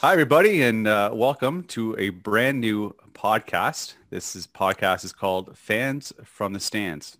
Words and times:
Hi, 0.00 0.12
everybody, 0.12 0.62
and 0.62 0.86
uh, 0.86 1.10
welcome 1.12 1.64
to 1.64 1.96
a 1.98 2.10
brand 2.10 2.60
new 2.60 2.94
podcast. 3.14 3.94
This 4.10 4.36
is 4.36 4.46
podcast 4.46 5.04
is 5.04 5.12
called 5.12 5.58
Fans 5.58 6.12
from 6.22 6.52
the 6.52 6.60
Stands. 6.60 7.18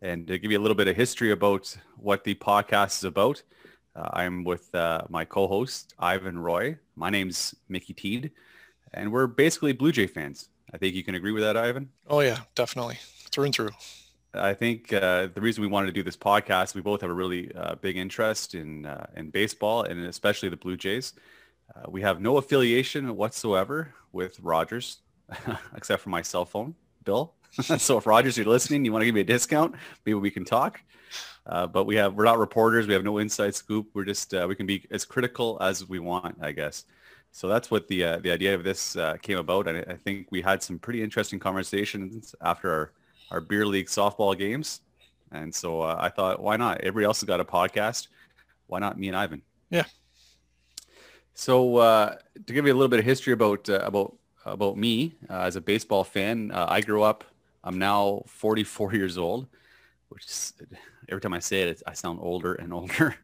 And 0.00 0.26
to 0.26 0.38
give 0.38 0.50
you 0.50 0.58
a 0.58 0.62
little 0.62 0.74
bit 0.74 0.88
of 0.88 0.96
history 0.96 1.32
about 1.32 1.76
what 1.98 2.24
the 2.24 2.34
podcast 2.34 2.96
is 2.96 3.04
about, 3.04 3.42
uh, 3.94 4.08
I'm 4.14 4.42
with 4.42 4.74
uh, 4.74 5.02
my 5.10 5.26
co-host 5.26 5.92
Ivan 5.98 6.38
Roy. 6.38 6.78
My 6.96 7.10
name's 7.10 7.54
Mickey 7.68 7.92
Teed, 7.92 8.30
and 8.94 9.12
we're 9.12 9.26
basically 9.26 9.74
Blue 9.74 9.92
Jay 9.92 10.06
fans. 10.06 10.48
I 10.72 10.78
think 10.78 10.94
you 10.94 11.04
can 11.04 11.14
agree 11.14 11.32
with 11.32 11.42
that, 11.42 11.58
Ivan. 11.58 11.90
Oh 12.08 12.20
yeah, 12.20 12.38
definitely 12.54 13.00
through 13.30 13.44
and 13.44 13.54
through. 13.54 13.70
I 14.32 14.54
think 14.54 14.94
uh, 14.94 15.28
the 15.34 15.42
reason 15.42 15.60
we 15.60 15.68
wanted 15.68 15.88
to 15.88 15.92
do 15.92 16.02
this 16.02 16.16
podcast, 16.16 16.74
we 16.74 16.80
both 16.80 17.02
have 17.02 17.10
a 17.10 17.14
really 17.14 17.54
uh, 17.54 17.74
big 17.74 17.98
interest 17.98 18.54
in 18.54 18.86
uh, 18.86 19.08
in 19.14 19.28
baseball 19.28 19.82
and 19.82 20.06
especially 20.06 20.48
the 20.48 20.56
Blue 20.56 20.78
Jays. 20.78 21.12
Uh, 21.74 21.90
we 21.90 22.02
have 22.02 22.20
no 22.20 22.36
affiliation 22.36 23.16
whatsoever 23.16 23.94
with 24.12 24.38
Rogers, 24.40 24.98
except 25.76 26.02
for 26.02 26.10
my 26.10 26.22
cell 26.22 26.44
phone 26.44 26.74
bill. 27.04 27.34
so 27.78 27.98
if 27.98 28.06
Rogers, 28.06 28.36
you're 28.36 28.46
listening, 28.46 28.84
you 28.84 28.92
want 28.92 29.02
to 29.02 29.06
give 29.06 29.14
me 29.14 29.20
a 29.22 29.24
discount, 29.24 29.74
maybe 30.04 30.14
we 30.14 30.30
can 30.30 30.44
talk. 30.44 30.80
Uh, 31.46 31.66
but 31.66 31.84
we 31.84 31.96
have 31.96 32.14
we're 32.14 32.24
not 32.24 32.38
reporters. 32.38 32.86
We 32.86 32.94
have 32.94 33.04
no 33.04 33.18
inside 33.18 33.54
scoop. 33.54 33.88
We're 33.94 34.04
just 34.04 34.32
uh, 34.32 34.46
we 34.48 34.54
can 34.54 34.66
be 34.66 34.86
as 34.90 35.04
critical 35.04 35.58
as 35.60 35.88
we 35.88 35.98
want, 35.98 36.36
I 36.40 36.52
guess. 36.52 36.84
So 37.32 37.48
that's 37.48 37.70
what 37.70 37.88
the 37.88 38.04
uh, 38.04 38.18
the 38.18 38.30
idea 38.30 38.54
of 38.54 38.62
this 38.62 38.94
uh, 38.96 39.16
came 39.20 39.38
about. 39.38 39.66
And 39.66 39.84
I 39.90 39.96
think 39.96 40.28
we 40.30 40.40
had 40.40 40.62
some 40.62 40.78
pretty 40.78 41.02
interesting 41.02 41.38
conversations 41.40 42.34
after 42.40 42.70
our, 42.70 42.92
our 43.32 43.40
beer 43.40 43.66
league 43.66 43.86
softball 43.86 44.38
games. 44.38 44.82
And 45.32 45.52
so 45.52 45.80
uh, 45.80 45.96
I 45.98 46.10
thought, 46.10 46.40
why 46.42 46.56
not? 46.56 46.80
Everybody 46.82 47.06
else 47.06 47.20
has 47.20 47.26
got 47.26 47.40
a 47.40 47.44
podcast. 47.44 48.08
Why 48.66 48.78
not 48.78 48.98
me 48.98 49.08
and 49.08 49.16
Ivan? 49.16 49.42
Yeah, 49.70 49.84
so 51.34 51.76
uh, 51.76 52.16
to 52.46 52.52
give 52.52 52.66
you 52.66 52.72
a 52.72 52.74
little 52.74 52.88
bit 52.88 52.98
of 52.98 53.04
history 53.04 53.32
about 53.32 53.68
uh, 53.68 53.80
about 53.82 54.16
about 54.44 54.76
me 54.76 55.14
uh, 55.30 55.40
as 55.40 55.56
a 55.56 55.60
baseball 55.60 56.04
fan, 56.04 56.50
uh, 56.50 56.66
I 56.68 56.80
grew 56.80 57.02
up. 57.02 57.24
I'm 57.64 57.78
now 57.78 58.24
44 58.26 58.94
years 58.94 59.16
old, 59.16 59.46
which 60.08 60.26
is, 60.26 60.52
every 61.08 61.20
time 61.20 61.32
I 61.32 61.38
say 61.38 61.62
it, 61.62 61.82
I 61.86 61.94
sound 61.94 62.18
older 62.20 62.54
and 62.54 62.72
older. 62.80 63.16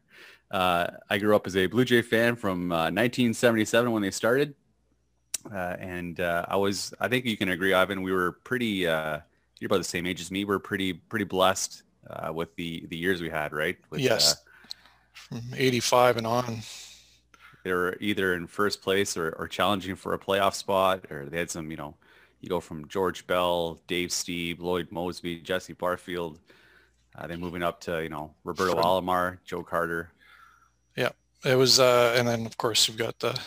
Uh, 0.49 0.87
I 1.09 1.17
grew 1.17 1.35
up 1.35 1.45
as 1.45 1.55
a 1.55 1.67
Blue 1.67 1.85
Jay 1.85 2.01
fan 2.01 2.35
from 2.35 2.69
1977 2.69 3.87
uh, 3.87 3.91
when 3.91 4.01
they 4.01 4.11
started, 4.11 4.55
and 5.51 6.19
I 6.19 6.55
was. 6.55 6.93
I 6.99 7.07
think 7.07 7.25
you 7.25 7.37
can 7.37 7.49
agree, 7.49 7.73
Ivan. 7.73 8.01
We 8.01 8.11
were 8.11 8.31
pretty. 8.43 8.65
you're 8.65 9.21
about 9.65 9.77
the 9.77 9.83
same 9.83 10.07
age 10.07 10.21
as 10.21 10.31
me. 10.31 10.45
We're 10.45 10.57
pretty 10.57 10.93
pretty 10.93 11.25
blessed 11.25 11.83
with 12.33 12.55
the 12.55 12.87
the 12.89 12.97
years 12.97 13.21
we 13.21 13.29
had, 13.29 13.53
right? 13.53 13.77
With, 13.91 14.01
yes. 14.01 14.41
From 15.13 15.41
85 15.53 16.17
and 16.17 16.25
on 16.27 16.61
they 17.69 17.75
were 17.75 17.95
either 17.99 18.33
in 18.33 18.47
first 18.47 18.81
place 18.81 19.15
or, 19.15 19.29
or 19.37 19.47
challenging 19.47 19.95
for 19.95 20.15
a 20.15 20.17
playoff 20.17 20.55
spot, 20.55 21.05
or 21.11 21.25
they 21.25 21.37
had 21.37 21.51
some, 21.51 21.69
you 21.69 21.77
know, 21.77 21.93
you 22.41 22.49
go 22.49 22.59
from 22.59 22.87
George 22.87 23.27
Bell, 23.27 23.79
Dave 23.85 24.09
Stieb, 24.09 24.59
Lloyd 24.59 24.89
Moseby, 24.89 25.43
Jesse 25.43 25.73
Barfield, 25.73 26.39
uh, 27.15 27.27
then 27.27 27.39
moving 27.39 27.61
up 27.61 27.79
to, 27.81 28.01
you 28.01 28.09
know, 28.09 28.33
Roberto 28.43 28.73
Fred. 28.73 28.83
Alomar, 28.83 29.37
Joe 29.45 29.61
Carter. 29.61 30.09
Yeah, 30.97 31.09
it 31.45 31.53
was, 31.53 31.79
uh, 31.79 32.15
and 32.17 32.27
then 32.27 32.47
of 32.47 32.57
course 32.57 32.87
you've 32.87 32.97
got 32.97 33.19
the 33.19 33.39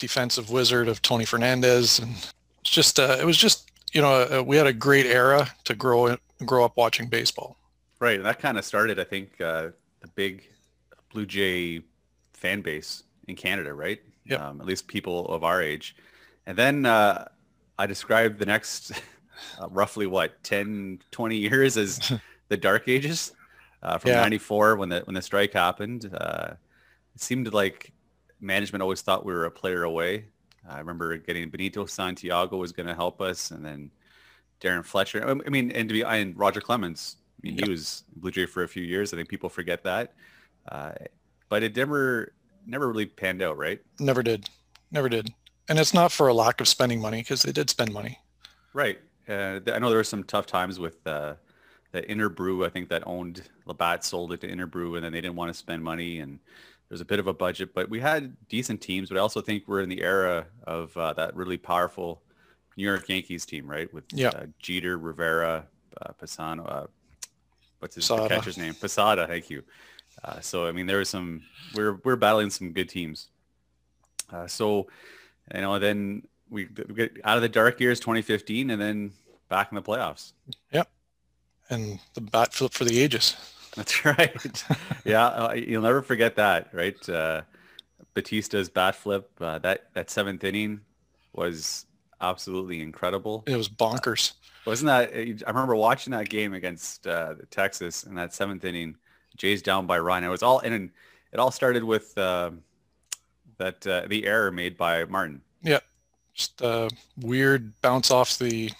defensive 0.00 0.50
wizard 0.50 0.88
of 0.88 1.00
Tony 1.00 1.24
Fernandez, 1.24 2.00
and 2.00 2.10
it's 2.62 2.70
just, 2.70 2.98
uh, 2.98 3.18
it 3.20 3.24
was 3.24 3.36
just, 3.36 3.70
you 3.92 4.00
know, 4.00 4.12
uh, 4.14 4.42
we 4.44 4.56
had 4.56 4.66
a 4.66 4.72
great 4.72 5.06
era 5.06 5.46
to 5.62 5.76
grow 5.76 6.16
grow 6.44 6.64
up 6.64 6.76
watching 6.76 7.06
baseball. 7.06 7.56
Right, 8.00 8.16
and 8.16 8.26
that 8.26 8.40
kind 8.40 8.58
of 8.58 8.64
started, 8.64 8.98
I 8.98 9.04
think, 9.04 9.40
uh, 9.40 9.68
the 10.00 10.08
big 10.16 10.42
Blue 11.12 11.26
Jay 11.26 11.82
fan 12.32 12.62
base 12.62 13.04
in 13.30 13.36
Canada, 13.36 13.72
right? 13.72 14.00
Yeah. 14.24 14.48
Um, 14.48 14.60
at 14.60 14.66
least 14.66 14.86
people 14.86 15.26
of 15.28 15.42
our 15.42 15.62
age. 15.62 15.96
And 16.46 16.56
then 16.56 16.84
uh, 16.84 17.28
I 17.78 17.86
described 17.86 18.38
the 18.38 18.46
next 18.46 18.92
uh, 19.60 19.68
roughly 19.70 20.06
what 20.06 20.42
10, 20.42 21.00
20 21.10 21.36
years 21.36 21.76
as 21.76 22.12
the 22.48 22.56
dark 22.56 22.88
ages 22.88 23.32
uh, 23.82 23.98
from 23.98 24.10
yeah. 24.10 24.20
94 24.20 24.76
when 24.76 24.88
the 24.88 25.00
when 25.00 25.14
the 25.14 25.22
strike 25.22 25.52
happened. 25.52 26.10
Uh, 26.12 26.52
it 27.14 27.20
seemed 27.20 27.52
like 27.52 27.92
management 28.40 28.82
always 28.82 29.02
thought 29.02 29.24
we 29.24 29.32
were 29.32 29.46
a 29.46 29.50
player 29.50 29.84
away. 29.84 30.26
I 30.68 30.78
remember 30.78 31.16
getting 31.16 31.48
Benito 31.48 31.86
Santiago 31.86 32.56
was 32.56 32.72
going 32.72 32.86
to 32.86 32.94
help 32.94 33.20
us, 33.20 33.50
and 33.50 33.64
then 33.64 33.90
Darrin 34.60 34.82
Fletcher. 34.82 35.26
I 35.26 35.48
mean, 35.48 35.70
and 35.72 35.88
to 35.88 35.92
be 35.92 36.02
and 36.02 36.38
Roger 36.38 36.60
Clemens. 36.60 37.16
I 37.38 37.48
mean, 37.48 37.56
yep. 37.56 37.64
he 37.64 37.70
was 37.70 38.04
Blue 38.16 38.30
Jay 38.30 38.44
for 38.44 38.62
a 38.62 38.68
few 38.68 38.82
years. 38.82 39.14
I 39.14 39.16
think 39.16 39.30
people 39.30 39.48
forget 39.48 39.82
that, 39.84 40.12
uh, 40.70 40.92
but 41.48 41.62
it 41.62 41.74
never 41.74 42.34
never 42.66 42.88
really 42.88 43.06
panned 43.06 43.42
out, 43.42 43.56
right? 43.56 43.80
Never 43.98 44.22
did. 44.22 44.48
Never 44.90 45.08
did. 45.08 45.32
And 45.68 45.78
it's 45.78 45.94
not 45.94 46.12
for 46.12 46.28
a 46.28 46.34
lack 46.34 46.60
of 46.60 46.68
spending 46.68 47.00
money 47.00 47.20
because 47.20 47.42
they 47.42 47.52
did 47.52 47.70
spend 47.70 47.92
money. 47.92 48.18
Right. 48.72 48.98
Uh, 49.28 49.60
I 49.66 49.78
know 49.78 49.88
there 49.88 49.98
were 49.98 50.04
some 50.04 50.24
tough 50.24 50.46
times 50.46 50.78
with 50.78 51.06
uh, 51.06 51.34
the 51.92 52.02
Interbrew. 52.02 52.66
I 52.66 52.70
think 52.70 52.88
that 52.88 53.06
owned 53.06 53.42
Labatt 53.66 54.04
sold 54.04 54.32
it 54.32 54.40
to 54.40 54.48
Interbrew, 54.48 54.96
and 54.96 55.04
then 55.04 55.12
they 55.12 55.20
didn't 55.20 55.36
want 55.36 55.52
to 55.52 55.58
spend 55.58 55.82
money, 55.82 56.18
and 56.18 56.40
there's 56.88 57.00
a 57.00 57.04
bit 57.04 57.20
of 57.20 57.26
a 57.28 57.32
budget. 57.32 57.72
But 57.74 57.88
we 57.88 58.00
had 58.00 58.36
decent 58.48 58.80
teams. 58.80 59.08
But 59.08 59.18
I 59.18 59.20
also 59.20 59.40
think 59.40 59.64
we're 59.66 59.82
in 59.82 59.88
the 59.88 60.02
era 60.02 60.46
of 60.64 60.96
uh, 60.96 61.12
that 61.14 61.36
really 61.36 61.56
powerful 61.56 62.22
New 62.76 62.84
York 62.84 63.08
Yankees 63.08 63.46
team, 63.46 63.70
right? 63.70 63.92
With 63.94 64.04
yeah. 64.12 64.28
Uh, 64.28 64.46
Jeter, 64.58 64.98
Rivera, 64.98 65.66
uh, 66.02 66.12
Pisano. 66.20 66.68
Uh, 66.68 66.86
what's 67.78 67.94
his 67.94 68.08
catcher's 68.08 68.58
name? 68.58 68.74
Posada. 68.74 69.26
Thank 69.26 69.50
you. 69.50 69.62
Uh, 70.24 70.40
so 70.40 70.66
I 70.66 70.72
mean, 70.72 70.86
there 70.86 70.98
was 70.98 71.08
some 71.08 71.42
we're 71.74 71.98
we're 72.04 72.16
battling 72.16 72.50
some 72.50 72.72
good 72.72 72.88
teams. 72.88 73.28
Uh, 74.32 74.46
so 74.46 74.86
you 75.54 75.60
know, 75.60 75.78
then 75.78 76.26
we, 76.48 76.68
we 76.88 76.94
get 76.94 77.16
out 77.24 77.36
of 77.36 77.42
the 77.42 77.48
dark 77.48 77.80
years 77.80 78.00
2015, 78.00 78.70
and 78.70 78.80
then 78.80 79.12
back 79.48 79.70
in 79.70 79.76
the 79.76 79.82
playoffs. 79.82 80.32
Yep, 80.72 80.88
and 81.70 81.98
the 82.14 82.20
bat 82.20 82.52
flip 82.52 82.72
for 82.72 82.84
the 82.84 83.00
ages. 83.00 83.36
That's 83.76 84.04
right. 84.04 84.64
yeah, 85.04 85.26
uh, 85.26 85.52
you'll 85.52 85.82
never 85.82 86.02
forget 86.02 86.36
that, 86.36 86.68
right? 86.72 87.08
Uh, 87.08 87.42
Bautista's 88.14 88.68
bat 88.68 88.96
flip, 88.96 89.30
uh, 89.40 89.58
that 89.60 89.94
that 89.94 90.10
seventh 90.10 90.42
inning 90.42 90.80
was 91.32 91.86
absolutely 92.20 92.80
incredible. 92.80 93.44
It 93.46 93.56
was 93.56 93.68
bonkers. 93.68 94.32
Wasn't 94.66 94.88
that? 94.88 95.14
I 95.14 95.50
remember 95.50 95.76
watching 95.76 96.10
that 96.10 96.28
game 96.28 96.52
against 96.52 97.06
uh, 97.06 97.34
Texas 97.50 98.04
in 98.04 98.14
that 98.16 98.34
seventh 98.34 98.64
inning 98.64 98.96
Jays 99.36 99.62
down 99.62 99.86
by 99.86 99.98
Ryan. 99.98 100.24
It 100.24 100.28
was 100.28 100.42
all 100.42 100.60
and 100.60 100.90
it 101.32 101.38
all 101.38 101.50
started 101.50 101.84
with 101.84 102.16
uh, 102.18 102.50
that 103.58 103.86
uh, 103.86 104.06
the 104.08 104.26
error 104.26 104.50
made 104.50 104.76
by 104.76 105.04
Martin. 105.04 105.40
Yeah, 105.62 105.80
just 106.34 106.60
a 106.60 106.90
weird 107.18 107.80
bounce 107.82 108.10
off 108.10 108.38
the 108.38 108.70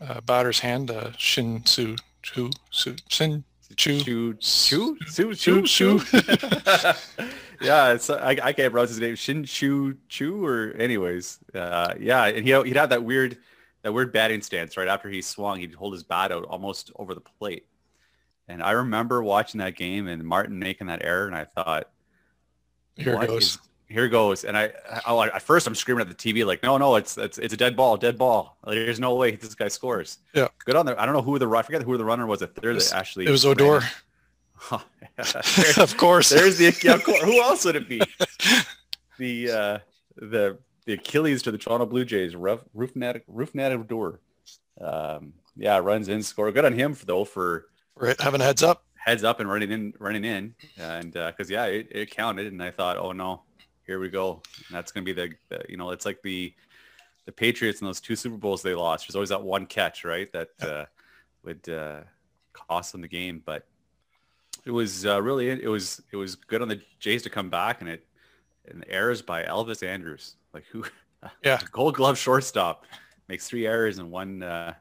uh, 0.00 0.20
batter's 0.22 0.60
hand. 0.60 0.90
Uh, 0.90 1.12
Shin 1.16 1.64
Su 1.66 1.96
Chu 2.22 2.50
Su 2.70 2.96
Shin 3.08 3.44
Chu 3.76 4.00
Chu 4.00 4.34
Chu 4.34 4.96
Chu 5.12 5.34
Chu 5.34 5.62
Chu. 5.62 6.00
yeah, 7.60 7.92
it's 7.92 8.10
I, 8.10 8.38
I 8.42 8.52
can't 8.52 8.72
pronounce 8.72 8.90
his 8.90 9.00
name. 9.00 9.16
Shin 9.16 9.44
Chu 9.44 9.96
Chu 10.08 10.44
or 10.44 10.72
anyways. 10.78 11.38
Uh, 11.54 11.94
yeah, 11.98 12.26
and 12.26 12.46
he 12.46 12.52
he'd 12.62 12.76
have 12.76 12.90
that 12.90 13.02
weird 13.02 13.38
that 13.82 13.92
weird 13.92 14.12
batting 14.12 14.42
stance 14.42 14.76
right 14.76 14.88
after 14.88 15.08
he 15.10 15.22
swung. 15.22 15.58
He'd 15.60 15.74
hold 15.74 15.92
his 15.92 16.02
bat 16.02 16.32
out 16.32 16.44
almost 16.44 16.90
over 16.96 17.14
the 17.14 17.20
plate. 17.20 17.66
And 18.48 18.62
I 18.62 18.72
remember 18.72 19.22
watching 19.22 19.58
that 19.58 19.76
game 19.76 20.06
and 20.06 20.22
Martin 20.22 20.58
making 20.58 20.88
that 20.88 21.02
error, 21.02 21.26
and 21.26 21.34
I 21.34 21.44
thought, 21.44 21.90
here 22.94 23.18
goes. 23.26 23.42
Is, 23.42 23.58
here 23.88 24.08
goes. 24.08 24.44
And 24.44 24.56
I, 24.56 24.72
I, 25.06 25.26
at 25.28 25.42
first 25.42 25.66
I'm 25.66 25.74
screaming 25.74 26.02
at 26.02 26.08
the 26.08 26.14
TV 26.14 26.44
like, 26.44 26.62
no, 26.62 26.76
no, 26.76 26.96
it's 26.96 27.16
it's 27.16 27.38
it's 27.38 27.54
a 27.54 27.56
dead 27.56 27.76
ball, 27.76 27.96
dead 27.96 28.18
ball. 28.18 28.58
Like, 28.64 28.76
there's 28.76 29.00
no 29.00 29.14
way 29.14 29.36
this 29.36 29.54
guy 29.54 29.68
scores. 29.68 30.18
Yeah. 30.34 30.48
Good 30.64 30.76
on 30.76 30.86
there. 30.86 31.00
I 31.00 31.06
don't 31.06 31.14
know 31.14 31.22
who 31.22 31.38
the 31.38 31.48
I 31.48 31.62
forget 31.62 31.82
who 31.82 31.96
the 31.96 32.04
runner 32.04 32.26
was 32.26 32.40
third. 32.40 32.76
It 32.76 32.92
actually 32.92 33.26
it 33.26 33.30
was 33.30 33.46
Odor. 33.46 33.80
of 34.70 35.96
course. 35.96 36.30
There's 36.30 36.58
the 36.58 36.76
yeah, 36.82 36.94
of 36.94 37.04
course. 37.04 37.22
Who 37.22 37.40
else 37.40 37.64
would 37.64 37.76
it 37.76 37.88
be? 37.88 38.00
the 39.18 39.50
uh, 39.50 39.78
the 40.16 40.58
the 40.86 40.94
Achilles 40.94 41.42
to 41.42 41.50
the 41.50 41.58
Toronto 41.58 41.86
Blue 41.86 42.04
Jays, 42.04 42.34
Roof 42.34 42.60
Rougned 42.74 43.22
Rougned 43.30 43.90
Odor. 43.90 44.20
Um, 44.80 45.34
yeah, 45.56 45.78
runs 45.78 46.08
in, 46.08 46.22
score. 46.22 46.50
Good 46.50 46.64
on 46.64 46.72
him 46.72 46.94
for 46.94 47.06
though 47.06 47.24
for 47.24 47.66
Right, 47.96 48.20
having 48.20 48.40
a 48.40 48.44
heads 48.44 48.62
up. 48.62 48.84
Heads 48.96 49.22
up 49.22 49.40
and 49.40 49.48
running 49.48 49.70
in, 49.70 49.92
running 49.98 50.24
in, 50.24 50.54
and 50.78 51.12
because 51.12 51.50
uh, 51.50 51.54
yeah, 51.54 51.64
it, 51.66 51.88
it, 51.90 52.10
counted, 52.10 52.46
and 52.46 52.62
I 52.62 52.70
thought, 52.70 52.96
oh 52.96 53.12
no, 53.12 53.42
here 53.86 54.00
we 54.00 54.08
go. 54.08 54.42
And 54.66 54.76
that's 54.76 54.92
gonna 54.92 55.04
be 55.04 55.12
the, 55.12 55.30
the, 55.50 55.62
you 55.68 55.76
know, 55.76 55.90
it's 55.90 56.06
like 56.06 56.22
the 56.22 56.54
the 57.26 57.32
Patriots 57.32 57.80
in 57.80 57.86
those 57.86 58.00
two 58.00 58.16
Super 58.16 58.36
Bowls 58.36 58.62
they 58.62 58.74
lost. 58.74 59.06
There's 59.06 59.14
always 59.14 59.28
that 59.28 59.42
one 59.42 59.66
catch, 59.66 60.04
right, 60.04 60.32
that 60.32 60.48
uh, 60.62 60.84
would 61.42 61.68
uh, 61.68 62.00
cost 62.52 62.92
them 62.92 63.02
the 63.02 63.08
game. 63.08 63.42
But 63.44 63.66
it 64.64 64.70
was 64.70 65.04
uh, 65.04 65.20
really 65.20 65.50
it 65.50 65.68
was 65.68 66.02
it 66.10 66.16
was 66.16 66.34
good 66.34 66.62
on 66.62 66.68
the 66.68 66.80
Jays 66.98 67.22
to 67.24 67.30
come 67.30 67.50
back, 67.50 67.80
and 67.80 67.90
it 67.90 68.06
and 68.66 68.82
the 68.82 68.90
errors 68.90 69.22
by 69.22 69.44
Elvis 69.44 69.86
Andrus, 69.86 70.36
like 70.52 70.64
who, 70.70 70.84
yeah, 71.44 71.60
Gold 71.72 71.94
Glove 71.94 72.18
shortstop, 72.18 72.84
makes 73.28 73.46
three 73.46 73.66
errors 73.66 73.98
in 73.98 74.10
one 74.10 74.42
uh, 74.42 74.74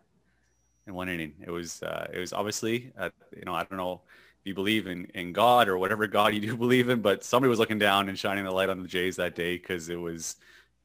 in 0.88 0.94
one 0.94 1.09
inning. 1.09 1.33
It 1.41 1.51
was 1.51 1.81
uh, 1.83 2.07
it 2.13 2.19
was 2.19 2.33
obviously 2.33 2.91
uh, 2.97 3.09
you 3.35 3.44
know 3.45 3.53
I 3.53 3.63
don't 3.63 3.77
know 3.77 4.01
if 4.41 4.47
you 4.47 4.53
believe 4.53 4.88
in, 4.88 5.06
in 5.13 5.31
God 5.31 5.69
or 5.69 5.77
whatever 5.77 6.07
God 6.07 6.33
you 6.33 6.39
do 6.47 6.57
believe 6.57 6.89
in, 6.89 7.01
but 7.01 7.24
somebody 7.24 7.50
was 7.50 7.59
looking 7.59 7.80
down 7.80 8.09
and 8.09 8.18
shining 8.18 8.44
the 8.44 8.51
light 8.51 8.69
on 8.69 8.81
the 8.81 8.88
Jays 8.88 9.15
that 9.15 9.35
day 9.35 9.57
because 9.57 9.89
it 9.89 10.00
was 10.00 10.35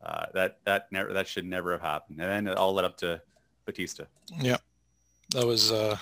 uh, 0.03 0.27
that 0.35 0.59
that 0.65 0.91
never 0.93 1.13
that 1.13 1.27
should 1.27 1.45
never 1.45 1.73
have 1.73 1.83
happened. 1.83 2.21
And 2.21 2.31
then 2.31 2.53
it 2.53 2.57
all 2.57 2.73
led 2.75 2.85
up 2.85 2.97
to 2.99 3.21
Bautista. 3.67 4.07
Yeah, 4.39 4.59
that 5.33 5.47
was 5.47 5.73
uh, 5.73 5.97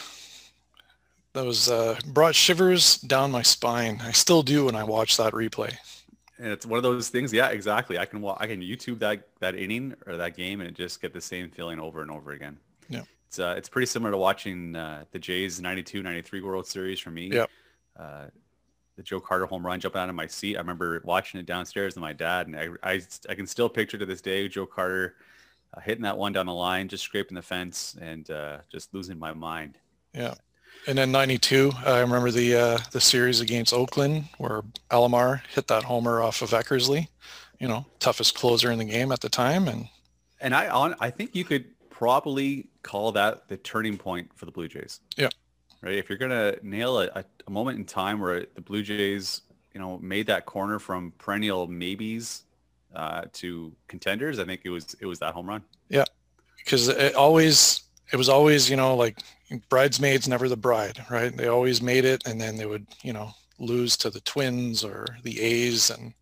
that 1.32 1.44
was 1.44 1.70
uh, 1.70 1.98
brought 2.06 2.34
shivers 2.34 2.98
down 2.98 3.30
my 3.30 3.42
spine. 3.42 4.00
I 4.02 4.12
still 4.12 4.42
do 4.42 4.66
when 4.66 4.74
I 4.74 4.84
watch 4.84 5.16
that 5.16 5.32
replay. 5.32 5.74
And 6.38 6.48
it's 6.48 6.66
one 6.66 6.76
of 6.76 6.82
those 6.82 7.08
things. 7.08 7.32
Yeah, 7.32 7.48
exactly. 7.48 7.98
I 7.98 8.04
can 8.04 8.24
I 8.38 8.46
can 8.46 8.60
YouTube 8.60 8.98
that 8.98 9.26
that 9.40 9.54
inning 9.54 9.94
or 10.06 10.16
that 10.16 10.36
game 10.36 10.60
and 10.60 10.74
just 10.74 11.00
get 11.00 11.12
the 11.12 11.20
same 11.20 11.50
feeling 11.50 11.80
over 11.80 12.02
and 12.02 12.10
over 12.10 12.32
again. 12.32 12.58
It's 13.26 13.38
uh, 13.38 13.54
it's 13.56 13.68
pretty 13.68 13.86
similar 13.86 14.12
to 14.12 14.18
watching 14.18 14.76
uh, 14.76 15.04
the 15.10 15.18
Jays 15.18 15.60
92, 15.60 16.02
93 16.02 16.40
World 16.42 16.66
Series 16.66 17.00
for 17.00 17.10
me. 17.10 17.30
Yeah. 17.32 17.46
Uh, 17.98 18.26
the 18.96 19.02
Joe 19.02 19.20
Carter 19.20 19.46
home 19.46 19.64
run 19.64 19.78
jumping 19.78 20.00
out 20.00 20.08
of 20.08 20.14
my 20.14 20.26
seat. 20.26 20.56
I 20.56 20.60
remember 20.60 21.00
watching 21.04 21.38
it 21.38 21.46
downstairs 21.46 21.94
with 21.94 22.00
my 22.00 22.14
dad, 22.14 22.46
and 22.46 22.56
I, 22.56 22.68
I, 22.82 23.02
I 23.28 23.34
can 23.34 23.46
still 23.46 23.68
picture 23.68 23.98
to 23.98 24.06
this 24.06 24.22
day 24.22 24.48
Joe 24.48 24.64
Carter 24.64 25.16
uh, 25.74 25.80
hitting 25.80 26.02
that 26.02 26.16
one 26.16 26.32
down 26.32 26.46
the 26.46 26.54
line, 26.54 26.88
just 26.88 27.04
scraping 27.04 27.34
the 27.34 27.42
fence, 27.42 27.96
and 28.00 28.30
uh, 28.30 28.58
just 28.70 28.94
losing 28.94 29.18
my 29.18 29.34
mind. 29.34 29.78
Yeah. 30.14 30.34
And 30.86 30.96
then 30.96 31.12
92, 31.12 31.72
I 31.84 32.00
remember 32.00 32.30
the 32.30 32.54
uh, 32.54 32.78
the 32.92 33.00
series 33.00 33.40
against 33.40 33.72
Oakland 33.72 34.24
where 34.38 34.62
Alomar 34.90 35.42
hit 35.54 35.66
that 35.68 35.82
homer 35.82 36.22
off 36.22 36.42
of 36.42 36.50
Eckersley, 36.50 37.08
you 37.58 37.66
know, 37.66 37.84
toughest 37.98 38.34
closer 38.34 38.70
in 38.70 38.78
the 38.78 38.84
game 38.84 39.10
at 39.10 39.20
the 39.20 39.28
time. 39.28 39.68
And 39.68 39.88
and 40.40 40.54
I 40.54 40.68
on 40.68 40.94
I 41.00 41.10
think 41.10 41.34
you 41.34 41.44
could 41.44 41.64
probably 41.90 42.68
call 42.86 43.12
that 43.12 43.48
the 43.48 43.56
turning 43.56 43.98
point 43.98 44.30
for 44.34 44.46
the 44.46 44.52
Blue 44.52 44.68
Jays. 44.68 45.00
Yeah. 45.16 45.28
Right. 45.82 45.96
If 45.96 46.08
you're 46.08 46.18
gonna 46.18 46.56
nail 46.62 47.00
a, 47.00 47.24
a 47.46 47.50
moment 47.50 47.78
in 47.78 47.84
time 47.84 48.20
where 48.20 48.46
the 48.54 48.60
Blue 48.60 48.82
Jays, 48.82 49.42
you 49.74 49.80
know, 49.80 49.98
made 49.98 50.26
that 50.28 50.46
corner 50.46 50.78
from 50.78 51.12
perennial 51.18 51.66
maybes 51.66 52.44
uh, 52.94 53.22
to 53.34 53.72
contenders, 53.88 54.38
I 54.38 54.44
think 54.44 54.62
it 54.64 54.70
was 54.70 54.96
it 55.00 55.06
was 55.06 55.18
that 55.18 55.34
home 55.34 55.48
run. 55.48 55.62
Yeah, 55.88 56.04
because 56.64 56.88
it 56.88 57.14
always 57.14 57.82
it 58.12 58.16
was 58.16 58.28
always 58.28 58.70
you 58.70 58.76
know 58.76 58.96
like 58.96 59.18
bridesmaids 59.68 60.28
never 60.28 60.48
the 60.48 60.56
bride, 60.56 61.04
right? 61.10 61.36
They 61.36 61.48
always 61.48 61.82
made 61.82 62.04
it, 62.04 62.26
and 62.26 62.40
then 62.40 62.56
they 62.56 62.66
would 62.66 62.86
you 63.02 63.12
know 63.12 63.32
lose 63.58 63.96
to 63.98 64.10
the 64.10 64.20
Twins 64.20 64.82
or 64.82 65.06
the 65.24 65.40
A's, 65.40 65.90
and 65.90 66.14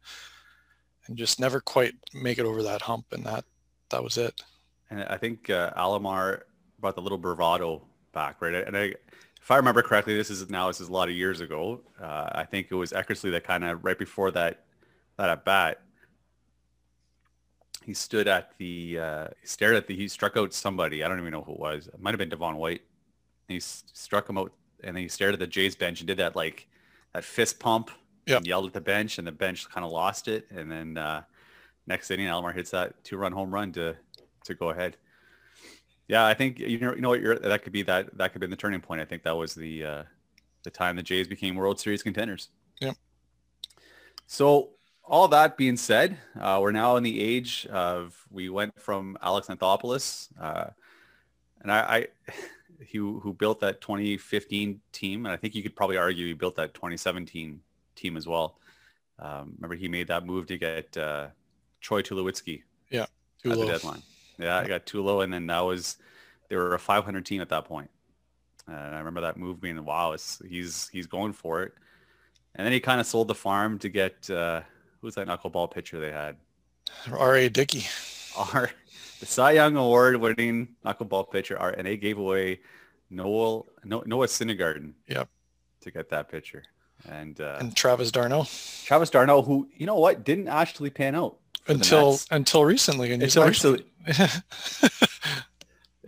and 1.07 1.17
just 1.17 1.39
never 1.39 1.61
quite 1.61 1.95
make 2.13 2.39
it 2.39 2.47
over 2.47 2.63
that 2.65 2.83
hump, 2.83 3.07
and 3.13 3.25
that 3.25 3.45
that 3.91 4.03
was 4.03 4.17
it. 4.17 4.43
And 4.91 5.05
I 5.05 5.17
think 5.17 5.51
uh, 5.51 5.73
Alomar 5.75 6.43
brought 6.85 6.97
the 6.97 7.01
little 7.01 7.17
bravado 7.17 7.81
back, 8.13 8.43
right? 8.43 8.55
And 8.55 8.77
I, 8.77 8.93
if 9.41 9.51
I 9.51 9.57
remember 9.57 9.81
correctly, 9.81 10.15
this 10.15 10.29
is 10.29 10.51
now 10.51 10.67
this 10.67 10.83
is 10.83 10.89
a 10.91 10.93
lot 10.93 11.09
of 11.09 11.15
years 11.15 11.41
ago. 11.41 11.81
Uh, 11.99 12.29
I 12.33 12.45
think 12.45 12.67
it 12.71 12.75
was 12.75 12.93
Eckersley 12.93 13.31
that 13.31 13.43
kind 13.43 13.65
of 13.65 13.83
right 13.83 13.99
before 13.99 14.31
that 14.33 14.67
that 15.17 15.31
at 15.31 15.47
bat, 15.47 15.81
he 17.83 17.95
stood 17.95 18.29
at 18.29 18.53
the 18.59 18.99
uh, 18.99 19.29
he 19.41 19.47
stared 19.47 19.77
at 19.77 19.87
the 19.87 19.97
he 19.97 20.09
struck 20.09 20.37
out 20.37 20.53
somebody. 20.53 21.03
I 21.03 21.09
don't 21.09 21.19
even 21.19 21.33
know 21.33 21.41
who 21.41 21.53
it 21.53 21.59
was. 21.59 21.87
It 21.87 21.99
might 21.99 22.11
have 22.11 22.19
been 22.19 22.29
Devon 22.29 22.57
White. 22.57 22.83
And 23.49 23.55
he 23.55 23.61
struck 23.61 24.29
him 24.29 24.37
out, 24.37 24.53
and 24.83 24.95
then 24.95 25.03
he 25.03 25.09
stared 25.09 25.33
at 25.33 25.41
the 25.41 25.47
Jays 25.47 25.75
bench 25.75 26.01
and 26.01 26.07
did 26.07 26.19
that 26.19 26.37
like 26.37 26.69
that 27.15 27.25
fist 27.25 27.59
pump. 27.59 27.91
Yep. 28.27 28.39
And 28.39 28.47
yelled 28.47 28.67
at 28.67 28.75
the 28.75 28.81
bench, 28.83 29.17
and 29.17 29.27
the 29.27 29.33
bench 29.33 29.71
kind 29.71 29.87
of 29.87 29.91
lost 29.91 30.29
it. 30.29 30.47
And 30.51 30.71
then 30.71 30.99
uh, 30.99 31.23
next 31.87 32.11
inning, 32.11 32.27
Alomar 32.27 32.55
hits 32.55 32.73
that 32.73 33.03
two-run 33.05 33.33
home 33.33 33.55
run 33.55 33.73
to 33.73 33.97
to 34.45 34.55
go 34.55 34.69
ahead. 34.69 34.99
Yeah, 36.09 36.27
I 36.27 36.35
think 36.35 36.59
you 36.59 36.79
know 36.79 36.95
you 36.95 37.01
know 37.01 37.09
what 37.11 37.21
you're, 37.21 37.39
that 37.39 37.62
could 37.62 37.73
be 37.73 37.83
that 37.83 38.17
that 38.19 38.33
could 38.33 38.41
be 38.41 38.47
the 38.47 38.56
turning 38.56 38.81
point. 38.81 39.01
I 39.01 39.05
think 39.05 39.23
that 39.23 39.37
was 39.37 39.55
the 39.55 39.85
uh, 39.85 40.03
the 40.62 40.71
time 40.71 40.97
the 40.97 41.03
Jays 41.03 41.27
became 41.27 41.55
World 41.55 41.81
Series 41.81 42.03
contenders. 42.03 42.49
Yep. 42.81 42.97
So 44.27 44.71
all 45.05 45.29
that 45.29 45.56
being 45.56 45.77
said, 45.77 46.19
uh, 46.41 46.59
we're 46.61 46.73
now 46.73 46.97
in 46.97 47.03
the 47.03 47.21
age 47.21 47.67
of 47.67 48.17
we 48.31 48.49
went 48.49 48.79
from 48.81 49.17
Alex 49.23 49.49
Anthopoulos, 49.49 50.29
uh, 50.41 50.67
and 51.62 51.73
I, 51.73 51.79
I 51.79 52.06
he 52.85 52.99
who 52.99 53.35
built 53.39 53.61
that 53.61 53.81
2015 53.81 54.81
team, 54.93 55.27
and 55.27 55.33
I 55.33 55.37
think 55.37 55.55
you 55.55 55.62
could 55.62 55.77
probably 55.77 55.97
argue 55.97 56.27
he 56.27 56.33
built 56.35 56.56
that 56.56 56.75
2017 56.75 57.61
team 57.97 58.17
as 58.17 58.27
well. 58.27 58.59
Um, 59.19 59.55
remember, 59.56 59.77
he 59.77 59.89
made 59.89 60.09
that 60.09 60.27
move 60.27 60.47
to 60.49 60.59
get 60.59 60.97
uh, 60.97 61.29
Troy 61.81 62.03
Tulowitzki 62.03 62.62
yeah, 62.91 63.06
at 63.45 63.59
the 63.59 63.67
deadline. 63.67 64.03
Yeah, 64.39 64.59
I 64.59 64.67
got 64.67 64.87
Tulo, 64.87 65.23
and 65.23 65.33
then 65.33 65.47
that 65.47 65.61
was 65.61 65.97
they 66.49 66.57
were 66.57 66.75
a 66.75 66.79
500 66.79 67.25
team 67.25 67.41
at 67.41 67.49
that 67.51 67.65
point. 67.65 67.91
And 68.67 68.77
I 68.77 68.99
remember 68.99 69.21
that 69.23 69.37
move 69.37 69.61
being 69.61 69.85
wow, 69.85 70.13
it's, 70.13 70.41
he's 70.49 70.89
he's 70.89 71.07
going 71.07 71.33
for 71.33 71.63
it. 71.63 71.73
And 72.55 72.65
then 72.65 72.73
he 72.73 72.81
kind 72.81 73.01
of 73.01 73.07
sold 73.07 73.29
the 73.29 73.35
farm 73.35 73.79
to 73.81 73.89
get 73.89 74.29
uh, 74.31 74.63
who's 75.01 75.15
that 75.17 75.27
knuckleball 75.27 75.71
pitcher 75.73 76.01
they 76.01 76.13
had? 76.13 76.37
R.A. 77.11 77.49
Dickey. 77.49 77.87
R. 78.53 78.71
The 79.21 79.27
Cy 79.27 79.53
Young 79.53 79.77
Award 79.77 80.17
winning 80.17 80.69
knuckleball 80.85 81.31
pitcher, 81.31 81.59
R. 81.59 81.71
And 81.71 81.87
they 81.87 81.97
gave 81.97 82.19
away 82.19 82.61
Noel 83.11 83.67
Noah 83.85 84.27
Syndergaard. 84.27 84.93
Yep. 85.09 85.29
To 85.83 85.91
get 85.91 86.09
that 86.11 86.31
pitcher. 86.31 86.63
And, 87.09 87.39
uh, 87.41 87.59
and 87.61 87.77
Travis 87.77 88.11
d'Arnaud. 88.11 88.47
Travis 88.85 89.11
d'Arnaud, 89.11 89.43
who 89.43 89.69
you 89.77 89.87
know 89.87 89.97
what 89.99 90.25
didn't 90.25 90.49
actually 90.49 90.91
pan 90.91 91.15
out 91.15 91.37
until 91.67 92.19
until 92.31 92.65
recently. 92.65 93.13
And 93.13 93.23
until 93.23 93.47
recently, 93.47 93.85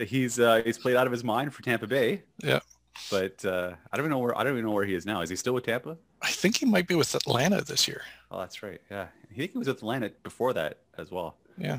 he's 0.00 0.38
uh, 0.38 0.62
he's 0.64 0.78
played 0.78 0.96
out 0.96 1.06
of 1.06 1.12
his 1.12 1.24
mind 1.24 1.54
for 1.54 1.62
Tampa 1.62 1.86
Bay. 1.86 2.22
Yeah, 2.42 2.60
but 3.10 3.44
uh, 3.44 3.72
I 3.92 3.96
don't 3.96 4.04
even 4.04 4.10
know 4.10 4.18
where 4.18 4.36
I 4.36 4.44
don't 4.44 4.52
even 4.52 4.64
know 4.64 4.72
where 4.72 4.84
he 4.84 4.94
is 4.94 5.06
now. 5.06 5.20
Is 5.22 5.30
he 5.30 5.36
still 5.36 5.54
with 5.54 5.64
Tampa? 5.64 5.96
I 6.22 6.30
think 6.30 6.56
he 6.56 6.66
might 6.66 6.88
be 6.88 6.94
with 6.94 7.14
Atlanta 7.14 7.62
this 7.62 7.86
year. 7.86 8.02
Oh, 8.30 8.40
that's 8.40 8.62
right. 8.62 8.80
Yeah, 8.90 9.06
I 9.30 9.34
think 9.34 9.52
he 9.52 9.58
was 9.58 9.68
with 9.68 9.78
Atlanta 9.78 10.10
before 10.22 10.52
that 10.54 10.78
as 10.98 11.10
well. 11.10 11.36
Yeah, 11.58 11.78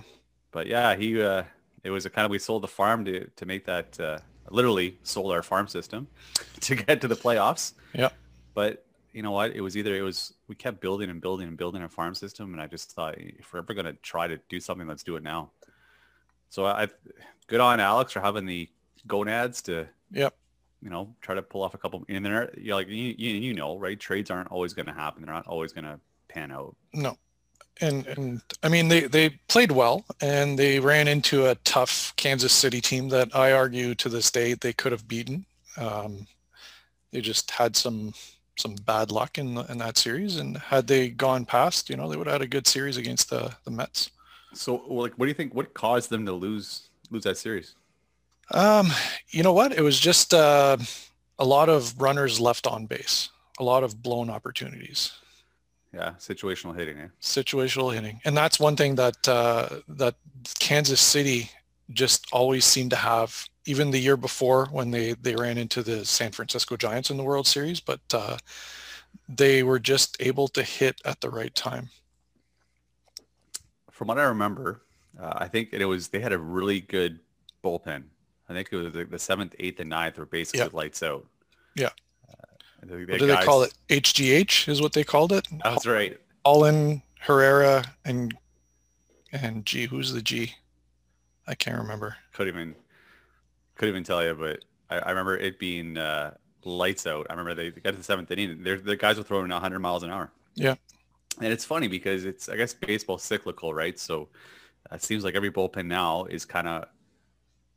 but 0.51 0.67
yeah, 0.67 0.95
he 0.95 1.21
uh, 1.21 1.43
it 1.83 1.91
was 1.91 2.05
a 2.05 2.09
kind 2.09 2.25
of 2.25 2.31
we 2.31 2.39
sold 2.39 2.63
the 2.63 2.67
farm 2.67 3.05
to 3.05 3.27
to 3.27 3.45
make 3.45 3.65
that 3.65 3.99
uh, 3.99 4.19
literally 4.49 4.97
sold 5.03 5.31
our 5.31 5.43
farm 5.43 5.67
system 5.67 6.07
to 6.61 6.75
get 6.75 7.01
to 7.01 7.07
the 7.07 7.15
playoffs. 7.15 7.73
Yeah, 7.93 8.09
but 8.53 8.85
you 9.17 9.23
know 9.23 9.31
what? 9.31 9.55
It 9.55 9.61
was 9.61 9.75
either 9.75 9.95
it 9.95 10.03
was 10.03 10.35
we 10.47 10.53
kept 10.53 10.79
building 10.79 11.09
and 11.09 11.19
building 11.19 11.47
and 11.47 11.57
building 11.57 11.81
a 11.81 11.89
farm 11.89 12.13
system, 12.13 12.53
and 12.53 12.61
I 12.61 12.67
just 12.67 12.91
thought 12.91 13.15
if 13.17 13.51
we're 13.51 13.61
ever 13.61 13.73
going 13.73 13.87
to 13.87 13.93
try 13.93 14.27
to 14.27 14.39
do 14.47 14.59
something, 14.59 14.87
let's 14.87 15.01
do 15.01 15.15
it 15.15 15.23
now. 15.23 15.49
So 16.51 16.67
I, 16.67 16.87
good 17.47 17.59
on 17.59 17.79
Alex 17.79 18.13
for 18.13 18.19
having 18.19 18.45
the 18.45 18.69
gonads 19.07 19.63
to, 19.63 19.87
yep, 20.11 20.35
you 20.83 20.91
know, 20.91 21.15
try 21.19 21.33
to 21.33 21.41
pull 21.41 21.63
off 21.63 21.73
a 21.73 21.79
couple. 21.79 22.05
And 22.07 22.23
there, 22.23 22.53
You're 22.55 22.75
like 22.75 22.89
you, 22.89 23.15
you 23.17 23.55
know, 23.55 23.79
right? 23.79 23.99
Trades 23.99 24.29
aren't 24.29 24.51
always 24.51 24.75
going 24.75 24.85
to 24.85 24.93
happen. 24.93 25.23
They're 25.25 25.33
not 25.33 25.47
always 25.47 25.73
going 25.73 25.85
to 25.85 25.99
pan 26.27 26.51
out. 26.51 26.75
No, 26.93 27.17
and 27.81 28.05
and 28.05 28.41
I 28.61 28.69
mean 28.69 28.87
they 28.87 29.05
they 29.05 29.29
played 29.47 29.71
well, 29.71 30.05
and 30.21 30.59
they 30.59 30.79
ran 30.79 31.07
into 31.07 31.47
a 31.47 31.55
tough 31.55 32.13
Kansas 32.17 32.53
City 32.53 32.81
team 32.81 33.09
that 33.09 33.35
I 33.35 33.51
argue 33.53 33.95
to 33.95 34.09
this 34.09 34.29
day 34.29 34.53
they 34.53 34.73
could 34.73 34.91
have 34.91 35.07
beaten. 35.07 35.47
Um, 35.75 36.27
they 37.11 37.21
just 37.21 37.49
had 37.49 37.75
some 37.75 38.13
some 38.57 38.75
bad 38.75 39.11
luck 39.11 39.37
in 39.37 39.57
in 39.69 39.77
that 39.77 39.97
series, 39.97 40.37
and 40.37 40.57
had 40.57 40.87
they 40.87 41.09
gone 41.09 41.45
past, 41.45 41.89
you 41.89 41.95
know, 41.95 42.09
they 42.09 42.17
would 42.17 42.27
have 42.27 42.35
had 42.35 42.41
a 42.41 42.47
good 42.47 42.67
series 42.67 42.97
against 42.97 43.29
the 43.29 43.55
the 43.63 43.71
Mets. 43.71 44.11
So, 44.53 44.75
like, 44.87 45.13
what 45.15 45.25
do 45.25 45.29
you 45.29 45.33
think? 45.33 45.53
What 45.53 45.73
caused 45.73 46.09
them 46.09 46.25
to 46.25 46.33
lose 46.33 46.89
lose 47.09 47.23
that 47.23 47.37
series? 47.37 47.75
Um, 48.51 48.91
you 49.29 49.43
know 49.43 49.53
what? 49.53 49.73
It 49.73 49.81
was 49.81 49.99
just 49.99 50.33
uh, 50.33 50.77
a 51.37 51.45
lot 51.45 51.69
of 51.69 51.99
runners 52.01 52.39
left 52.39 52.65
on 52.65 52.85
base, 52.85 53.29
a 53.59 53.63
lot 53.63 53.83
of 53.83 54.01
blown 54.01 54.29
opportunities. 54.29 55.11
Yeah, 55.93 56.11
situational 56.19 56.75
hitting. 56.75 56.97
Eh? 56.97 57.07
Situational 57.21 57.93
hitting, 57.93 58.21
and 58.25 58.35
that's 58.35 58.59
one 58.59 58.75
thing 58.75 58.95
that 58.95 59.27
uh, 59.27 59.69
that 59.87 60.15
Kansas 60.59 61.01
City 61.01 61.49
just 61.91 62.27
always 62.31 62.65
seemed 62.65 62.91
to 62.91 62.97
have. 62.97 63.45
Even 63.65 63.91
the 63.91 63.99
year 63.99 64.15
before, 64.15 64.67
when 64.71 64.91
they 64.91 65.13
they 65.13 65.35
ran 65.35 65.57
into 65.57 65.83
the 65.83 66.05
San 66.05 66.31
Francisco 66.31 66.77
Giants 66.77 67.09
in 67.09 67.17
the 67.17 67.23
World 67.23 67.45
Series, 67.45 67.81
but 67.81 67.99
uh, 68.13 68.37
they 69.27 69.61
were 69.61 69.79
just 69.79 70.15
able 70.21 70.47
to 70.49 70.63
hit 70.63 71.01
at 71.03 71.19
the 71.19 71.29
right 71.29 71.53
time 71.53 71.89
from 73.97 74.07
what 74.07 74.19
I 74.19 74.25
remember, 74.25 74.83
uh, 75.19 75.33
I 75.37 75.47
think 75.47 75.69
it 75.73 75.83
was 75.83 76.09
they 76.09 76.19
had 76.19 76.31
a 76.31 76.37
really 76.37 76.81
good 76.81 77.19
bullpen. 77.63 78.03
I 78.47 78.53
think 78.53 78.69
it 78.71 78.75
was 78.75 78.93
the, 78.93 79.05
the 79.05 79.17
seventh, 79.17 79.55
eighth, 79.59 79.79
and 79.79 79.89
ninth 79.89 80.19
were 80.19 80.27
basically 80.27 80.59
yep. 80.59 80.73
lights 80.73 81.01
out. 81.01 81.25
Yeah. 81.75 81.89
Uh, 82.29 82.87
what 82.87 82.89
do 82.89 83.05
guys, 83.07 83.19
they 83.19 83.45
call 83.45 83.63
it? 83.63 83.73
HGH 83.89 84.69
is 84.69 84.83
what 84.83 84.93
they 84.93 85.03
called 85.03 85.33
it. 85.33 85.47
That's 85.63 85.87
right. 85.87 86.17
All 86.43 86.63
Herrera 87.19 87.83
and 88.05 88.37
and 89.31 89.65
G. 89.65 89.87
Who's 89.87 90.13
the 90.13 90.21
G? 90.21 90.53
I 91.47 91.55
can't 91.55 91.77
remember. 91.77 92.15
Could 92.33 92.47
even 92.47 92.75
could 93.75 93.89
even 93.89 94.03
tell 94.03 94.23
you, 94.23 94.33
but 94.33 94.65
I, 94.89 94.99
I 94.99 95.09
remember 95.09 95.37
it 95.37 95.59
being 95.59 95.97
uh, 95.97 96.33
lights 96.63 97.07
out. 97.07 97.27
I 97.29 97.33
remember 97.33 97.55
they 97.55 97.71
got 97.71 97.91
to 97.91 97.97
the 97.97 98.03
seventh 98.03 98.31
inning. 98.31 98.63
The 98.63 98.95
guys 98.95 99.17
were 99.17 99.23
throwing 99.23 99.49
100 99.49 99.79
miles 99.79 100.03
an 100.03 100.11
hour. 100.11 100.31
Yeah. 100.55 100.75
And 101.39 101.53
it's 101.53 101.65
funny 101.65 101.87
because 101.87 102.25
it's, 102.25 102.49
I 102.49 102.55
guess, 102.55 102.73
baseball 102.73 103.17
cyclical, 103.17 103.73
right? 103.73 103.97
So 103.99 104.29
uh, 104.91 104.95
it 104.95 105.03
seems 105.03 105.23
like 105.23 105.35
every 105.35 105.51
bullpen 105.51 105.85
now 105.85 106.25
is 106.25 106.45
kind 106.45 106.67
of 106.67 106.85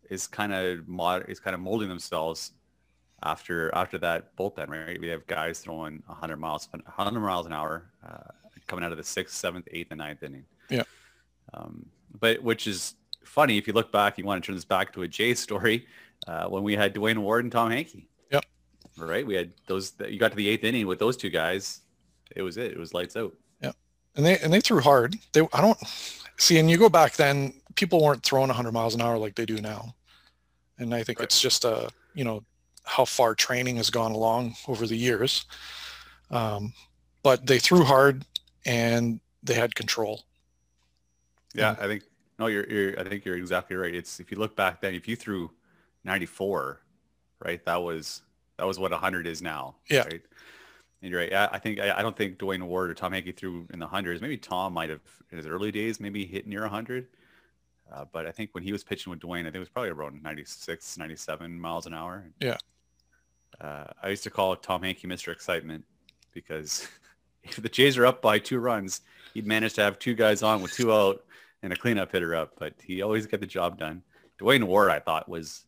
is 0.08 0.26
kind 0.26 0.52
of 0.52 0.88
mod 0.88 1.26
is 1.28 1.38
kind 1.38 1.54
of 1.54 1.60
molding 1.60 1.88
themselves 1.88 2.52
after 3.22 3.72
after 3.74 3.98
that 3.98 4.36
bullpen, 4.36 4.68
right? 4.68 5.00
We 5.00 5.08
have 5.08 5.26
guys 5.26 5.60
throwing 5.60 6.02
100 6.06 6.36
miles 6.38 6.68
100 6.72 7.20
miles 7.20 7.46
an 7.46 7.52
hour 7.52 7.90
uh, 8.06 8.32
coming 8.66 8.84
out 8.84 8.92
of 8.92 8.98
the 8.98 9.04
sixth, 9.04 9.36
seventh, 9.36 9.68
eighth, 9.70 9.88
and 9.90 9.98
ninth 9.98 10.22
inning. 10.22 10.44
Yeah. 10.68 10.84
Um, 11.52 11.86
but 12.18 12.42
which 12.42 12.66
is 12.66 12.94
funny 13.24 13.58
if 13.58 13.66
you 13.66 13.72
look 13.72 13.92
back, 13.92 14.18
you 14.18 14.24
want 14.24 14.42
to 14.42 14.46
turn 14.46 14.54
this 14.54 14.64
back 14.64 14.92
to 14.94 15.02
a 15.02 15.08
Jay 15.08 15.34
story 15.34 15.86
uh, 16.26 16.46
when 16.46 16.62
we 16.62 16.74
had 16.74 16.92
Duane 16.92 17.22
Ward 17.22 17.44
and 17.44 17.52
Tom 17.52 17.70
Henke. 17.70 18.06
Yep. 18.30 18.44
Right. 18.98 19.26
We 19.26 19.34
had 19.34 19.52
those. 19.66 19.92
You 20.08 20.18
got 20.18 20.30
to 20.30 20.36
the 20.36 20.48
eighth 20.48 20.64
inning 20.64 20.86
with 20.86 20.98
those 20.98 21.16
two 21.16 21.30
guys. 21.30 21.80
It 22.34 22.42
was 22.42 22.56
it. 22.56 22.72
It 22.72 22.78
was 22.78 22.94
lights 22.94 23.16
out. 23.16 23.34
Yep. 23.62 23.76
And 24.16 24.26
they 24.26 24.38
and 24.38 24.52
they 24.52 24.60
threw 24.60 24.80
hard. 24.80 25.16
They 25.32 25.46
I 25.52 25.60
don't 25.60 25.78
see. 26.38 26.58
And 26.58 26.70
you 26.70 26.76
go 26.76 26.88
back 26.88 27.14
then, 27.14 27.54
people 27.74 28.02
weren't 28.02 28.22
throwing 28.22 28.48
100 28.48 28.72
miles 28.72 28.94
an 28.94 29.00
hour 29.00 29.18
like 29.18 29.34
they 29.34 29.46
do 29.46 29.60
now. 29.60 29.94
And 30.78 30.94
I 30.94 31.02
think 31.02 31.18
right. 31.18 31.24
it's 31.24 31.40
just 31.40 31.64
a 31.64 31.90
you 32.14 32.24
know 32.24 32.42
how 32.84 33.04
far 33.04 33.34
training 33.34 33.76
has 33.76 33.90
gone 33.90 34.12
along 34.12 34.54
over 34.68 34.86
the 34.86 34.96
years. 34.96 35.44
Um, 36.30 36.72
but 37.22 37.46
they 37.46 37.58
threw 37.58 37.84
hard 37.84 38.24
and 38.64 39.20
they 39.42 39.54
had 39.54 39.74
control. 39.74 40.24
Yeah, 41.54 41.76
I 41.80 41.86
think 41.86 42.04
no, 42.40 42.46
you're, 42.46 42.66
you're 42.68 42.98
I 42.98 43.04
think 43.04 43.24
you're 43.24 43.36
exactly 43.36 43.76
right. 43.76 43.94
It's 43.94 44.18
if 44.18 44.32
you 44.32 44.38
look 44.38 44.56
back 44.56 44.80
then, 44.80 44.94
if 44.94 45.06
you 45.06 45.14
threw 45.14 45.50
94, 46.04 46.80
right, 47.44 47.62
that 47.66 47.82
was 47.82 48.22
that 48.56 48.66
was 48.66 48.78
what 48.78 48.90
100 48.90 49.26
is 49.26 49.42
now. 49.42 49.76
Yeah. 49.88 50.04
Right? 50.04 50.22
And 51.02 51.10
you're 51.10 51.20
right. 51.20 51.32
I, 51.32 51.48
I 51.52 51.58
think 51.58 51.78
I, 51.80 51.98
I, 51.98 52.02
don't 52.02 52.16
think 52.16 52.38
Duane 52.38 52.66
Ward 52.66 52.90
or 52.90 52.94
Tom 52.94 53.12
Henke 53.12 53.36
threw 53.36 53.66
in 53.72 53.78
the 53.78 53.86
hundreds. 53.86 54.22
Maybe 54.22 54.38
Tom 54.38 54.72
might 54.72 54.88
have 54.90 55.00
in 55.30 55.36
his 55.36 55.46
early 55.46 55.70
days 55.70 56.00
maybe 56.00 56.24
hit 56.24 56.46
near 56.46 56.62
100. 56.62 57.06
Uh, 57.92 58.04
but 58.10 58.26
I 58.26 58.30
think 58.30 58.50
when 58.52 58.62
he 58.62 58.72
was 58.72 58.84
pitching 58.84 59.10
with 59.10 59.20
Duane, 59.20 59.46
I 59.46 59.48
think 59.48 59.56
it 59.56 59.60
was 59.60 59.68
probably 59.68 59.90
around 59.90 60.22
96, 60.22 60.98
97 60.98 61.60
miles 61.60 61.86
an 61.86 61.94
hour. 61.94 62.24
Yeah. 62.40 62.56
Uh, 63.60 63.84
I 64.02 64.08
used 64.08 64.22
to 64.24 64.30
call 64.30 64.56
Tom 64.56 64.82
Henke 64.82 65.02
Mr. 65.02 65.32
Excitement 65.32 65.84
because 66.32 66.88
if 67.42 67.56
the 67.56 67.68
Jays 67.68 67.98
are 67.98 68.06
up 68.06 68.22
by 68.22 68.38
two 68.38 68.60
runs, 68.60 69.02
he'd 69.34 69.46
manage 69.46 69.74
to 69.74 69.82
have 69.82 69.98
two 69.98 70.14
guys 70.14 70.42
on 70.42 70.62
with 70.62 70.72
two 70.72 70.92
out 70.92 71.24
and 71.62 71.72
a 71.72 71.76
cleanup 71.76 72.12
hitter 72.12 72.34
up, 72.34 72.54
but 72.58 72.74
he 72.82 73.02
always 73.02 73.26
got 73.26 73.40
the 73.40 73.46
job 73.46 73.78
done. 73.78 74.02
Duane 74.38 74.66
Ward, 74.66 74.90
I 74.90 74.98
thought, 74.98 75.28
was 75.28 75.64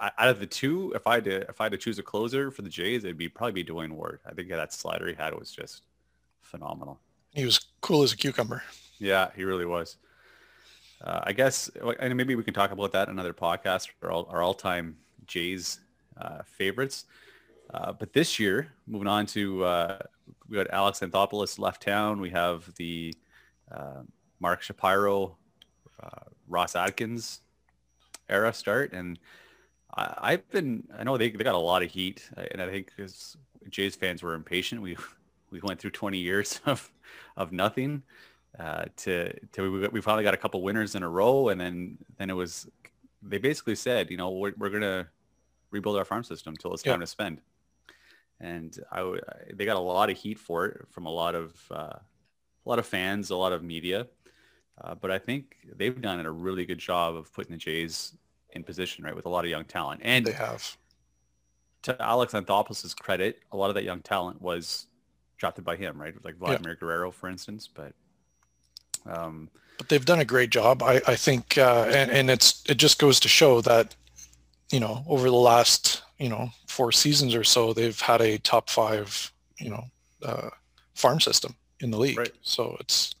out 0.00 0.28
of 0.28 0.40
the 0.40 0.46
two. 0.46 0.92
If 0.94 1.06
I 1.06 1.16
had 1.16 1.24
to, 1.24 1.48
if 1.48 1.60
I 1.60 1.64
had 1.64 1.72
to 1.72 1.78
choose 1.78 1.98
a 1.98 2.02
closer 2.02 2.50
for 2.50 2.62
the 2.62 2.68
Jays, 2.68 3.04
it'd 3.04 3.18
be 3.18 3.28
probably 3.28 3.52
be 3.52 3.62
Duane 3.62 3.94
Ward. 3.94 4.20
I 4.26 4.32
think 4.32 4.48
that 4.48 4.72
slider 4.72 5.06
he 5.08 5.14
had 5.14 5.38
was 5.38 5.50
just 5.50 5.82
phenomenal. 6.40 6.98
He 7.34 7.44
was 7.44 7.60
cool 7.80 8.02
as 8.02 8.12
a 8.12 8.16
cucumber. 8.16 8.62
Yeah, 8.98 9.30
he 9.36 9.44
really 9.44 9.66
was. 9.66 9.96
Uh, 11.00 11.20
I 11.22 11.32
guess, 11.32 11.70
and 12.00 12.16
maybe 12.16 12.34
we 12.34 12.42
can 12.42 12.54
talk 12.54 12.72
about 12.72 12.92
that 12.92 13.08
in 13.08 13.12
another 13.12 13.34
podcast. 13.34 13.88
Our, 14.02 14.10
all, 14.10 14.26
our 14.30 14.42
all-time 14.42 14.96
Jays 15.26 15.80
uh, 16.20 16.42
favorites. 16.44 17.04
Uh, 17.72 17.92
but 17.92 18.12
this 18.12 18.38
year, 18.38 18.72
moving 18.86 19.06
on 19.06 19.26
to 19.26 19.64
uh, 19.64 19.98
we 20.48 20.56
got 20.56 20.68
Alex 20.70 21.00
Anthopoulos 21.00 21.58
left 21.58 21.82
town. 21.82 22.20
We 22.20 22.30
have 22.30 22.74
the 22.76 23.14
uh, 23.70 24.02
Mark 24.40 24.62
Shapiro, 24.62 25.36
uh, 26.02 26.24
Ross 26.48 26.76
Atkins 26.76 27.40
era 28.28 28.52
start, 28.52 28.92
and 28.92 29.18
I, 29.94 30.32
have 30.32 30.50
been 30.50 30.84
I 30.96 31.02
know 31.04 31.16
they, 31.16 31.30
they 31.30 31.44
got 31.44 31.54
a 31.54 31.58
lot 31.58 31.82
of 31.82 31.90
heat, 31.90 32.28
and 32.36 32.62
I 32.62 32.68
think 32.68 32.92
because 32.94 33.36
Jays 33.68 33.96
fans 33.96 34.22
were 34.22 34.34
impatient. 34.34 34.80
We 34.80 34.96
we 35.50 35.60
went 35.62 35.80
through 35.80 35.92
20 35.92 36.18
years 36.18 36.60
of 36.66 36.90
of 37.36 37.52
nothing. 37.52 38.02
Uh, 38.58 38.86
to 38.96 39.32
to 39.50 39.70
we, 39.70 39.88
we 39.88 40.00
finally 40.00 40.24
got 40.24 40.34
a 40.34 40.38
couple 40.38 40.62
winners 40.62 40.94
in 40.94 41.02
a 41.02 41.08
row, 41.08 41.48
and 41.48 41.60
then 41.60 41.98
then 42.16 42.30
it 42.30 42.34
was 42.34 42.68
they 43.22 43.38
basically 43.38 43.74
said, 43.74 44.10
you 44.10 44.16
know, 44.16 44.30
we're, 44.30 44.54
we're 44.56 44.70
gonna 44.70 45.08
rebuild 45.70 45.96
our 45.96 46.04
farm 46.04 46.24
system 46.24 46.54
until 46.54 46.72
it's 46.72 46.82
time 46.82 47.00
to 47.00 47.06
spend. 47.06 47.40
And 48.40 48.78
I, 48.92 49.18
they 49.52 49.64
got 49.64 49.76
a 49.76 49.80
lot 49.80 50.10
of 50.10 50.16
heat 50.16 50.38
for 50.38 50.66
it 50.66 50.86
from 50.90 51.06
a 51.06 51.10
lot 51.10 51.34
of 51.34 51.56
uh, 51.70 51.98
a 52.64 52.68
lot 52.68 52.78
of 52.78 52.86
fans, 52.86 53.30
a 53.30 53.36
lot 53.36 53.52
of 53.52 53.62
media. 53.62 54.06
Uh, 54.80 54.94
but 54.94 55.10
I 55.10 55.18
think 55.18 55.56
they've 55.76 56.00
done 56.00 56.24
a 56.24 56.30
really 56.30 56.64
good 56.64 56.78
job 56.78 57.16
of 57.16 57.32
putting 57.32 57.52
the 57.52 57.58
Jays 57.58 58.14
in 58.50 58.62
position, 58.62 59.04
right, 59.04 59.14
with 59.14 59.26
a 59.26 59.28
lot 59.28 59.44
of 59.44 59.50
young 59.50 59.64
talent. 59.64 60.00
And 60.04 60.24
they 60.24 60.32
have. 60.32 60.76
To 61.82 62.02
Alex 62.02 62.32
Anthopoulos' 62.32 62.96
credit, 62.96 63.40
a 63.52 63.56
lot 63.56 63.68
of 63.68 63.74
that 63.74 63.84
young 63.84 64.00
talent 64.00 64.42
was 64.42 64.86
drafted 65.36 65.64
by 65.64 65.76
him, 65.76 66.00
right? 66.00 66.14
Like 66.24 66.36
Vladimir 66.36 66.72
yeah. 66.72 66.80
Guerrero, 66.80 67.10
for 67.10 67.28
instance. 67.28 67.68
But 67.72 67.92
um, 69.06 69.48
but 69.78 69.88
they've 69.88 70.04
done 70.04 70.18
a 70.18 70.24
great 70.24 70.50
job. 70.50 70.82
I, 70.82 71.00
I 71.06 71.14
think, 71.14 71.56
uh, 71.56 71.86
and, 71.88 72.10
and 72.10 72.30
it's 72.30 72.64
it 72.68 72.78
just 72.78 72.98
goes 72.98 73.20
to 73.20 73.28
show 73.28 73.60
that 73.60 73.94
you 74.70 74.80
know, 74.80 75.04
over 75.06 75.28
the 75.28 75.36
last, 75.36 76.02
you 76.18 76.28
know, 76.28 76.50
four 76.66 76.92
seasons 76.92 77.34
or 77.34 77.44
so, 77.44 77.72
they've 77.72 78.00
had 78.00 78.20
a 78.20 78.38
top 78.38 78.68
five, 78.68 79.32
you 79.58 79.70
know, 79.70 79.84
uh, 80.22 80.50
farm 80.94 81.20
system 81.20 81.54
in 81.80 81.90
the 81.90 81.98
league. 81.98 82.18
Right. 82.18 82.32
So 82.42 82.76
it's, 82.80 83.14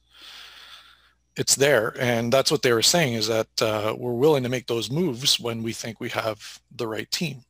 it's 1.38 1.54
there. 1.54 1.94
And 1.98 2.32
that's 2.32 2.50
what 2.50 2.62
they 2.62 2.72
were 2.72 2.82
saying 2.82 3.14
is 3.14 3.28
that 3.28 3.62
uh, 3.62 3.94
we're 3.96 4.12
willing 4.12 4.42
to 4.42 4.48
make 4.48 4.66
those 4.66 4.90
moves 4.90 5.38
when 5.38 5.62
we 5.62 5.72
think 5.72 6.00
we 6.00 6.08
have 6.10 6.60
the 6.74 6.86
right 6.86 7.10
team. 7.10 7.44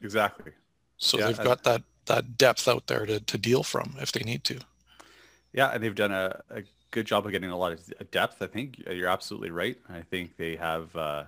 Exactly. 0.00 0.52
So 0.96 1.18
yeah, 1.18 1.26
they've 1.26 1.44
got 1.44 1.64
that, 1.64 1.82
that 2.06 2.38
depth 2.38 2.68
out 2.68 2.86
there 2.86 3.04
to, 3.06 3.20
to 3.20 3.38
deal 3.38 3.62
from 3.62 3.96
if 4.00 4.12
they 4.12 4.22
need 4.22 4.44
to. 4.44 4.60
Yeah. 5.52 5.70
And 5.70 5.82
they've 5.82 5.94
done 5.94 6.12
a, 6.12 6.40
a 6.50 6.62
good 6.92 7.06
job 7.06 7.26
of 7.26 7.32
getting 7.32 7.50
a 7.50 7.58
lot 7.58 7.72
of 7.72 8.10
depth. 8.10 8.40
I 8.40 8.46
think 8.46 8.78
you're 8.88 9.08
absolutely 9.08 9.50
right. 9.50 9.76
I 9.88 10.02
think 10.02 10.36
they 10.36 10.56
have, 10.56 10.94
uh, 10.94 11.24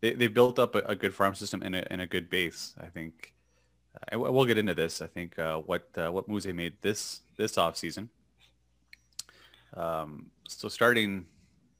they 0.00 0.12
they 0.14 0.28
built 0.28 0.60
up 0.60 0.76
a, 0.76 0.78
a, 0.80 0.94
good 0.94 1.12
farm 1.12 1.34
system 1.34 1.60
and 1.62 1.74
a, 1.74 1.92
and 1.92 2.00
a 2.00 2.06
good 2.06 2.30
base. 2.30 2.74
I 2.80 2.86
think, 2.86 3.32
uh, 4.12 4.18
we'll 4.18 4.44
get 4.44 4.56
into 4.56 4.74
this. 4.74 5.02
I 5.02 5.08
think 5.08 5.36
uh, 5.40 5.58
what 5.58 5.88
uh, 5.96 6.12
what 6.12 6.28
moves 6.28 6.44
they 6.44 6.52
made 6.52 6.74
this 6.82 7.22
this 7.36 7.58
off 7.58 7.76
season. 7.76 8.08
Um, 9.74 10.30
so 10.48 10.68
starting, 10.68 11.26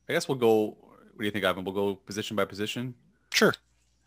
I 0.09 0.13
guess 0.13 0.29
we'll 0.29 0.39
go. 0.39 0.77
What 1.15 1.19
do 1.21 1.25
you 1.25 1.31
think, 1.31 1.45
Ivan? 1.45 1.65
We'll 1.65 1.75
go 1.75 1.95
position 1.95 2.37
by 2.37 2.45
position. 2.45 2.95
Sure. 3.33 3.53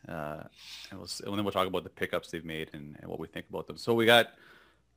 Uh, 0.07 0.43
and, 0.89 0.99
we'll, 0.99 1.09
and 1.25 1.37
then 1.37 1.43
we'll 1.43 1.51
talk 1.51 1.67
about 1.67 1.83
the 1.83 1.89
pickups 1.89 2.31
they've 2.31 2.45
made 2.45 2.69
and, 2.73 2.97
and 3.01 3.09
what 3.09 3.19
we 3.19 3.27
think 3.27 3.45
about 3.49 3.67
them. 3.67 3.77
So 3.77 3.93
we 3.93 4.05
got 4.05 4.29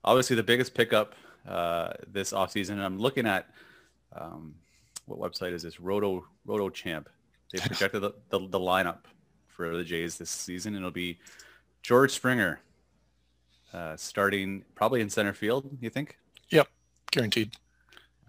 obviously 0.04 0.36
the 0.36 0.42
biggest 0.42 0.74
pickup 0.74 1.14
uh, 1.48 1.92
this 2.12 2.32
offseason. 2.32 2.70
And 2.70 2.82
I'm 2.82 2.98
looking 2.98 3.26
at 3.26 3.48
um, 4.12 4.54
what 5.06 5.18
website 5.18 5.52
is 5.52 5.62
this? 5.62 5.80
Roto 5.80 6.24
Roto 6.46 6.70
Champ. 6.70 7.08
They 7.52 7.58
projected 7.58 8.02
the, 8.02 8.12
the, 8.30 8.40
the, 8.48 8.58
lineup 8.58 9.04
for 9.46 9.76
the 9.76 9.84
Jays 9.84 10.18
this 10.18 10.30
season. 10.30 10.74
And 10.74 10.82
it'll 10.82 10.90
be 10.90 11.18
George 11.82 12.12
Springer 12.12 12.60
uh, 13.72 13.96
starting 13.96 14.64
probably 14.74 15.00
in 15.00 15.10
center 15.10 15.32
field, 15.32 15.68
you 15.80 15.90
think? 15.90 16.16
Yep, 16.50 16.68
guaranteed. 17.10 17.52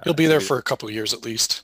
He'll 0.04 0.14
be 0.14 0.26
there 0.26 0.42
for 0.42 0.58
a 0.58 0.64
couple 0.64 0.88
of 0.88 0.94
years 0.94 1.14
at 1.14 1.24
least. 1.24 1.64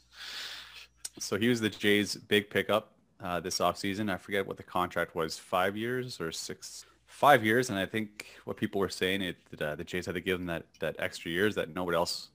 So 1.19 1.37
he 1.37 1.49
was 1.49 1.61
the 1.61 1.69
Jays' 1.69 2.15
big 2.15 2.49
pickup 2.49 2.93
uh, 3.21 3.39
this 3.39 3.59
offseason. 3.59 4.11
I 4.11 4.17
forget 4.17 4.47
what 4.47 4.57
the 4.57 4.63
contract 4.63 5.15
was, 5.15 5.37
five 5.37 5.77
years 5.77 6.19
or 6.19 6.31
six, 6.31 6.85
five 7.05 7.45
years. 7.45 7.69
And 7.69 7.77
I 7.77 7.85
think 7.85 8.27
what 8.45 8.57
people 8.57 8.79
were 8.79 8.89
saying 8.89 9.21
it 9.21 9.37
that 9.51 9.61
uh, 9.61 9.75
the 9.75 9.83
Jays 9.83 10.05
had 10.05 10.15
to 10.15 10.21
give 10.21 10.39
him 10.39 10.47
that 10.47 10.65
that 10.79 10.95
extra 10.99 11.29
years 11.29 11.55
that 11.55 11.73
nobody 11.75 11.95
else 11.95 12.29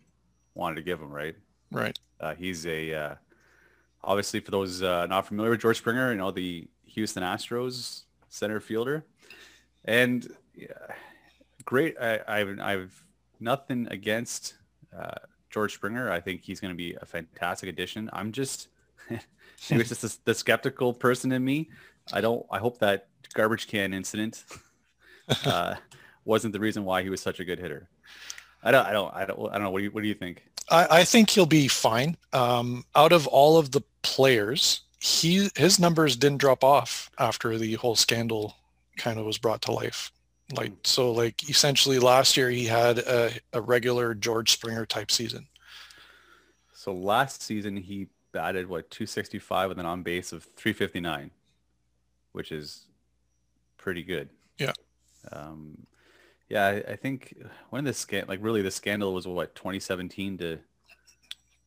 wanted 0.54 0.76
to 0.76 0.82
give 0.82 1.00
him, 1.00 1.10
right? 1.10 1.34
Right. 1.70 1.98
Uh, 2.20 2.34
he's 2.34 2.66
a 2.66 2.94
uh, 2.94 3.14
obviously 4.04 4.40
for 4.40 4.50
those 4.50 4.82
uh, 4.82 5.06
not 5.06 5.26
familiar 5.26 5.50
with 5.50 5.60
George 5.60 5.78
Springer, 5.78 6.12
you 6.12 6.18
know 6.18 6.30
the 6.30 6.68
Houston 6.84 7.22
Astros 7.22 8.02
center 8.28 8.60
fielder, 8.60 9.04
and 9.84 10.28
yeah, 10.54 10.68
great. 11.64 11.96
I, 12.00 12.20
I've 12.26 12.60
I've 12.60 13.04
nothing 13.40 13.88
against 13.90 14.54
uh, 14.96 15.18
George 15.56 15.72
Springer. 15.72 16.12
I 16.12 16.20
think 16.20 16.42
he's 16.42 16.60
going 16.60 16.70
to 16.70 16.76
be 16.76 16.94
a 17.00 17.06
fantastic 17.06 17.70
addition. 17.70 18.10
I'm 18.12 18.30
just 18.30 18.68
he 19.08 19.78
was 19.78 19.88
just 20.00 20.04
a, 20.04 20.18
the 20.26 20.34
skeptical 20.34 20.92
person 20.92 21.32
in 21.32 21.42
me. 21.42 21.70
I 22.12 22.20
don't. 22.20 22.44
I 22.50 22.58
hope 22.58 22.78
that 22.80 23.08
garbage 23.32 23.66
can 23.66 23.94
incident 23.94 24.44
uh, 25.46 25.76
wasn't 26.26 26.52
the 26.52 26.60
reason 26.60 26.84
why 26.84 27.02
he 27.02 27.08
was 27.08 27.22
such 27.22 27.40
a 27.40 27.44
good 27.44 27.58
hitter. 27.58 27.88
I 28.62 28.70
don't. 28.70 28.86
I 28.86 28.92
don't. 28.92 29.14
I 29.14 29.24
don't. 29.24 29.48
I 29.48 29.52
don't 29.54 29.62
know. 29.62 29.70
What 29.70 29.78
do 29.78 29.84
you 29.84 29.90
What 29.92 30.02
do 30.02 30.08
you 30.08 30.14
think? 30.14 30.42
I, 30.70 30.98
I 30.98 31.04
think 31.04 31.30
he'll 31.30 31.46
be 31.46 31.68
fine. 31.68 32.18
Um, 32.34 32.84
out 32.94 33.12
of 33.12 33.26
all 33.26 33.56
of 33.56 33.72
the 33.72 33.82
players, 34.02 34.82
he 35.00 35.48
his 35.56 35.78
numbers 35.78 36.16
didn't 36.16 36.38
drop 36.38 36.62
off 36.62 37.10
after 37.18 37.56
the 37.56 37.74
whole 37.76 37.96
scandal 37.96 38.56
kind 38.98 39.18
of 39.18 39.24
was 39.24 39.38
brought 39.38 39.62
to 39.62 39.72
life. 39.72 40.12
Like 40.52 40.70
hmm. 40.70 40.74
so, 40.84 41.12
like 41.12 41.48
essentially 41.48 41.98
last 41.98 42.36
year 42.36 42.50
he 42.50 42.64
had 42.64 42.98
a, 42.98 43.32
a 43.52 43.60
regular 43.60 44.14
George 44.14 44.52
Springer 44.52 44.86
type 44.86 45.10
season. 45.10 45.48
So 46.72 46.92
last 46.92 47.42
season 47.42 47.76
he 47.76 48.08
batted 48.32 48.68
what 48.68 48.90
265 48.90 49.70
with 49.70 49.78
an 49.78 49.86
on 49.86 50.02
base 50.02 50.32
of 50.32 50.44
359, 50.56 51.30
which 52.32 52.52
is 52.52 52.86
pretty 53.76 54.02
good. 54.02 54.28
Yeah. 54.58 54.72
Um, 55.32 55.86
yeah, 56.48 56.66
I, 56.66 56.92
I 56.92 56.96
think 56.96 57.36
when 57.70 57.84
the 57.84 57.92
scan 57.92 58.26
like 58.28 58.38
really 58.42 58.62
the 58.62 58.70
scandal 58.70 59.14
was 59.14 59.26
what 59.26 59.54
2017 59.56 60.38
to 60.38 60.58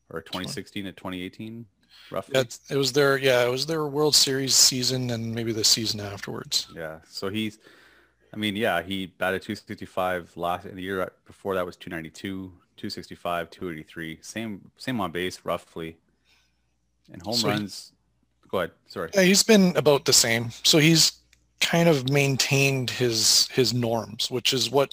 or 0.09 0.21
2016 0.21 0.85
to 0.85 0.91
2018. 0.91 1.65
roughly. 2.11 2.35
Yeah, 2.35 2.43
it 2.69 2.77
was 2.77 2.93
their 2.93 3.17
yeah, 3.17 3.45
it 3.45 3.49
was 3.49 3.65
their 3.65 3.85
World 3.85 4.15
Series 4.15 4.55
season 4.55 5.09
and 5.09 5.33
maybe 5.33 5.51
the 5.51 5.63
season 5.63 5.99
afterwards. 5.99 6.67
Yeah. 6.75 6.99
So 7.07 7.29
he's, 7.29 7.59
I 8.33 8.37
mean, 8.37 8.55
yeah, 8.55 8.81
he 8.81 9.07
batted 9.07 9.41
265 9.41 10.37
last 10.37 10.65
in 10.65 10.75
the 10.75 10.81
year 10.83 11.11
before 11.25 11.55
that 11.55 11.65
was 11.65 11.75
292, 11.75 12.51
265, 12.77 13.49
283. 13.49 14.19
Same 14.21 14.71
same 14.77 15.01
on 15.01 15.11
base 15.11 15.39
roughly. 15.43 15.97
And 17.11 17.21
home 17.21 17.33
So 17.33 17.47
he- 17.47 17.53
runs. 17.53 17.91
Go 18.49 18.59
ahead. 18.59 18.71
Sorry. 18.87 19.09
Yeah, 19.13 19.21
he's 19.23 19.43
been 19.43 19.75
about 19.77 20.05
the 20.05 20.13
same. 20.13 20.49
So 20.63 20.79
he's 20.79 21.11
kind 21.59 21.87
of 21.89 22.09
maintained 22.09 22.89
his 22.89 23.47
his 23.51 23.73
norms, 23.73 24.31
which 24.31 24.53
is 24.53 24.71
what 24.71 24.91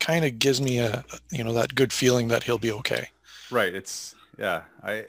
kind 0.00 0.24
of 0.24 0.38
gives 0.38 0.60
me 0.60 0.78
a 0.78 1.04
you 1.30 1.42
know 1.44 1.52
that 1.52 1.74
good 1.74 1.92
feeling 1.92 2.28
that 2.28 2.42
he'll 2.44 2.58
be 2.58 2.72
okay. 2.72 3.08
Right. 3.50 3.74
It's 3.74 4.14
yeah. 4.38 4.62
I 4.82 5.04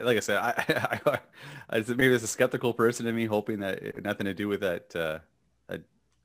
like 0.00 0.16
I 0.16 0.20
said. 0.20 0.36
I, 0.38 0.98
I, 1.06 1.18
I 1.78 1.84
maybe 1.88 2.14
it's 2.14 2.24
a 2.24 2.28
skeptical 2.28 2.72
person 2.72 3.06
in 3.06 3.14
me, 3.14 3.26
hoping 3.26 3.60
that 3.60 3.82
it 3.82 3.94
had 3.96 4.04
nothing 4.04 4.24
to 4.26 4.34
do 4.34 4.48
with 4.48 4.60
that 4.60 4.94
uh, 4.96 5.18
that 5.18 5.22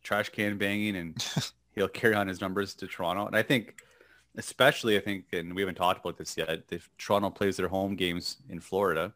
trash 0.03 0.29
can 0.29 0.57
banging, 0.57 0.95
and 0.95 1.51
he'll 1.75 1.88
carry 1.88 2.15
on 2.15 2.27
his 2.27 2.41
numbers 2.41 2.74
to 2.75 2.88
Toronto. 2.88 3.25
And 3.25 3.36
I 3.36 3.41
think, 3.41 3.81
especially, 4.38 4.98
I 4.98 5.00
think, 5.00 5.25
and 5.33 5.55
we 5.55 5.62
haven't 5.62 5.75
talked 5.75 6.00
about 6.00 6.17
this 6.17 6.38
yet. 6.38 6.63
If 6.69 6.89
Toronto 6.98 7.29
plays 7.29 7.57
their 7.57 7.67
home 7.67 7.95
games 7.95 8.38
in 8.50 8.60
Florida, 8.60 9.13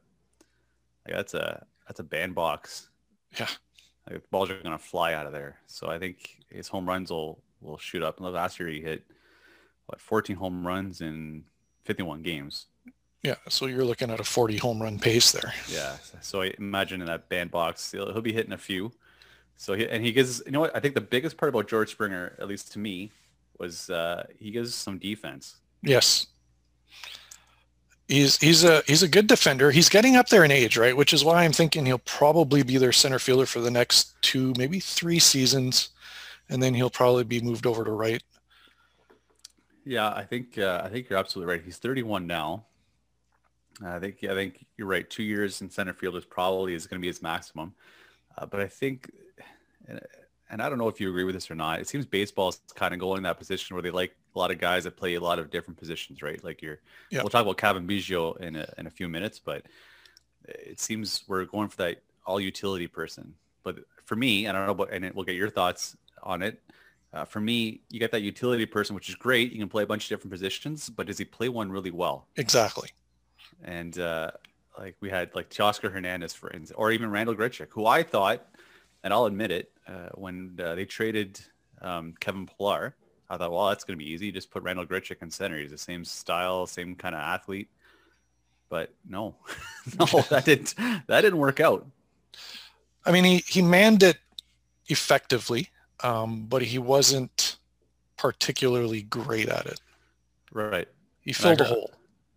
like 1.06 1.15
that's 1.15 1.34
a 1.34 1.65
that's 1.88 2.00
a 2.00 2.03
bandbox. 2.03 2.89
Yeah. 3.38 3.48
Like 4.10 4.22
the 4.22 4.27
balls 4.29 4.50
are 4.50 4.62
gonna 4.62 4.77
fly 4.77 5.13
out 5.13 5.25
of 5.25 5.34
there. 5.34 5.58
So 5.67 5.88
I 5.88 6.00
think 6.00 6.38
his 6.50 6.67
home 6.67 6.88
runs 6.88 7.12
will 7.12 7.39
will 7.62 7.77
shoot 7.77 8.03
up. 8.03 8.20
And 8.20 8.34
last 8.34 8.60
year 8.60 8.70
he 8.70 8.82
hit 8.82 9.03
what 9.88 10.01
14 10.01 10.36
home 10.36 10.65
runs 10.67 11.01
in 11.01 11.46
51 11.86 12.22
games. 12.22 12.67
Yeah, 13.24 13.36
so 13.50 13.65
you're 13.65 13.84
looking 13.84 14.12
at 14.12 14.20
a 14.20 14.24
40 14.24 14.58
home 14.58 14.82
run 14.82 15.00
pace 15.00 15.32
there. 15.32 15.53
Yeah. 15.70 15.98
So 16.22 16.44
I 16.44 16.53
imagine 16.60 17.01
in 17.01 17.08
that 17.08 17.29
bandbox, 17.29 17.91
he'll, 17.91 18.12
he'll 18.13 18.22
be 18.22 18.32
hitting 18.32 18.53
a 18.53 18.58
few. 18.58 18.91
So 19.58 19.74
he, 19.74 19.88
and 19.90 20.06
he 20.06 20.12
gives, 20.12 20.42
you 20.46 20.52
know 20.52 20.60
what? 20.62 20.76
I 20.76 20.80
think 20.80 20.94
the 20.94 21.02
biggest 21.02 21.36
part 21.36 21.50
about 21.50 21.68
George 21.68 21.92
Springer, 21.92 22.36
at 22.40 22.48
least 22.48 22.72
to 22.74 22.80
me, 22.80 23.12
was 23.58 23.90
uh, 23.90 24.26
he 24.40 24.52
gives 24.52 24.74
some 24.76 25.00
defense. 25.00 25.58
Yes. 25.82 26.28
He's 28.08 28.38
he's 28.38 28.64
a 28.64 28.84
he's 28.88 29.04
a 29.04 29.08
good 29.08 29.28
defender. 29.28 29.70
He's 29.70 29.90
getting 29.90 30.16
up 30.16 30.30
there 30.30 30.46
in 30.46 30.52
age, 30.52 30.78
right? 30.78 30.96
Which 30.96 31.12
is 31.12 31.26
why 31.26 31.44
I'm 31.44 31.52
thinking 31.52 31.86
he'll 31.86 31.98
probably 31.98 32.64
be 32.64 32.78
their 32.78 32.94
center 32.94 33.20
fielder 33.20 33.46
for 33.46 33.60
the 33.60 33.72
next 33.72 34.22
two, 34.22 34.54
maybe 34.58 34.80
three 34.80 35.20
seasons, 35.20 35.90
and 36.50 36.64
then 36.64 36.74
he'll 36.74 36.90
probably 36.90 37.26
be 37.26 37.42
moved 37.42 37.66
over 37.66 37.84
to 37.84 37.92
right. 37.92 38.24
Yeah, 39.84 40.10
I 40.10 40.24
think 40.24 40.58
uh, 40.58 40.84
I 40.86 40.90
think 40.90 41.10
you're 41.10 41.20
absolutely 41.20 41.54
right. 41.54 41.62
He's 41.64 41.78
31 41.78 42.26
now. 42.28 42.64
I 43.86 44.00
think 44.00 44.24
I 44.24 44.34
think 44.34 44.66
you're 44.78 44.88
right. 44.88 45.10
Two 45.10 45.24
years 45.24 45.62
in 45.62 45.70
center 45.70 45.94
field 45.94 46.16
is 46.16 46.26
probably 46.26 46.76
is 46.76 46.88
going 46.88 47.00
to 47.00 47.02
be 47.02 47.08
his 47.08 47.22
maximum. 47.22 47.74
Uh, 48.38 48.46
but 48.46 48.60
I 48.60 48.67
think, 48.67 49.12
and, 49.88 50.00
and 50.50 50.62
I 50.62 50.70
don't 50.70 50.77
know 50.77 50.88
if 50.88 51.01
you 51.01 51.10
agree 51.10 51.24
with 51.24 51.36
this 51.36 51.50
or 51.50 51.56
not. 51.56 51.79
It 51.79 51.88
seems 51.88 52.06
baseball 52.06 52.50
is 52.50 52.62
kind 52.75 52.94
of 52.94 53.00
going 53.00 53.17
in 53.17 53.24
that 53.24 53.38
position 53.38 53.75
where 53.75 53.84
they 53.84 53.91
like 53.91 54.15
a 54.36 54.39
lot 54.39 54.51
of 54.51 54.60
guys 54.60 54.84
that 54.84 54.96
play 54.96 55.15
a 55.15 55.20
lot 55.20 55.39
of 55.39 55.50
different 55.50 55.79
positions, 55.79 56.22
right? 56.22 56.41
Like 56.44 56.62
you're. 56.62 56.79
Yeah. 57.10 57.22
We'll 57.22 57.29
talk 57.29 57.44
about 57.44 57.58
Cavan 57.58 57.88
Biggio 57.88 58.38
in 58.38 58.56
a, 58.56 58.72
in 58.77 58.88
a 58.88 58.89
few 58.91 59.08
minutes, 59.10 59.39
but 59.39 59.65
it 60.48 60.79
seems 60.79 61.24
we're 61.27 61.46
going 61.46 61.70
for 61.70 61.77
that 61.77 62.01
all 62.25 62.39
utility 62.39 62.88
person. 62.88 63.34
But 63.63 63.79
for 64.06 64.15
me, 64.15 64.48
I 64.48 64.51
don't 64.51 64.67
know, 64.67 64.74
but 64.74 64.91
and 64.91 65.10
we'll 65.13 65.25
get 65.25 65.36
your 65.36 65.50
thoughts 65.50 65.98
on 66.24 66.41
it. 66.41 66.62
Uh, 67.13 67.25
for 67.25 67.39
me, 67.39 67.82
you 67.89 68.00
get 68.00 68.12
that 68.12 68.22
utility 68.22 68.65
person, 68.65 68.94
which 68.94 69.10
is 69.10 69.15
great. 69.15 69.51
You 69.51 69.60
can 69.60 69.70
play 69.70 69.84
a 69.84 69.88
bunch 69.88 70.06
of 70.06 70.10
different 70.10 70.32
positions, 70.32 70.89
but 70.89 71.08
does 71.08 71.17
he 71.17 71.25
play 71.25 71.50
one 71.50 71.72
really 71.72 71.91
well? 71.91 72.27
Exactly. 72.36 72.89
And 73.63 73.98
uh, 73.98 74.32
like 74.78 74.96
we 75.00 75.10
had 75.10 75.34
like 75.36 75.50
Teoscar 75.50 75.92
Hernandez, 75.92 76.34
for 76.34 76.50
instance, 76.52 76.72
or 76.76 76.92
even 76.92 77.10
Randall 77.10 77.36
Grichuk, 77.36 77.68
who 77.72 77.86
I 77.86 78.04
thought, 78.04 78.46
and 79.04 79.14
I'll 79.14 79.26
admit 79.26 79.52
it, 79.52 79.72
uh, 79.88 80.10
when 80.16 80.58
uh, 80.64 80.76
they 80.76 80.86
traded 80.86 81.40
um, 81.82 82.13
Kevin 82.20 82.48
Pillar, 82.48 82.96
I 83.30 83.38
thought, 83.38 83.52
well, 83.52 83.70
that's 83.70 83.84
going 83.84 83.98
to 83.98 84.04
be 84.04 84.10
easy. 84.10 84.32
Just 84.32 84.52
put 84.52 84.63
Randall 84.63 84.86
Grichuk 84.86 85.22
in 85.22 85.30
center. 85.30 85.60
He's 85.60 85.72
the 85.72 85.78
same 85.78 86.06
style, 86.06 86.66
same 86.66 86.96
kind 86.96 87.16
of 87.16 87.22
athlete. 87.22 87.70
But 88.70 88.94
no, 89.08 89.36
no, 90.00 90.06
that 90.30 90.46
didn't 90.46 90.76
that 91.08 91.22
didn't 91.22 91.40
work 91.40 91.60
out. 91.60 91.88
I 93.06 93.12
mean, 93.12 93.24
he 93.24 93.38
he 93.48 93.62
manned 93.62 94.04
it 94.04 94.18
effectively, 94.88 95.70
um, 96.02 96.46
but 96.48 96.62
he 96.62 96.78
wasn't 96.78 97.58
particularly 98.18 99.04
great 99.04 99.48
at 99.48 99.66
it. 99.68 99.80
Right. 100.52 100.88
He 101.22 101.34
filled 101.34 101.62
a 101.62 101.66
hole. 101.66 101.92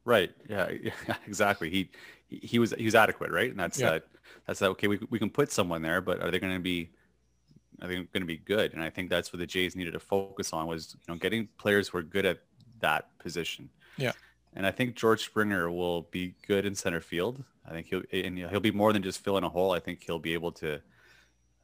Right. 0.05 0.31
Yeah. 0.48 0.70
yeah, 0.83 1.16
Exactly. 1.26 1.70
He 1.70 1.90
he 2.30 2.58
was 2.58 2.72
he 2.78 2.84
was 2.84 2.94
adequate, 2.94 3.30
right? 3.30 3.50
And 3.50 3.58
that's 3.58 3.78
Yeah. 3.78 3.90
that. 3.90 4.04
That's 4.46 4.60
that. 4.60 4.70
Okay, 4.70 4.88
we 4.88 4.98
we 5.10 5.18
can 5.18 5.30
put 5.30 5.50
someone 5.52 5.82
there, 5.82 6.00
but 6.00 6.20
are 6.22 6.30
they 6.30 6.38
going 6.38 6.54
to 6.54 6.60
be? 6.60 6.90
Are 7.82 7.88
they 7.88 7.94
going 7.94 8.08
to 8.20 8.24
be 8.26 8.36
good? 8.36 8.72
And 8.74 8.82
I 8.82 8.90
think 8.90 9.10
that's 9.10 9.32
what 9.32 9.38
the 9.38 9.46
Jays 9.46 9.74
needed 9.74 9.92
to 9.92 10.00
focus 10.00 10.52
on 10.52 10.66
was 10.66 10.96
you 11.06 11.12
know 11.12 11.18
getting 11.18 11.48
players 11.58 11.88
who 11.88 11.98
are 11.98 12.02
good 12.02 12.26
at 12.26 12.38
that 12.80 13.18
position. 13.18 13.68
Yeah. 13.96 14.12
And 14.54 14.66
I 14.66 14.70
think 14.70 14.96
George 14.96 15.24
Springer 15.24 15.70
will 15.70 16.02
be 16.10 16.34
good 16.46 16.66
in 16.66 16.74
center 16.74 17.00
field. 17.00 17.42
I 17.66 17.70
think 17.70 17.86
he'll 17.86 18.02
and 18.12 18.38
he'll 18.38 18.60
be 18.60 18.70
more 18.70 18.92
than 18.92 19.02
just 19.02 19.22
filling 19.22 19.44
a 19.44 19.48
hole. 19.48 19.72
I 19.72 19.80
think 19.80 20.02
he'll 20.02 20.18
be 20.18 20.34
able 20.34 20.52
to 20.52 20.80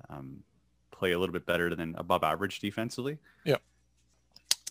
um, 0.09 0.43
play 0.91 1.13
a 1.13 1.19
little 1.19 1.33
bit 1.33 1.47
better 1.47 1.75
than 1.75 1.95
above 1.99 2.23
average 2.25 2.61
defensively. 2.61 3.19
Yeah. 3.45 3.57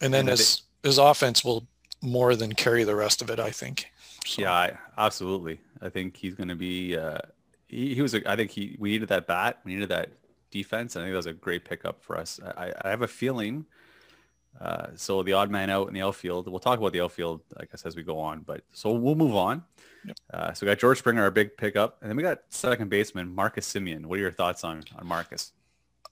And 0.01 0.13
then 0.13 0.21
And 0.21 0.29
his 0.29 0.63
his 0.83 0.97
offense 0.97 1.43
will 1.43 1.67
more 2.01 2.35
than 2.35 2.53
carry 2.53 2.83
the 2.83 2.95
rest 2.95 3.21
of 3.21 3.29
it, 3.29 3.39
I 3.39 3.51
think. 3.51 3.87
So, 4.25 4.41
Yeah, 4.41 4.53
I, 4.53 4.77
absolutely. 4.97 5.59
I 5.81 5.89
think 5.89 6.17
he's 6.17 6.35
going 6.35 6.49
to 6.49 6.55
be. 6.55 6.97
Uh, 6.97 7.19
he, 7.67 7.95
he 7.95 8.01
was. 8.01 8.13
A, 8.13 8.29
I 8.29 8.35
think 8.35 8.51
he. 8.51 8.75
We 8.79 8.89
needed 8.91 9.09
that 9.09 9.27
bat. 9.27 9.59
We 9.63 9.73
needed 9.73 9.89
that 9.89 10.09
defense. 10.51 10.95
I 10.95 11.01
think 11.01 11.11
that 11.11 11.17
was 11.17 11.25
a 11.25 11.33
great 11.33 11.65
pickup 11.65 12.03
for 12.03 12.17
us. 12.17 12.39
I, 12.57 12.71
I 12.81 12.89
have 12.89 13.01
a 13.01 13.07
feeling. 13.07 13.65
Uh, 14.59 14.87
so 14.95 15.21
the 15.21 15.33
odd 15.33 15.51
man 15.51 15.69
out 15.69 15.87
in 15.87 15.93
the 15.93 16.01
outfield. 16.01 16.47
We'll 16.47 16.59
talk 16.59 16.79
about 16.79 16.93
the 16.93 17.01
outfield, 17.01 17.41
I 17.57 17.65
guess, 17.65 17.85
as 17.85 17.95
we 17.95 18.03
go 18.03 18.19
on. 18.19 18.39
But 18.41 18.61
so 18.71 18.91
we'll 18.93 19.15
move 19.15 19.35
on. 19.35 19.63
Yep. 20.05 20.17
Uh, 20.33 20.53
so 20.53 20.65
we 20.65 20.71
got 20.71 20.79
George 20.79 20.99
Springer, 20.99 21.23
our 21.23 21.31
big 21.31 21.57
pickup, 21.57 21.97
and 22.01 22.09
then 22.09 22.15
we 22.15 22.23
got 22.23 22.39
second 22.49 22.89
baseman 22.89 23.33
Marcus 23.33 23.71
Semien. 23.71 24.05
What 24.05 24.17
are 24.17 24.21
your 24.21 24.31
thoughts 24.31 24.63
on 24.63 24.83
on 24.97 25.05
Marcus? 25.05 25.51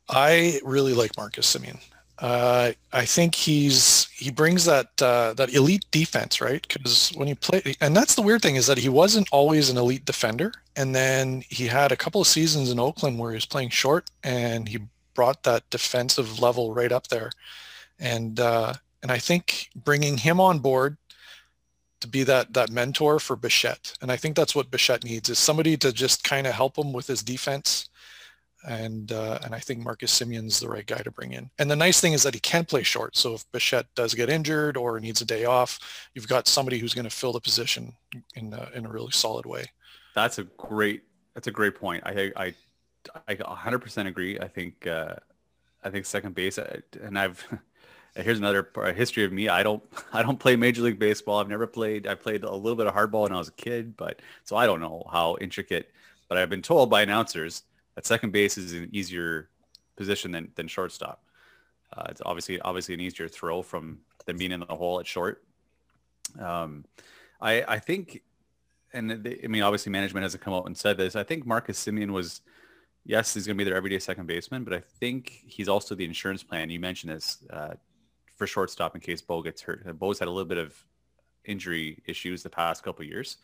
I 0.10 0.60
really 0.64 0.94
like 0.94 1.16
Marcus 1.16 1.56
Semien. 1.56 1.80
Uh, 2.20 2.74
I 2.92 3.06
think 3.06 3.36
he's 3.36 4.03
he 4.24 4.32
brings 4.32 4.64
that 4.64 5.02
uh, 5.02 5.34
that 5.34 5.54
elite 5.54 5.86
defense, 5.92 6.40
right? 6.40 6.66
Because 6.66 7.10
when 7.10 7.28
you 7.28 7.36
play, 7.36 7.76
and 7.82 7.94
that's 7.94 8.16
the 8.16 8.22
weird 8.22 8.42
thing 8.42 8.56
is 8.56 8.68
that 8.68 8.78
he 8.78 8.88
wasn't 8.88 9.28
always 9.34 9.70
an 9.70 9.78
elite 9.78 10.06
defender, 10.06 10.54
and 10.78 10.96
then 10.96 11.44
he 11.50 11.68
had 11.68 11.92
a 11.92 11.98
couple 11.98 12.22
of 12.22 12.28
seasons 12.28 12.72
in 12.72 12.80
Oakland 12.80 13.20
where 13.20 13.32
he 13.32 13.36
was 13.36 13.46
playing 13.46 13.70
short, 13.70 14.10
and 14.24 14.70
he 14.70 14.80
brought 15.14 15.44
that 15.44 15.70
defensive 15.70 16.40
level 16.40 16.74
right 16.74 16.94
up 16.94 17.08
there, 17.08 17.32
and 18.00 18.40
uh, 18.40 18.74
and 19.02 19.12
I 19.12 19.18
think 19.18 19.70
bringing 19.76 20.18
him 20.18 20.40
on 20.40 20.60
board 20.60 20.96
to 22.00 22.08
be 22.08 22.24
that 22.24 22.54
that 22.54 22.72
mentor 22.72 23.20
for 23.20 23.36
Bichette, 23.36 23.98
and 24.02 24.10
I 24.10 24.16
think 24.16 24.38
that's 24.38 24.56
what 24.56 24.72
Bichette 24.72 25.04
needs 25.04 25.28
is 25.28 25.38
somebody 25.38 25.76
to 25.78 25.92
just 25.92 26.24
kind 26.24 26.48
of 26.48 26.54
help 26.54 26.78
him 26.78 26.94
with 26.94 27.08
his 27.08 27.24
defense 27.24 27.90
and 28.66 29.12
uh, 29.12 29.40
and 29.44 29.54
I 29.54 29.60
think 29.60 29.84
Marcus 29.84 30.12
Semien's 30.12 30.60
the 30.60 30.70
right 30.70 30.86
guy 30.86 31.00
to 31.00 31.12
bring 31.12 31.34
in. 31.34 31.50
And 31.60 31.70
the 31.70 31.76
nice 31.76 32.00
thing 32.00 32.14
is 32.14 32.24
that 32.24 32.34
he 32.34 32.40
can 32.40 32.66
play 32.66 32.84
short. 32.84 33.16
So 33.18 33.34
if 33.34 33.52
Bichette 33.52 33.88
does 33.96 34.14
get 34.14 34.30
injured 34.30 34.78
or 34.78 35.00
needs 35.00 35.22
a 35.22 35.26
day 35.26 35.46
off, 35.46 36.10
you've 36.14 36.28
got 36.28 36.48
somebody 36.48 36.80
who's 36.80 36.94
going 36.94 37.06
to 37.06 37.10
fill 37.10 37.34
the 37.34 37.40
position 37.40 37.94
in 38.36 38.54
a, 38.54 38.70
in 38.74 38.86
a 38.86 38.90
really 38.90 39.12
solid 39.12 39.46
way. 39.46 39.66
That's 40.16 40.38
a 40.40 40.44
great. 40.44 41.04
That's 41.34 41.48
a 41.48 41.52
great 41.52 41.76
point. 41.76 42.04
I 42.06 42.32
I 42.36 42.54
I 43.28 43.36
100% 43.36 44.08
agree. 44.08 44.40
I 44.40 44.48
think 44.48 44.88
uh, 44.88 45.16
I 45.84 45.90
think 45.90 46.06
second 46.06 46.36
base, 46.36 46.58
uh, 46.58 46.80
and 47.02 47.18
I've 47.18 47.46
here's 48.16 48.38
another 48.40 48.70
history 48.96 49.24
of 49.24 49.32
me. 49.32 49.50
I 49.50 49.64
don't 49.64 49.84
I 50.14 50.22
don't 50.24 50.40
play 50.40 50.56
Major 50.56 50.84
League 50.84 51.00
Baseball. 51.00 51.40
I've 51.40 51.50
never 51.50 51.68
played. 51.68 52.08
I 52.08 52.16
played 52.16 52.44
a 52.44 52.56
little 52.56 52.78
bit 52.78 52.88
of 52.88 52.94
hardball 52.94 53.24
when 53.24 53.34
I 53.34 53.38
was 53.38 53.50
a 53.50 53.54
kid, 53.54 53.98
but 53.98 54.22
so 54.44 54.56
I 54.56 54.66
don't 54.66 54.82
know 54.82 55.04
how 55.12 55.38
intricate. 55.42 55.92
But 56.30 56.38
I've 56.38 56.50
been 56.50 56.62
told 56.62 56.90
by 56.90 57.02
announcers 57.02 57.64
that 57.96 58.06
second 58.06 58.32
base 58.32 58.58
is 58.58 58.74
an 58.74 58.90
easier 58.92 59.50
position 59.96 60.32
than 60.32 60.52
than 60.56 60.68
shortstop. 60.68 61.24
Uh, 61.96 62.08
it's 62.10 62.22
obviously 62.26 62.60
obviously 62.62 62.94
an 62.94 63.02
easier 63.02 63.28
throw 63.28 63.62
from 63.62 64.00
than 64.26 64.38
being 64.38 64.52
in 64.52 64.60
the 64.62 64.66
hole 64.68 65.00
at 65.00 65.08
short. 65.08 65.44
Um, 66.40 66.86
I 67.42 67.64
I 67.64 67.80
think 67.80 68.22
and 68.94 69.10
they, 69.10 69.40
I 69.44 69.48
mean, 69.48 69.64
obviously 69.64 69.92
management 69.92 70.24
hasn't 70.24 70.44
come 70.44 70.54
out 70.54 70.68
and 70.68 70.78
said 70.78 70.98
this. 70.98 71.16
I 71.16 71.24
think 71.24 71.46
Marcus 71.46 71.84
Semien 71.84 72.12
was, 72.12 72.42
yes, 73.06 73.34
he's 73.34 73.48
going 73.48 73.58
to 73.58 73.64
be 73.64 73.68
their 73.68 73.76
everyday 73.76 74.00
second 74.00 74.28
baseman, 74.28 74.64
but 74.64 74.74
I 74.74 74.80
think 74.80 75.44
he's 75.48 75.68
also 75.68 75.96
the 75.96 76.06
insurance 76.06 76.44
plan. 76.44 76.70
You 76.70 76.80
mentioned 76.80 77.12
this 77.12 77.40
uh, 77.50 77.74
for 78.36 78.46
shortstop 78.46 78.96
in 78.96 79.02
case 79.02 79.22
Bo 79.22 79.42
gets 79.42 79.62
hurt. 79.62 79.98
Bo's 79.98 80.20
had 80.20 80.28
a 80.28 80.32
little 80.32 80.48
bit 80.48 80.60
of 80.60 80.76
injury 81.46 82.02
issues 82.06 82.44
the 82.44 82.50
past 82.50 82.84
couple 82.84 83.04
years. 83.04 83.38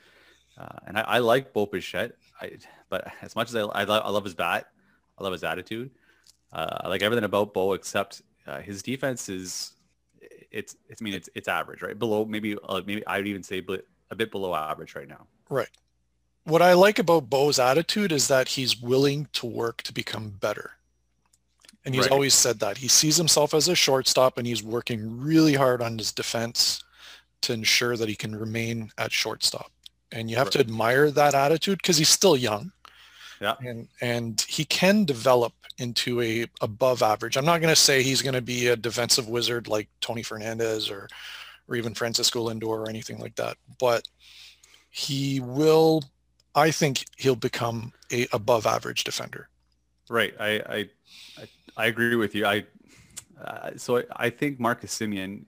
Uh, 0.60 0.68
and 0.88 0.98
I, 0.98 1.02
I 1.02 1.18
like 1.20 1.54
Bo 1.54 1.66
Bichette, 1.66 2.16
I, 2.42 2.52
but 2.90 3.08
as 3.22 3.36
much 3.36 3.48
as 3.50 3.56
I, 3.56 3.62
I, 3.62 3.84
love, 3.86 4.04
I 4.06 4.10
love 4.10 4.26
his 4.26 4.36
bat, 4.36 4.68
I 5.18 5.24
love 5.24 5.32
his 5.32 5.44
attitude. 5.44 5.90
Uh, 6.52 6.80
I 6.82 6.88
like 6.90 7.02
everything 7.02 7.24
about 7.24 7.54
Bo 7.54 7.74
except 7.74 8.22
uh, 8.46 8.60
his 8.60 8.82
defense 8.84 9.30
is, 9.30 9.74
it's, 10.52 10.76
it's, 10.90 11.02
I 11.02 11.04
mean, 11.04 11.14
it's, 11.14 11.30
it's 11.36 11.48
average, 11.48 11.82
right? 11.82 11.98
Below, 11.98 12.26
maybe, 12.26 12.58
uh, 12.68 12.82
maybe 12.86 13.06
I 13.08 13.18
would 13.18 13.28
even 13.28 13.44
say 13.44 13.60
but 13.62 13.86
a 14.12 14.16
bit 14.16 14.32
below 14.32 14.54
average 14.54 14.96
right 14.96 15.08
now. 15.08 15.28
Right. 15.50 15.70
what 16.44 16.62
I 16.62 16.74
like 16.74 17.00
about 17.00 17.30
Bo's 17.30 17.60
attitude 17.60 18.12
is 18.12 18.28
that 18.28 18.50
he's 18.50 18.82
willing 18.82 19.28
to 19.34 19.46
work 19.46 19.82
to 19.84 19.94
become 19.94 20.30
better. 20.32 20.72
And 21.86 21.94
he's 21.96 22.06
Right. 22.06 22.12
always 22.12 22.34
said 22.34 22.60
that. 22.60 22.78
He 22.80 22.88
sees 22.88 23.18
himself 23.18 23.54
as 23.54 23.68
a 23.68 23.76
shortstop 23.76 24.38
and 24.38 24.46
he's 24.48 24.62
working 24.64 25.20
really 25.22 25.54
hard 25.54 25.82
on 25.82 25.98
his 25.98 26.12
defense 26.12 26.84
to 27.42 27.54
ensure 27.54 27.96
that 27.98 28.10
he 28.10 28.16
can 28.16 28.36
remain 28.36 28.92
at 28.98 29.12
shortstop. 29.12 29.72
And 30.12 30.30
you 30.30 30.38
have 30.38 30.50
to 30.52 30.60
admire 30.60 31.12
that 31.12 31.36
attitude 31.36 31.78
because 31.78 31.98
he's 31.98 32.10
still 32.10 32.36
young. 32.36 32.72
Yeah. 33.40 33.56
And 33.62 33.88
and 34.02 34.42
he 34.42 34.66
can 34.66 35.06
develop 35.06 35.54
into 35.78 36.22
a 36.22 36.46
above 36.62 37.02
average. 37.02 37.38
I'm 37.38 37.46
not 37.46 37.62
going 37.62 37.72
to 37.72 37.80
say 37.80 38.04
he's 38.04 38.22
going 38.22 38.34
to 38.34 38.42
be 38.42 38.68
a 38.68 38.76
defensive 38.76 39.30
wizard 39.30 39.68
like 39.68 39.88
Tony 40.02 40.24
Fernandez 40.24 40.90
or 40.90 41.08
or 41.68 41.76
even 41.76 41.94
Francisco 41.94 42.50
Lindor 42.50 42.68
or 42.68 42.90
anything 42.90 43.20
like 43.20 43.36
that, 43.36 43.58
but 43.80 44.08
he 44.90 45.40
will 45.40 46.04
I 46.56 46.72
think 46.72 47.06
he'll 47.18 47.36
become 47.36 47.94
a 48.12 48.28
above 48.34 48.66
average 48.66 49.04
defender. 49.04 49.50
Right. 50.10 50.34
I 50.40 50.50
I 50.50 50.90
I, 51.38 51.48
I 51.78 51.86
agree 51.86 52.16
with 52.16 52.36
you. 52.36 52.46
I 52.46 52.66
uh, 53.44 53.72
so 53.78 54.00
I, 54.00 54.04
I 54.16 54.30
think 54.30 54.60
Marcus 54.60 54.98
Semien 54.98 55.46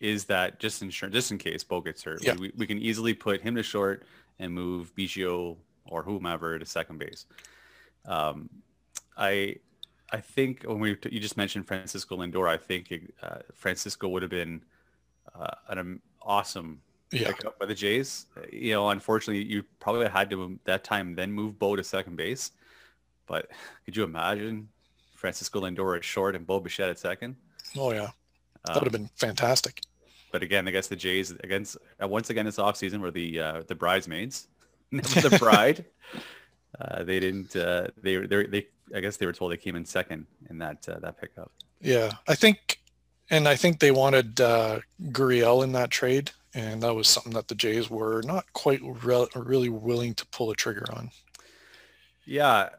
is 0.00 0.24
that 0.24 0.58
just 0.58 0.82
insurance, 0.82 1.14
just 1.14 1.30
in 1.30 1.38
case 1.38 1.62
Bo 1.62 1.80
gets 1.80 2.02
hurt. 2.02 2.24
Yeah. 2.24 2.34
We, 2.34 2.52
we 2.56 2.66
can 2.66 2.78
easily 2.78 3.14
put 3.14 3.40
him 3.42 3.54
to 3.56 3.62
short 3.62 4.04
and 4.38 4.52
move 4.52 4.94
Biggio 4.96 5.56
or 5.86 6.02
whomever 6.02 6.58
to 6.58 6.64
second 6.66 6.98
base. 6.98 7.26
Um, 8.06 8.48
I 9.16 9.56
I 10.12 10.20
think 10.20 10.62
when 10.64 10.80
we 10.80 10.96
you 11.10 11.20
just 11.20 11.36
mentioned 11.36 11.66
Francisco 11.68 12.16
Lindor, 12.16 12.48
I 12.48 12.56
think 12.56 13.12
uh, 13.22 13.38
Francisco 13.54 14.08
would 14.08 14.22
have 14.22 14.30
been 14.30 14.62
uh, 15.38 15.54
an 15.68 15.78
um, 15.78 16.02
awesome 16.22 16.80
Yeah. 17.12 17.28
pick 17.28 17.44
up 17.44 17.58
by 17.58 17.66
the 17.66 17.74
Jays. 17.74 18.26
Uh, 18.36 18.40
You 18.50 18.72
know, 18.72 18.88
unfortunately, 18.90 19.44
you 19.44 19.62
probably 19.78 20.08
had 20.08 20.30
to 20.30 20.58
that 20.64 20.82
time 20.84 21.14
then 21.14 21.30
move 21.30 21.58
Bo 21.58 21.76
to 21.76 21.84
second 21.84 22.16
base. 22.16 22.52
But 23.26 23.50
could 23.84 23.96
you 23.96 24.02
imagine 24.04 24.68
Francisco 25.14 25.60
Lindor 25.60 25.96
at 25.96 26.02
short 26.04 26.34
and 26.34 26.46
Bo 26.46 26.58
Bichette 26.60 26.88
at 26.88 26.98
second? 26.98 27.36
Oh 27.76 27.92
yeah. 27.92 28.08
That 28.64 28.76
Um, 28.76 28.80
would 28.82 28.92
have 28.92 29.00
been 29.00 29.10
fantastic. 29.16 29.82
But 30.30 30.42
again, 30.42 30.66
I 30.68 30.70
guess 30.70 30.88
the 30.88 30.96
Jays 30.96 31.30
against 31.30 31.76
uh, 32.02 32.08
once 32.08 32.30
again 32.30 32.46
this 32.46 32.56
offseason 32.56 33.00
were 33.00 33.10
the 33.10 33.40
uh, 33.40 33.62
the 33.66 33.74
bridesmaids, 33.74 34.48
never 34.90 35.28
the 35.28 35.38
bride. 35.38 35.84
uh, 36.80 37.04
they 37.04 37.20
didn't. 37.20 37.54
Uh, 37.56 37.88
they 38.02 38.16
they 38.16 38.46
they. 38.46 38.66
I 38.94 39.00
guess 39.00 39.16
they 39.16 39.26
were 39.26 39.32
told 39.32 39.52
they 39.52 39.56
came 39.56 39.76
in 39.76 39.84
second 39.84 40.26
in 40.48 40.58
that 40.58 40.88
uh, 40.88 40.98
that 41.00 41.20
pickup. 41.20 41.52
Yeah. 41.80 42.10
I 42.28 42.34
think 42.34 42.80
and 43.30 43.46
I 43.46 43.54
think 43.56 43.78
they 43.78 43.92
wanted 43.92 44.40
uh 44.40 44.80
Gurriel 45.12 45.62
in 45.62 45.72
that 45.72 45.90
trade 45.90 46.32
and 46.54 46.82
that 46.82 46.94
was 46.94 47.08
something 47.08 47.32
that 47.32 47.48
the 47.48 47.54
Jays 47.54 47.90
were 47.90 48.22
not 48.22 48.52
quite 48.52 48.80
re- 48.82 49.26
really 49.34 49.68
willing 49.68 50.14
to 50.14 50.26
pull 50.26 50.50
a 50.50 50.54
trigger 50.54 50.84
on. 50.92 51.10
Yeah, 52.24 52.70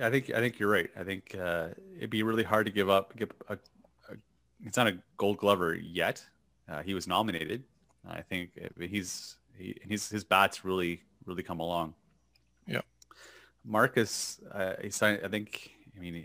I 0.00 0.10
think 0.10 0.30
I 0.30 0.38
think 0.38 0.58
you're 0.58 0.70
right. 0.70 0.90
I 0.98 1.04
think 1.04 1.34
uh, 1.34 1.68
it'd 1.96 2.10
be 2.10 2.22
really 2.22 2.44
hard 2.44 2.66
to 2.66 2.72
give 2.72 2.88
up. 2.88 3.16
Give 3.16 3.30
a, 3.48 3.54
a, 3.54 4.16
it's 4.64 4.76
not 4.76 4.86
a 4.86 4.98
Gold 5.16 5.38
Glover 5.38 5.74
yet. 5.74 6.24
Uh, 6.70 6.82
he 6.82 6.94
was 6.94 7.06
nominated. 7.06 7.64
I 8.08 8.22
think 8.22 8.50
he's 8.78 9.36
he, 9.56 9.76
he's 9.86 10.08
his 10.08 10.24
bats 10.24 10.64
really 10.64 11.02
really 11.26 11.42
come 11.42 11.60
along. 11.60 11.94
Yeah, 12.66 12.82
Marcus, 13.64 14.40
uh, 14.52 14.74
he 14.82 14.90
signed. 14.90 15.20
I 15.24 15.28
think. 15.28 15.72
I 15.96 16.00
mean, 16.00 16.24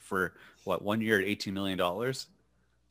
for 0.00 0.34
what 0.64 0.82
one 0.82 1.00
year 1.00 1.18
at 1.20 1.26
eighteen 1.26 1.54
million 1.54 1.76
dollars. 1.76 2.26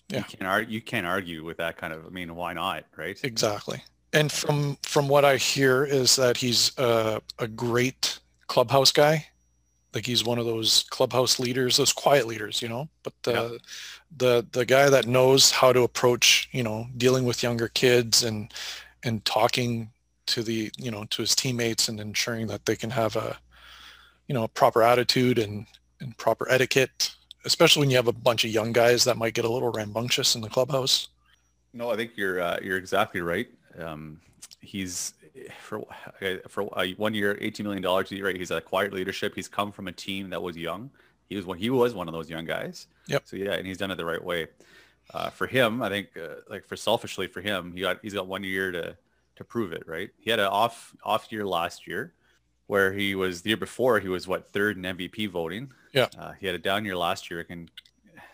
Yeah. 0.09 0.19
You 0.19 0.23
can't 0.23 0.47
argue. 0.47 0.73
You 0.73 0.81
can't 0.81 1.05
argue 1.05 1.43
with 1.43 1.57
that 1.57 1.77
kind 1.77 1.91
of. 1.91 2.05
I 2.05 2.09
mean, 2.09 2.35
why 2.35 2.53
not? 2.53 2.85
Right. 2.95 3.19
Exactly. 3.23 3.83
And 4.13 4.31
from 4.31 4.77
from 4.83 5.07
what 5.07 5.25
I 5.25 5.37
hear 5.37 5.83
is 5.83 6.15
that 6.15 6.37
he's 6.37 6.77
uh, 6.77 7.19
a 7.39 7.47
great 7.47 8.19
clubhouse 8.47 8.91
guy. 8.91 9.27
Like 9.97 10.05
he's 10.05 10.23
one 10.23 10.37
of 10.37 10.45
those 10.45 10.85
clubhouse 10.91 11.39
leaders, 11.39 11.77
those 11.77 11.91
quiet 11.91 12.27
leaders, 12.27 12.61
you 12.61 12.69
know. 12.69 12.87
But 13.01 13.13
the 13.23 13.31
Yeah. 13.33 13.57
the 14.15 14.47
the 14.51 14.65
guy 14.65 14.91
that 14.91 15.07
knows 15.07 15.49
how 15.49 15.73
to 15.73 15.81
approach, 15.81 16.49
you 16.51 16.61
know, 16.61 16.85
dealing 16.95 17.25
with 17.25 17.41
younger 17.41 17.67
kids 17.67 18.21
and 18.21 18.53
and 19.01 19.25
talking 19.25 19.89
to 20.27 20.43
the, 20.43 20.71
you 20.77 20.91
know, 20.91 21.05
to 21.05 21.23
his 21.23 21.33
teammates 21.35 21.89
and 21.89 21.99
ensuring 21.99 22.45
that 22.47 22.65
they 22.67 22.75
can 22.75 22.91
have 22.91 23.15
a, 23.15 23.39
you 24.27 24.35
know, 24.35 24.43
a 24.43 24.47
proper 24.47 24.83
attitude 24.83 25.39
and 25.39 25.65
and 25.99 26.15
proper 26.17 26.47
etiquette, 26.47 27.15
especially 27.43 27.79
when 27.79 27.89
you 27.89 27.95
have 27.95 28.07
a 28.07 28.13
bunch 28.13 28.45
of 28.45 28.51
young 28.51 28.71
guys 28.71 29.03
that 29.03 29.17
might 29.17 29.33
get 29.33 29.45
a 29.45 29.49
little 29.51 29.71
rambunctious 29.71 30.35
in 30.35 30.41
the 30.41 30.49
clubhouse. 30.49 31.07
No, 31.73 31.89
I 31.89 31.95
think 31.95 32.11
you're 32.15 32.39
uh, 32.39 32.59
you're 32.61 32.77
exactly 32.77 33.21
right. 33.21 33.47
Um, 33.79 34.21
he's 34.61 35.13
for 35.59 35.83
for 36.47 36.77
uh, 36.77 36.87
one 36.97 37.13
year, 37.13 37.37
eighteen 37.41 37.65
million 37.65 37.83
dollars. 37.83 38.11
Right, 38.11 38.35
he's 38.35 38.51
a 38.51 38.61
quiet 38.61 38.93
leadership. 38.93 39.33
He's 39.35 39.47
come 39.47 39.71
from 39.71 39.87
a 39.87 39.91
team 39.91 40.29
that 40.29 40.41
was 40.41 40.57
young. 40.57 40.89
He 41.29 41.35
was 41.35 41.45
one. 41.45 41.57
He 41.57 41.69
was 41.69 41.93
one 41.93 42.07
of 42.07 42.13
those 42.13 42.29
young 42.29 42.45
guys. 42.45 42.87
Yep. 43.07 43.23
So 43.25 43.35
yeah, 43.35 43.53
and 43.53 43.65
he's 43.65 43.77
done 43.77 43.91
it 43.91 43.95
the 43.95 44.05
right 44.05 44.23
way. 44.23 44.47
Uh, 45.13 45.29
for 45.29 45.47
him, 45.47 45.81
I 45.81 45.89
think, 45.89 46.09
uh, 46.17 46.41
like 46.49 46.65
for 46.65 46.75
selfishly 46.75 47.27
for 47.27 47.41
him, 47.41 47.71
he 47.73 47.81
got 47.81 47.99
he's 48.01 48.13
got 48.13 48.27
one 48.27 48.43
year 48.43 48.71
to 48.71 48.97
to 49.37 49.43
prove 49.43 49.71
it. 49.71 49.83
Right. 49.87 50.09
He 50.19 50.29
had 50.29 50.39
an 50.39 50.47
off 50.47 50.95
off 51.03 51.31
year 51.31 51.45
last 51.45 51.87
year, 51.87 52.13
where 52.67 52.93
he 52.93 53.15
was 53.15 53.41
the 53.41 53.51
year 53.51 53.57
before 53.57 53.99
he 53.99 54.09
was 54.09 54.27
what 54.27 54.47
third 54.51 54.77
in 54.77 54.83
MVP 54.83 55.29
voting. 55.29 55.71
Yeah. 55.93 56.07
Uh, 56.17 56.33
he 56.33 56.45
had 56.45 56.55
a 56.55 56.59
down 56.59 56.85
year 56.85 56.97
last 56.97 57.31
year, 57.31 57.45
and 57.49 57.71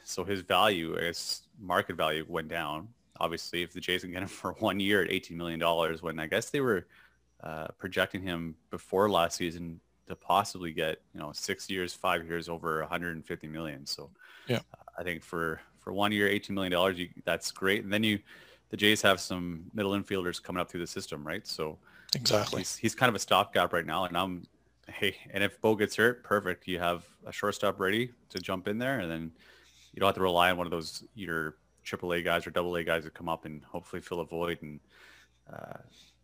so 0.04 0.24
his 0.24 0.42
value, 0.42 0.98
I 0.98 1.02
guess, 1.02 1.44
market 1.60 1.96
value 1.96 2.26
went 2.28 2.50
down. 2.50 2.90
Obviously, 3.20 3.62
if 3.64 3.74
the 3.74 3.80
Jays 3.80 4.02
can 4.02 4.12
get 4.12 4.22
him 4.22 4.28
for 4.42 4.54
one 4.54 4.80
year 4.80 5.04
at 5.04 5.10
$18 5.10 5.32
million, 5.32 5.60
when 6.02 6.20
I 6.20 6.28
guess 6.28 6.50
they 6.50 6.62
were 6.62 6.88
uh, 7.44 7.68
projecting 7.78 8.22
him 8.22 8.56
before 8.70 9.10
last 9.10 9.38
season 9.38 9.80
to 10.08 10.16
possibly 10.16 10.72
get, 10.72 11.02
you 11.14 11.20
know, 11.20 11.32
six 11.34 11.70
years, 11.70 11.94
five 11.94 12.26
years 12.26 12.50
over 12.50 12.80
150 12.82 13.48
million. 13.48 13.86
So 13.86 14.10
Yeah. 14.48 14.58
uh, 14.58 14.84
I 14.98 15.04
think 15.04 15.24
for, 15.24 15.62
for 15.80 15.94
one 15.94 16.12
year, 16.12 16.28
$18 16.28 16.50
million, 16.52 16.98
you, 16.98 17.10
that's 17.26 17.52
great. 17.52 17.84
And 17.84 17.92
then 17.92 18.04
you, 18.04 18.20
the 18.70 18.78
Jays 18.78 19.02
have 19.02 19.20
some 19.20 19.66
middle 19.74 19.92
infielders 19.92 20.42
coming 20.42 20.60
up 20.60 20.70
through 20.70 20.82
the 20.82 20.88
system, 20.88 21.26
right? 21.26 21.46
So 21.48 21.78
Exactly. 22.16 22.60
he's, 22.60 22.76
he's 22.76 22.96
kind 22.96 23.10
of 23.10 23.16
a 23.16 23.20
stopgap 23.20 23.74
right 23.74 23.86
now. 23.86 24.06
And 24.06 24.18
I'm, 24.18 24.48
hey, 24.88 25.16
and 25.32 25.44
if 25.44 25.60
Bo 25.62 25.76
gets 25.76 25.96
hurt, 25.96 26.24
perfect. 26.24 26.68
You 26.68 26.80
have 26.80 27.06
a 27.26 27.32
shortstop 27.32 27.80
ready 27.80 28.12
to 28.30 28.40
jump 28.40 28.68
in 28.68 28.78
there, 28.78 29.00
and 29.00 29.10
then 29.10 29.32
you 29.94 30.00
don't 30.00 30.08
have 30.08 30.16
to 30.16 30.22
rely 30.22 30.52
on 30.52 30.58
one 30.58 30.68
of 30.68 30.72
those 30.72 31.04
either 31.16 31.56
triple 31.84 32.14
A 32.14 32.22
guys 32.22 32.48
or 32.48 32.52
double 32.52 32.76
A 32.76 32.84
guys 32.84 33.04
that 33.04 33.14
come 33.14 33.30
up 33.30 33.46
and 33.46 33.64
hopefully 33.64 34.02
fill 34.02 34.20
a 34.20 34.26
void. 34.26 34.60
And 34.62 34.80
uh, 35.52 35.78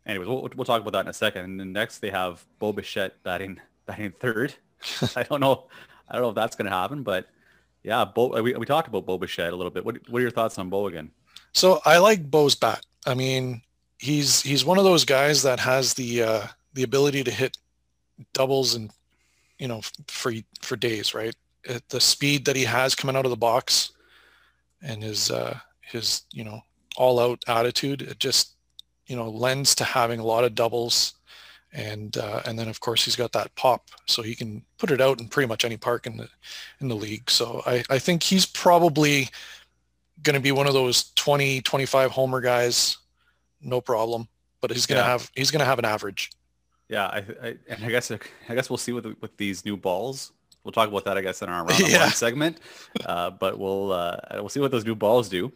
anyways, 0.05 0.27
we'll, 0.27 0.49
we'll 0.55 0.65
talk 0.65 0.81
about 0.81 0.93
that 0.93 1.05
in 1.05 1.07
a 1.07 1.13
second. 1.13 1.45
And 1.45 1.59
then 1.59 1.71
next 1.71 1.99
they 1.99 2.09
have 2.09 2.43
Bo 2.59 2.73
Bichette 2.73 3.21
batting 3.23 3.59
batting 3.85 4.13
third. 4.19 4.53
I 5.15 5.23
don't 5.23 5.41
know, 5.41 5.65
I 6.07 6.13
don't 6.13 6.23
know 6.23 6.29
if 6.29 6.35
that's 6.35 6.55
going 6.55 6.69
to 6.69 6.75
happen, 6.75 7.03
but 7.03 7.27
yeah, 7.83 8.05
Bo, 8.05 8.41
we, 8.41 8.53
we 8.55 8.65
talked 8.65 8.87
about 8.87 9.05
Bo 9.05 9.17
Bichette 9.17 9.53
a 9.53 9.55
little 9.55 9.71
bit. 9.71 9.85
What, 9.85 9.97
what 10.09 10.19
are 10.19 10.21
your 10.21 10.31
thoughts 10.31 10.57
on 10.57 10.69
Bo 10.69 10.87
again? 10.87 11.11
So 11.53 11.81
I 11.85 11.97
like 11.97 12.29
Bo's 12.29 12.55
bat. 12.55 12.85
I 13.05 13.13
mean, 13.13 13.61
he's 13.97 14.41
he's 14.41 14.65
one 14.65 14.77
of 14.77 14.83
those 14.83 15.05
guys 15.05 15.43
that 15.43 15.59
has 15.59 15.93
the 15.93 16.23
uh, 16.23 16.47
the 16.73 16.83
ability 16.83 17.23
to 17.23 17.31
hit 17.31 17.57
doubles 18.33 18.75
and 18.75 18.91
you 19.57 19.67
know 19.67 19.81
for 20.07 20.33
for 20.61 20.75
days, 20.75 21.13
right? 21.13 21.35
At 21.67 21.87
the 21.89 22.01
speed 22.01 22.45
that 22.45 22.55
he 22.55 22.63
has 22.65 22.95
coming 22.95 23.15
out 23.15 23.25
of 23.25 23.31
the 23.31 23.37
box, 23.37 23.91
and 24.81 25.03
his 25.03 25.31
uh, 25.31 25.57
his 25.81 26.23
you 26.33 26.43
know 26.43 26.61
all 26.97 27.19
out 27.19 27.43
attitude, 27.47 28.01
it 28.01 28.19
just 28.19 28.55
you 29.07 29.15
know 29.15 29.29
lends 29.29 29.75
to 29.75 29.83
having 29.83 30.19
a 30.19 30.25
lot 30.25 30.43
of 30.43 30.55
doubles, 30.55 31.13
and 31.73 32.17
uh, 32.17 32.41
and 32.45 32.57
then 32.57 32.67
of 32.67 32.79
course 32.79 33.03
he's 33.05 33.15
got 33.15 33.31
that 33.33 33.53
pop, 33.55 33.89
so 34.05 34.21
he 34.21 34.35
can 34.35 34.63
put 34.77 34.91
it 34.91 35.01
out 35.01 35.19
in 35.19 35.27
pretty 35.27 35.47
much 35.47 35.65
any 35.65 35.77
park 35.77 36.05
in 36.07 36.17
the 36.17 36.27
in 36.81 36.87
the 36.87 36.95
league. 36.95 37.29
So 37.29 37.61
I 37.65 37.83
I 37.89 37.99
think 37.99 38.23
he's 38.23 38.45
probably 38.45 39.29
going 40.23 40.33
to 40.35 40.39
be 40.41 40.51
one 40.51 40.67
of 40.67 40.73
those 40.73 41.11
20, 41.13 41.61
25 41.61 42.11
homer 42.11 42.41
guys, 42.41 42.97
no 43.61 43.79
problem. 43.79 44.27
But 44.59 44.71
he's 44.71 44.85
going 44.85 44.97
to 45.01 45.05
Yeah. 45.07 45.11
have 45.11 45.31
he's 45.35 45.51
going 45.51 45.61
to 45.61 45.65
have 45.65 45.79
an 45.79 45.85
average. 45.85 46.31
Yeah, 46.89 47.05
I, 47.05 47.17
I 47.41 47.55
and 47.69 47.85
I 47.85 47.89
guess 47.89 48.11
I 48.11 48.55
guess 48.55 48.69
we'll 48.69 48.77
see 48.77 48.91
with 48.91 49.05
with 49.21 49.37
these 49.37 49.63
new 49.63 49.77
balls. 49.77 50.33
We'll 50.63 50.71
talk 50.71 50.89
about 50.89 51.05
that, 51.05 51.17
I 51.17 51.21
guess, 51.21 51.41
in 51.41 51.49
our 51.49 51.65
round 51.67 51.79
Yeah. 51.87 52.09
segment. 52.09 52.59
Uh, 53.05 53.29
but 53.31 53.57
we'll 53.57 53.91
uh, 53.91 54.17
we'll 54.33 54.49
see 54.49 54.59
what 54.59 54.71
those 54.71 54.85
new 54.85 54.95
balls 54.95 55.29
do. 55.29 55.51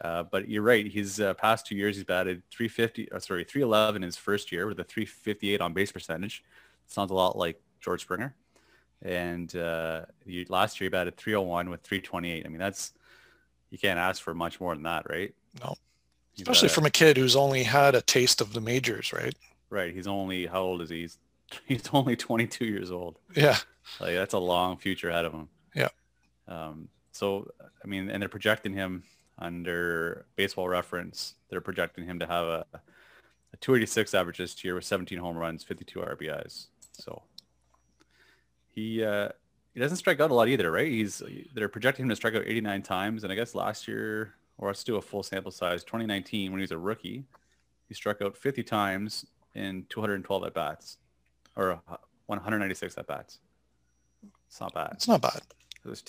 Uh, 0.00 0.22
but 0.24 0.48
you're 0.48 0.62
right. 0.62 0.86
He's 0.86 1.20
uh, 1.20 1.34
past 1.34 1.66
two 1.66 1.74
years. 1.74 1.96
He's 1.96 2.04
batted 2.04 2.42
350. 2.50 3.10
Uh, 3.12 3.18
sorry, 3.18 3.44
311 3.44 4.02
in 4.02 4.06
his 4.06 4.16
first 4.16 4.52
year 4.52 4.66
with 4.66 4.78
a 4.78 4.84
358 4.84 5.60
on 5.60 5.72
base 5.72 5.90
percentage. 5.92 6.44
Sounds 6.86 7.10
a 7.10 7.14
lot 7.14 7.36
like 7.38 7.60
George 7.80 8.02
Springer. 8.02 8.34
And 9.02 9.54
uh, 9.56 10.04
he, 10.26 10.44
last 10.48 10.80
year 10.80 10.86
he 10.86 10.90
batted 10.90 11.16
301 11.16 11.70
with 11.70 11.80
328. 11.82 12.44
I 12.44 12.48
mean, 12.48 12.58
that's 12.58 12.92
you 13.70 13.78
can't 13.78 13.98
ask 13.98 14.22
for 14.22 14.34
much 14.34 14.60
more 14.60 14.74
than 14.74 14.84
that, 14.84 15.08
right? 15.08 15.34
No. 15.62 15.74
He's 16.32 16.42
Especially 16.42 16.68
from 16.68 16.84
a 16.86 16.90
kid 16.90 17.16
who's 17.16 17.34
only 17.36 17.62
had 17.62 17.94
a 17.94 18.02
taste 18.02 18.40
of 18.42 18.52
the 18.52 18.60
majors, 18.60 19.12
right? 19.12 19.34
right. 19.70 19.94
He's 19.94 20.06
only 20.06 20.46
how 20.46 20.60
old 20.62 20.82
is 20.82 20.90
he? 20.90 21.00
He's, 21.02 21.18
he's 21.66 21.88
only 21.92 22.16
22 22.16 22.64
years 22.66 22.90
old. 22.90 23.18
Yeah. 23.34 23.56
Like 24.00 24.14
that's 24.14 24.34
a 24.34 24.38
long 24.38 24.76
future 24.76 25.10
ahead 25.10 25.24
of 25.24 25.32
him. 25.32 25.48
Yeah. 25.74 25.88
Um, 26.48 26.88
so 27.12 27.50
I 27.82 27.86
mean, 27.86 28.10
and 28.10 28.20
they're 28.20 28.28
projecting 28.28 28.72
him 28.72 29.04
under 29.38 30.26
Baseball 30.36 30.68
Reference. 30.68 31.34
They're 31.48 31.60
projecting 31.60 32.04
him 32.04 32.18
to 32.18 32.26
have 32.26 32.46
a, 32.46 32.66
a 32.72 33.56
286 33.60 34.14
average 34.14 34.38
this 34.38 34.64
year 34.64 34.74
with 34.74 34.84
17 34.84 35.18
home 35.18 35.36
runs, 35.36 35.64
52 35.64 36.00
RBIs. 36.00 36.66
So 36.92 37.22
he 38.68 39.04
uh, 39.04 39.30
he 39.74 39.80
doesn't 39.80 39.98
strike 39.98 40.20
out 40.20 40.30
a 40.30 40.34
lot 40.34 40.48
either, 40.48 40.70
right? 40.70 40.90
He's 40.90 41.22
they're 41.54 41.68
projecting 41.68 42.04
him 42.04 42.10
to 42.10 42.16
strike 42.16 42.34
out 42.34 42.44
89 42.46 42.82
times, 42.82 43.24
and 43.24 43.32
I 43.32 43.36
guess 43.36 43.54
last 43.54 43.88
year, 43.88 44.34
or 44.58 44.68
let's 44.68 44.84
do 44.84 44.96
a 44.96 45.02
full 45.02 45.22
sample 45.22 45.50
size, 45.50 45.84
2019 45.84 46.50
when 46.50 46.60
he 46.60 46.62
was 46.62 46.70
a 46.70 46.78
rookie, 46.78 47.24
he 47.88 47.94
struck 47.94 48.22
out 48.22 48.36
50 48.36 48.62
times 48.62 49.26
in 49.54 49.84
212 49.88 50.44
at 50.44 50.54
bats, 50.54 50.98
or 51.56 51.80
196 52.26 52.96
at 52.98 53.06
bats. 53.06 53.38
It's 54.56 54.60
not 54.62 54.72
bad. 54.72 54.90
It's 54.92 55.06
not 55.06 55.20
bad. 55.20 55.42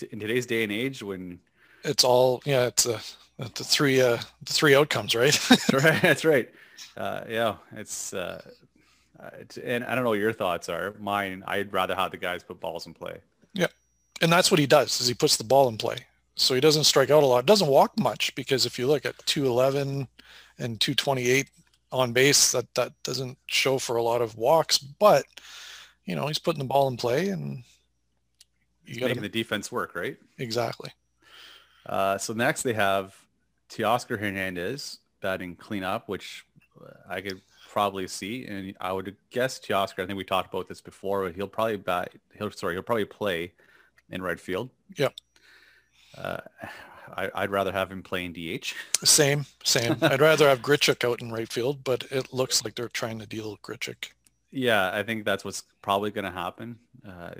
In 0.09 0.21
today's 0.21 0.45
day 0.45 0.63
and 0.63 0.71
age, 0.71 1.03
when 1.03 1.37
it's 1.83 2.05
all 2.05 2.41
yeah, 2.45 2.67
it's 2.67 2.85
a 2.85 3.01
the 3.37 3.65
three 3.65 3.99
uh 3.99 4.19
the 4.41 4.53
three 4.53 4.73
outcomes, 4.73 5.13
right? 5.13 5.37
that's 5.49 5.73
right. 5.73 6.01
That's 6.01 6.23
right. 6.23 6.49
Uh, 6.95 7.25
yeah, 7.27 7.55
it's 7.75 8.13
uh, 8.13 8.41
it's, 9.37 9.57
and 9.57 9.83
I 9.83 9.95
don't 9.95 10.05
know 10.05 10.11
what 10.11 10.19
your 10.19 10.31
thoughts 10.31 10.69
are. 10.69 10.95
Mine, 10.97 11.43
I'd 11.45 11.73
rather 11.73 11.93
have 11.93 12.11
the 12.11 12.17
guys 12.17 12.41
put 12.41 12.61
balls 12.61 12.87
in 12.87 12.93
play. 12.93 13.17
Yeah, 13.51 13.67
and 14.21 14.31
that's 14.31 14.49
what 14.49 14.61
he 14.61 14.65
does. 14.65 15.01
Is 15.01 15.09
he 15.09 15.13
puts 15.13 15.35
the 15.35 15.43
ball 15.43 15.67
in 15.67 15.77
play. 15.77 15.97
So 16.35 16.55
he 16.55 16.61
doesn't 16.61 16.85
strike 16.85 17.09
out 17.09 17.23
a 17.23 17.25
lot. 17.25 17.45
Doesn't 17.45 17.67
walk 17.67 17.99
much 17.99 18.33
because 18.33 18.65
if 18.65 18.79
you 18.79 18.87
look 18.87 19.05
at 19.05 19.17
211 19.25 20.07
and 20.57 20.79
228 20.79 21.49
on 21.91 22.13
base, 22.13 22.53
that 22.53 22.73
that 22.75 22.93
doesn't 23.03 23.37
show 23.47 23.77
for 23.77 23.97
a 23.97 24.03
lot 24.03 24.21
of 24.21 24.37
walks. 24.37 24.77
But 24.77 25.25
you 26.05 26.15
know, 26.15 26.27
he's 26.27 26.39
putting 26.39 26.59
the 26.59 26.65
ball 26.65 26.87
in 26.87 26.95
play 26.95 27.27
and 27.27 27.65
you 28.87 29.05
making 29.05 29.21
the 29.21 29.29
defense 29.29 29.71
work, 29.71 29.95
right? 29.95 30.17
Exactly. 30.37 30.91
Uh, 31.85 32.17
so 32.17 32.33
next 32.33 32.63
they 32.63 32.73
have 32.73 33.15
Teoscar 33.69 34.19
Hernandez 34.19 34.99
batting 35.21 35.55
cleanup, 35.55 36.09
which 36.09 36.45
I 37.09 37.21
could 37.21 37.41
probably 37.69 38.07
see, 38.07 38.45
and 38.45 38.73
I 38.79 38.91
would 38.91 39.15
guess 39.29 39.59
Teoscar. 39.59 40.03
I 40.03 40.05
think 40.05 40.17
we 40.17 40.23
talked 40.23 40.53
about 40.53 40.67
this 40.67 40.81
before. 40.81 41.29
He'll 41.29 41.47
probably 41.47 41.77
bat. 41.77 42.13
He'll 42.37 42.51
sorry. 42.51 42.75
He'll 42.75 42.83
probably 42.83 43.05
play 43.05 43.53
in 44.09 44.21
right 44.21 44.39
field. 44.39 44.69
Yep. 44.95 45.13
Uh, 46.17 46.37
I, 47.13 47.41
would 47.41 47.51
rather 47.51 47.71
have 47.71 47.91
him 47.91 48.03
playing 48.03 48.33
DH. 48.33 48.73
Same, 49.03 49.45
same. 49.63 49.97
I'd 50.01 50.21
rather 50.21 50.49
have 50.49 50.61
Grichuk 50.61 51.07
out 51.07 51.21
in 51.21 51.31
right 51.31 51.51
field, 51.51 51.83
but 51.83 52.05
it 52.11 52.33
looks 52.33 52.63
like 52.63 52.75
they're 52.75 52.89
trying 52.89 53.19
to 53.19 53.25
deal 53.25 53.57
Grichuk. 53.63 54.09
Yeah, 54.51 54.91
I 54.93 55.03
think 55.03 55.25
that's 55.25 55.43
what's 55.43 55.63
probably 55.81 56.11
going 56.11 56.25
to 56.25 56.31
happen. 56.31 56.79
Uh, 57.07 57.31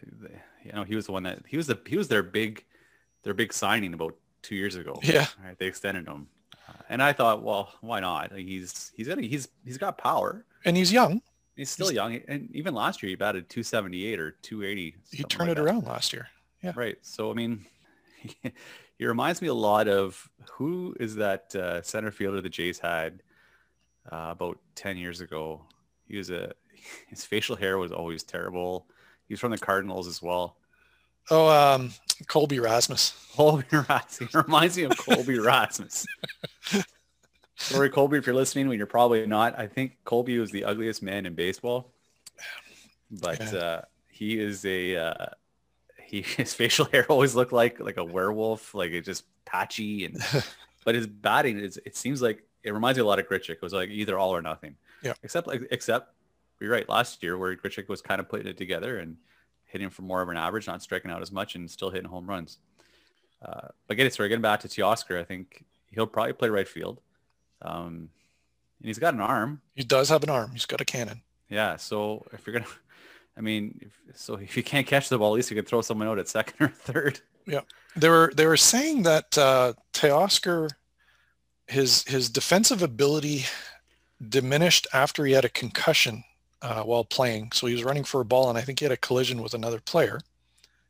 you 0.68 0.74
know, 0.74 0.84
he 0.84 0.96
was 0.96 1.06
the 1.06 1.12
one 1.12 1.24
that 1.24 1.40
he 1.48 1.58
was 1.58 1.68
the 1.68 1.80
he 1.86 1.98
was 1.98 2.08
their 2.08 2.24
big 2.24 2.64
their 3.24 3.34
big 3.34 3.54
signing 3.54 3.94
about 3.94 4.16
two 4.42 4.56
years 4.56 4.76
ago. 4.76 5.00
Yeah, 5.02 5.28
right, 5.44 5.58
they 5.58 5.66
extended 5.66 6.08
him, 6.08 6.28
uh, 6.68 6.74
and 6.90 7.02
I 7.02 7.14
thought, 7.14 7.44
well, 7.44 7.74
why 7.82 8.00
not? 8.00 8.32
He's 8.34 8.92
he's 8.96 9.08
got 9.08 9.20
he's 9.20 9.48
he's 9.66 9.78
got 9.78 9.98
power, 9.98 10.46
and 10.66 10.78
he's 10.78 10.92
young. 10.92 11.22
He's 11.56 11.70
still 11.70 11.88
he's, 11.88 11.96
young, 11.96 12.20
and 12.28 12.50
even 12.54 12.76
last 12.76 13.02
year 13.02 13.10
he 13.10 13.16
batted 13.16 13.50
278 13.50 14.20
or 14.20 14.32
280. 14.44 14.96
He 15.12 15.24
turned 15.24 15.50
like 15.50 15.58
it 15.58 15.62
that. 15.62 15.64
around 15.64 15.86
last 15.86 16.14
year. 16.14 16.28
Yeah, 16.62 16.74
right. 16.76 16.98
So 17.02 17.32
I 17.32 17.34
mean, 17.34 17.66
he, 18.18 18.36
he 18.98 19.06
reminds 19.06 19.42
me 19.42 19.48
a 19.48 19.54
lot 19.54 19.88
of 19.88 20.30
who 20.52 20.96
is 21.00 21.16
that 21.16 21.56
uh, 21.56 21.82
center 21.82 22.12
fielder 22.12 22.42
the 22.42 22.50
Jays 22.50 22.80
had 22.80 23.24
uh, 24.12 24.30
about 24.32 24.60
10 24.76 24.98
years 24.98 25.22
ago. 25.22 25.66
He 26.08 26.18
was 26.18 26.30
a 26.30 26.54
his 27.08 27.26
facial 27.26 27.56
hair 27.56 27.78
was 27.78 27.92
always 27.92 28.24
terrible. 28.24 28.88
He's 29.28 29.40
from 29.40 29.52
the 29.52 29.58
Cardinals 29.58 30.08
as 30.08 30.22
well. 30.22 30.57
Oh, 31.30 31.48
um, 31.48 31.92
Colby 32.28 32.60
Rasmus. 32.60 33.13
Colby 33.36 33.66
Rasmus. 33.90 34.34
Reminds 34.34 34.78
me 34.78 34.84
of 34.84 34.98
Colby 34.98 35.40
Rasmus. 35.40 36.06
Sorry, 37.58 37.90
Colby, 37.90 38.18
if 38.18 38.26
you're 38.26 38.36
listening, 38.36 38.68
when 38.68 38.78
you're 38.78 38.88
probably 38.88 39.26
not. 39.26 39.58
I 39.60 39.68
think 39.68 39.98
Colby 40.06 40.40
was 40.40 40.52
the 40.52 40.63
ugliest 40.63 41.02
man 41.02 41.26
in 41.26 41.34
baseball, 41.34 41.92
but 43.10 43.40
yeah. 43.40 43.60
uh, 43.60 43.82
he 44.10 44.40
is 44.40 44.63
a 44.66 44.96
uh, 44.96 45.26
he 46.04 46.22
his 46.38 46.54
facial 46.54 46.86
hair 46.86 47.06
always 47.10 47.36
looked 47.36 47.54
like 47.54 47.80
like 47.80 47.98
a 47.98 48.04
werewolf, 48.04 48.74
like 48.74 48.92
it 48.92 49.02
just 49.02 49.26
patchy 49.46 50.06
and. 50.06 50.22
but 50.86 50.96
his 50.96 51.08
batting 51.08 51.60
is 51.60 51.80
it 51.86 51.98
seems 51.98 52.22
like 52.22 52.44
it 52.63 52.74
reminds 52.74 52.98
me 52.98 53.02
a 53.02 53.06
lot 53.06 53.20
of 53.20 53.28
Grichuk. 53.28 53.50
It 53.52 53.62
was 53.62 53.74
like 53.74 53.90
either 53.90 54.18
all 54.18 54.34
or 54.36 54.42
nothing. 54.42 54.76
Yeah. 55.04 55.13
Except 55.24 55.48
like 55.48 55.68
except 55.72 56.13
you're 56.60 56.72
right. 56.72 56.88
Last 56.88 57.22
year, 57.24 57.38
where 57.38 57.56
Grichuk 57.56 57.88
was 57.88 58.02
kind 58.02 58.20
of 58.20 58.30
putting 58.30 58.48
it 58.48 58.58
together 58.58 59.00
and 59.00 59.18
hitting 59.68 59.90
for 59.90 60.02
more 60.02 60.22
of 60.22 60.30
an 60.30 60.38
average, 60.38 60.68
not 60.68 60.82
striking 60.82 61.12
out 61.12 61.22
as 61.22 61.32
much, 61.32 61.56
and 61.56 61.70
still 61.70 61.90
hitting 61.90 62.10
home 62.10 62.28
runs. 62.28 62.58
Uh, 63.42 63.68
but 63.88 63.98
getting 63.98 64.12
sorry, 64.12 64.30
getting 64.30 64.42
back 64.42 64.62
to 64.62 64.68
Teoscar, 64.68 65.20
I 65.20 65.24
think 65.24 65.64
he'll 65.92 66.08
probably 66.08 66.34
play 66.34 66.50
right 66.50 66.68
field. 66.68 67.02
Um, 67.62 68.10
and 68.80 68.88
he's 68.88 69.00
got 69.00 69.14
an 69.14 69.22
arm. 69.22 69.62
He 69.76 69.84
does 69.84 70.10
have 70.10 70.24
an 70.24 70.30
arm. 70.30 70.52
He's 70.52 70.66
got 70.66 70.82
a 70.82 70.86
cannon. 70.86 71.22
Yeah. 71.50 71.76
So 71.78 72.26
if 72.34 72.46
you're 72.46 72.54
gonna, 72.54 72.72
I 73.38 73.42
mean, 73.42 73.80
if, 73.82 74.20
so 74.20 74.36
if 74.36 74.58
you 74.58 74.64
can't 74.64 74.88
catch 74.88 75.10
the 75.10 75.18
ball, 75.18 75.34
at 75.34 75.36
least 75.36 75.52
you 75.52 75.56
can 75.56 75.66
throw 75.66 75.82
someone 75.82 76.08
out 76.08 76.20
at 76.20 76.28
second 76.28 76.56
or 76.66 76.70
third. 76.70 77.20
Yeah. 77.46 77.62
They 77.96 78.10
were 78.10 78.32
they 78.36 78.46
were 78.46 78.58
saying 78.58 79.04
that 79.04 79.38
uh, 79.38 79.74
Teoscar, 79.94 80.70
his 81.68 82.04
his 82.04 82.30
defensive 82.30 82.82
ability 82.82 83.46
diminished 84.28 84.88
after 84.94 85.26
he 85.26 85.34
had 85.34 85.46
a 85.46 85.50
concussion 85.50 86.24
uh, 86.62 86.84
while 86.84 87.04
playing. 87.04 87.52
So 87.54 87.67
he 87.67 87.74
was 87.74 87.84
running 87.84 88.04
for 88.04 88.22
a 88.22 88.26
ball, 88.26 88.50
and 88.50 88.58
I 88.58 88.62
think 88.62 88.80
he 88.80 88.86
had 88.86 88.91
a 88.91 88.98
collision 88.98 89.41
with 89.41 89.54
another 89.54 89.80
player. 89.80 90.20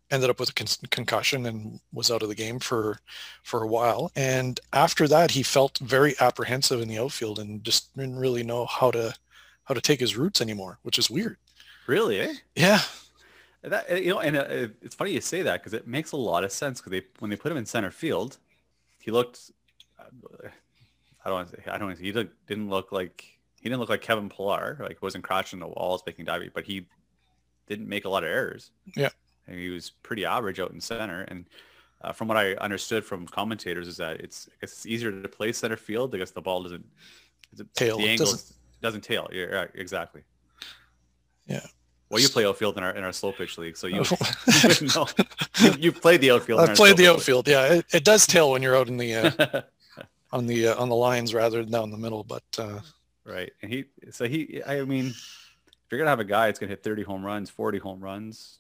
Ended 0.10 0.30
up 0.30 0.40
with 0.40 0.50
a 0.50 0.54
con- 0.54 0.90
concussion 0.90 1.46
and 1.46 1.82
was 1.92 2.10
out 2.10 2.24
of 2.24 2.30
the 2.30 2.36
game 2.36 2.60
for 2.60 3.00
for 3.44 3.62
a 3.62 3.68
while. 3.68 4.10
And 4.16 4.58
after 4.72 5.06
that, 5.10 5.32
he 5.32 5.44
felt 5.44 5.78
very 5.80 6.16
apprehensive 6.22 6.80
in 6.82 6.88
the 6.88 6.98
outfield 6.98 7.40
and 7.40 7.62
just 7.62 7.94
didn't 7.98 8.16
really 8.16 8.44
know 8.44 8.66
how 8.66 8.90
to 8.92 9.14
how 9.66 9.74
to 9.74 9.82
take 9.82 10.00
his 10.00 10.16
roots 10.16 10.40
anymore, 10.40 10.80
which 10.84 10.98
is 10.98 11.10
weird. 11.10 11.36
Really? 11.88 12.22
Eh? 12.22 12.34
Yeah. 12.56 12.82
That 13.64 14.02
you 14.02 14.12
know, 14.12 14.20
and 14.20 14.38
uh, 14.38 14.68
it's 14.82 14.96
funny 14.96 15.12
you 15.12 15.20
say 15.20 15.42
that 15.42 15.62
because 15.62 15.74
it 15.74 15.88
makes 15.88 16.14
a 16.14 16.18
lot 16.18 16.46
of 16.46 16.54
sense. 16.54 16.80
Because 16.80 16.92
they 16.92 17.04
when 17.20 17.30
they 17.30 17.36
put 17.36 17.52
him 17.52 17.58
in 17.58 17.66
center 17.66 17.92
field, 17.92 18.38
he 19.00 19.12
looked. 19.12 19.52
I 20.00 20.04
don't. 21.26 21.34
Want 21.34 21.50
to 21.50 21.58
say, 21.58 21.64
I 21.68 21.78
don't. 21.78 21.88
Want 21.88 21.98
to 21.98 22.02
say, 22.02 22.12
he 22.14 22.30
didn't 22.48 22.70
look 22.70 22.94
like 22.94 23.37
he 23.68 23.70
didn't 23.70 23.82
look 23.82 23.90
like 23.90 24.00
Kevin 24.00 24.30
Pillar, 24.30 24.78
like 24.80 25.02
wasn't 25.02 25.26
crashing 25.26 25.60
the 25.60 25.68
walls, 25.68 26.02
making 26.06 26.24
diving, 26.24 26.52
but 26.54 26.64
he 26.64 26.88
didn't 27.68 27.90
make 27.90 28.06
a 28.06 28.10
lot 28.10 28.24
of 28.24 28.30
errors. 28.30 28.72
Yeah, 28.96 29.10
and 29.46 29.60
he 29.60 29.68
was 29.68 29.90
pretty 29.90 30.24
average 30.24 30.62
out 30.62 30.72
in 30.72 30.80
center. 30.80 31.24
And 31.24 31.44
uh, 32.02 32.14
from 32.14 32.30
what 32.30 32.38
I 32.38 32.54
understood 32.54 33.04
from 33.04 33.28
commentators 33.28 33.90
is 33.90 33.98
that 33.98 34.22
it's 34.22 34.48
I 34.48 34.56
guess 34.62 34.72
it's 34.72 34.86
easier 34.86 35.12
to 35.12 35.28
play 35.28 35.52
center 35.52 35.76
field 35.76 36.12
because 36.12 36.32
the 36.32 36.40
ball 36.40 36.64
doesn't 36.64 36.86
tail. 37.76 37.98
The 37.98 38.08
angle 38.08 38.28
doesn't, 38.28 38.54
doesn't 38.82 39.02
tail. 39.02 39.28
Yeah, 39.34 39.44
right, 39.44 39.70
exactly. 39.74 40.22
Yeah. 41.46 41.66
Well, 42.10 42.22
you 42.22 42.30
play 42.30 42.46
outfield 42.46 42.78
in 42.78 42.84
our 42.86 42.92
in 42.92 43.04
our 43.04 43.12
slow 43.12 43.34
pitch 43.34 43.58
league, 43.58 43.76
so 43.76 43.88
you 43.88 44.06
you, 44.80 44.88
know, 44.96 45.08
you, 45.60 45.72
you 45.78 45.92
played 45.92 46.22
the 46.22 46.32
outfield. 46.32 46.62
I've 46.62 46.78
played 46.78 46.96
the 46.96 47.08
outfield. 47.08 47.48
League. 47.48 47.54
Yeah, 47.54 47.74
it, 47.74 47.86
it, 47.92 48.06
does 48.06 48.26
tail 48.26 48.52
when 48.52 48.64
you're 48.64 48.78
out 48.78 48.88
in 48.88 48.96
the 48.96 49.14
uh, 49.14 49.62
on 50.32 50.48
the 50.48 50.70
uh, 50.70 50.82
on 50.82 50.88
the 50.88 50.96
lines 50.96 51.34
rather 51.34 51.62
than 51.62 51.72
down 51.72 51.84
in 51.84 51.92
the 51.92 51.98
middle, 51.98 52.24
but 52.24 52.44
uh, 52.58 52.80
Right. 53.28 53.52
And 53.62 53.72
he, 53.72 53.86
so 54.12 54.26
he, 54.26 54.62
I 54.66 54.84
mean, 54.84 55.08
if 55.08 55.92
you're 55.92 56.00
going 56.00 56.06
to 56.06 56.12
have 56.12 56.22
a 56.22 56.24
guy 56.24 56.48
that's 56.48 56.60
going 56.60 56.70
to 56.70 56.72
hit 56.72 56.84
30 56.84 57.04
home 57.04 57.26
runs, 57.26 57.50
40 57.50 57.80
home 57.80 58.00
runs. 58.00 58.60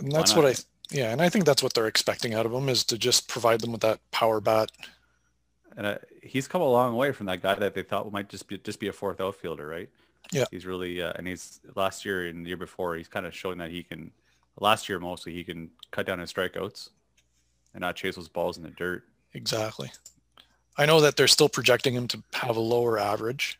And 0.00 0.10
that's 0.10 0.34
what 0.34 0.46
I, 0.46 0.54
yeah. 0.90 1.12
And 1.12 1.20
I 1.20 1.28
think 1.28 1.44
that's 1.44 1.62
what 1.62 1.74
they're 1.74 1.86
expecting 1.86 2.34
out 2.34 2.46
of 2.46 2.52
him 2.52 2.68
is 2.68 2.82
to 2.84 2.98
just 2.98 3.28
provide 3.28 3.60
them 3.60 3.72
with 3.72 3.82
that 3.82 4.00
power 4.10 4.40
bat. 4.40 4.72
And 5.76 5.86
uh, 5.86 5.98
he's 6.22 6.48
come 6.48 6.62
a 6.62 6.68
long 6.68 6.96
way 6.96 7.12
from 7.12 7.26
that 7.26 7.42
guy 7.42 7.54
that 7.54 7.74
they 7.74 7.82
thought 7.82 8.10
might 8.10 8.28
just 8.28 8.48
be, 8.48 8.58
just 8.58 8.80
be 8.80 8.88
a 8.88 8.92
fourth 8.92 9.20
outfielder, 9.20 9.66
right? 9.66 9.90
Yeah. 10.32 10.46
He's 10.50 10.64
really, 10.64 11.02
uh, 11.02 11.12
and 11.16 11.26
he's 11.26 11.60
last 11.74 12.04
year 12.04 12.26
and 12.26 12.44
the 12.44 12.48
year 12.48 12.56
before, 12.56 12.96
he's 12.96 13.08
kind 13.08 13.26
of 13.26 13.34
showing 13.34 13.58
that 13.58 13.70
he 13.70 13.82
can, 13.82 14.10
last 14.58 14.88
year 14.88 14.98
mostly, 14.98 15.32
he 15.32 15.44
can 15.44 15.70
cut 15.90 16.06
down 16.06 16.20
his 16.20 16.32
strikeouts 16.32 16.90
and 17.74 17.82
not 17.82 17.96
chase 17.96 18.16
those 18.16 18.28
balls 18.28 18.56
in 18.56 18.62
the 18.62 18.70
dirt. 18.70 19.04
Exactly. 19.34 19.90
I 20.76 20.86
know 20.86 21.00
that 21.00 21.16
they're 21.16 21.28
still 21.28 21.48
projecting 21.48 21.94
him 21.94 22.08
to 22.08 22.22
have 22.32 22.56
a 22.56 22.60
lower 22.60 22.98
average, 22.98 23.58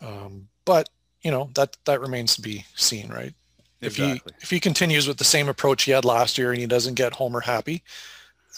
um, 0.00 0.48
but 0.64 0.88
you 1.22 1.30
know 1.30 1.50
that 1.54 1.76
that 1.84 2.00
remains 2.00 2.34
to 2.36 2.42
be 2.42 2.64
seen, 2.74 3.08
right? 3.08 3.34
Exactly. 3.82 4.14
If 4.14 4.22
he 4.22 4.42
if 4.42 4.50
he 4.50 4.60
continues 4.60 5.06
with 5.08 5.18
the 5.18 5.24
same 5.24 5.48
approach 5.48 5.84
he 5.84 5.92
had 5.92 6.04
last 6.04 6.38
year 6.38 6.50
and 6.50 6.60
he 6.60 6.66
doesn't 6.66 6.94
get 6.94 7.14
Homer 7.14 7.40
happy, 7.40 7.82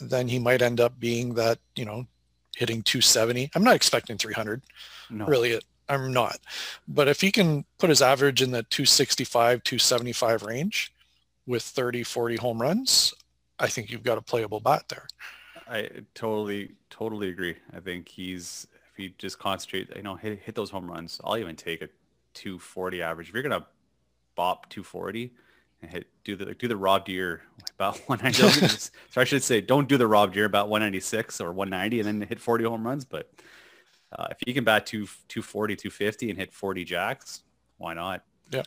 then 0.01 0.29
he 0.29 0.39
might 0.39 0.63
end 0.63 0.81
up 0.81 0.99
being 0.99 1.35
that 1.35 1.59
you 1.77 1.85
know 1.85 2.07
hitting 2.57 2.83
270. 2.83 3.51
I'm 3.55 3.63
not 3.63 3.77
expecting 3.77 4.19
300. 4.19 4.63
No. 5.11 5.27
Really, 5.27 5.61
I'm 5.89 6.13
not. 6.13 6.39
But 6.87 7.09
if 7.09 7.21
he 7.21 7.31
can 7.31 7.65
put 7.79 7.89
his 7.89 8.03
average 8.03 8.43
in 8.43 8.51
the 8.51 8.65
265, 8.65 9.63
275 9.63 10.43
range 10.43 10.93
with 11.47 11.63
30, 11.63 12.03
40 12.03 12.37
home 12.37 12.61
runs, 12.61 13.15
I 13.59 13.69
think 13.69 13.91
you've 13.91 14.03
got 14.03 14.19
a 14.19 14.23
playable 14.23 14.61
bat 14.61 14.85
there. 14.89 15.07
I 15.69 15.89
totally, 16.15 16.73
totally 16.91 17.29
agree. 17.29 17.57
I 17.75 17.81
think 17.81 18.09
he's 18.09 18.67
you 18.99 19.11
just 19.19 19.39
concentrate, 19.39 19.89
you 19.97 20.03
know, 20.03 20.17
hit, 20.17 20.41
hit 20.41 20.55
those 20.55 20.71
home 20.71 20.91
runs. 20.91 21.21
I'll 21.25 21.37
even 21.37 21.57
take 21.57 21.83
a 21.83 21.89
240 22.35 23.03
average. 23.03 23.29
If 23.29 23.35
you're 23.35 23.43
gonna 23.43 23.67
bop 24.37 24.69
240 24.71 25.33
and 25.83 25.91
hit 25.91 26.07
do 26.25 26.37
the 26.37 26.55
do 26.55 26.69
the 26.69 26.77
Rob 26.77 27.05
Deer 27.05 27.43
about 27.75 27.99
190. 28.07 28.69
so 29.11 29.21
I 29.21 29.25
should 29.25 29.43
say 29.43 29.61
don't 29.61 29.89
do 29.89 29.97
the 29.97 30.07
Rob 30.07 30.33
Deer 30.33 30.45
about 30.45 30.69
196 30.69 31.41
or 31.41 31.53
190 31.53 32.01
and 32.01 32.21
then 32.21 32.29
hit 32.29 32.41
40 32.41 32.65
home 32.65 32.87
runs. 32.87 33.05
But 33.05 33.31
Uh, 34.11 34.29
if 34.31 34.39
you 34.47 34.55
can 34.55 34.65
bat 34.65 34.87
two, 34.87 35.05
240, 35.29 35.77
250 35.77 36.31
and 36.31 36.39
hit 36.39 36.51
40 36.53 36.83
jacks, 36.85 37.43
why 37.77 37.93
not? 37.93 38.25
Yeah. 38.51 38.63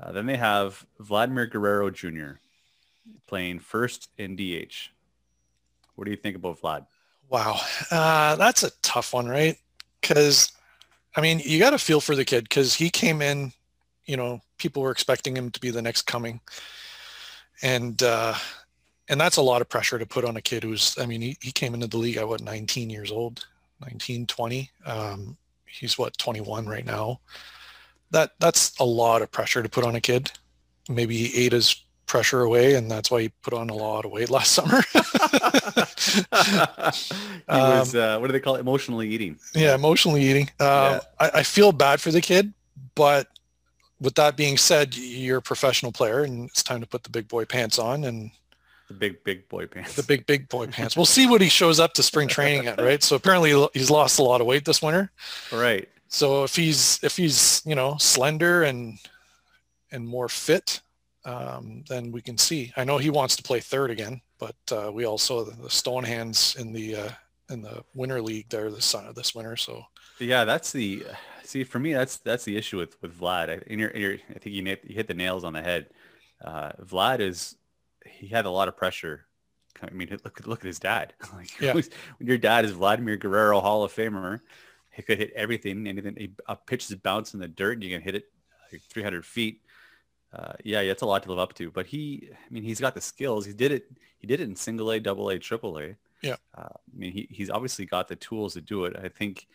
Uh, 0.00 0.10
then 0.10 0.26
they 0.26 0.36
have 0.36 0.84
Vladimir 0.98 1.46
Guerrero 1.46 1.90
Jr. 1.90 2.40
playing 3.28 3.60
first 3.60 4.10
in 4.18 4.34
DH. 4.34 4.90
What 5.94 6.06
do 6.06 6.10
you 6.10 6.16
think 6.16 6.34
about 6.34 6.60
Vlad? 6.60 6.86
Wow, 7.28 7.60
uh, 7.90 8.36
that's 8.36 8.62
a 8.62 8.70
tough 8.82 9.12
one, 9.12 9.26
right? 9.26 9.56
Because, 10.00 10.52
I 11.16 11.20
mean, 11.20 11.40
you 11.44 11.58
got 11.58 11.70
to 11.70 11.78
feel 11.78 12.00
for 12.00 12.14
the 12.14 12.24
kid 12.24 12.44
because 12.44 12.74
he 12.74 12.90
came 12.90 13.22
in, 13.22 13.52
you 14.04 14.16
know, 14.16 14.40
people 14.58 14.82
were 14.82 14.90
expecting 14.90 15.36
him 15.36 15.50
to 15.50 15.60
be 15.60 15.70
the 15.70 15.82
next 15.82 16.02
coming, 16.02 16.40
and 17.62 18.02
uh, 18.02 18.34
and 19.08 19.20
that's 19.20 19.36
a 19.36 19.42
lot 19.42 19.60
of 19.60 19.68
pressure 19.68 19.98
to 19.98 20.06
put 20.06 20.24
on 20.24 20.36
a 20.36 20.42
kid 20.42 20.62
who's, 20.62 20.96
I 20.98 21.06
mean, 21.06 21.20
he, 21.20 21.36
he 21.40 21.52
came 21.52 21.74
into 21.74 21.86
the 21.86 21.98
league 21.98 22.16
at 22.16 22.28
what 22.28 22.40
19 22.40 22.90
years 22.90 23.10
old, 23.10 23.46
19, 23.82 24.26
20. 24.26 24.70
Um, 24.86 25.36
he's 25.66 25.98
what 25.98 26.16
21 26.18 26.66
right 26.66 26.86
now. 26.86 27.20
That 28.10 28.32
that's 28.38 28.78
a 28.78 28.84
lot 28.84 29.22
of 29.22 29.30
pressure 29.30 29.62
to 29.62 29.68
put 29.68 29.84
on 29.84 29.96
a 29.96 30.00
kid. 30.00 30.30
Maybe 30.88 31.16
he 31.16 31.44
ate 31.44 31.52
his 31.52 31.84
pressure 32.14 32.42
away, 32.42 32.74
and 32.74 32.88
that's 32.88 33.10
why 33.10 33.22
he 33.22 33.28
put 33.42 33.52
on 33.52 33.70
a 33.70 33.74
lot 33.74 34.04
of 34.04 34.12
weight 34.12 34.30
last 34.30 34.52
summer. 34.52 34.80
he 34.92 35.00
was, 37.48 37.92
um, 37.96 38.00
uh, 38.00 38.20
what 38.20 38.28
do 38.28 38.32
they 38.32 38.38
call 38.38 38.54
it? 38.54 38.60
Emotionally 38.60 39.08
eating. 39.08 39.36
Yeah, 39.52 39.74
emotionally 39.74 40.22
eating. 40.22 40.44
Um, 40.60 40.68
yeah. 40.68 41.00
I, 41.18 41.30
I, 41.34 41.42
feel 41.42 41.72
bad 41.72 42.00
for 42.00 42.12
the 42.12 42.20
kid, 42.20 42.54
but 42.94 43.26
with 44.00 44.14
that 44.14 44.36
being 44.36 44.56
said, 44.56 44.94
you're 44.94 45.38
a 45.38 45.42
professional 45.42 45.90
player, 45.90 46.22
and 46.22 46.48
it's 46.48 46.62
time 46.62 46.80
to 46.82 46.86
put 46.86 47.02
the 47.02 47.10
big 47.10 47.26
boy 47.26 47.46
pants 47.46 47.80
on 47.80 48.04
and 48.04 48.30
the 48.86 48.94
big 48.94 49.24
big 49.24 49.48
boy 49.48 49.66
pants. 49.66 49.96
The 49.96 50.04
big 50.04 50.24
big 50.24 50.48
boy 50.48 50.68
pants. 50.68 50.96
We'll 50.96 51.06
see 51.06 51.26
what 51.26 51.40
he 51.40 51.48
shows 51.48 51.80
up 51.80 51.94
to 51.94 52.02
spring 52.04 52.28
training 52.28 52.68
at, 52.68 52.80
right? 52.80 53.02
So 53.02 53.16
apparently 53.16 53.68
he's 53.72 53.90
lost 53.90 54.20
a 54.20 54.22
lot 54.22 54.40
of 54.40 54.46
weight 54.46 54.64
this 54.64 54.80
winter. 54.80 55.10
Right. 55.50 55.88
So 56.06 56.44
if 56.44 56.54
he's 56.54 57.00
if 57.02 57.16
he's 57.16 57.60
you 57.66 57.74
know 57.74 57.96
slender 57.98 58.62
and 58.62 59.00
and 59.90 60.06
more 60.06 60.28
fit, 60.28 60.80
um, 61.24 61.84
then 61.88 62.12
we 62.12 62.20
can 62.20 62.36
see. 62.36 62.72
I 62.76 62.84
know 62.84 62.98
he 62.98 63.10
wants 63.10 63.36
to 63.36 63.42
play 63.42 63.60
third 63.60 63.90
again, 63.90 64.20
but 64.38 64.56
uh, 64.70 64.90
we 64.92 65.04
also 65.04 65.44
the 65.44 65.70
stone 65.70 66.04
hands 66.04 66.56
in 66.58 66.72
the 66.72 66.96
uh, 66.96 67.10
in 67.50 67.62
the 67.62 67.82
winter 67.94 68.20
league 68.20 68.48
there 68.50 68.70
this 68.70 68.94
uh, 68.94 69.12
this 69.14 69.34
winter. 69.34 69.56
So 69.56 69.84
yeah, 70.18 70.44
that's 70.44 70.72
the 70.72 71.04
see 71.42 71.64
for 71.64 71.78
me 71.78 71.94
that's 71.94 72.18
that's 72.18 72.44
the 72.44 72.56
issue 72.56 72.78
with 72.78 73.00
with 73.00 73.18
Vlad. 73.18 73.48
I, 73.48 73.60
in 73.66 73.78
your, 73.78 73.90
in 73.90 74.00
your, 74.00 74.12
I 74.12 74.38
think 74.38 74.54
you, 74.54 74.62
you 74.62 74.94
hit 74.94 75.08
the 75.08 75.14
nails 75.14 75.44
on 75.44 75.52
the 75.52 75.62
head. 75.62 75.90
Uh, 76.44 76.72
Vlad 76.82 77.20
is 77.20 77.56
he 78.06 78.26
had 78.26 78.44
a 78.44 78.50
lot 78.50 78.68
of 78.68 78.76
pressure. 78.76 79.26
I 79.82 79.90
mean, 79.90 80.08
look 80.24 80.46
look 80.46 80.60
at 80.60 80.66
his 80.66 80.78
dad. 80.78 81.14
like, 81.34 81.60
yeah. 81.60 81.72
when 81.72 81.84
your 82.20 82.38
dad 82.38 82.64
is 82.64 82.72
Vladimir 82.72 83.16
Guerrero, 83.16 83.60
Hall 83.60 83.82
of 83.82 83.94
Famer, 83.94 84.40
he 84.90 85.02
could 85.02 85.18
hit 85.18 85.32
everything. 85.34 85.86
Anything 85.86 86.36
a 86.46 86.56
pitch 86.56 86.90
is 86.90 86.96
bounce 86.96 87.34
in 87.34 87.40
the 87.40 87.48
dirt, 87.48 87.74
and 87.74 87.84
you 87.84 87.90
can 87.90 88.02
hit 88.02 88.14
it 88.14 88.24
like 88.72 88.82
300 88.82 89.24
feet 89.24 89.62
uh, 90.34 90.52
yeah, 90.64 90.80
it's 90.80 91.02
a 91.02 91.06
lot 91.06 91.22
to 91.22 91.28
live 91.30 91.38
up 91.38 91.54
to. 91.54 91.70
But 91.70 91.86
he, 91.86 92.30
I 92.32 92.52
mean, 92.52 92.62
he's 92.62 92.80
got 92.80 92.94
the 92.94 93.00
skills. 93.00 93.46
He 93.46 93.52
did 93.52 93.72
it. 93.72 93.86
He 94.18 94.26
did 94.26 94.40
it 94.40 94.44
in 94.44 94.56
single 94.56 94.90
A, 94.90 94.98
double 94.98 95.28
A, 95.28 95.38
triple 95.38 95.78
A. 95.78 95.94
Yeah. 96.22 96.36
Uh, 96.56 96.68
I 96.72 96.96
mean, 96.96 97.12
he, 97.12 97.28
he's 97.30 97.50
obviously 97.50 97.84
got 97.84 98.08
the 98.08 98.16
tools 98.16 98.54
to 98.54 98.60
do 98.60 98.86
it. 98.86 98.96
I 98.96 99.08
think 99.08 99.46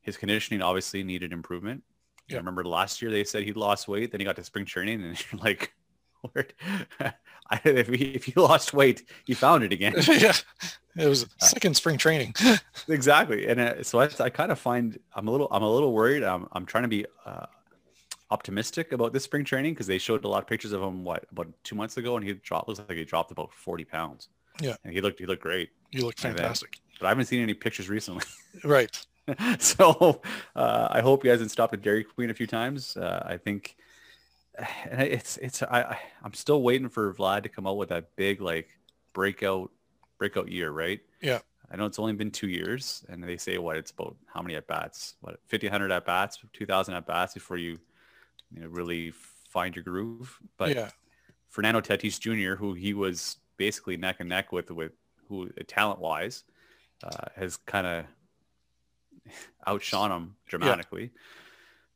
his 0.00 0.16
conditioning 0.16 0.62
obviously 0.62 1.04
needed 1.04 1.32
improvement. 1.32 1.82
Yeah. 2.28 2.36
I 2.36 2.38
remember 2.38 2.64
last 2.64 3.02
year 3.02 3.10
they 3.10 3.24
said 3.24 3.44
he 3.44 3.52
lost 3.52 3.86
weight. 3.86 4.10
Then 4.10 4.20
he 4.20 4.24
got 4.24 4.36
to 4.36 4.44
spring 4.44 4.64
training, 4.64 5.02
and 5.04 5.24
you're 5.32 5.40
like, 5.44 5.74
Lord, 6.22 6.54
if 7.64 7.88
he 7.88 8.04
if 8.14 8.24
he 8.24 8.32
lost 8.36 8.72
weight, 8.72 9.04
he 9.26 9.34
found 9.34 9.62
it 9.62 9.72
again. 9.72 9.94
yeah, 10.08 10.32
it 10.96 11.06
was 11.06 11.24
uh, 11.24 11.44
second 11.44 11.76
spring 11.76 11.98
training. 11.98 12.34
exactly, 12.88 13.46
and 13.46 13.60
uh, 13.60 13.82
so 13.84 14.00
I, 14.00 14.08
I 14.18 14.30
kind 14.30 14.50
of 14.50 14.58
find 14.58 14.98
I'm 15.14 15.28
a 15.28 15.30
little 15.30 15.46
I'm 15.52 15.62
a 15.62 15.70
little 15.70 15.92
worried. 15.92 16.24
I'm 16.24 16.48
I'm 16.52 16.66
trying 16.66 16.82
to 16.82 16.88
be 16.88 17.06
uh, 17.24 17.46
optimistic 18.30 18.92
about 18.92 19.12
this 19.12 19.24
spring 19.24 19.44
training 19.44 19.74
because 19.74 19.86
they 19.86 19.98
showed 19.98 20.24
a 20.24 20.28
lot 20.28 20.42
of 20.42 20.48
pictures 20.48 20.72
of 20.72 20.82
him 20.82 21.04
what 21.04 21.24
about 21.30 21.48
two 21.62 21.74
months 21.74 21.96
ago, 21.96 22.16
and 22.16 22.26
he 22.26 22.32
dropped 22.34 22.68
looks 22.68 22.80
like 22.80 22.96
he 22.96 23.04
dropped 23.04 23.30
about 23.30 23.52
forty 23.52 23.84
pounds. 23.84 24.28
Yeah, 24.60 24.76
and 24.84 24.92
he 24.92 25.00
looked 25.00 25.18
he 25.18 25.26
looked 25.26 25.42
great. 25.42 25.70
He 25.90 26.00
looked 26.00 26.20
fantastic. 26.20 26.80
But 26.98 27.06
I 27.06 27.08
haven't 27.10 27.26
seen 27.26 27.42
any 27.42 27.54
pictures 27.54 27.88
recently. 27.88 28.24
right. 28.64 28.90
so 29.58 30.20
uh, 30.54 30.88
I 30.90 31.00
hope 31.00 31.22
he 31.22 31.28
hasn't 31.28 31.50
stopped 31.50 31.74
at 31.74 31.82
Dairy 31.82 32.04
Queen 32.04 32.30
a 32.30 32.34
few 32.34 32.46
times. 32.46 32.96
Uh, 32.96 33.24
I 33.26 33.36
think, 33.36 33.76
and 34.88 35.02
it's 35.02 35.36
it's 35.38 35.62
I 35.62 35.98
I'm 36.22 36.34
still 36.34 36.62
waiting 36.62 36.88
for 36.88 37.12
Vlad 37.14 37.42
to 37.42 37.48
come 37.48 37.66
out 37.66 37.76
with 37.76 37.90
that 37.90 38.14
big 38.16 38.40
like 38.40 38.68
breakout 39.12 39.70
breakout 40.18 40.50
year, 40.50 40.70
right? 40.70 41.00
Yeah. 41.20 41.40
I 41.68 41.74
know 41.74 41.86
it's 41.86 41.98
only 41.98 42.12
been 42.12 42.30
two 42.30 42.46
years, 42.46 43.04
and 43.08 43.24
they 43.24 43.36
say 43.36 43.58
what 43.58 43.76
it's 43.76 43.90
about 43.90 44.16
how 44.32 44.40
many 44.40 44.54
at 44.54 44.68
bats? 44.68 45.16
What 45.20 45.40
fifteen 45.48 45.70
hundred 45.70 45.90
at 45.90 46.06
bats, 46.06 46.38
two 46.52 46.64
thousand 46.64 46.94
at 46.94 47.06
bats 47.06 47.34
before 47.34 47.56
you 47.56 47.78
you 48.52 48.62
know, 48.62 48.68
really 48.68 49.12
find 49.50 49.74
your 49.74 49.84
groove. 49.84 50.38
But 50.58 50.74
yeah. 50.74 50.90
Fernando 51.48 51.80
Tatis 51.80 52.20
Jr., 52.20 52.56
who 52.56 52.74
he 52.74 52.94
was 52.94 53.36
basically 53.56 53.96
neck 53.96 54.16
and 54.20 54.28
neck 54.28 54.52
with, 54.52 54.70
with 54.70 54.92
who 55.28 55.48
talent 55.66 56.00
wise, 56.00 56.44
uh, 57.02 57.26
has 57.34 57.56
kind 57.56 57.86
of 57.86 58.04
outshone 59.66 60.10
him 60.10 60.36
dramatically. 60.46 61.02
Yeah. 61.02 61.20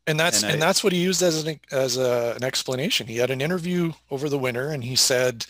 And 0.06 0.18
that's 0.18 0.42
and, 0.42 0.54
and 0.54 0.62
I, 0.62 0.66
that's 0.66 0.82
what 0.82 0.92
he 0.92 1.00
used 1.00 1.22
as 1.22 1.46
an 1.46 1.60
as 1.70 1.96
a, 1.96 2.34
an 2.36 2.42
explanation. 2.42 3.06
He 3.06 3.18
had 3.18 3.30
an 3.30 3.40
interview 3.40 3.92
over 4.10 4.28
the 4.28 4.38
winter, 4.38 4.70
and 4.70 4.82
he 4.82 4.96
said, 4.96 5.46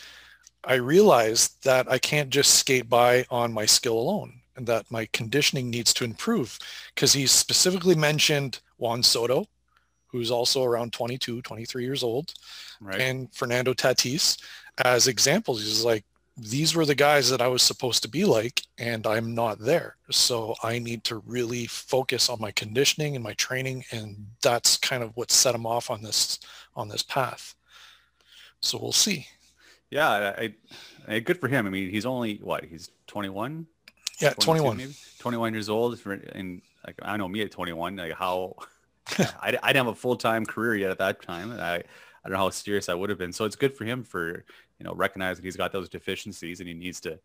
"I 0.65 0.75
realized 0.75 1.65
that 1.65 1.91
I 1.91 1.99
can't 1.99 2.31
just 2.31 2.57
skate 2.57 2.89
by 2.89 3.25
on 3.31 3.53
my 3.53 3.65
skill 3.65 3.97
alone, 3.97 4.41
and 4.57 4.67
that 4.67 4.91
my 4.91 5.09
conditioning 5.13 5.71
needs 5.71 5.95
to 5.95 6.05
improve." 6.05 6.59
Because 6.95 7.13
he 7.13 7.27
specifically 7.27 7.95
mentioned 7.95 8.59
Juan 8.77 9.03
Soto, 9.03 9.47
who's 10.11 10.31
also 10.31 10.65
around 10.65 10.93
22, 10.93 11.43
23 11.43 11.85
years 11.85 12.03
old, 12.03 12.35
right. 12.81 13.01
and 13.01 13.33
Fernando 13.35 13.73
Tatis 13.73 14.39
as 14.85 15.09
examples. 15.09 15.63
He's 15.63 15.85
like, 15.85 16.05
these 16.37 16.75
were 16.75 16.87
the 16.87 16.95
guys 16.95 17.29
that 17.29 17.43
I 17.43 17.49
was 17.49 17.63
supposed 17.63 18.03
to 18.03 18.09
be 18.09 18.25
like, 18.25 18.63
and 18.79 19.07
I'm 19.07 19.35
not 19.35 19.59
there. 19.59 19.97
So 20.11 20.55
I 20.63 20.79
need 20.79 21.05
to 21.05 21.23
really 21.27 21.67
focus 21.67 22.31
on 22.31 22.41
my 22.41 22.51
conditioning 22.53 23.15
and 23.15 23.23
my 23.23 23.35
training, 23.35 23.85
and 23.93 24.27
that's 24.43 24.77
kind 24.77 25.03
of 25.03 25.15
what 25.17 25.31
set 25.31 25.55
him 25.55 25.67
off 25.67 25.91
on 25.91 26.03
this 26.03 26.41
on 26.75 26.89
this 26.89 27.03
path. 27.03 27.55
So 28.61 28.79
we'll 28.79 28.93
see. 28.93 29.27
Yeah, 29.91 30.35
I, 30.39 30.55
I 31.09 31.21
good 31.21 31.41
for 31.41 31.49
him. 31.49 31.67
I 31.67 31.71
mean, 31.71 31.91
he's 31.91 32.07
only 32.07 32.37
what? 32.37 32.65
He's 32.65 32.91
21. 33.09 33.67
Yeah, 34.21 34.35
21. 34.35 34.77
Maybe? 34.77 34.95
21 35.19 35.53
years 35.53 35.69
old. 35.69 35.99
And 36.33 36.63
like 36.87 36.97
I 37.03 37.17
know 37.17 37.29
me 37.29 37.43
at 37.43 37.51
21, 37.51 37.97
like 37.97 38.13
how 38.13 38.55
I, 39.19 39.59
I 39.63 39.73
didn't 39.73 39.87
have 39.87 39.95
a 39.95 39.95
full-time 39.95 40.47
career 40.47 40.77
yet 40.77 40.91
at 40.91 40.99
that 40.99 41.23
time. 41.23 41.51
And 41.53 41.61
I, 41.61 41.77
I 41.77 42.29
don't 42.29 42.33
know 42.33 42.39
how 42.39 42.51
serious 42.51 42.89
I 42.89 42.95
would 42.95 43.11
have 43.11 43.19
been. 43.19 43.33
So 43.33 43.45
it's 43.45 43.57
good 43.57 43.77
for 43.77 43.85
him 43.85 44.05
for, 44.05 44.45
you 44.79 44.85
know, 44.85 44.95
recognizing 44.95 45.45
he's 45.45 45.57
got 45.57 45.73
those 45.73 45.89
deficiencies 45.89 46.61
and 46.61 46.69
he 46.69 46.75
needs 46.75 47.01
to 47.01 47.19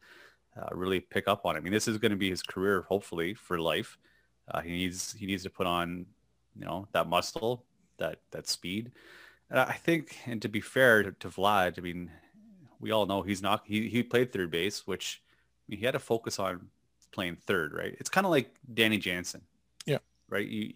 uh, 0.57 0.69
really 0.71 0.99
pick 0.99 1.27
up 1.27 1.45
on 1.45 1.55
it. 1.55 1.59
I 1.59 1.61
mean, 1.61 1.73
this 1.73 1.87
is 1.87 1.97
going 1.97 2.11
to 2.11 2.17
be 2.17 2.29
his 2.29 2.41
career, 2.41 2.85
hopefully, 2.87 3.33
for 3.33 3.59
life. 3.59 3.97
Uh, 4.49 4.61
he 4.61 4.71
needs 4.71 5.13
he 5.13 5.25
needs 5.25 5.43
to 5.43 5.49
put 5.49 5.67
on, 5.67 6.05
you 6.55 6.65
know, 6.65 6.87
that 6.91 7.07
muscle, 7.07 7.65
that 7.97 8.19
that 8.31 8.47
speed. 8.47 8.91
And 9.49 9.59
I 9.59 9.73
think, 9.73 10.17
and 10.25 10.41
to 10.41 10.47
be 10.47 10.61
fair 10.61 11.03
to, 11.03 11.11
to 11.11 11.29
Vlad, 11.29 11.77
I 11.77 11.81
mean, 11.81 12.11
we 12.79 12.91
all 12.91 13.05
know 13.05 13.21
he's 13.21 13.41
not. 13.41 13.63
He 13.65 13.89
he 13.89 14.03
played 14.03 14.31
third 14.31 14.51
base, 14.51 14.85
which 14.87 15.21
I 15.27 15.63
mean, 15.67 15.79
he 15.79 15.85
had 15.85 15.93
to 15.93 15.99
focus 15.99 16.39
on 16.39 16.67
playing 17.11 17.37
third, 17.37 17.73
right? 17.73 17.95
It's 17.99 18.09
kind 18.09 18.25
of 18.25 18.31
like 18.31 18.53
Danny 18.73 18.97
Jansen. 18.97 19.41
Yeah. 19.85 19.99
Right. 20.29 20.47
You 20.47 20.73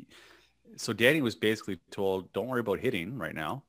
so 0.78 0.94
Danny 0.94 1.22
was 1.22 1.36
basically 1.36 1.80
told, 1.92 2.32
don't 2.34 2.48
worry 2.48 2.60
about 2.60 2.80
hitting 2.80 3.18
right 3.18 3.36
now. 3.36 3.64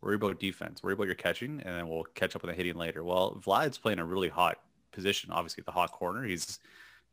Worry 0.00 0.16
about 0.16 0.38
defense. 0.38 0.82
Worry 0.82 0.94
about 0.94 1.06
your 1.06 1.14
catching, 1.14 1.62
and 1.64 1.76
then 1.76 1.88
we'll 1.88 2.04
catch 2.14 2.36
up 2.36 2.42
with 2.42 2.50
the 2.50 2.56
hitting 2.56 2.76
later. 2.76 3.02
Well, 3.02 3.40
Vlad's 3.44 3.78
playing 3.78 3.98
a 3.98 4.04
really 4.04 4.28
hot 4.28 4.58
position, 4.92 5.30
obviously 5.32 5.62
the 5.64 5.72
hot 5.72 5.92
corner. 5.92 6.24
He's, 6.24 6.58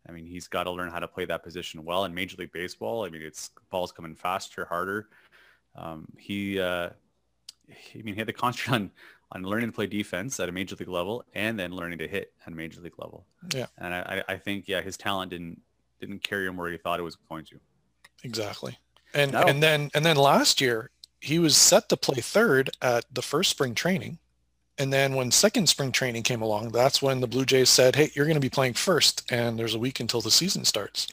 I 0.08 0.12
mean, 0.12 0.26
he's 0.26 0.48
got 0.48 0.64
to 0.64 0.72
learn 0.72 0.92
how 0.92 1.00
to 1.00 1.08
play 1.08 1.26
that 1.26 1.44
position 1.44 1.86
well 1.86 2.06
in 2.06 2.14
Major 2.14 2.36
League 2.38 2.52
Baseball. 2.52 3.06
I 3.06 3.10
mean, 3.10 3.22
it's 3.22 3.52
balls 3.70 3.92
coming 3.92 4.16
faster, 4.16 4.66
harder. 4.66 5.08
Um, 5.76 6.06
he, 6.18 6.60
uh, 6.60 6.90
he, 7.68 8.00
I 8.00 8.02
mean, 8.04 8.16
he 8.16 8.20
had 8.20 8.28
to 8.28 8.34
concentrate 8.34 8.76
on 8.76 8.92
on 9.32 9.44
learning 9.44 9.70
to 9.70 9.74
play 9.74 9.88
defense 9.88 10.40
at 10.40 10.50
a 10.50 10.52
major 10.52 10.76
league 10.76 10.90
level 10.90 11.24
and 11.34 11.58
then 11.58 11.72
learning 11.72 12.00
to 12.00 12.08
hit 12.08 12.34
at 12.46 12.52
a 12.52 12.56
major 12.56 12.82
league 12.82 13.00
level. 13.00 13.26
Yeah. 13.54 13.68
And 13.78 13.94
I, 13.94 14.24
I 14.28 14.38
think, 14.38 14.68
yeah, 14.68 14.82
his 14.82 14.98
talent 14.98 15.32
didn't 15.32 15.62
didn't 16.00 16.24
carry 16.24 16.48
him 16.48 16.58
where 16.58 16.70
he 16.72 16.78
thought 16.78 17.00
it 17.00 17.04
was 17.04 17.16
going 17.30 17.46
to. 17.46 17.60
Exactly. 18.24 18.78
And 19.14 19.34
no. 19.34 19.42
and 19.44 19.62
then 19.62 19.90
and 19.94 20.06
then 20.06 20.16
last 20.18 20.62
year 20.62 20.90
he 21.20 21.38
was 21.40 21.56
set 21.56 21.90
to 21.90 21.98
play 21.98 22.22
third 22.22 22.72
at 22.82 23.06
the 23.14 23.22
first 23.22 23.50
spring 23.50 23.76
training. 23.76 24.18
And 24.78 24.92
then 24.92 25.16
when 25.16 25.30
second 25.30 25.68
spring 25.68 25.92
training 25.92 26.24
came 26.24 26.42
along, 26.42 26.72
that's 26.72 27.02
when 27.02 27.20
the 27.20 27.28
Blue 27.28 27.46
Jays 27.46 27.70
said, 27.70 27.96
"Hey, 27.96 28.12
you're 28.16 28.26
going 28.26 28.36
to 28.36 28.42
be 28.42 28.50
playing 28.50 28.74
first, 28.74 29.32
and 29.32 29.60
there's 29.60 29.76
a 29.76 29.80
week 29.80 30.00
until 30.00 30.22
the 30.22 30.32
season 30.32 30.66
starts." 30.66 31.08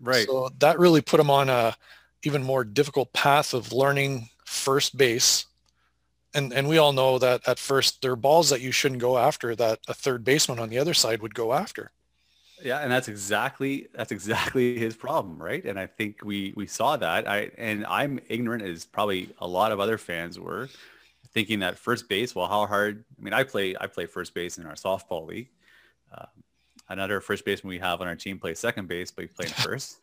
Right. 0.00 0.26
So 0.26 0.50
that 0.58 0.78
really 0.78 1.00
put 1.00 1.20
him 1.20 1.30
on 1.30 1.48
a 1.48 1.76
even 2.22 2.42
more 2.42 2.64
difficult 2.64 3.12
path 3.12 3.52
of 3.52 3.72
learning 3.72 4.30
first 4.44 4.96
base. 4.96 5.46
And 6.34 6.52
and 6.52 6.68
we 6.68 6.78
all 6.78 6.92
know 6.92 7.18
that 7.18 7.46
at 7.46 7.58
first 7.58 8.00
there 8.00 8.12
are 8.12 8.16
balls 8.16 8.48
that 8.50 8.62
you 8.62 8.72
shouldn't 8.72 9.00
go 9.00 9.18
after 9.18 9.54
that 9.56 9.80
a 9.88 9.94
third 9.94 10.24
baseman 10.24 10.58
on 10.58 10.70
the 10.70 10.78
other 10.78 10.94
side 10.94 11.20
would 11.20 11.34
go 11.34 11.52
after. 11.52 11.90
Yeah, 12.62 12.78
and 12.78 12.90
that's 12.90 13.08
exactly 13.08 13.88
that's 13.94 14.12
exactly 14.12 14.78
his 14.78 14.94
problem, 14.94 15.42
right? 15.42 15.64
And 15.64 15.78
I 15.78 15.86
think 15.86 16.24
we 16.24 16.52
we 16.56 16.66
saw 16.66 16.96
that. 16.96 17.28
I 17.28 17.50
and 17.58 17.84
I'm 17.86 18.20
ignorant 18.28 18.62
as 18.62 18.84
probably 18.84 19.30
a 19.38 19.46
lot 19.46 19.72
of 19.72 19.80
other 19.80 19.98
fans 19.98 20.38
were, 20.38 20.68
thinking 21.32 21.60
that 21.60 21.78
first 21.78 22.08
base. 22.08 22.34
Well, 22.34 22.46
how 22.46 22.66
hard? 22.66 23.04
I 23.18 23.22
mean, 23.22 23.32
I 23.32 23.44
play 23.44 23.74
I 23.80 23.86
play 23.86 24.06
first 24.06 24.34
base 24.34 24.58
in 24.58 24.66
our 24.66 24.74
softball 24.74 25.26
league. 25.26 25.48
Uh, 26.12 26.26
another 26.88 27.20
first 27.20 27.44
baseman 27.44 27.70
we 27.70 27.78
have 27.78 28.00
on 28.00 28.06
our 28.06 28.16
team 28.16 28.38
plays 28.38 28.58
second 28.58 28.88
base, 28.88 29.10
but 29.10 29.24
he's 29.24 29.34
playing 29.34 29.52
first. 29.52 30.00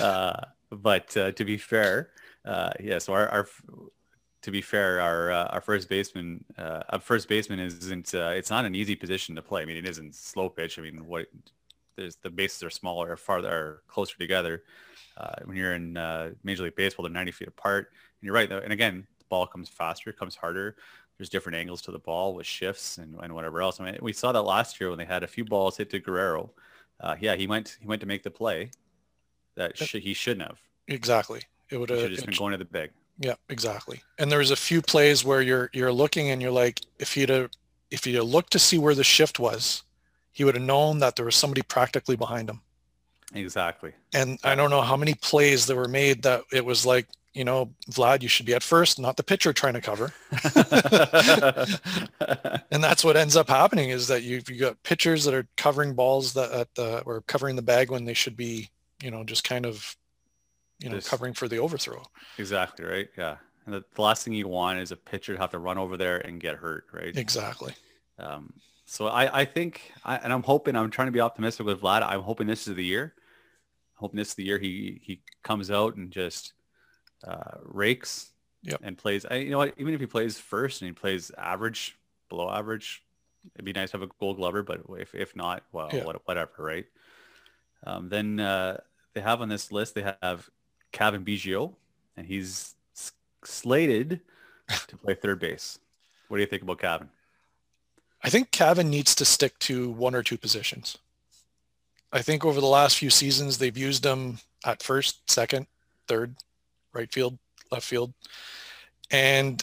uh, 0.02 0.40
but 0.70 1.16
uh, 1.16 1.32
to 1.32 1.44
be 1.44 1.56
fair, 1.56 2.10
uh, 2.44 2.70
yeah. 2.80 2.98
So 2.98 3.12
our, 3.14 3.28
our 3.28 3.48
to 4.42 4.50
be 4.50 4.60
fair, 4.60 5.00
our 5.00 5.30
uh, 5.30 5.44
our 5.46 5.60
first 5.60 5.88
baseman, 5.88 6.44
uh, 6.56 6.82
our 6.90 7.00
first 7.00 7.28
baseman 7.28 7.58
isn't. 7.58 8.14
Uh, 8.14 8.32
it's 8.34 8.50
not 8.50 8.64
an 8.64 8.74
easy 8.74 8.94
position 8.94 9.34
to 9.36 9.42
play. 9.42 9.62
I 9.62 9.64
mean, 9.64 9.76
it 9.76 9.86
isn't 9.86 10.14
slow 10.14 10.48
pitch. 10.48 10.78
I 10.78 10.82
mean, 10.82 11.06
what 11.06 11.26
there's 11.96 12.16
the 12.16 12.30
bases 12.30 12.62
are 12.62 12.70
smaller, 12.70 13.12
or 13.12 13.16
farther, 13.16 13.48
are 13.48 13.82
closer 13.88 14.16
together. 14.16 14.62
Uh, 15.16 15.34
when 15.44 15.56
you're 15.56 15.74
in 15.74 15.96
uh, 15.96 16.30
Major 16.44 16.62
League 16.62 16.76
Baseball, 16.76 17.02
they're 17.02 17.12
90 17.12 17.32
feet 17.32 17.48
apart. 17.48 17.88
And 18.20 18.26
you're 18.26 18.34
right 18.34 18.48
though. 18.48 18.58
And 18.58 18.72
again, 18.72 19.06
the 19.18 19.24
ball 19.28 19.46
comes 19.46 19.68
faster, 19.68 20.12
comes 20.12 20.36
harder. 20.36 20.76
There's 21.16 21.28
different 21.28 21.58
angles 21.58 21.82
to 21.82 21.90
the 21.90 21.98
ball 21.98 22.34
with 22.34 22.46
shifts 22.46 22.98
and, 22.98 23.16
and 23.20 23.34
whatever 23.34 23.60
else. 23.60 23.80
I 23.80 23.84
mean, 23.84 23.98
we 24.00 24.12
saw 24.12 24.30
that 24.30 24.42
last 24.42 24.80
year 24.80 24.90
when 24.90 24.98
they 24.98 25.04
had 25.04 25.24
a 25.24 25.26
few 25.26 25.44
balls 25.44 25.76
hit 25.76 25.90
to 25.90 25.98
Guerrero. 25.98 26.52
Uh, 27.00 27.16
yeah, 27.20 27.34
he 27.34 27.48
went 27.48 27.76
he 27.80 27.86
went 27.88 28.00
to 28.00 28.06
make 28.06 28.22
the 28.22 28.30
play 28.30 28.70
that 29.56 29.76
sh- 29.76 29.96
he 30.00 30.14
shouldn't 30.14 30.46
have. 30.46 30.60
Exactly. 30.86 31.42
It 31.70 31.78
would 31.78 31.90
have 31.90 32.08
just 32.08 32.24
been 32.24 32.36
going 32.36 32.52
to 32.52 32.58
the 32.58 32.64
big. 32.64 32.90
Yeah, 33.18 33.34
exactly. 33.48 34.02
And 34.18 34.30
there's 34.30 34.50
a 34.50 34.56
few 34.56 34.80
plays 34.80 35.24
where 35.24 35.42
you're 35.42 35.70
you're 35.72 35.92
looking 35.92 36.30
and 36.30 36.40
you're 36.40 36.52
like, 36.52 36.80
if 36.98 37.16
you'd 37.16 37.30
have, 37.30 37.50
if 37.90 38.06
you'd 38.06 38.16
have 38.16 38.24
looked 38.24 38.52
to 38.52 38.58
see 38.58 38.78
where 38.78 38.94
the 38.94 39.04
shift 39.04 39.40
was, 39.40 39.82
he 40.32 40.44
would 40.44 40.54
have 40.54 40.64
known 40.64 41.00
that 41.00 41.16
there 41.16 41.24
was 41.24 41.34
somebody 41.34 41.62
practically 41.62 42.16
behind 42.16 42.48
him. 42.48 42.60
Exactly. 43.34 43.92
And 44.14 44.38
I 44.44 44.54
don't 44.54 44.70
know 44.70 44.82
how 44.82 44.96
many 44.96 45.14
plays 45.14 45.66
that 45.66 45.76
were 45.76 45.88
made 45.88 46.22
that 46.22 46.44
it 46.52 46.64
was 46.64 46.86
like, 46.86 47.06
you 47.34 47.44
know, 47.44 47.72
Vlad, 47.90 48.22
you 48.22 48.28
should 48.28 48.46
be 48.46 48.54
at 48.54 48.62
first, 48.62 48.98
not 48.98 49.16
the 49.16 49.22
pitcher 49.22 49.52
trying 49.52 49.74
to 49.74 49.80
cover. 49.80 50.12
and 52.70 52.82
that's 52.82 53.04
what 53.04 53.16
ends 53.16 53.36
up 53.36 53.48
happening 53.48 53.90
is 53.90 54.08
that 54.08 54.22
you've 54.22 54.48
you 54.48 54.60
got 54.60 54.82
pitchers 54.82 55.24
that 55.24 55.34
are 55.34 55.46
covering 55.56 55.94
balls 55.94 56.32
that 56.34 56.50
at 56.52 56.74
the 56.74 57.00
or 57.00 57.22
covering 57.22 57.56
the 57.56 57.62
bag 57.62 57.90
when 57.90 58.04
they 58.04 58.14
should 58.14 58.36
be, 58.36 58.70
you 59.02 59.10
know, 59.10 59.24
just 59.24 59.44
kind 59.44 59.66
of 59.66 59.96
you 60.78 60.88
know, 60.88 60.96
this, 60.96 61.08
covering 61.08 61.34
for 61.34 61.48
the 61.48 61.58
overthrow. 61.58 62.02
Exactly 62.38 62.84
right. 62.84 63.08
Yeah, 63.16 63.36
and 63.66 63.74
the, 63.74 63.84
the, 63.94 64.02
last 64.02 64.24
thing 64.24 64.32
you 64.32 64.48
want 64.48 64.78
is 64.78 64.92
a 64.92 64.96
pitcher 64.96 65.34
to 65.34 65.40
have 65.40 65.50
to 65.50 65.58
run 65.58 65.78
over 65.78 65.96
there 65.96 66.18
and 66.18 66.40
get 66.40 66.56
hurt, 66.56 66.86
right? 66.92 67.16
Exactly. 67.16 67.74
Um, 68.18 68.52
so 68.86 69.08
I, 69.08 69.40
I 69.40 69.44
think, 69.44 69.92
I, 70.04 70.16
and 70.16 70.32
I'm 70.32 70.42
hoping, 70.42 70.74
I'm 70.74 70.90
trying 70.90 71.08
to 71.08 71.12
be 71.12 71.20
optimistic 71.20 71.66
with 71.66 71.82
Vlad. 71.82 72.02
I'm 72.02 72.22
hoping 72.22 72.46
this 72.46 72.66
is 72.66 72.74
the 72.74 72.84
year. 72.84 73.12
I'm 73.14 74.00
hoping 74.00 74.16
this 74.16 74.28
is 74.28 74.34
the 74.34 74.44
year 74.44 74.58
he 74.58 75.00
he 75.02 75.20
comes 75.42 75.70
out 75.70 75.96
and 75.96 76.10
just 76.10 76.54
uh, 77.26 77.58
rakes 77.62 78.30
yep. 78.62 78.80
and 78.82 78.96
plays. 78.96 79.26
I, 79.30 79.36
you 79.36 79.50
know 79.50 79.58
what? 79.58 79.74
Even 79.76 79.92
if 79.92 80.00
he 80.00 80.06
plays 80.06 80.38
first 80.38 80.80
and 80.80 80.88
he 80.88 80.92
plays 80.92 81.30
average, 81.36 81.98
below 82.30 82.50
average, 82.50 83.02
it'd 83.54 83.64
be 83.64 83.72
nice 83.72 83.90
to 83.90 83.98
have 83.98 84.08
a 84.08 84.12
Gold 84.18 84.38
Glover. 84.38 84.62
But 84.62 84.80
if 84.98 85.14
if 85.14 85.36
not, 85.36 85.64
well, 85.72 85.90
yeah. 85.92 86.04
whatever, 86.04 86.52
right? 86.58 86.86
Um, 87.86 88.08
then 88.08 88.40
uh, 88.40 88.78
they 89.14 89.20
have 89.20 89.42
on 89.42 89.48
this 89.48 89.70
list 89.70 89.94
they 89.94 90.14
have 90.22 90.48
Cavan 90.92 91.24
Biggio, 91.24 91.74
and 92.16 92.26
he's 92.26 92.74
slated 93.44 94.20
to 94.86 94.96
play 94.96 95.14
third 95.14 95.40
base. 95.40 95.78
What 96.28 96.36
do 96.36 96.42
you 96.42 96.46
think 96.48 96.62
about 96.62 96.78
Cavan? 96.78 97.08
I 98.22 98.30
think 98.30 98.50
Cavan 98.50 98.90
needs 98.90 99.14
to 99.14 99.24
stick 99.24 99.58
to 99.60 99.90
one 99.90 100.14
or 100.14 100.22
two 100.22 100.36
positions. 100.36 100.98
I 102.12 102.22
think 102.22 102.44
over 102.44 102.60
the 102.60 102.66
last 102.66 102.96
few 102.98 103.10
seasons, 103.10 103.58
they've 103.58 103.76
used 103.76 104.04
him 104.04 104.38
at 104.64 104.82
first, 104.82 105.30
second, 105.30 105.66
third, 106.06 106.34
right 106.92 107.12
field, 107.12 107.38
left 107.70 107.86
field. 107.86 108.12
And 109.10 109.62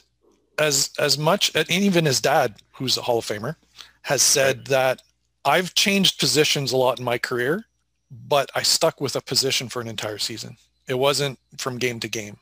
as 0.57 0.91
as 0.99 1.17
much, 1.17 1.53
and 1.55 1.69
even 1.69 2.05
his 2.05 2.21
dad, 2.21 2.55
who's 2.71 2.97
a 2.97 3.01
Hall 3.01 3.19
of 3.19 3.25
Famer, 3.25 3.55
has 4.03 4.21
said 4.21 4.65
that 4.67 5.01
I've 5.43 5.73
changed 5.75 6.19
positions 6.19 6.71
a 6.71 6.77
lot 6.77 6.99
in 6.99 7.05
my 7.05 7.17
career, 7.17 7.65
but 8.09 8.49
I 8.55 8.61
stuck 8.61 9.01
with 9.01 9.15
a 9.15 9.21
position 9.21 9.67
for 9.69 9.81
an 9.81 9.87
entire 9.87 10.17
season. 10.17 10.57
It 10.87 10.99
wasn't 10.99 11.39
from 11.57 11.77
game 11.77 11.99
to 12.01 12.07
game. 12.07 12.37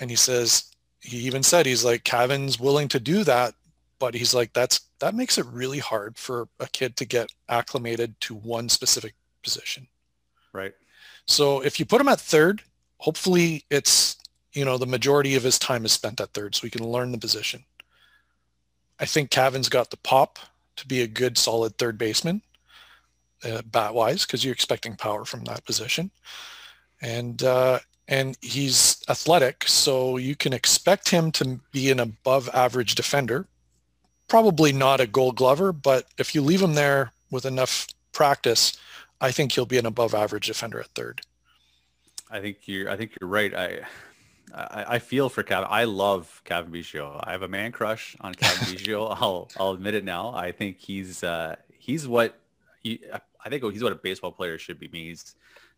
And 0.00 0.10
he 0.10 0.16
says, 0.16 0.64
he 1.00 1.18
even 1.18 1.42
said, 1.42 1.66
he's 1.66 1.84
like, 1.84 2.04
Cavan's 2.04 2.58
willing 2.58 2.88
to 2.88 3.00
do 3.00 3.24
that, 3.24 3.54
but 3.98 4.14
he's 4.14 4.34
like, 4.34 4.52
that's, 4.52 4.80
that 4.98 5.14
makes 5.14 5.38
it 5.38 5.46
really 5.46 5.78
hard 5.78 6.16
for 6.18 6.48
a 6.60 6.66
kid 6.66 6.96
to 6.96 7.04
get 7.04 7.30
acclimated 7.48 8.18
to 8.22 8.34
one 8.34 8.68
specific 8.68 9.14
position. 9.42 9.86
Right. 10.52 10.74
So 11.26 11.60
if 11.60 11.78
you 11.78 11.86
put 11.86 12.00
him 12.00 12.08
at 12.08 12.20
third, 12.20 12.62
hopefully 12.98 13.64
it's, 13.70 14.16
you 14.52 14.64
know, 14.64 14.78
the 14.78 14.86
majority 14.86 15.34
of 15.34 15.42
his 15.42 15.58
time 15.58 15.84
is 15.84 15.92
spent 15.92 16.20
at 16.20 16.32
third 16.32 16.54
so 16.54 16.66
he 16.66 16.70
can 16.70 16.86
learn 16.86 17.12
the 17.12 17.18
position. 17.18 17.64
I 18.98 19.04
think 19.04 19.30
Cavan's 19.30 19.68
got 19.68 19.90
the 19.90 19.98
pop 19.98 20.38
to 20.76 20.86
be 20.86 21.02
a 21.02 21.06
good 21.06 21.36
solid 21.36 21.76
third 21.76 21.98
baseman 21.98 22.42
uh, 23.44 23.62
bat 23.66 23.94
wise 23.94 24.24
because 24.24 24.44
you're 24.44 24.54
expecting 24.54 24.96
power 24.96 25.24
from 25.24 25.44
that 25.44 25.64
position 25.64 26.10
and 27.00 27.42
uh, 27.42 27.80
and 28.08 28.36
he's 28.40 29.02
athletic, 29.08 29.64
so 29.66 30.16
you 30.16 30.36
can 30.36 30.52
expect 30.52 31.10
him 31.10 31.32
to 31.32 31.60
be 31.72 31.90
an 31.90 32.00
above 32.00 32.48
average 32.54 32.94
defender. 32.94 33.46
Probably 34.28 34.72
not 34.72 35.00
a 35.00 35.06
gold 35.06 35.36
glover, 35.36 35.72
but 35.72 36.06
if 36.18 36.34
you 36.34 36.42
leave 36.42 36.62
him 36.62 36.74
there 36.74 37.12
with 37.30 37.44
enough 37.44 37.86
practice, 38.12 38.76
I 39.20 39.30
think 39.30 39.52
he'll 39.52 39.66
be 39.66 39.78
an 39.78 39.86
above 39.86 40.14
average 40.14 40.46
defender 40.46 40.80
at 40.80 40.86
third. 40.88 41.22
I 42.30 42.40
think 42.40 42.66
you're 42.66 42.90
I 42.90 42.96
think 42.96 43.12
you're 43.20 43.30
right. 43.30 43.54
I 43.54 43.80
I, 44.54 44.84
I 44.88 44.98
feel 44.98 45.28
for 45.28 45.42
Cavan. 45.42 45.68
I 45.70 45.84
love 45.84 46.42
Cavan 46.44 46.72
Biggio. 46.72 47.20
I 47.22 47.32
have 47.32 47.42
a 47.42 47.48
man 47.48 47.72
crush 47.72 48.16
on 48.20 48.34
Cavan 48.36 48.74
Biggio. 48.74 49.16
I'll 49.20 49.48
I'll 49.58 49.72
admit 49.72 49.94
it 49.94 50.04
now. 50.04 50.34
I 50.34 50.52
think 50.52 50.78
he's 50.78 51.22
uh, 51.22 51.56
he's 51.78 52.06
what 52.06 52.38
he, 52.82 53.00
I 53.44 53.48
think 53.48 53.62
he's 53.72 53.82
what 53.82 53.92
a 53.92 53.96
baseball 53.96 54.32
player 54.32 54.58
should 54.58 54.78
be. 54.78 54.88
He's 54.88 55.34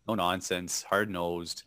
no 0.09 0.15
nonsense, 0.15 0.83
hard 0.83 1.09
nosed, 1.09 1.63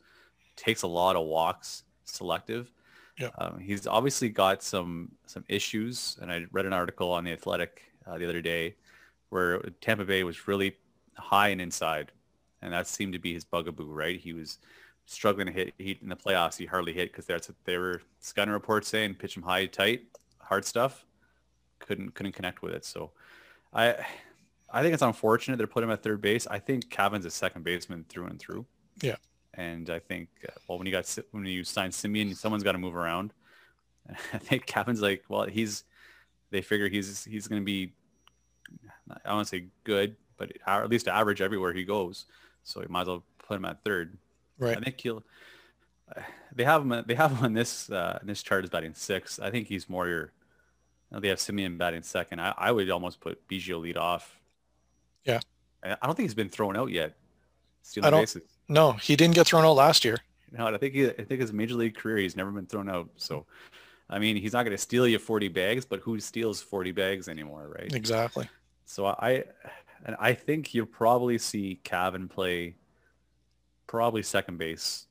takes 0.57 0.83
a 0.83 0.87
lot 0.87 1.17
of 1.17 1.27
walks, 1.27 1.85
selective. 2.05 2.73
Yeah. 3.19 3.31
Um, 3.39 3.61
he's 3.61 3.87
obviously 3.87 4.29
got 4.29 4.63
some 4.63 5.13
some 5.27 5.45
issues, 5.49 6.19
and 6.21 6.33
I 6.33 6.47
read 6.51 6.67
an 6.67 6.73
article 6.73 7.11
on 7.13 7.25
the 7.25 7.33
Athletic 7.33 7.83
uh, 8.07 8.19
the 8.19 8.29
other 8.29 8.43
day 8.43 8.75
where 9.31 9.61
Tampa 9.81 10.05
Bay 10.05 10.25
was 10.25 10.49
really 10.49 10.77
high 11.17 11.49
and 11.49 11.61
inside, 11.61 12.11
and 12.63 12.73
that 12.73 12.87
seemed 12.87 13.13
to 13.13 13.19
be 13.19 13.33
his 13.35 13.45
bugaboo. 13.45 13.85
Right, 13.85 14.19
he 14.19 14.33
was 14.33 14.59
struggling 15.07 15.47
to 15.47 15.53
hit 15.53 15.75
heat 15.79 15.99
in 16.03 16.09
the 16.09 16.17
playoffs. 16.17 16.57
He 16.57 16.67
hardly 16.67 16.93
hit 16.93 17.13
because 17.13 17.27
that's 17.27 17.49
what 17.49 17.57
they 17.65 17.77
were 17.79 18.03
scouting 18.21 18.53
reports 18.53 18.89
saying 18.89 19.15
pitch 19.15 19.37
him 19.37 19.43
high, 19.43 19.67
tight, 19.67 20.03
hard 20.39 20.65
stuff. 20.65 21.05
Couldn't 21.79 22.15
couldn't 22.15 22.33
connect 22.33 22.63
with 22.63 22.73
it. 22.75 22.85
So, 22.85 23.11
I 23.73 23.97
I 24.73 24.83
think 24.83 24.95
it's 24.95 25.03
unfortunate 25.03 25.59
they're 25.59 25.67
putting 25.67 25.89
him 25.89 25.93
at 25.93 26.03
third 26.03 26.23
base. 26.23 26.47
I 26.47 26.59
think 26.59 26.89
Cavan's 26.89 27.27
a 27.27 27.31
second 27.31 27.63
baseman 27.63 28.07
through 28.09 28.27
and 28.27 28.39
through. 28.39 28.65
Yeah. 29.03 29.17
And 29.55 29.91
I 29.91 29.99
think, 29.99 30.31
uh, 30.49 30.53
well, 30.67 30.79
when 30.79 30.87
you 30.87 30.93
got 30.93 31.19
when 31.31 31.45
you 31.45 31.63
sign 31.63 31.91
Semien, 31.91 32.35
someone's 32.35 32.63
got 32.63 32.73
to 32.73 32.79
move 32.79 32.97
around. 32.97 33.35
I 34.33 34.39
think 34.39 34.67
Cavan's 34.67 35.03
like, 35.03 35.25
well, 35.29 35.45
he's. 35.45 35.85
They 36.51 36.61
figure 36.61 36.89
he's 36.89 37.25
he's 37.25 37.49
going 37.49 37.63
to 37.63 37.65
be. 37.65 37.93
I 39.25 39.33
want 39.33 39.47
to 39.47 39.57
say 39.57 39.67
good, 39.85 40.17
but 40.37 40.53
at 40.67 40.91
least 40.91 41.09
average 41.09 41.41
everywhere 41.41 41.73
he 41.73 41.85
goes. 41.85 42.27
So 42.63 42.81
you 42.81 42.89
might 42.89 43.03
as 43.03 43.09
well 43.09 43.25
put 43.39 43.57
him 43.57 43.65
at 43.65 43.83
third. 43.85 44.19
Right. 44.59 44.77
I 44.77 44.81
think 44.81 45.01
he'll. 45.01 45.23
They 46.55 46.65
have 46.65 46.83
him. 46.83 47.05
They 47.07 47.15
have 47.15 47.33
him 47.33 47.45
on 47.45 47.55
this 47.55 47.91
uh, 47.91 48.19
this 48.23 48.43
chart 48.43 48.65
as 48.65 48.71
batting 48.71 48.95
six. 48.95 49.39
I 49.39 49.51
think 49.51 49.69
he's 49.69 49.89
more 49.89 50.09
your. 50.09 50.33
They 51.11 51.29
have 51.29 51.39
Semien 51.39 51.79
batting 51.79 52.03
second. 52.03 52.41
I, 52.41 52.55
I 52.57 52.73
would 52.73 52.91
almost 52.91 53.21
put 53.21 53.47
Biggio 53.49 53.81
lead 53.81 53.97
off 53.97 54.42
yeah. 55.25 55.41
I 55.83 56.07
don't 56.07 56.15
think 56.15 56.29
he's 56.29 56.35
been 56.35 56.49
thrown 56.49 56.77
out 56.77 56.91
yet. 56.91 57.15
I 58.03 58.11
don't, 58.11 58.23
bases. 58.23 58.43
No, 58.69 58.93
he 58.93 59.17
didn't 59.17 59.35
get 59.35 59.47
thrown 59.47 59.65
out 59.65 59.73
last 59.73 60.05
year. 60.05 60.19
No, 60.53 60.67
I 60.67 60.77
think 60.77 60.95
he, 60.95 61.09
I 61.09 61.25
think 61.25 61.41
his 61.41 61.53
major 61.53 61.75
league 61.75 61.97
career 61.97 62.19
he's 62.19 62.37
never 62.37 62.51
been 62.51 62.67
thrown 62.67 62.89
out. 62.89 63.09
So, 63.17 63.47
I 64.09 64.19
mean, 64.19 64.37
he's 64.37 64.53
not 64.53 64.65
going 64.65 64.77
to 64.77 64.83
steal 64.83 65.09
you 65.09 65.19
40 65.19 65.49
bags, 65.49 65.85
but 65.85 66.01
who 66.01 66.21
steals 66.21 66.61
40 66.61 66.93
bags 66.93 67.29
anymore, 67.29 67.75
right? 67.77 67.93
Exactly. 67.93 68.49
So 68.85 69.07
I, 69.07 69.45
and 70.05 70.17
I 70.19 70.35
think 70.35 70.75
you'll 70.75 70.87
probably 70.87 71.39
see 71.39 71.81
Cavan 71.83 72.29
play 72.29 72.77
probably 73.87 74.23
second 74.23 74.59
base 74.59 75.07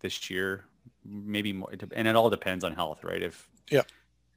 this 0.00 0.30
year, 0.30 0.64
maybe 1.04 1.52
more, 1.52 1.70
and 1.92 2.06
it 2.06 2.16
all 2.16 2.30
depends 2.30 2.64
on 2.64 2.74
health, 2.74 3.04
right? 3.04 3.22
If 3.22 3.48
yeah, 3.70 3.82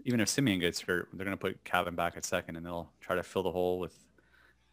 even 0.05 0.19
if 0.19 0.29
Semien 0.29 0.59
gets 0.59 0.79
hurt, 0.81 1.09
they're 1.13 1.25
going 1.25 1.37
to 1.37 1.41
put 1.41 1.63
Cavan 1.63 1.95
back 1.95 2.15
at 2.15 2.23
second, 2.23 2.55
and 2.55 2.65
they'll 2.65 2.89
try 3.01 3.15
to 3.15 3.23
fill 3.23 3.43
the 3.43 3.51
hole 3.51 3.79
with 3.79 3.97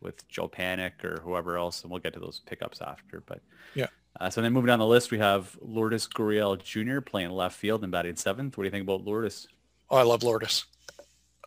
with 0.03 0.27
Joe 0.29 0.49
Panik 0.49 1.05
or 1.05 1.21
whoever 1.23 1.57
else, 1.57 1.83
and 1.83 1.91
we'll 1.91 2.01
get 2.01 2.15
to 2.15 2.21
those 2.21 2.41
pickups 2.47 2.81
after. 2.81 3.23
But 3.25 3.41
yeah. 3.75 3.87
Uh, 4.21 4.29
so 4.29 4.43
then 4.43 4.53
moving 4.53 4.67
down 4.67 4.79
the 4.79 4.87
list, 4.87 5.11
we 5.11 5.19
have 5.19 5.57
Lourdes 5.63 6.07
Gurriel 6.07 6.63
Jr. 6.63 7.01
playing 7.01 7.31
left 7.31 7.57
field 7.57 7.83
and 7.83 7.91
batting 7.91 8.17
seventh. 8.17 8.59
What 8.59 8.65
do 8.65 8.67
you 8.67 8.71
think 8.71 8.83
about 8.83 9.05
Lourdes? 9.05 9.49
Oh, 9.89 9.97
I 9.97 10.03
love 10.03 10.23
Lourdes. 10.23 10.67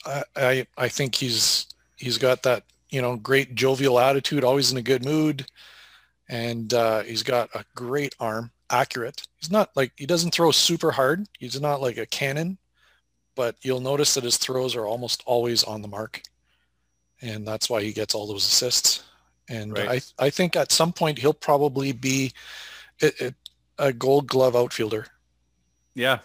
I, 0.05 0.23
I 0.35 0.67
I 0.77 0.87
think 0.89 1.15
he's 1.15 1.67
he's 1.97 2.17
got 2.17 2.43
that 2.43 2.63
you 2.89 3.01
know, 3.01 3.17
great 3.17 3.55
jovial 3.55 3.99
attitude, 3.99 4.43
always 4.43 4.71
in 4.71 4.77
a 4.77 4.81
good 4.81 5.03
mood. 5.03 5.45
And 6.29 6.73
uh, 6.73 7.03
he's 7.03 7.23
got 7.23 7.49
a 7.53 7.65
great 7.75 8.15
arm, 8.19 8.51
accurate. 8.69 9.27
He's 9.35 9.51
not 9.51 9.69
like, 9.75 9.91
he 9.95 10.05
doesn't 10.05 10.33
throw 10.33 10.51
super 10.51 10.91
hard. 10.91 11.27
He's 11.37 11.59
not 11.59 11.81
like 11.81 11.97
a 11.97 12.05
cannon, 12.05 12.57
but 13.35 13.57
you'll 13.61 13.81
notice 13.81 14.13
that 14.13 14.23
his 14.23 14.37
throws 14.37 14.75
are 14.75 14.85
almost 14.85 15.23
always 15.25 15.63
on 15.63 15.81
the 15.81 15.87
mark. 15.87 16.21
And 17.21 17.47
that's 17.47 17.69
why 17.69 17.81
he 17.81 17.93
gets 17.93 18.13
all 18.13 18.27
those 18.27 18.45
assists. 18.45 19.03
And 19.49 19.77
right. 19.77 20.03
I, 20.19 20.25
I 20.25 20.29
think 20.29 20.55
at 20.55 20.71
some 20.71 20.91
point 20.91 21.19
he'll 21.19 21.33
probably 21.33 21.91
be 21.91 22.33
a 23.77 23.93
gold 23.93 24.27
glove 24.27 24.55
outfielder. 24.55 25.07
Yeah. 25.93 26.19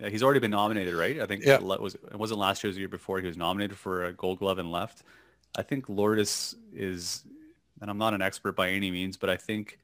Yeah, 0.00 0.08
he's 0.08 0.22
already 0.22 0.40
been 0.40 0.50
nominated, 0.50 0.94
right? 0.94 1.20
I 1.20 1.26
think 1.26 1.44
yeah. 1.44 1.56
it 1.56 1.80
was 1.80 1.94
it 1.94 2.18
wasn't 2.18 2.40
last 2.40 2.64
year, 2.64 2.68
it 2.68 2.72
was 2.72 2.78
year 2.78 2.88
before. 2.88 3.20
He 3.20 3.26
was 3.26 3.36
nominated 3.36 3.78
for 3.78 4.06
a 4.06 4.12
Gold 4.12 4.40
Glove 4.40 4.58
and 4.58 4.72
left. 4.72 5.04
I 5.56 5.62
think 5.62 5.88
Lourdes 5.88 6.56
is, 6.74 7.22
and 7.80 7.88
I'm 7.88 7.98
not 7.98 8.12
an 8.12 8.20
expert 8.20 8.56
by 8.56 8.70
any 8.70 8.90
means, 8.90 9.16
but 9.16 9.30
I 9.30 9.36
think 9.36 9.78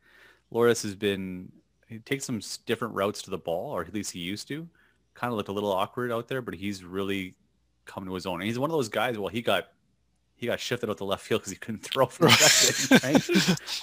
Lourdes 0.50 0.82
has 0.82 0.96
been 0.96 1.52
he 1.88 2.00
takes 2.00 2.24
some 2.24 2.40
different 2.66 2.94
routes 2.94 3.22
to 3.22 3.30
the 3.30 3.38
ball, 3.38 3.70
or 3.70 3.82
at 3.82 3.94
least 3.94 4.10
he 4.10 4.18
used 4.18 4.48
to. 4.48 4.68
Kind 5.14 5.32
of 5.32 5.36
looked 5.36 5.50
a 5.50 5.52
little 5.52 5.72
awkward 5.72 6.10
out 6.10 6.26
there, 6.26 6.42
but 6.42 6.54
he's 6.54 6.82
really 6.82 7.34
come 7.84 8.04
to 8.04 8.14
his 8.14 8.26
own. 8.26 8.40
And 8.40 8.48
he's 8.48 8.58
one 8.58 8.70
of 8.70 8.76
those 8.76 8.88
guys. 8.88 9.18
Well, 9.18 9.28
he 9.28 9.40
got 9.40 9.68
he 10.38 10.46
got 10.46 10.60
shifted 10.60 10.88
out 10.88 10.98
to 10.98 11.04
left 11.04 11.26
field 11.26 11.40
because 11.40 11.52
he 11.52 11.58
couldn't 11.58 11.82
throw 11.82 12.06
from 12.06 12.30
second. 12.30 13.24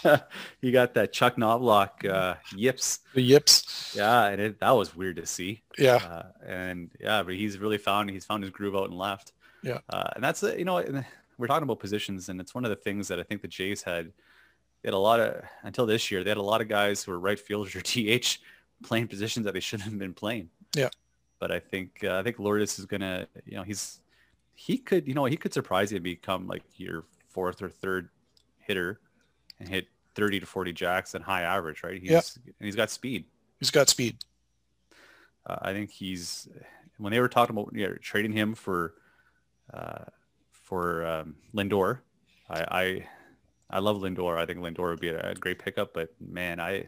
Right? 0.06 0.24
he 0.62 0.72
got 0.72 0.94
that 0.94 1.12
Chuck 1.12 1.36
Knoblauch 1.36 2.10
uh, 2.10 2.36
yips. 2.56 3.00
The 3.14 3.22
yips. 3.22 3.94
Yeah, 3.96 4.28
and 4.28 4.42
it, 4.42 4.60
that 4.62 4.72
was 4.72 4.96
weird 4.96 5.18
to 5.18 5.26
see. 5.26 5.62
Yeah. 5.78 5.96
Uh, 5.96 6.24
and 6.48 6.92
yeah, 7.00 7.24
but 7.24 7.36
he's 7.36 7.58
really 7.60 7.78
found 7.78 8.10
he's 8.10 8.26
found 8.26 8.42
his 8.44 8.52
groove 8.52 8.76
out 8.76 8.86
and 8.90 8.98
left. 8.98 9.34
Yeah. 9.64 9.80
Uh, 9.90 10.10
and 10.16 10.24
that's 10.24 10.44
you 10.44 10.64
know 10.64 11.04
we're 11.38 11.48
talking 11.48 11.64
about 11.64 11.80
positions, 11.80 12.30
and 12.30 12.40
it's 12.40 12.56
one 12.56 12.64
of 12.64 12.70
the 12.70 12.78
things 12.78 13.10
that 13.10 13.20
I 13.20 13.24
think 13.24 13.42
the 13.42 13.48
Jays 13.50 13.84
had. 13.84 14.14
They 14.82 14.88
had 14.88 14.94
a 14.94 14.98
lot 15.00 15.20
of 15.20 15.44
until 15.64 15.86
this 15.86 16.10
year. 16.10 16.24
They 16.24 16.30
had 16.30 16.38
a 16.38 16.44
lot 16.44 16.62
of 16.62 16.70
guys 16.70 17.04
who 17.04 17.12
were 17.12 17.20
right 17.20 17.40
fielders 17.40 17.76
or 17.76 17.82
DH 17.82 18.38
playing 18.84 19.08
positions 19.08 19.46
that 19.46 19.54
they 19.54 19.60
shouldn't 19.60 19.90
have 19.90 20.00
been 20.00 20.14
playing. 20.14 20.50
Yeah. 20.76 20.90
But 21.40 21.52
I 21.52 21.60
think 21.60 22.04
uh, 22.04 22.18
I 22.20 22.24
think 22.24 22.40
Lourdes 22.40 22.80
is 22.80 22.86
gonna 22.86 23.28
you 23.46 23.58
know 23.58 23.64
he's 23.64 24.00
he 24.56 24.78
could, 24.78 25.08
you 25.08 25.14
know, 25.14 25.26
he 25.26 25.38
could 25.38 25.54
surprise 25.54 25.92
you 25.92 25.98
and 25.98 26.04
become 26.04 26.48
like 26.48 26.64
your 26.78 27.04
fourth 27.30 27.62
or 27.62 27.70
third 27.70 28.10
hitter 28.58 29.00
and 29.60 29.70
hit 29.70 29.88
30 30.16 30.40
to 30.40 30.46
40 30.46 30.72
jacks 30.74 31.14
and 31.14 31.24
high 31.24 31.42
average, 31.42 31.84
right? 31.84 32.02
He's, 32.02 32.10
yeah. 32.10 32.22
And 32.46 32.66
he's 32.66 32.76
got 32.76 32.90
speed. 32.90 33.26
He's 33.60 33.70
got 33.70 33.90
speed. 33.90 34.24
Uh, 35.46 35.58
I 35.62 35.74
think 35.74 35.92
he's, 35.92 36.48
when 36.98 37.12
they 37.12 37.20
were 37.20 37.28
talking 37.28 37.56
about 37.56 37.72
you 37.74 37.88
know, 37.88 37.96
trading 38.02 38.32
him 38.32 38.56
for, 38.56 38.96
uh, 39.74 40.06
for 40.52 41.06
um, 41.06 41.36
Lindor, 41.54 42.00
I, 42.50 42.62
I, 42.72 43.08
I 43.70 43.80
love 43.80 43.98
Lindor. 43.98 44.38
I 44.38 44.46
think 44.46 44.60
Lindor 44.60 44.90
would 44.90 45.02
be 45.02 45.10
a, 45.10 45.32
a 45.32 45.36
great 45.36 45.60
pickup, 45.60 45.94
but 45.94 46.10
man, 46.20 46.62
I, 46.62 46.88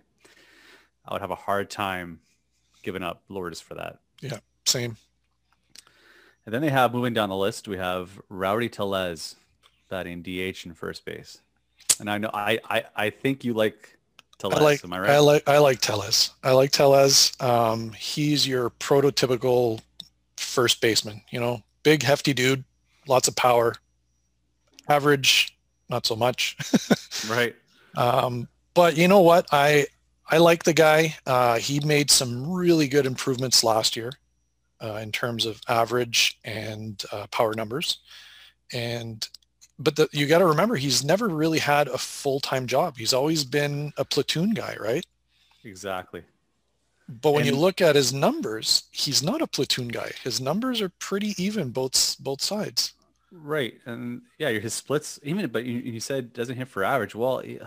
I 1.06 1.14
would 1.14 1.22
have 1.22 1.32
a 1.32 1.36
hard 1.36 1.70
time 1.70 2.20
giving 2.82 3.04
up 3.04 3.24
Lourdes 3.28 3.60
for 3.60 3.76
that. 3.76 4.00
Yeah, 4.22 4.40
same. 4.66 4.96
And 6.48 6.54
then 6.54 6.62
they 6.62 6.70
have 6.70 6.94
moving 6.94 7.14
down 7.14 7.28
the 7.28 7.36
list, 7.36 7.68
we 7.68 7.76
have 7.76 8.22
Rowdy 8.30 8.70
Tellez 8.70 9.36
batting 9.90 10.22
DH 10.22 10.66
in 10.66 10.74
first 10.74 11.04
base. 11.04 11.42
And 12.00 12.10
I 12.10 12.20
know 12.20 12.30
I 12.34 12.58
I, 12.70 12.84
I 12.96 13.10
think 13.10 13.44
you 13.44 13.54
like 13.54 13.98
Tellez. 14.40 14.58
I 14.58 14.64
like, 14.64 14.84
am 14.86 14.94
I 14.94 15.00
right? 15.00 15.10
I 15.10 15.20
like 15.20 15.50
I 15.50 15.58
like 15.58 15.82
Tellez. 15.82 16.32
I 16.42 16.54
like 16.54 16.72
Tellez. 16.72 17.34
Um, 17.42 17.92
he's 17.92 18.48
your 18.48 18.70
prototypical 18.70 19.82
first 20.38 20.80
baseman. 20.80 21.22
You 21.32 21.42
know, 21.42 21.64
big 21.84 22.02
hefty 22.02 22.34
dude, 22.34 22.64
lots 23.10 23.28
of 23.28 23.36
power. 23.36 23.76
Average, 24.88 25.58
not 25.90 26.06
so 26.06 26.16
much. 26.16 26.56
right. 27.30 27.58
Um, 27.98 28.48
but 28.74 28.96
you 28.96 29.10
know 29.10 29.20
what? 29.20 29.48
I 29.52 29.88
I 30.32 30.38
like 30.38 30.64
the 30.64 30.72
guy. 30.72 31.18
Uh, 31.26 31.58
he 31.58 31.82
made 31.82 32.10
some 32.10 32.50
really 32.50 32.88
good 32.88 33.06
improvements 33.06 33.66
last 33.66 33.98
year 33.98 34.14
uh, 34.82 35.00
in 35.02 35.12
terms 35.12 35.46
of 35.46 35.62
average 35.68 36.40
and 36.44 37.04
uh, 37.12 37.28
power 37.28 37.54
numbers. 37.54 38.00
And 38.74 39.28
but 39.80 39.96
the, 39.96 40.10
you 40.12 40.26
got 40.26 40.40
to 40.40 40.46
remember 40.46 40.76
he's 40.76 41.04
never 41.04 41.28
really 41.28 41.60
had 41.60 41.88
a 41.88 41.98
full-time 41.98 42.66
job. 42.66 42.98
He's 42.98 43.14
always 43.14 43.44
been 43.44 43.94
a 43.98 44.04
platoon 44.04 44.52
guy, 44.52 44.76
right? 44.80 45.06
Exactly. 45.64 46.24
But 47.08 47.32
when 47.32 47.44
and, 47.44 47.52
you 47.52 47.56
look 47.56 47.80
at 47.80 47.96
his 47.96 48.12
numbers, 48.12 48.84
he's 48.92 49.24
not 49.24 49.42
a 49.42 49.48
platoon 49.48 49.88
guy. 49.88 50.12
His 50.24 50.42
numbers 50.42 50.82
are 50.82 50.90
pretty 51.00 51.42
even 51.42 51.70
both 51.70 52.18
both 52.20 52.42
sides. 52.42 52.94
Right, 53.32 53.80
and 53.86 54.22
yeah, 54.38 54.50
his 54.52 54.74
splits 54.74 55.20
even. 55.24 55.48
But 55.48 55.66
you, 55.66 55.80
you 55.80 56.00
said 56.00 56.34
doesn't 56.34 56.58
hit 56.58 56.68
for 56.68 56.84
average. 56.84 57.16
Well, 57.16 57.40
he 57.40 57.60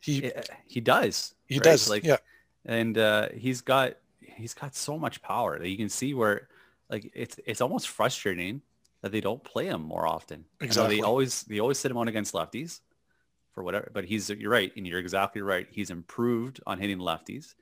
he, 0.00 0.32
he 0.66 0.80
does. 0.80 1.34
He 1.46 1.56
right? 1.56 1.64
does. 1.64 1.88
Like 1.88 2.04
yeah, 2.04 2.16
and 2.64 2.98
uh, 2.98 3.28
he's 3.32 3.60
got 3.60 3.94
he's 4.40 4.54
got 4.54 4.74
so 4.74 4.98
much 4.98 5.22
power 5.22 5.58
that 5.58 5.68
you 5.68 5.76
can 5.76 5.88
see 5.88 6.14
where 6.14 6.48
like 6.88 7.10
it's 7.14 7.38
it's 7.46 7.60
almost 7.60 7.88
frustrating 7.88 8.62
that 9.02 9.12
they 9.12 9.20
don't 9.20 9.42
play 9.42 9.66
him 9.66 9.82
more 9.82 10.06
often. 10.06 10.44
Exactly. 10.60 10.96
They 10.96 11.02
always 11.02 11.42
they 11.44 11.60
always 11.60 11.78
sit 11.78 11.90
him 11.90 11.96
on 11.96 12.08
against 12.08 12.34
lefties 12.34 12.80
for 13.52 13.62
whatever. 13.62 13.90
But 13.92 14.04
he's 14.04 14.30
you're 14.30 14.50
right, 14.50 14.72
and 14.76 14.86
you're 14.86 14.98
exactly 14.98 15.42
right. 15.42 15.66
He's 15.70 15.90
improved 15.90 16.60
on 16.66 16.78
hitting 16.78 16.98
lefties. 16.98 17.54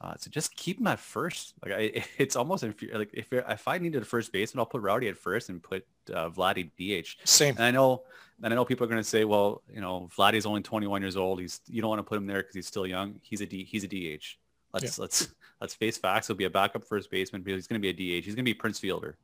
Uh, 0.00 0.14
so 0.18 0.28
just 0.28 0.54
keep 0.56 0.80
him 0.80 0.86
at 0.86 0.98
first. 0.98 1.54
Like 1.64 1.72
I, 1.72 2.04
it's 2.18 2.36
almost 2.36 2.64
if 2.64 2.74
like 2.92 3.10
if 3.12 3.32
if 3.32 3.68
I 3.68 3.78
needed 3.78 4.02
a 4.02 4.04
first 4.04 4.32
baseman, 4.32 4.60
I'll 4.60 4.66
put 4.66 4.82
Rowdy 4.82 5.08
at 5.08 5.16
first 5.16 5.48
and 5.48 5.62
put 5.62 5.86
uh, 6.12 6.28
Vladdy 6.30 6.70
DH. 6.76 7.16
Same. 7.24 7.54
And 7.56 7.64
I 7.64 7.70
know, 7.70 8.02
and 8.42 8.52
I 8.52 8.56
know 8.56 8.64
people 8.64 8.84
are 8.84 8.88
going 8.88 9.02
to 9.02 9.08
say, 9.08 9.24
well, 9.24 9.62
you 9.72 9.80
know, 9.80 10.08
Vladdy's 10.16 10.46
only 10.46 10.62
21 10.62 11.00
years 11.00 11.16
old. 11.16 11.40
He's 11.40 11.60
you 11.68 11.80
don't 11.80 11.88
want 11.88 12.00
to 12.00 12.04
put 12.04 12.18
him 12.18 12.26
there 12.26 12.42
because 12.42 12.54
he's 12.54 12.66
still 12.66 12.86
young. 12.86 13.20
He's 13.22 13.40
a 13.40 13.46
D. 13.46 13.64
He's 13.64 13.84
a 13.84 13.88
DH. 13.88 14.38
Let's 14.74 14.98
yeah. 14.98 15.02
let's 15.02 15.28
let's 15.60 15.74
face 15.74 15.96
facts. 15.96 16.26
He'll 16.26 16.36
be 16.36 16.44
a 16.44 16.50
backup 16.50 16.84
first 16.84 17.10
baseman 17.10 17.42
because 17.42 17.58
he's 17.58 17.66
going 17.66 17.80
to 17.80 17.92
be 17.92 18.16
a 18.16 18.20
DH. 18.20 18.24
He's 18.24 18.34
going 18.34 18.44
to 18.44 18.50
be 18.50 18.54
Prince 18.54 18.78
Fielder. 18.80 19.16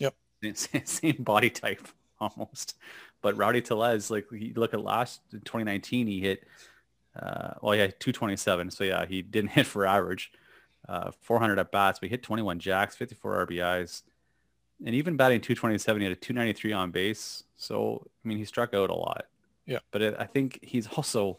Yep. 0.00 0.14
Same 0.54 1.16
body 1.20 1.50
type 1.50 1.86
almost. 2.20 2.76
But 3.20 3.36
Rowdy 3.36 3.60
Tellez, 3.60 4.10
like 4.10 4.26
you 4.32 4.54
look 4.56 4.74
at 4.74 4.82
last 4.82 5.20
2019, 5.30 6.08
he 6.08 6.20
hit, 6.20 6.44
uh, 7.20 7.52
well, 7.60 7.76
yeah, 7.76 7.86
227. 7.86 8.70
So 8.70 8.82
yeah, 8.82 9.06
he 9.06 9.22
didn't 9.22 9.50
hit 9.50 9.66
for 9.66 9.86
average, 9.86 10.32
uh, 10.88 11.12
400 11.20 11.58
at 11.60 11.70
bats, 11.70 12.00
but 12.00 12.08
he 12.08 12.10
hit 12.10 12.24
21 12.24 12.58
jacks, 12.58 12.96
54 12.96 13.46
RBIs, 13.46 14.02
and 14.84 14.94
even 14.96 15.16
batting 15.16 15.40
227, 15.40 16.00
he 16.00 16.04
had 16.04 16.12
a 16.12 16.16
293 16.16 16.72
on 16.72 16.90
base. 16.90 17.44
So 17.56 18.04
I 18.24 18.28
mean, 18.28 18.38
he 18.38 18.44
struck 18.44 18.74
out 18.74 18.90
a 18.90 18.94
lot. 18.94 19.26
Yeah. 19.66 19.78
But 19.92 20.02
it, 20.02 20.16
I 20.18 20.24
think 20.24 20.58
he's 20.62 20.88
also 20.88 21.38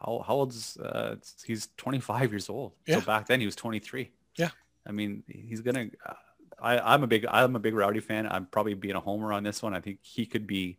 how 0.00 0.24
how 0.26 0.34
old's 0.34 0.76
uh, 0.78 1.16
he's 1.44 1.68
25 1.76 2.32
years 2.32 2.48
old. 2.48 2.72
Yeah. 2.86 3.00
So 3.00 3.06
back 3.06 3.26
then 3.26 3.40
he 3.40 3.46
was 3.46 3.56
23. 3.56 4.10
Yeah. 4.36 4.50
I 4.86 4.92
mean, 4.92 5.22
he's 5.26 5.60
gonna. 5.60 5.88
Uh, 6.04 6.14
I 6.60 6.78
I'm 6.78 7.02
a 7.02 7.06
big 7.06 7.26
I'm 7.26 7.56
a 7.56 7.58
big 7.58 7.74
Rowdy 7.74 8.00
fan. 8.00 8.26
I'm 8.26 8.46
probably 8.46 8.74
being 8.74 8.96
a 8.96 9.00
homer 9.00 9.32
on 9.32 9.42
this 9.42 9.62
one. 9.62 9.74
I 9.74 9.80
think 9.80 9.98
he 10.02 10.26
could 10.26 10.46
be 10.46 10.78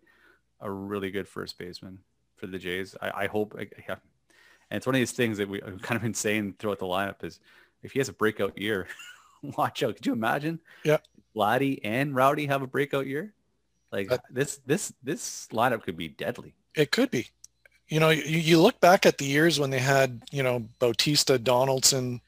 a 0.59 0.69
really 0.69 1.11
good 1.11 1.28
first 1.28 1.57
baseman 1.57 1.99
for 2.36 2.47
the 2.47 2.59
Jays. 2.59 2.95
I, 3.01 3.24
I 3.24 3.28
hope. 3.28 3.55
Yeah. 3.59 3.95
And 4.69 4.78
it's 4.78 4.86
one 4.86 4.95
of 4.95 4.99
these 4.99 5.11
things 5.11 5.38
that 5.38 5.49
we 5.49 5.59
kind 5.59 5.95
of 5.95 6.01
been 6.01 6.13
saying 6.13 6.55
throughout 6.59 6.80
the 6.80 6.86
lineup 6.86 7.24
is 7.24 7.39
if 7.84 7.91
he 7.91 7.99
has 7.99 8.09
a 8.09 8.13
breakout 8.13 8.57
year, 8.57 8.88
watch 9.57 9.84
out. 9.84 9.95
Could 9.95 10.05
you 10.05 10.13
imagine? 10.13 10.59
Yeah. 10.84 10.97
Vladdy 11.36 11.80
and 11.84 12.15
Rowdy 12.15 12.47
have 12.47 12.61
a 12.61 12.67
breakout 12.67 13.07
year. 13.07 13.34
Like 13.91 14.11
uh, 14.11 14.17
this 14.30 14.59
this 14.65 14.93
this 15.03 15.47
lineup 15.51 15.84
could 15.84 15.97
be 15.97 16.07
deadly. 16.07 16.55
It 16.76 16.91
could 16.91 17.11
be 17.11 17.28
you 17.91 17.99
know, 17.99 18.09
you, 18.09 18.23
you 18.23 18.59
look 18.59 18.79
back 18.79 19.05
at 19.05 19.17
the 19.17 19.25
years 19.25 19.59
when 19.59 19.69
they 19.69 19.79
had, 19.79 20.21
you 20.31 20.41
know, 20.41 20.63
Bautista, 20.79 21.37
Donaldson, 21.37 22.21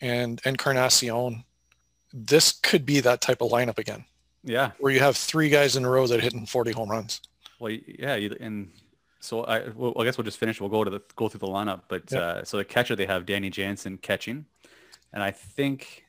and 0.00 0.40
Encarnacion. 0.44 1.44
This 2.12 2.52
could 2.52 2.84
be 2.84 3.00
that 3.00 3.22
type 3.22 3.40
of 3.40 3.50
lineup 3.50 3.78
again. 3.78 4.04
Yeah. 4.44 4.72
Where 4.78 4.92
you 4.92 5.00
have 5.00 5.16
three 5.16 5.48
guys 5.48 5.74
in 5.74 5.86
a 5.86 5.88
row 5.88 6.06
that 6.06 6.18
are 6.18 6.22
hitting 6.22 6.44
40 6.44 6.72
home 6.72 6.90
runs. 6.90 7.22
Well, 7.58 7.72
yeah, 7.72 8.14
and 8.40 8.70
so 9.20 9.44
I, 9.44 9.68
well, 9.70 9.94
I 9.98 10.04
guess 10.04 10.18
we'll 10.18 10.24
just 10.24 10.38
finish. 10.38 10.60
We'll 10.60 10.70
go 10.70 10.84
to 10.84 10.90
the 10.90 11.02
go 11.16 11.28
through 11.28 11.40
the 11.40 11.46
lineup. 11.46 11.82
But 11.88 12.12
uh, 12.12 12.44
so 12.44 12.56
the 12.56 12.64
catcher 12.64 12.96
they 12.96 13.06
have 13.06 13.26
Danny 13.26 13.50
Jansen 13.50 13.98
catching, 13.98 14.46
and 15.12 15.22
I 15.22 15.30
think 15.30 16.04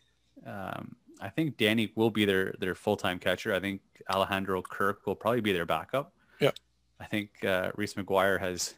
um, 0.46 0.96
I 1.20 1.28
think 1.28 1.58
Danny 1.58 1.92
will 1.96 2.10
be 2.10 2.24
their 2.24 2.56
their 2.60 2.74
full 2.74 2.96
time 2.96 3.20
catcher. 3.20 3.54
I 3.54 3.60
think 3.60 3.82
Alejandro 4.10 4.62
Kirk 4.62 5.06
will 5.06 5.16
probably 5.16 5.42
be 5.42 5.52
their 5.52 5.66
backup. 5.66 6.14
Yeah. 6.40 6.52
I 7.02 7.06
think 7.06 7.44
uh, 7.44 7.72
Reese 7.76 7.96
McGuire 7.96 8.40
has 8.40 8.76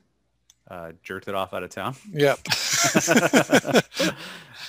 uh, 0.70 0.92
jerked 1.04 1.28
it 1.28 1.36
off 1.36 1.54
out 1.54 1.64
of 1.64 1.70
town. 1.70 1.96
Yep. 2.12 2.40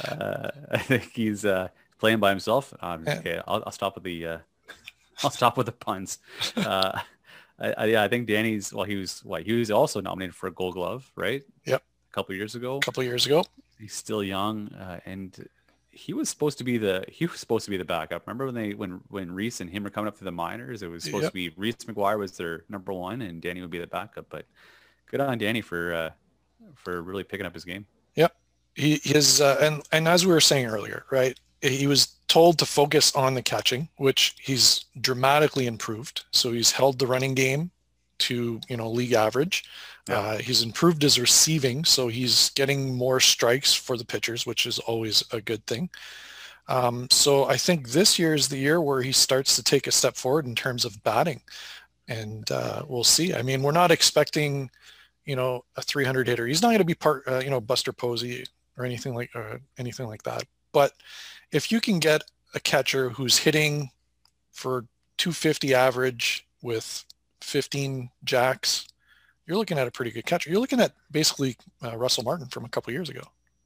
uh, 0.08 0.50
I 0.70 0.78
think 0.78 1.12
he's 1.12 1.44
uh, 1.44 1.68
playing 1.98 2.20
by 2.20 2.30
himself. 2.30 2.72
Um, 2.80 3.04
yeah. 3.06 3.18
Okay, 3.18 3.40
I'll, 3.46 3.62
I'll, 3.66 3.72
stop 3.72 3.94
with 3.94 4.04
the 4.04 4.26
uh, 4.26 4.38
I'll 5.22 5.30
stop 5.30 5.56
with 5.56 5.66
the 5.66 5.72
puns. 5.72 6.18
Uh, 6.56 7.00
I, 7.56 7.72
I, 7.78 7.84
yeah, 7.84 8.02
I 8.02 8.08
think 8.08 8.26
Danny's. 8.26 8.72
Well, 8.72 8.84
he 8.84 8.96
was 8.96 9.24
what 9.24 9.44
he 9.44 9.52
was 9.52 9.70
also 9.70 10.00
nominated 10.00 10.34
for 10.34 10.48
a 10.48 10.50
Gold 10.50 10.74
Glove, 10.74 11.08
right? 11.14 11.44
Yep. 11.64 11.82
A 12.10 12.12
couple 12.12 12.34
years 12.34 12.56
ago. 12.56 12.78
A 12.78 12.80
couple 12.80 13.04
years 13.04 13.26
ago. 13.26 13.44
He's 13.78 13.94
still 13.94 14.24
young, 14.24 14.68
uh, 14.74 14.98
and 15.06 15.48
he 15.92 16.12
was 16.12 16.28
supposed 16.28 16.58
to 16.58 16.64
be 16.64 16.78
the 16.78 17.04
he 17.08 17.26
was 17.26 17.38
supposed 17.38 17.64
to 17.66 17.70
be 17.70 17.76
the 17.76 17.84
backup. 17.84 18.26
Remember 18.26 18.46
when 18.46 18.54
they 18.56 18.74
when 18.74 19.00
when 19.08 19.30
Reese 19.30 19.60
and 19.60 19.70
him 19.70 19.84
were 19.84 19.90
coming 19.90 20.08
up 20.08 20.18
to 20.18 20.24
the 20.24 20.32
minors? 20.32 20.82
It 20.82 20.88
was 20.88 21.04
supposed 21.04 21.22
yep. 21.22 21.30
to 21.30 21.34
be 21.34 21.48
Reese 21.50 21.76
McGuire 21.76 22.18
was 22.18 22.32
their 22.32 22.64
number 22.68 22.92
one, 22.92 23.22
and 23.22 23.40
Danny 23.40 23.60
would 23.60 23.70
be 23.70 23.78
the 23.78 23.86
backup. 23.86 24.26
But 24.28 24.46
good 25.14 25.20
on 25.20 25.38
Danny 25.38 25.60
for 25.60 25.94
uh, 25.94 26.10
for 26.74 27.02
really 27.02 27.24
picking 27.24 27.46
up 27.46 27.54
his 27.54 27.64
game. 27.64 27.86
Yep, 28.16 28.34
he 28.74 29.00
his 29.04 29.40
uh, 29.40 29.58
and 29.60 29.82
and 29.92 30.08
as 30.08 30.26
we 30.26 30.32
were 30.32 30.40
saying 30.40 30.66
earlier, 30.66 31.04
right? 31.10 31.38
He 31.62 31.86
was 31.86 32.16
told 32.28 32.58
to 32.58 32.66
focus 32.66 33.14
on 33.14 33.34
the 33.34 33.42
catching, 33.42 33.88
which 33.96 34.34
he's 34.38 34.84
dramatically 35.00 35.66
improved. 35.66 36.24
So 36.30 36.52
he's 36.52 36.72
held 36.72 36.98
the 36.98 37.06
running 37.06 37.34
game 37.34 37.70
to 38.18 38.60
you 38.68 38.76
know 38.76 38.90
league 38.90 39.12
average. 39.12 39.64
Yeah. 40.08 40.18
Uh, 40.18 40.38
he's 40.38 40.62
improved 40.62 41.00
his 41.00 41.18
receiving, 41.18 41.84
so 41.84 42.08
he's 42.08 42.50
getting 42.50 42.94
more 42.94 43.20
strikes 43.20 43.72
for 43.72 43.96
the 43.96 44.04
pitchers, 44.04 44.44
which 44.44 44.66
is 44.66 44.78
always 44.80 45.24
a 45.32 45.40
good 45.40 45.64
thing. 45.66 45.88
Um, 46.68 47.06
so 47.10 47.44
I 47.44 47.56
think 47.56 47.90
this 47.90 48.18
year 48.18 48.34
is 48.34 48.48
the 48.48 48.58
year 48.58 48.80
where 48.80 49.00
he 49.00 49.12
starts 49.12 49.56
to 49.56 49.62
take 49.62 49.86
a 49.86 49.92
step 49.92 50.16
forward 50.16 50.44
in 50.44 50.54
terms 50.54 50.84
of 50.84 51.02
batting, 51.04 51.40
and 52.08 52.50
uh, 52.50 52.82
we'll 52.86 53.04
see. 53.04 53.32
I 53.34 53.42
mean, 53.42 53.62
we're 53.62 53.72
not 53.72 53.90
expecting, 53.90 54.70
you 55.24 55.36
know, 55.36 55.64
a 55.76 55.82
300 55.82 56.26
hitter. 56.28 56.46
He's 56.46 56.62
not 56.62 56.68
going 56.68 56.78
to 56.78 56.84
be 56.84 56.94
part, 56.94 57.24
uh, 57.26 57.38
you 57.38 57.50
know, 57.50 57.60
Buster 57.60 57.92
Posey 57.92 58.44
or 58.76 58.84
anything 58.84 59.14
like 59.14 59.30
or 59.34 59.60
anything 59.78 60.06
like 60.06 60.22
that. 60.24 60.44
But 60.72 60.92
if 61.52 61.70
you 61.70 61.80
can 61.80 61.98
get 61.98 62.22
a 62.54 62.60
catcher 62.60 63.10
who's 63.10 63.38
hitting 63.38 63.90
for 64.52 64.86
250 65.18 65.74
average 65.74 66.46
with 66.62 67.04
15 67.40 68.10
jacks, 68.24 68.88
you're 69.46 69.56
looking 69.56 69.78
at 69.78 69.86
a 69.86 69.90
pretty 69.90 70.10
good 70.10 70.26
catcher. 70.26 70.50
You're 70.50 70.60
looking 70.60 70.80
at 70.80 70.92
basically 71.10 71.56
uh, 71.82 71.96
Russell 71.96 72.24
Martin 72.24 72.46
from 72.48 72.64
a 72.64 72.68
couple 72.68 72.92
years 72.92 73.08
ago. 73.08 73.22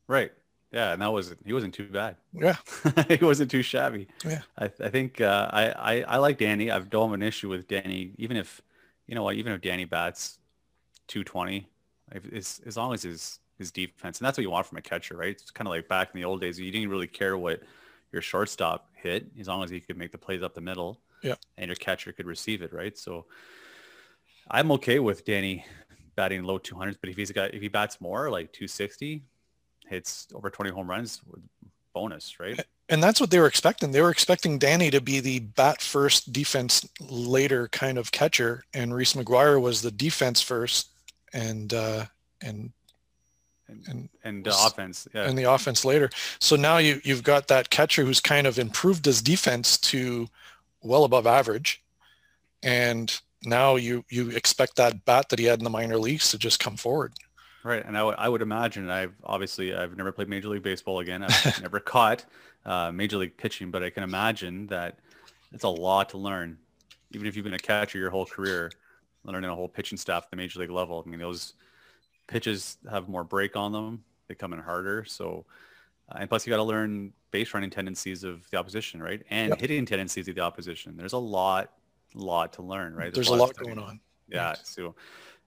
Right. 0.06 0.32
Yeah, 0.70 0.92
and 0.92 1.00
that 1.00 1.10
was 1.10 1.34
he 1.46 1.54
wasn't 1.54 1.72
too 1.72 1.86
bad. 1.86 2.16
Yeah, 2.34 2.56
he 3.08 3.24
wasn't 3.24 3.50
too 3.50 3.62
shabby. 3.62 4.06
Yeah, 4.22 4.42
I, 4.58 4.64
I 4.64 4.88
think 4.90 5.18
uh, 5.18 5.48
I, 5.50 5.70
I 5.70 6.02
I 6.02 6.16
like 6.18 6.36
Danny. 6.36 6.70
I 6.70 6.78
don't 6.80 7.08
have 7.08 7.14
an 7.14 7.22
issue 7.22 7.48
with 7.48 7.68
Danny, 7.68 8.12
even 8.18 8.36
if 8.36 8.60
you 9.06 9.14
know 9.14 9.22
what, 9.22 9.36
even 9.36 9.54
if 9.54 9.62
Danny 9.62 9.86
bats 9.86 10.38
220, 11.08 11.66
as 12.32 12.60
as 12.66 12.76
long 12.76 12.94
as 12.94 13.02
his 13.02 13.40
his 13.58 13.72
defense, 13.72 14.18
and 14.18 14.26
that's 14.26 14.38
what 14.38 14.42
you 14.42 14.50
want 14.50 14.66
from 14.66 14.78
a 14.78 14.82
catcher, 14.82 15.16
right? 15.16 15.30
It's 15.30 15.50
kind 15.50 15.66
of 15.66 15.72
like 15.72 15.88
back 15.88 16.10
in 16.14 16.20
the 16.20 16.24
old 16.24 16.40
days, 16.40 16.58
you 16.58 16.70
didn't 16.70 16.90
really 16.90 17.08
care 17.08 17.36
what 17.36 17.60
your 18.12 18.22
shortstop 18.22 18.88
hit 18.94 19.26
as 19.38 19.48
long 19.48 19.64
as 19.64 19.70
he 19.70 19.80
could 19.80 19.96
make 19.96 20.12
the 20.12 20.18
plays 20.18 20.42
up 20.42 20.54
the 20.54 20.60
middle. 20.60 21.00
Yeah, 21.22 21.34
and 21.56 21.68
your 21.68 21.76
catcher 21.76 22.12
could 22.12 22.26
receive 22.26 22.62
it, 22.62 22.72
right? 22.72 22.96
So 22.96 23.26
I'm 24.50 24.70
okay 24.72 25.00
with 25.00 25.24
Danny 25.24 25.64
batting 26.14 26.44
low 26.44 26.58
200s, 26.58 26.96
but 27.00 27.10
if 27.10 27.16
he's 27.16 27.32
got 27.32 27.54
if 27.54 27.60
he 27.60 27.68
bats 27.68 28.00
more 28.00 28.30
like 28.30 28.52
260, 28.52 29.22
hits 29.86 30.28
over 30.34 30.50
20 30.50 30.70
home 30.70 30.88
runs, 30.88 31.20
bonus, 31.92 32.38
right? 32.38 32.64
And 32.88 33.02
that's 33.02 33.20
what 33.20 33.30
they 33.30 33.38
were 33.38 33.46
expecting. 33.46 33.92
They 33.92 34.00
were 34.00 34.10
expecting 34.10 34.58
Danny 34.58 34.90
to 34.90 35.00
be 35.00 35.20
the 35.20 35.40
bat 35.40 35.82
first, 35.82 36.32
defense 36.32 36.88
later 37.00 37.68
kind 37.68 37.98
of 37.98 38.12
catcher, 38.12 38.64
and 38.72 38.94
Reese 38.94 39.14
McGuire 39.14 39.60
was 39.60 39.82
the 39.82 39.90
defense 39.90 40.40
first, 40.40 40.88
and 41.32 41.72
uh, 41.74 42.04
and 42.40 42.72
and 43.68 44.08
and 44.24 44.44
the 44.44 44.50
offense, 44.50 45.06
yeah. 45.14 45.24
and 45.28 45.36
the 45.36 45.44
offense 45.44 45.84
later. 45.84 46.10
So 46.38 46.56
now 46.56 46.78
you 46.78 47.00
you've 47.04 47.22
got 47.22 47.48
that 47.48 47.70
catcher 47.70 48.04
who's 48.04 48.20
kind 48.20 48.46
of 48.46 48.58
improved 48.58 49.04
his 49.04 49.22
defense 49.22 49.78
to 49.78 50.28
well 50.82 51.04
above 51.04 51.26
average, 51.26 51.82
and 52.62 53.20
now 53.44 53.76
you 53.76 54.04
you 54.10 54.30
expect 54.30 54.76
that 54.76 55.04
bat 55.04 55.28
that 55.28 55.38
he 55.38 55.44
had 55.44 55.60
in 55.60 55.64
the 55.64 55.70
minor 55.70 55.98
leagues 55.98 56.30
to 56.30 56.38
just 56.38 56.60
come 56.60 56.76
forward. 56.76 57.12
Right, 57.64 57.84
and 57.84 57.96
I, 57.96 58.00
w- 58.00 58.16
I 58.16 58.28
would 58.28 58.40
imagine 58.40 58.88
I've 58.88 59.14
obviously 59.24 59.74
I've 59.74 59.96
never 59.96 60.12
played 60.12 60.28
Major 60.28 60.48
League 60.48 60.62
Baseball 60.62 61.00
again. 61.00 61.22
I've 61.22 61.60
never 61.62 61.80
caught 61.80 62.24
uh, 62.64 62.90
Major 62.92 63.18
League 63.18 63.36
pitching, 63.36 63.70
but 63.70 63.82
I 63.82 63.90
can 63.90 64.04
imagine 64.04 64.66
that 64.68 64.98
it's 65.52 65.64
a 65.64 65.68
lot 65.68 66.10
to 66.10 66.18
learn, 66.18 66.58
even 67.12 67.26
if 67.26 67.36
you've 67.36 67.44
been 67.44 67.54
a 67.54 67.58
catcher 67.58 67.98
your 67.98 68.10
whole 68.10 68.26
career, 68.26 68.70
learning 69.28 69.50
a 69.50 69.54
whole 69.54 69.68
pitching 69.68 69.98
staff 69.98 70.24
at 70.24 70.30
the 70.30 70.36
Major 70.36 70.60
League 70.60 70.70
level. 70.70 71.02
I 71.04 71.08
mean, 71.08 71.20
those 71.20 71.54
pitches 72.26 72.78
have 72.90 73.08
more 73.08 73.24
break 73.24 73.56
on 73.56 73.72
them; 73.72 74.02
they 74.26 74.34
come 74.34 74.52
in 74.52 74.58
harder. 74.58 75.04
So, 75.04 75.44
uh, 76.10 76.18
and 76.20 76.28
plus 76.28 76.46
you 76.46 76.50
got 76.50 76.56
to 76.56 76.64
learn 76.64 77.12
base 77.30 77.54
running 77.54 77.70
tendencies 77.70 78.24
of 78.24 78.48
the 78.50 78.56
opposition, 78.56 79.02
right, 79.02 79.22
and 79.30 79.50
yep. 79.50 79.60
hitting 79.60 79.86
tendencies 79.86 80.28
of 80.28 80.34
the 80.34 80.40
opposition. 80.40 80.96
There's 80.96 81.12
a 81.12 81.18
lot 81.18 81.72
lot 82.14 82.52
to 82.54 82.62
learn, 82.62 82.94
right? 82.94 83.12
There's, 83.12 83.28
There's 83.28 83.40
a 83.40 83.42
lot, 83.42 83.56
going 83.56 83.78
on. 83.78 84.00
Yeah. 84.28 84.54
So, 84.62 84.94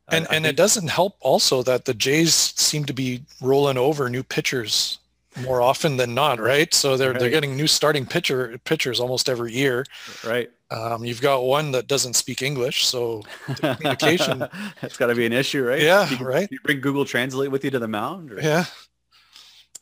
and 0.07 0.27
I, 0.29 0.35
and 0.35 0.45
it 0.45 0.55
doesn't 0.55 0.89
help 0.89 1.17
also 1.19 1.63
that 1.63 1.85
the 1.85 1.93
Jays 1.93 2.33
seem 2.33 2.85
to 2.85 2.93
be 2.93 3.23
rolling 3.41 3.77
over 3.77 4.09
new 4.09 4.23
pitchers 4.23 4.99
more 5.39 5.61
often 5.61 5.97
than 5.97 6.13
not, 6.13 6.39
right? 6.39 6.73
So 6.73 6.97
they're 6.97 7.11
right. 7.11 7.19
they're 7.19 7.29
getting 7.29 7.55
new 7.55 7.67
starting 7.67 8.05
pitcher 8.05 8.59
pitchers 8.65 8.99
almost 8.99 9.29
every 9.29 9.53
year. 9.53 9.85
Right. 10.25 10.51
Um, 10.69 11.03
you've 11.03 11.21
got 11.21 11.43
one 11.43 11.71
that 11.71 11.87
doesn't 11.87 12.13
speak 12.13 12.41
English, 12.41 12.85
so 12.85 13.23
communication. 13.55 14.47
It's 14.81 14.97
got 14.97 15.07
to 15.07 15.15
be 15.15 15.25
an 15.25 15.33
issue, 15.33 15.65
right? 15.65 15.81
Yeah, 15.81 16.09
you, 16.09 16.25
right. 16.25 16.47
You 16.49 16.59
bring 16.63 16.79
Google 16.79 17.05
Translate 17.05 17.51
with 17.51 17.63
you 17.65 17.71
to 17.71 17.79
the 17.79 17.87
mound. 17.87 18.31
Or? 18.31 18.39
Yeah. 18.39 18.65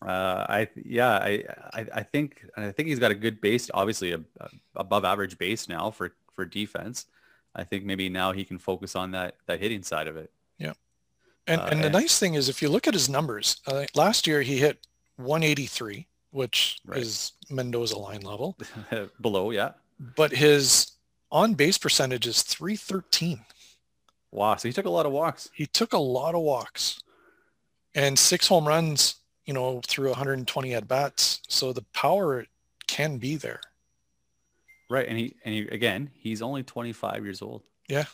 Uh, 0.02 0.46
I 0.48 0.70
yeah 0.76 1.12
I, 1.12 1.44
I 1.74 1.86
I 1.96 2.04
think 2.04 2.46
I 2.56 2.72
think 2.72 2.88
he's 2.88 3.00
got 3.00 3.12
a 3.12 3.16
good 3.16 3.42
base, 3.42 3.70
obviously 3.74 4.14
a, 4.14 4.22
a 4.40 4.50
above 4.76 5.04
average 5.04 5.38
base 5.38 5.68
now 5.68 5.92
for 5.92 6.14
for 6.34 6.46
defense. 6.46 7.06
I 7.54 7.64
think 7.66 7.84
maybe 7.84 8.08
now 8.08 8.32
he 8.32 8.46
can 8.46 8.60
focus 8.60 8.96
on 8.96 9.12
that 9.12 9.36
that 9.48 9.60
hitting 9.60 9.84
side 9.84 10.08
of 10.08 10.16
it. 10.16 10.32
Yeah, 10.58 10.74
and 11.48 11.60
uh, 11.60 11.66
and 11.72 11.82
the 11.82 11.88
and, 11.88 11.94
nice 11.94 12.18
thing 12.18 12.36
is 12.36 12.48
if 12.48 12.62
you 12.62 12.70
look 12.70 12.88
at 12.88 12.94
his 12.94 13.10
numbers, 13.10 13.58
uh, 13.68 13.86
last 13.94 14.26
year 14.26 14.42
he 14.42 14.58
hit 14.58 14.88
183, 15.20 16.08
which 16.32 16.80
right. 16.86 17.00
is 17.00 17.34
Mendoza 17.50 17.98
line 17.98 18.22
level. 18.22 18.58
Below, 19.22 19.52
yeah. 19.52 19.72
But 20.16 20.32
his 20.32 20.94
on 21.32 21.54
base 21.54 21.78
percentage 21.78 22.26
is 22.26 22.42
313. 22.42 23.42
Wow, 24.32 24.56
so 24.56 24.68
he 24.68 24.74
took 24.74 24.86
a 24.86 24.90
lot 24.90 25.06
of 25.06 25.12
walks. 25.12 25.50
He 25.54 25.66
took 25.66 25.94
a 25.94 25.98
lot 25.98 26.36
of 26.36 26.42
walks, 26.42 27.02
and 27.96 28.18
six 28.18 28.48
home 28.48 28.68
runs. 28.68 29.16
You 29.46 29.54
know, 29.56 29.82
through 29.88 30.10
120 30.10 30.76
at 30.76 30.88
bats. 30.88 31.42
So 31.48 31.74
the 31.74 31.82
power 31.92 32.46
can 32.86 33.18
be 33.18 33.36
there. 33.36 33.62
Right, 34.92 35.08
and 35.08 35.18
he 35.18 35.36
and 35.44 35.56
he 35.56 35.62
again, 35.68 36.12
he's 36.14 36.42
only 36.44 36.62
25 36.62 37.24
years 37.24 37.42
old. 37.42 37.64
Yeah. 37.88 38.06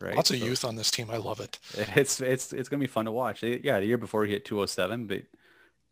Right. 0.00 0.16
Lots 0.16 0.30
of 0.30 0.38
so 0.38 0.44
youth 0.44 0.64
on 0.64 0.76
this 0.76 0.90
team. 0.90 1.08
I 1.10 1.18
love 1.18 1.40
it. 1.40 1.58
It's 1.96 2.20
it's 2.20 2.52
it's 2.52 2.68
gonna 2.68 2.80
be 2.80 2.86
fun 2.86 3.04
to 3.04 3.12
watch. 3.12 3.42
Yeah, 3.42 3.80
the 3.80 3.86
year 3.86 3.98
before 3.98 4.24
he 4.24 4.32
hit 4.32 4.44
207, 4.44 5.06
but 5.06 5.22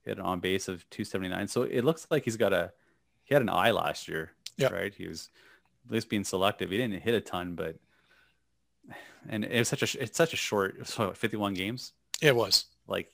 he 0.08 0.10
had 0.10 0.18
an 0.18 0.24
on 0.24 0.40
base 0.40 0.68
of 0.68 0.88
279. 0.88 1.48
So 1.48 1.62
it 1.64 1.84
looks 1.84 2.06
like 2.10 2.24
he's 2.24 2.38
got 2.38 2.54
a 2.54 2.72
he 3.24 3.34
had 3.34 3.42
an 3.42 3.50
eye 3.50 3.72
last 3.72 4.08
year. 4.08 4.32
Yeah. 4.56 4.68
Right. 4.68 4.94
He 4.94 5.06
was 5.06 5.28
at 5.86 5.92
least 5.92 6.08
being 6.08 6.24
selective. 6.24 6.70
He 6.70 6.78
didn't 6.78 7.02
hit 7.02 7.14
a 7.14 7.20
ton, 7.20 7.54
but 7.54 7.76
and 9.28 9.44
it 9.44 9.58
was 9.58 9.68
such 9.68 9.82
a 9.82 10.02
it's 10.02 10.16
such 10.16 10.32
a 10.32 10.36
short 10.36 10.88
so 10.88 11.12
51 11.12 11.52
games. 11.52 11.92
It 12.22 12.34
was 12.34 12.66
like 12.86 13.12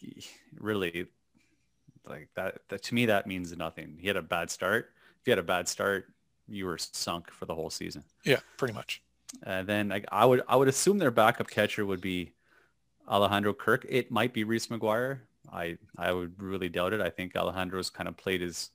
really 0.57 1.09
like 2.07 2.29
that, 2.37 2.59
that 2.69 2.85
to 2.85 2.95
me 2.95 3.07
that 3.07 3.27
means 3.27 3.57
nothing. 3.57 3.97
He 3.99 4.07
had 4.07 4.17
a 4.17 4.23
bad 4.23 4.51
start. 4.51 4.91
If 5.19 5.25
he 5.25 5.33
had 5.33 5.41
a 5.41 5.43
bad 5.43 5.67
start, 5.67 6.07
you 6.47 6.67
were 6.67 6.79
sunk 6.79 7.33
for 7.33 7.45
the 7.45 7.57
whole 7.57 7.71
season. 7.71 8.05
Yeah, 8.25 8.39
pretty 8.57 8.75
much. 8.75 9.03
And 9.43 9.67
then 9.67 9.91
I, 9.91 10.05
I 10.13 10.27
would 10.27 10.43
I 10.47 10.55
would 10.55 10.69
assume 10.69 10.99
their 10.99 11.11
backup 11.11 11.51
catcher 11.51 11.85
would 11.85 12.01
be 12.01 12.35
Alejandro 13.09 13.53
Kirk. 13.53 13.85
It 13.89 14.13
might 14.13 14.33
be 14.33 14.45
Reese 14.45 14.69
McGuire. 14.69 15.23
I 15.55 15.79
I 15.97 16.13
would 16.13 16.43
really 16.43 16.69
doubt 16.69 16.93
it. 16.93 17.01
I 17.01 17.11
think 17.11 17.37
Alejandro's 17.37 17.91
kind 17.91 18.09
of 18.09 18.17
played 18.17 18.41
his 18.41 18.71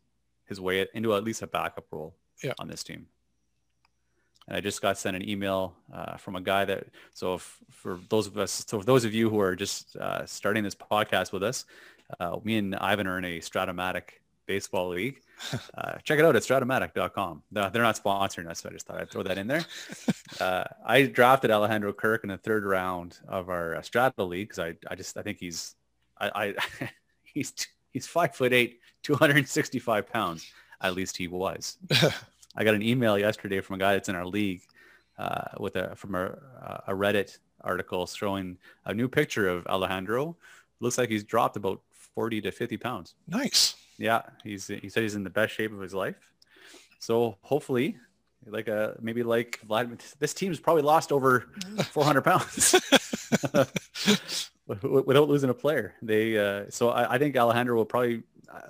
his 0.46 0.60
way 0.60 0.88
into 0.94 1.14
at 1.14 1.24
least 1.24 1.42
a 1.42 1.48
backup 1.48 1.86
role 1.92 2.16
yeah. 2.44 2.54
on 2.60 2.68
this 2.68 2.84
team. 2.84 3.08
And 4.48 4.58
I 4.58 4.62
just 4.62 4.82
got 4.82 4.98
sent 4.98 5.16
an 5.16 5.28
email 5.28 5.76
uh, 5.94 6.18
from 6.18 6.36
a 6.36 6.42
guy 6.42 6.66
that 6.66 6.88
so 7.14 7.36
if, 7.36 7.58
for 7.70 8.00
those 8.10 8.26
of 8.26 8.38
us 8.38 8.66
so 8.68 8.80
for 8.80 8.86
those 8.86 9.06
of 9.06 9.14
you 9.14 9.30
who 9.30 9.40
are 9.40 9.56
just 9.56 9.96
uh, 9.98 10.26
starting 10.26 10.64
this 10.64 10.76
podcast 10.76 11.32
with 11.32 11.44
us, 11.44 11.66
uh, 12.20 12.38
me 12.44 12.58
and 12.58 12.76
Ivan 12.76 13.06
are 13.06 13.20
in 13.20 13.26
a 13.26 13.40
Strat-O-Matic 13.40 14.20
baseball 14.48 14.90
league. 14.90 15.22
Uh, 15.78 15.98
check 16.04 16.20
it 16.20 16.26
out 16.26 16.36
at 16.36 16.42
stratomatic.com. 16.42 17.42
they're 17.52 17.82
not 17.82 17.96
sponsoring 17.96 18.50
us, 18.50 18.60
so 18.60 18.68
I 18.68 18.74
just 18.74 18.86
thought 18.86 19.00
I'd 19.00 19.10
throw 19.10 19.24
that 19.24 19.38
in 19.38 19.48
there. 19.48 19.64
Uh, 20.40 20.64
I 20.86 21.04
drafted 21.04 21.50
Alejandro 21.50 21.92
Kirk 21.92 22.24
in 22.24 22.30
the 22.30 22.38
third 22.38 22.64
round 22.64 23.18
of 23.28 23.50
our 23.50 23.76
uh, 23.76 23.82
Strato 23.82 24.26
league 24.26 24.50
because 24.50 24.60
I, 24.60 24.76
I 24.90 24.96
just 24.96 25.18
I 25.18 25.22
think 25.22 25.40
he's 25.40 25.76
I, 26.20 26.56
I 26.80 26.90
he's 27.24 27.54
he's 27.92 28.08
five 28.08 28.36
foot 28.36 28.54
eight, 28.54 28.80
265 29.04 30.08
pounds. 30.08 30.52
At 30.82 30.96
least 30.96 31.18
he 31.18 31.28
was. 31.28 31.78
I 32.56 32.64
got 32.64 32.74
an 32.74 32.82
email 32.82 33.18
yesterday 33.18 33.62
from 33.62 33.76
a 33.76 33.80
guy 33.80 33.94
that's 33.94 34.10
in 34.10 34.16
our 34.16 34.26
league 34.26 34.62
uh, 35.18 35.46
with 35.60 35.76
a 35.76 35.96
from 35.96 36.16
a, 36.16 36.84
a 36.88 36.94
Reddit 36.94 37.38
article 37.62 38.08
showing 38.08 38.58
a 38.86 38.94
new 38.94 39.08
picture 39.08 39.48
of 39.48 39.66
Alejandro. 39.68 40.38
Looks 40.80 40.98
like 40.98 41.10
he's 41.10 41.24
dropped 41.24 41.58
about 41.58 41.82
40 41.92 42.42
to 42.42 42.52
50 42.52 42.78
pounds. 42.78 43.16
Nice. 43.28 43.76
Yeah, 43.98 44.22
he's 44.44 44.68
he 44.68 44.88
said 44.90 45.04
he's 45.04 45.16
in 45.16 45.24
the 45.24 45.30
best 45.30 45.54
shape 45.54 45.74
of 45.74 45.82
his 45.82 45.94
life. 45.94 46.16
So 47.00 47.38
hopefully, 47.42 47.98
like 48.46 48.70
a 48.70 48.92
uh, 48.92 48.94
maybe 49.02 49.24
like 49.24 49.60
Vladimir, 49.68 49.98
this 50.20 50.34
team's 50.34 50.60
probably 50.60 50.84
lost 50.84 51.12
over 51.12 51.50
400 51.92 52.22
pounds 52.22 52.76
without 54.84 55.28
losing 55.28 55.50
a 55.50 55.54
player. 55.54 55.96
They 56.02 56.38
uh, 56.38 56.66
so 56.70 56.90
I, 56.90 57.16
I, 57.16 57.18
think 57.18 57.36
Alejandro 57.36 57.76
will 57.76 57.86
probably 57.86 58.22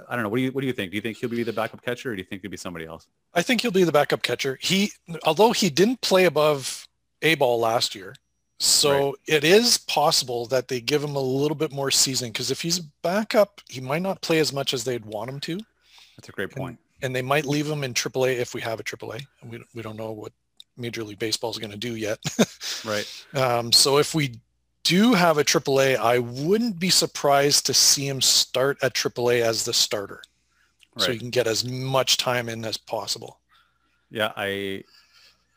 I 0.08 0.16
don't 0.16 0.24
know. 0.24 0.30
What 0.30 0.38
do 0.38 0.44
you 0.44 0.52
what 0.52 0.62
do 0.62 0.68
you 0.68 0.74
think? 0.74 0.92
Do 0.92 0.96
you 0.96 1.02
think 1.02 1.18
he'll 1.18 1.30
be 1.30 1.44
the 1.44 1.54
backup 1.54 1.82
catcher, 1.82 2.12
or 2.12 2.16
do 2.16 2.20
you 2.20 2.26
think 2.26 2.44
it'll 2.44 2.52
be 2.52 2.58
somebody 2.58 2.86
else? 2.86 3.08
I 3.34 3.42
think 3.42 3.62
he'll 3.62 3.72
be 3.72 3.84
the 3.84 3.92
backup 3.92 4.22
catcher. 4.22 4.58
He, 4.62 4.92
although 5.24 5.52
he 5.52 5.70
didn't 5.70 6.02
play 6.02 6.26
above 6.26 6.88
a 7.22 7.36
ball 7.36 7.60
last 7.60 7.96
year, 7.96 8.16
so 8.60 9.08
right. 9.08 9.14
it 9.28 9.44
is 9.44 9.78
possible 9.78 10.46
that 10.48 10.70
they 10.70 10.80
give 10.80 11.04
him 11.04 11.16
a 11.16 11.22
little 11.22 11.56
bit 11.56 11.72
more 11.72 11.92
season 11.92 12.30
because 12.30 12.50
if 12.50 12.62
he's 12.62 12.80
backup, 12.80 13.62
he 13.68 13.82
might 13.82 14.02
not 14.02 14.22
play 14.22 14.40
as 14.40 14.54
much 14.54 14.74
as 14.74 14.84
they'd 14.84 15.06
want 15.06 15.30
him 15.30 15.40
to. 15.42 15.60
That's 16.18 16.30
a 16.30 16.32
great 16.32 16.52
point. 16.52 16.78
And, 17.02 17.08
and 17.08 17.16
they 17.16 17.22
might 17.22 17.46
leave 17.46 17.70
him 17.70 17.84
in 17.84 17.94
AAA 17.94 18.38
if 18.38 18.54
we 18.54 18.62
have 18.62 18.80
a 18.80 18.84
AAA. 18.84 19.26
We 19.44 19.62
we 19.74 19.82
don't 19.82 19.98
know 19.98 20.12
what 20.12 20.32
Major 20.78 21.04
League 21.04 21.20
Baseball 21.20 21.52
is 21.52 21.58
going 21.58 21.72
to 21.72 21.78
do 21.78 21.96
yet. 21.96 22.20
right. 22.86 23.26
Um, 23.34 23.72
so 23.72 23.98
if 23.98 24.16
we 24.16 24.40
do 24.90 25.14
have 25.14 25.38
a 25.38 25.44
AAA, 25.44 25.98
I 25.98 26.18
wouldn't 26.18 26.80
be 26.80 26.90
surprised 26.90 27.68
to 27.68 27.76
see 27.76 28.08
him 28.08 28.22
start 28.22 28.80
at 28.82 28.96
AAA 28.96 29.42
as 29.42 29.64
the 29.64 29.72
starter, 29.72 30.24
right. 30.96 31.06
so 31.06 31.12
you 31.12 31.20
can 31.20 31.30
get 31.30 31.46
as 31.46 31.64
much 31.64 32.18
time 32.18 32.50
in 32.50 32.66
as 32.66 32.76
possible. 32.76 33.40
Yeah, 34.10 34.34
I, 34.36 34.84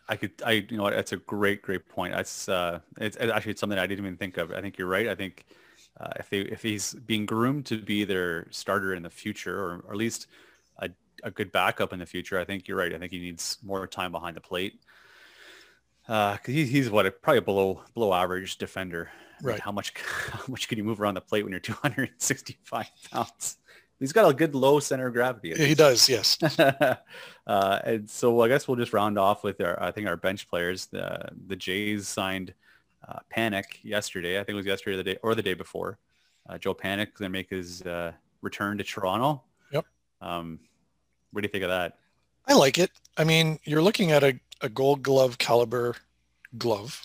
I 0.07 0.17
could, 0.17 0.33
I, 0.45 0.67
you 0.69 0.77
know, 0.77 0.91
that's 0.91 1.13
a 1.13 1.17
great, 1.17 1.63
great 1.63 1.89
point. 1.89 2.13
That's, 2.13 2.47
uh, 2.47 2.81
it's, 2.99 3.17
it's 3.17 3.33
actually 3.33 3.57
something 3.57 3.79
I 3.79 3.87
didn't 3.87 4.05
even 4.05 4.19
think 4.19 4.37
of. 4.37 4.53
I 4.53 4.61
think 4.61 4.77
you're 4.77 4.87
right. 4.87 5.09
I 5.09 5.15
think 5.15 5.47
uh, 5.99 6.11
if 6.17 6.29
they, 6.29 6.41
if 6.41 6.61
he's 6.61 6.93
being 6.93 7.25
groomed 7.25 7.65
to 7.67 7.79
be 7.79 8.05
their 8.05 8.49
starter 8.51 8.95
in 8.95 9.03
the 9.03 9.09
future, 9.09 9.59
or, 9.59 9.83
or 9.87 9.93
at 9.93 9.97
least 9.97 10.27
a, 10.81 10.91
a 11.23 11.31
good 11.31 11.51
backup 11.53 11.95
in 11.95 12.01
the 12.01 12.07
future, 12.07 12.39
I 12.39 12.45
think 12.45 12.69
you're 12.69 12.77
right. 12.77 12.93
I 12.93 12.99
think 12.99 13.13
he 13.13 13.19
needs 13.19 13.57
more 13.63 13.87
time 13.87 14.13
behind 14.13 14.37
the 14.37 14.43
plate 14.43 14.75
because 16.07 16.39
uh, 16.49 16.53
he, 16.53 16.67
he's 16.67 16.91
what 16.91 17.07
a 17.07 17.11
probably 17.11 17.41
below 17.41 17.83
below 17.95 18.13
average 18.13 18.57
defender. 18.57 19.11
Right. 19.43 19.61
How 19.61 19.73
much 19.73 19.93
how 20.33 20.45
much 20.49 20.69
can 20.69 20.79
you 20.79 20.85
move 20.85 21.01
around 21.01 21.15
the 21.15 21.21
plate 21.21 21.43
when 21.45 21.53
you're 21.53 21.61
265 21.61 22.87
pounds? 23.11 23.57
He's 24.01 24.13
got 24.13 24.29
a 24.29 24.35
good 24.35 24.57
low 24.57 24.81
center 24.81 25.07
of 25.07 25.13
gravity. 25.13 25.55
He 25.55 25.77
does, 25.77 26.09
yes. 26.09 26.37
uh, 26.59 26.97
and 27.47 28.11
so 28.11 28.41
I 28.41 28.49
guess 28.49 28.67
we'll 28.67 28.77
just 28.77 28.93
round 28.93 29.17
off 29.17 29.45
with 29.45 29.61
our 29.61 29.81
I 29.81 29.93
think 29.93 30.09
our 30.09 30.17
bench 30.17 30.49
players. 30.49 30.87
The 30.87 31.29
the 31.47 31.55
Jays 31.57 32.09
signed 32.09 32.53
uh, 33.07 33.21
Panik 33.35 33.79
yesterday. 33.83 34.41
I 34.41 34.45
think 34.45 34.55
it 34.55 34.57
was 34.57 34.67
yesterday 34.67 34.97
the 34.97 35.05
day 35.05 35.19
or 35.23 35.35
the 35.35 35.43
day 35.43 35.55
before. 35.55 35.99
Uh, 36.49 36.59
Joe 36.59 36.75
Panik 36.75 37.15
going 37.15 37.27
to 37.27 37.29
make 37.29 37.51
his 37.51 37.83
uh, 37.83 38.13
return 38.41 38.77
to 38.79 38.85
Toronto. 38.85 39.43
Yep. 39.71 39.87
Um, 40.21 40.59
what 41.31 41.43
do 41.43 41.47
you 41.47 41.53
think 41.53 41.65
of 41.65 41.71
that? 41.71 41.99
I 42.47 42.55
like 42.55 42.79
it. 42.79 42.91
I 43.17 43.25
mean, 43.25 43.59
you're 43.65 43.83
looking 43.83 44.11
at 44.11 44.25
a 44.25 44.39
a 44.63 44.69
gold 44.69 45.03
glove 45.03 45.39
caliber 45.39 45.97
glove. 46.57 47.05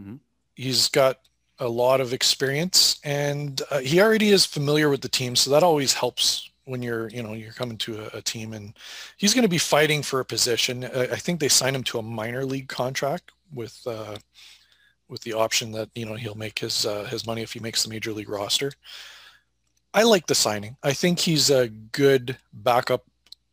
Mm-hmm. 0.00 0.16
He's 0.54 0.88
got 0.88 1.20
a 1.58 1.68
lot 1.68 2.00
of 2.00 2.12
experience 2.12 3.00
and 3.04 3.62
uh, 3.70 3.78
he 3.78 4.00
already 4.00 4.30
is 4.30 4.44
familiar 4.44 4.88
with 4.88 5.00
the 5.00 5.08
team. 5.08 5.36
So 5.36 5.50
that 5.50 5.62
always 5.62 5.94
helps 5.94 6.50
when 6.64 6.82
you're, 6.82 7.08
you 7.08 7.22
know, 7.22 7.34
you're 7.34 7.52
coming 7.52 7.76
to 7.78 8.04
a, 8.04 8.18
a 8.18 8.22
team 8.22 8.52
and 8.52 8.74
he's 9.16 9.34
going 9.34 9.42
to 9.42 9.48
be 9.48 9.58
fighting 9.58 10.02
for 10.02 10.20
a 10.20 10.24
position. 10.24 10.84
I, 10.84 11.02
I, 11.02 11.16
think 11.16 11.40
they 11.40 11.48
signed 11.48 11.76
him 11.76 11.82
to 11.84 11.98
a 11.98 12.02
minor 12.02 12.44
league 12.44 12.68
contract 12.68 13.32
with, 13.52 13.80
uh, 13.86 14.16
with 15.08 15.20
the 15.22 15.32
option 15.32 15.72
that, 15.72 15.90
you 15.94 16.06
know, 16.06 16.14
he'll 16.14 16.34
make 16.34 16.58
his, 16.58 16.86
uh, 16.86 17.04
his 17.04 17.26
money 17.26 17.42
if 17.42 17.52
he 17.52 17.60
makes 17.60 17.82
the 17.82 17.90
major 17.90 18.12
league 18.12 18.28
roster. 18.28 18.72
I 19.94 20.04
like 20.04 20.26
the 20.26 20.34
signing. 20.34 20.76
I 20.82 20.92
think 20.94 21.18
he's 21.18 21.50
a 21.50 21.68
good 21.68 22.38
backup 22.52 23.04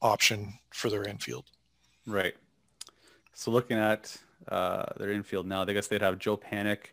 option 0.02 0.54
for 0.72 0.90
their 0.90 1.04
infield. 1.04 1.46
Right. 2.06 2.36
So 3.40 3.52
looking 3.52 3.78
at 3.78 4.18
uh, 4.50 4.84
their 4.98 5.12
infield 5.12 5.48
now, 5.48 5.62
I 5.62 5.72
guess 5.72 5.88
they'd 5.88 6.02
have 6.02 6.20
Joe 6.20 6.36
Panik 6.36 6.88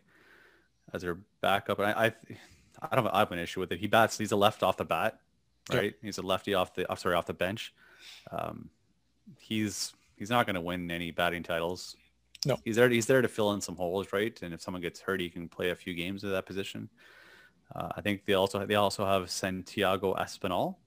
as 0.93 1.01
their 1.01 1.17
backup, 1.41 1.77
and 1.79 1.89
I, 1.89 2.05
I, 2.05 2.13
I 2.89 2.95
don't 2.95 3.05
I 3.07 3.19
have 3.19 3.33
an 3.33 3.39
issue 3.39 3.59
with 3.59 3.69
it. 3.73 3.79
He 3.79 3.87
bats. 3.87 4.17
He's 4.17 4.31
a 4.31 4.37
left 4.37 4.63
off 4.63 4.77
the 4.77 4.85
bat, 4.85 5.19
right? 5.73 5.83
Yep. 5.83 5.95
He's 6.01 6.17
a 6.19 6.21
lefty 6.21 6.53
off 6.53 6.73
the, 6.73 6.85
sorry, 6.95 7.15
off 7.15 7.25
the 7.25 7.33
bench. 7.33 7.73
Um, 8.31 8.69
he's 9.37 9.91
he's 10.15 10.29
not 10.29 10.45
going 10.45 10.55
to 10.55 10.61
win 10.61 10.89
any 10.89 11.11
batting 11.11 11.43
titles. 11.43 11.97
No, 12.45 12.55
he's 12.63 12.77
there. 12.77 12.87
He's 12.87 13.07
there 13.07 13.21
to 13.21 13.27
fill 13.27 13.51
in 13.51 13.59
some 13.59 13.75
holes, 13.75 14.13
right? 14.13 14.41
And 14.41 14.53
if 14.53 14.61
someone 14.61 14.81
gets 14.81 15.01
hurt, 15.01 15.19
he 15.19 15.29
can 15.29 15.49
play 15.49 15.71
a 15.71 15.75
few 15.75 15.93
games 15.93 16.23
at 16.23 16.31
that 16.31 16.45
position. 16.45 16.87
Uh, 17.75 17.89
I 17.97 17.99
think 17.99 18.23
they 18.25 18.35
also 18.35 18.65
they 18.65 18.75
also 18.75 19.05
have 19.05 19.29
Santiago 19.29 20.15
Espinal, 20.15 20.77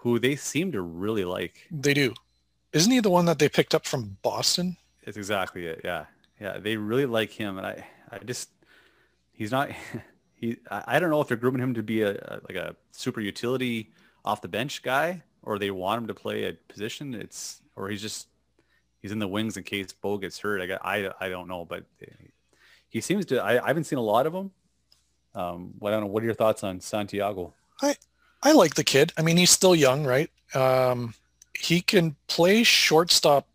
who 0.00 0.18
they 0.18 0.36
seem 0.36 0.70
to 0.72 0.82
really 0.82 1.24
like. 1.24 1.66
They 1.70 1.94
do. 1.94 2.12
Isn't 2.74 2.92
he 2.92 3.00
the 3.00 3.08
one 3.08 3.24
that 3.24 3.38
they 3.38 3.48
picked 3.48 3.74
up 3.74 3.86
from 3.86 4.18
Boston? 4.20 4.76
It's 5.02 5.16
exactly 5.16 5.66
it. 5.66 5.80
Yeah, 5.84 6.06
yeah. 6.40 6.58
They 6.58 6.76
really 6.76 7.06
like 7.06 7.30
him, 7.30 7.58
and 7.58 7.66
I, 7.66 7.84
I 8.10 8.18
just, 8.18 8.50
he's 9.32 9.50
not. 9.50 9.70
He, 10.34 10.56
I 10.68 10.98
don't 10.98 11.10
know 11.10 11.20
if 11.20 11.28
they're 11.28 11.36
grooming 11.36 11.62
him 11.62 11.74
to 11.74 11.84
be 11.84 12.02
a, 12.02 12.14
a 12.14 12.40
like 12.48 12.56
a 12.56 12.74
super 12.90 13.20
utility 13.20 13.92
off 14.24 14.42
the 14.42 14.48
bench 14.48 14.82
guy, 14.82 15.22
or 15.44 15.56
they 15.56 15.70
want 15.70 16.00
him 16.00 16.08
to 16.08 16.14
play 16.14 16.48
a 16.48 16.54
position. 16.66 17.14
It's 17.14 17.60
or 17.76 17.88
he's 17.88 18.02
just 18.02 18.26
he's 19.00 19.12
in 19.12 19.20
the 19.20 19.28
wings 19.28 19.56
in 19.56 19.62
case 19.62 19.92
Bo 19.92 20.18
gets 20.18 20.40
hurt. 20.40 20.60
I 20.60 20.66
got, 20.66 20.80
I 20.84 21.10
I 21.20 21.28
don't 21.28 21.46
know, 21.46 21.64
but 21.64 21.84
he 22.88 23.00
seems 23.00 23.24
to. 23.26 23.38
I, 23.38 23.62
I 23.62 23.68
haven't 23.68 23.84
seen 23.84 24.00
a 24.00 24.02
lot 24.02 24.26
of 24.26 24.34
him. 24.34 24.50
Um, 25.36 25.74
well, 25.78 25.92
I 25.92 25.96
don't 25.96 26.08
know. 26.08 26.12
What 26.12 26.24
are 26.24 26.26
your 26.26 26.34
thoughts 26.34 26.64
on 26.64 26.80
Santiago? 26.80 27.54
I 27.80 27.94
I 28.42 28.50
like 28.50 28.74
the 28.74 28.82
kid. 28.82 29.12
I 29.16 29.22
mean, 29.22 29.36
he's 29.36 29.50
still 29.50 29.76
young, 29.76 30.04
right? 30.04 30.30
Um, 30.54 31.14
he 31.54 31.80
can 31.80 32.16
play 32.26 32.64
shortstop 32.64 33.46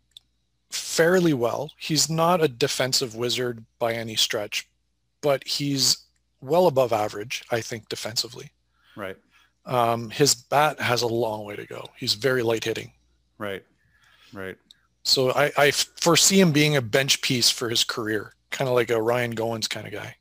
fairly 0.70 1.32
well. 1.32 1.72
He's 1.78 2.10
not 2.10 2.42
a 2.42 2.48
defensive 2.48 3.14
wizard 3.14 3.64
by 3.78 3.94
any 3.94 4.16
stretch, 4.16 4.68
but 5.20 5.46
he's 5.46 5.98
well 6.40 6.66
above 6.66 6.92
average, 6.92 7.44
I 7.50 7.60
think, 7.60 7.88
defensively. 7.88 8.52
Right. 8.96 9.16
Um, 9.66 10.10
his 10.10 10.34
bat 10.34 10.80
has 10.80 11.02
a 11.02 11.06
long 11.06 11.44
way 11.44 11.56
to 11.56 11.66
go. 11.66 11.88
He's 11.96 12.14
very 12.14 12.42
light 12.42 12.64
hitting. 12.64 12.92
Right. 13.38 13.64
Right. 14.32 14.56
So 15.02 15.32
I, 15.32 15.52
I 15.56 15.70
foresee 15.70 16.40
him 16.40 16.52
being 16.52 16.76
a 16.76 16.82
bench 16.82 17.22
piece 17.22 17.50
for 17.50 17.68
his 17.68 17.84
career, 17.84 18.34
kind 18.50 18.68
of 18.68 18.74
like 18.74 18.90
a 18.90 19.00
Ryan 19.00 19.34
Goins 19.34 19.68
kind 19.68 19.86
of 19.86 19.92
guy. 19.92 20.16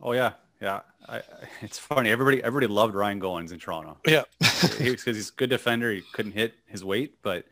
Oh 0.00 0.12
yeah, 0.12 0.32
yeah. 0.60 0.80
I, 1.08 1.22
it's 1.60 1.78
funny. 1.78 2.10
Everybody, 2.10 2.42
everybody 2.42 2.66
loved 2.66 2.94
Ryan 2.94 3.20
Goins 3.20 3.52
in 3.52 3.58
Toronto. 3.58 3.98
Yeah, 4.06 4.24
because 4.40 5.04
he's 5.04 5.28
a 5.28 5.32
good 5.32 5.50
defender. 5.50 5.92
He 5.92 6.02
couldn't 6.12 6.32
hit 6.32 6.54
his 6.66 6.84
weight, 6.84 7.22
but 7.22 7.44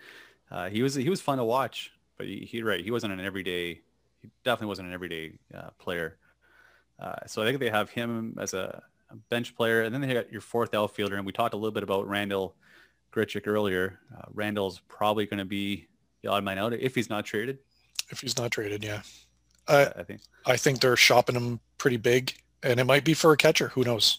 uh, 0.50 0.68
he 0.68 0.82
was 0.82 0.94
he 0.96 1.08
was 1.08 1.20
fun 1.20 1.38
to 1.38 1.44
watch 1.44 1.92
but 2.20 2.28
he, 2.28 2.40
he 2.40 2.62
right 2.62 2.84
he 2.84 2.90
wasn't 2.90 3.10
an 3.10 3.18
everyday 3.18 3.80
he 4.20 4.28
definitely 4.44 4.66
wasn't 4.66 4.88
an 4.88 4.92
everyday 4.92 5.38
uh, 5.54 5.70
player. 5.78 6.18
Uh, 6.98 7.14
so 7.26 7.40
I 7.40 7.46
think 7.46 7.60
they 7.60 7.70
have 7.70 7.88
him 7.88 8.36
as 8.38 8.52
a, 8.52 8.82
a, 9.08 9.16
bench 9.30 9.56
player, 9.56 9.80
and 9.80 9.94
then 9.94 10.02
they 10.02 10.12
got 10.12 10.30
your 10.30 10.42
fourth 10.42 10.74
outfielder. 10.74 11.16
And 11.16 11.24
we 11.24 11.32
talked 11.32 11.54
a 11.54 11.56
little 11.56 11.70
bit 11.70 11.82
about 11.82 12.06
Randal 12.06 12.54
Grichuk 13.10 13.46
earlier. 13.46 13.98
Uh, 14.14 14.26
Randal's 14.34 14.82
probably 14.86 15.24
going 15.24 15.38
to 15.38 15.46
be 15.46 15.86
the 16.20 16.28
odd 16.28 16.44
man 16.44 16.58
out 16.58 16.74
if 16.74 16.94
he's 16.94 17.08
not 17.08 17.24
traded. 17.24 17.56
If 18.10 18.20
he's 18.20 18.36
not 18.36 18.50
traded, 18.50 18.84
yeah. 18.84 19.00
I 19.66 20.02
think 20.02 20.20
I 20.44 20.58
think 20.58 20.80
they're 20.80 20.96
shopping 20.96 21.36
him 21.36 21.58
pretty 21.78 21.96
big, 21.96 22.34
and 22.62 22.78
it 22.78 22.84
might 22.84 23.04
be 23.04 23.14
for 23.14 23.32
a 23.32 23.36
catcher. 23.38 23.68
Who 23.68 23.82
knows? 23.82 24.18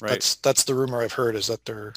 Right. 0.00 0.12
That's 0.12 0.36
that's 0.36 0.64
the 0.64 0.74
rumor 0.74 1.02
I've 1.02 1.12
heard 1.12 1.36
is 1.36 1.48
that 1.48 1.66
they're 1.66 1.92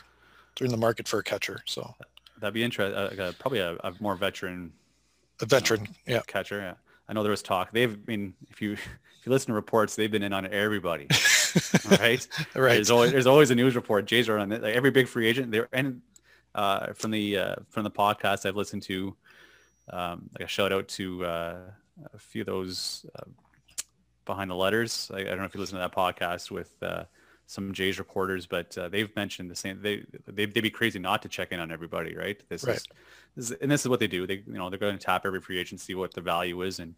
they're 0.58 0.66
in 0.66 0.72
the 0.72 0.78
market 0.78 1.08
for 1.08 1.20
a 1.20 1.24
catcher. 1.24 1.62
So 1.66 1.96
that'd 2.40 2.54
be 2.54 2.64
interesting. 2.64 2.98
Uh, 2.98 3.32
probably 3.40 3.60
a, 3.60 3.76
a 3.84 3.94
more 4.02 4.16
veteran 4.16 4.74
a 5.42 5.46
veteran, 5.46 5.88
yeah. 6.06 6.22
Catcher, 6.28 6.60
yeah. 6.60 6.74
I 7.10 7.14
know 7.14 7.24
there 7.24 7.32
was 7.32 7.42
talk. 7.42 7.72
They've 7.72 8.06
been, 8.06 8.34
if 8.50 8.62
you 8.62 8.74
if 9.20 9.26
you 9.26 9.32
listen 9.32 9.48
to 9.48 9.54
reports, 9.54 9.96
they've 9.96 10.12
been 10.12 10.24
in 10.24 10.34
on 10.34 10.48
everybody, 10.48 11.08
right? 11.90 12.28
right. 12.56 12.76
There's 12.76 12.92
always 12.92 13.12
there's 13.12 13.28
always 13.28 13.52
a 13.52 13.56
news 13.56 13.76
report. 13.76 14.06
Jays 14.06 14.30
are 14.30 14.38
on 14.38 14.52
it. 14.52 14.62
Like 14.62 14.76
every 14.76 14.92
big 14.92 15.08
free 15.08 15.28
agent. 15.28 15.52
They're 15.52 15.70
and 15.72 16.02
uh, 16.56 16.94
from 16.94 17.12
the 17.12 17.38
uh, 17.38 17.56
from 17.70 17.84
the 17.84 17.92
podcast 17.92 18.46
I've 18.46 18.56
listened 18.56 18.84
to, 18.84 19.16
um, 19.92 20.30
like 20.34 20.46
a 20.46 20.48
shout 20.48 20.74
out 20.74 20.88
to 20.90 21.26
uh, 21.26 21.58
a 22.14 22.20
few 22.20 22.42
of 22.42 22.48
those 22.48 23.06
uh, 23.16 23.30
behind 24.26 24.52
the 24.52 24.56
letters. 24.56 25.10
I, 25.14 25.20
I, 25.20 25.24
don't 25.24 25.40
know 25.40 25.46
if 25.46 25.54
you 25.54 25.60
listen 25.60 25.78
to 25.78 25.82
that 25.82 25.96
podcast 25.96 26.52
with 26.52 26.72
uh, 26.82 27.04
some 27.48 27.74
Jays 27.74 27.98
reporters, 27.98 28.46
but 28.46 28.78
uh, 28.78 28.90
they've 28.90 29.14
mentioned 29.16 29.50
the 29.50 29.56
same. 29.56 29.82
They, 29.82 30.04
they 30.28 30.46
they'd 30.46 30.62
be 30.62 30.70
crazy 30.70 31.00
not 31.00 31.22
to 31.24 31.30
check 31.30 31.52
in 31.52 31.60
on 31.60 31.72
everybody, 31.72 32.16
right? 32.16 32.38
This 32.50 32.66
right. 32.66 32.76
is, 32.76 32.86
this 33.36 33.58
and 33.62 33.72
this 33.72 33.82
is 33.82 33.90
what 33.90 34.00
they 34.00 34.08
do. 34.08 34.28
They 34.28 34.44
you 34.46 34.54
know 34.54 34.70
they're 34.70 34.78
going 34.78 34.98
to 34.98 35.04
tap 35.04 35.26
every 35.26 35.42
free 35.42 35.58
agent, 35.58 35.82
see 35.82 35.96
what 35.96 36.14
the 36.14 36.22
value 36.22 36.62
is, 36.62 36.80
and 36.80 36.94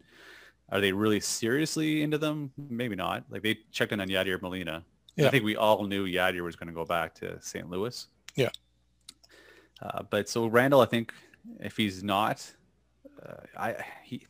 are 0.70 0.80
they 0.80 0.92
really 0.92 1.20
seriously 1.20 2.02
into 2.02 2.18
them? 2.18 2.50
Maybe 2.68 2.96
not. 2.96 3.24
Like 3.30 3.42
they 3.42 3.58
checked 3.70 3.92
in 3.92 4.00
on 4.00 4.08
Yadier 4.08 4.42
Molina. 4.42 4.84
Yeah. 5.16 5.28
I 5.28 5.30
think 5.30 5.44
we 5.44 5.56
all 5.56 5.84
knew 5.84 6.06
Yadier 6.06 6.42
was 6.42 6.56
going 6.56 6.68
to 6.68 6.74
go 6.74 6.84
back 6.84 7.14
to 7.16 7.40
St. 7.40 7.68
Louis. 7.70 8.06
Yeah. 8.36 8.50
Uh, 9.82 10.02
but 10.08 10.28
so 10.28 10.46
Randal, 10.46 10.80
I 10.80 10.86
think 10.86 11.12
if 11.60 11.76
he's 11.76 12.02
not, 12.02 12.52
uh, 13.24 13.34
I 13.56 13.76
he 14.04 14.26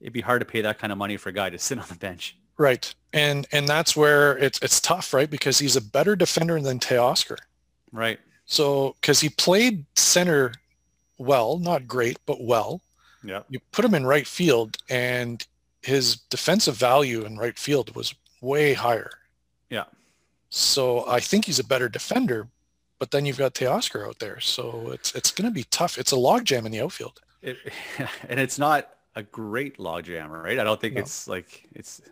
it'd 0.00 0.12
be 0.12 0.20
hard 0.20 0.40
to 0.40 0.46
pay 0.46 0.60
that 0.60 0.78
kind 0.78 0.92
of 0.92 0.98
money 0.98 1.16
for 1.16 1.30
a 1.30 1.32
guy 1.32 1.48
to 1.48 1.58
sit 1.58 1.78
on 1.78 1.86
the 1.88 1.94
bench. 1.94 2.36
Right. 2.58 2.94
And 3.12 3.46
and 3.52 3.68
that's 3.68 3.96
where 3.96 4.36
it's 4.38 4.58
it's 4.60 4.80
tough, 4.80 5.12
right? 5.12 5.28
Because 5.28 5.58
he's 5.58 5.76
a 5.76 5.80
better 5.80 6.16
defender 6.16 6.60
than 6.60 6.78
Teoscar. 6.78 7.38
Right. 7.92 8.18
So 8.46 8.96
because 9.00 9.20
he 9.20 9.28
played 9.28 9.84
center 9.96 10.52
well, 11.18 11.58
not 11.58 11.86
great, 11.86 12.18
but 12.26 12.42
well. 12.42 12.80
Yeah. 13.22 13.42
You 13.48 13.60
put 13.70 13.84
him 13.84 13.94
in 13.94 14.04
right 14.04 14.26
field 14.26 14.76
and 14.88 15.46
his 15.82 16.16
defensive 16.16 16.76
value 16.76 17.24
in 17.24 17.36
right 17.36 17.58
field 17.58 17.94
was 17.94 18.14
way 18.40 18.74
higher. 18.74 19.10
Yeah. 19.70 19.84
So 20.50 21.08
I 21.08 21.20
think 21.20 21.44
he's 21.44 21.58
a 21.58 21.64
better 21.64 21.88
defender, 21.88 22.48
but 22.98 23.10
then 23.10 23.24
you've 23.24 23.38
got 23.38 23.54
Teoscar 23.54 24.06
out 24.06 24.18
there, 24.18 24.38
so 24.40 24.90
it's 24.92 25.14
it's 25.14 25.30
going 25.30 25.48
to 25.48 25.54
be 25.54 25.64
tough. 25.64 25.98
It's 25.98 26.12
a 26.12 26.16
logjam 26.16 26.66
in 26.66 26.72
the 26.72 26.80
outfield. 26.80 27.20
It, 27.40 27.56
and 28.28 28.38
it's 28.38 28.58
not 28.58 28.90
a 29.16 29.22
great 29.22 29.78
logjam, 29.78 30.28
right? 30.28 30.58
I 30.58 30.64
don't 30.64 30.80
think 30.80 30.94
no. 30.94 31.00
it's 31.00 31.26
like 31.26 31.66
it's 31.74 32.02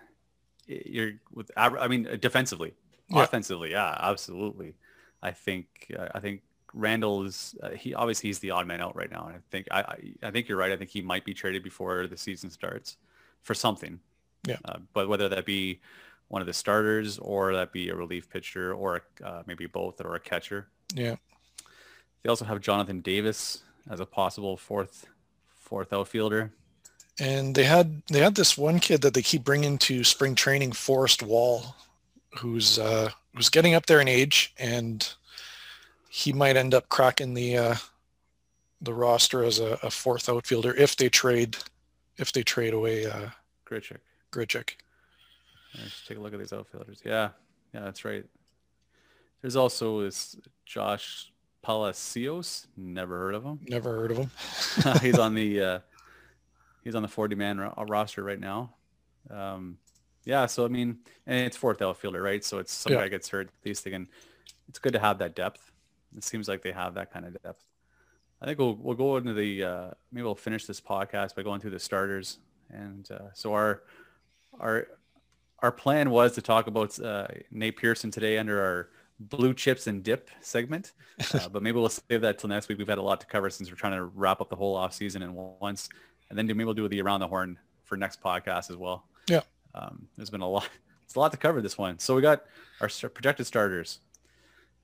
you're 0.86 1.12
with. 1.32 1.50
I 1.56 1.88
mean, 1.88 2.08
defensively, 2.20 2.74
yeah. 3.08 3.22
offensively, 3.22 3.72
yeah, 3.72 3.96
absolutely. 4.00 4.74
I 5.22 5.32
think 5.32 5.92
uh, 5.98 6.08
I 6.14 6.20
think 6.20 6.42
Randal 6.72 7.24
is 7.24 7.54
uh, 7.62 7.70
he 7.70 7.94
obviously 7.94 8.28
he's 8.28 8.38
the 8.38 8.50
odd 8.50 8.66
man 8.66 8.80
out 8.80 8.96
right 8.96 9.10
now, 9.10 9.26
and 9.26 9.36
I 9.36 9.40
think 9.50 9.66
I, 9.70 9.80
I, 9.80 10.28
I 10.28 10.30
think 10.30 10.48
you're 10.48 10.58
right. 10.58 10.72
I 10.72 10.76
think 10.76 10.90
he 10.90 11.02
might 11.02 11.24
be 11.24 11.34
traded 11.34 11.62
before 11.62 12.06
the 12.06 12.16
season 12.16 12.50
starts 12.50 12.96
for 13.42 13.54
something. 13.54 14.00
Yeah. 14.46 14.56
Uh, 14.64 14.78
but 14.94 15.08
whether 15.08 15.28
that 15.28 15.44
be 15.44 15.80
one 16.28 16.40
of 16.40 16.46
the 16.46 16.54
starters 16.54 17.18
or 17.18 17.52
that 17.54 17.72
be 17.72 17.88
a 17.88 17.94
relief 17.94 18.30
pitcher 18.30 18.72
or 18.72 19.02
uh, 19.24 19.42
maybe 19.46 19.66
both 19.66 20.00
or 20.00 20.14
a 20.14 20.20
catcher. 20.20 20.68
Yeah. 20.94 21.16
They 22.22 22.28
also 22.28 22.44
have 22.44 22.60
Jonathan 22.60 23.00
Davis 23.00 23.64
as 23.90 24.00
a 24.00 24.06
possible 24.06 24.56
fourth 24.56 25.06
fourth 25.58 25.92
outfielder. 25.92 26.52
And 27.18 27.54
they 27.54 27.64
had 27.64 28.02
they 28.10 28.20
had 28.20 28.34
this 28.34 28.56
one 28.56 28.78
kid 28.78 29.02
that 29.02 29.14
they 29.14 29.22
keep 29.22 29.44
bringing 29.44 29.78
to 29.78 30.04
spring 30.04 30.34
training, 30.34 30.72
Forrest 30.72 31.22
Wall, 31.22 31.76
who's 32.38 32.78
uh, 32.78 33.10
who's 33.34 33.50
getting 33.50 33.74
up 33.74 33.86
there 33.86 34.00
in 34.00 34.08
age, 34.08 34.54
and 34.58 35.12
he 36.08 36.32
might 36.32 36.56
end 36.56 36.74
up 36.74 36.88
cracking 36.88 37.34
the 37.34 37.56
uh, 37.56 37.74
the 38.80 38.94
roster 38.94 39.44
as 39.44 39.58
a, 39.58 39.78
a, 39.82 39.90
fourth 39.90 40.28
outfielder 40.28 40.74
if 40.74 40.96
they 40.96 41.08
trade 41.08 41.56
if 42.16 42.32
they 42.32 42.42
trade 42.42 42.72
away 42.72 43.06
uh, 43.06 43.28
Grichuk. 43.66 43.98
Grichuk. 44.32 44.70
Let's 45.78 46.06
take 46.06 46.18
a 46.18 46.20
look 46.20 46.32
at 46.32 46.40
these 46.40 46.52
outfielders. 46.52 47.00
Yeah, 47.04 47.30
yeah, 47.72 47.80
that's 47.80 48.04
right. 48.04 48.24
There's 49.40 49.56
also 49.56 50.02
this 50.02 50.36
Josh 50.66 51.30
Palacios. 51.62 52.66
Never 52.76 53.18
heard 53.18 53.34
of 53.34 53.44
him. 53.44 53.60
Never 53.68 53.94
heard 53.94 54.10
of 54.10 54.16
him. 54.16 54.30
he's 55.00 55.18
on 55.18 55.34
the 55.34 55.60
uh, 55.60 55.78
he's 56.84 56.94
on 56.94 57.02
the 57.02 57.08
40 57.08 57.34
man 57.36 57.58
ro- 57.58 57.74
roster 57.88 58.22
right 58.22 58.40
now. 58.40 58.74
Um, 59.30 59.78
yeah, 60.24 60.46
so 60.46 60.64
I 60.64 60.68
mean, 60.68 60.98
and 61.26 61.46
it's 61.46 61.56
fourth 61.56 61.80
outfielder, 61.82 62.22
right? 62.22 62.44
So 62.44 62.58
it's 62.58 62.72
some 62.72 62.92
yeah. 62.92 63.08
gets 63.08 63.28
hurt. 63.28 63.48
At 63.48 63.66
least 63.66 63.84
they 63.84 63.90
can. 63.90 64.08
It's 64.68 64.78
good 64.78 64.92
to 64.92 64.98
have 64.98 65.18
that 65.18 65.34
depth. 65.34 65.72
It 66.16 66.24
seems 66.24 66.48
like 66.48 66.62
they 66.62 66.72
have 66.72 66.94
that 66.94 67.12
kind 67.12 67.24
of 67.24 67.40
depth. 67.42 67.64
I 68.42 68.46
think 68.46 68.58
we'll 68.58 68.76
we'll 68.76 68.96
go 68.96 69.16
into 69.16 69.32
the 69.32 69.64
uh, 69.64 69.90
maybe 70.12 70.24
we'll 70.24 70.34
finish 70.34 70.66
this 70.66 70.80
podcast 70.80 71.34
by 71.34 71.42
going 71.42 71.60
through 71.60 71.72
the 71.72 71.78
starters. 71.78 72.38
And 72.70 73.10
uh, 73.10 73.32
so 73.34 73.52
our 73.54 73.82
our 74.58 74.86
our 75.60 75.72
plan 75.72 76.10
was 76.10 76.32
to 76.32 76.42
talk 76.42 76.66
about 76.66 76.98
uh, 77.00 77.28
Nate 77.50 77.76
Pearson 77.76 78.10
today 78.10 78.38
under 78.38 78.60
our 78.60 78.88
blue 79.18 79.52
chips 79.52 79.86
and 79.86 80.02
dip 80.02 80.30
segment, 80.40 80.92
uh, 81.34 81.48
but 81.52 81.62
maybe 81.62 81.78
we'll 81.78 81.90
save 81.90 82.22
that 82.22 82.38
till 82.38 82.48
next 82.48 82.68
week. 82.68 82.78
We've 82.78 82.88
had 82.88 82.98
a 82.98 83.02
lot 83.02 83.20
to 83.20 83.26
cover 83.26 83.50
since 83.50 83.70
we're 83.70 83.76
trying 83.76 83.92
to 83.92 84.04
wrap 84.04 84.40
up 84.40 84.48
the 84.48 84.56
whole 84.56 84.74
off 84.74 84.94
season 84.94 85.22
in 85.22 85.34
once, 85.34 85.88
and 86.30 86.38
then 86.38 86.46
maybe 86.46 86.64
we'll 86.64 86.74
do 86.74 86.88
the 86.88 87.02
around 87.02 87.20
the 87.20 87.28
horn 87.28 87.58
for 87.84 87.96
next 87.96 88.22
podcast 88.22 88.70
as 88.70 88.76
well. 88.76 89.04
Yeah, 89.28 89.42
um, 89.74 90.08
there's 90.16 90.30
been 90.30 90.40
a 90.40 90.48
lot. 90.48 90.68
It's 91.04 91.16
a 91.16 91.18
lot 91.18 91.32
to 91.32 91.38
cover 91.38 91.60
this 91.60 91.76
one. 91.76 91.98
So 91.98 92.14
we 92.14 92.22
got 92.22 92.44
our 92.80 92.88
projected 92.88 93.44
starters. 93.44 93.98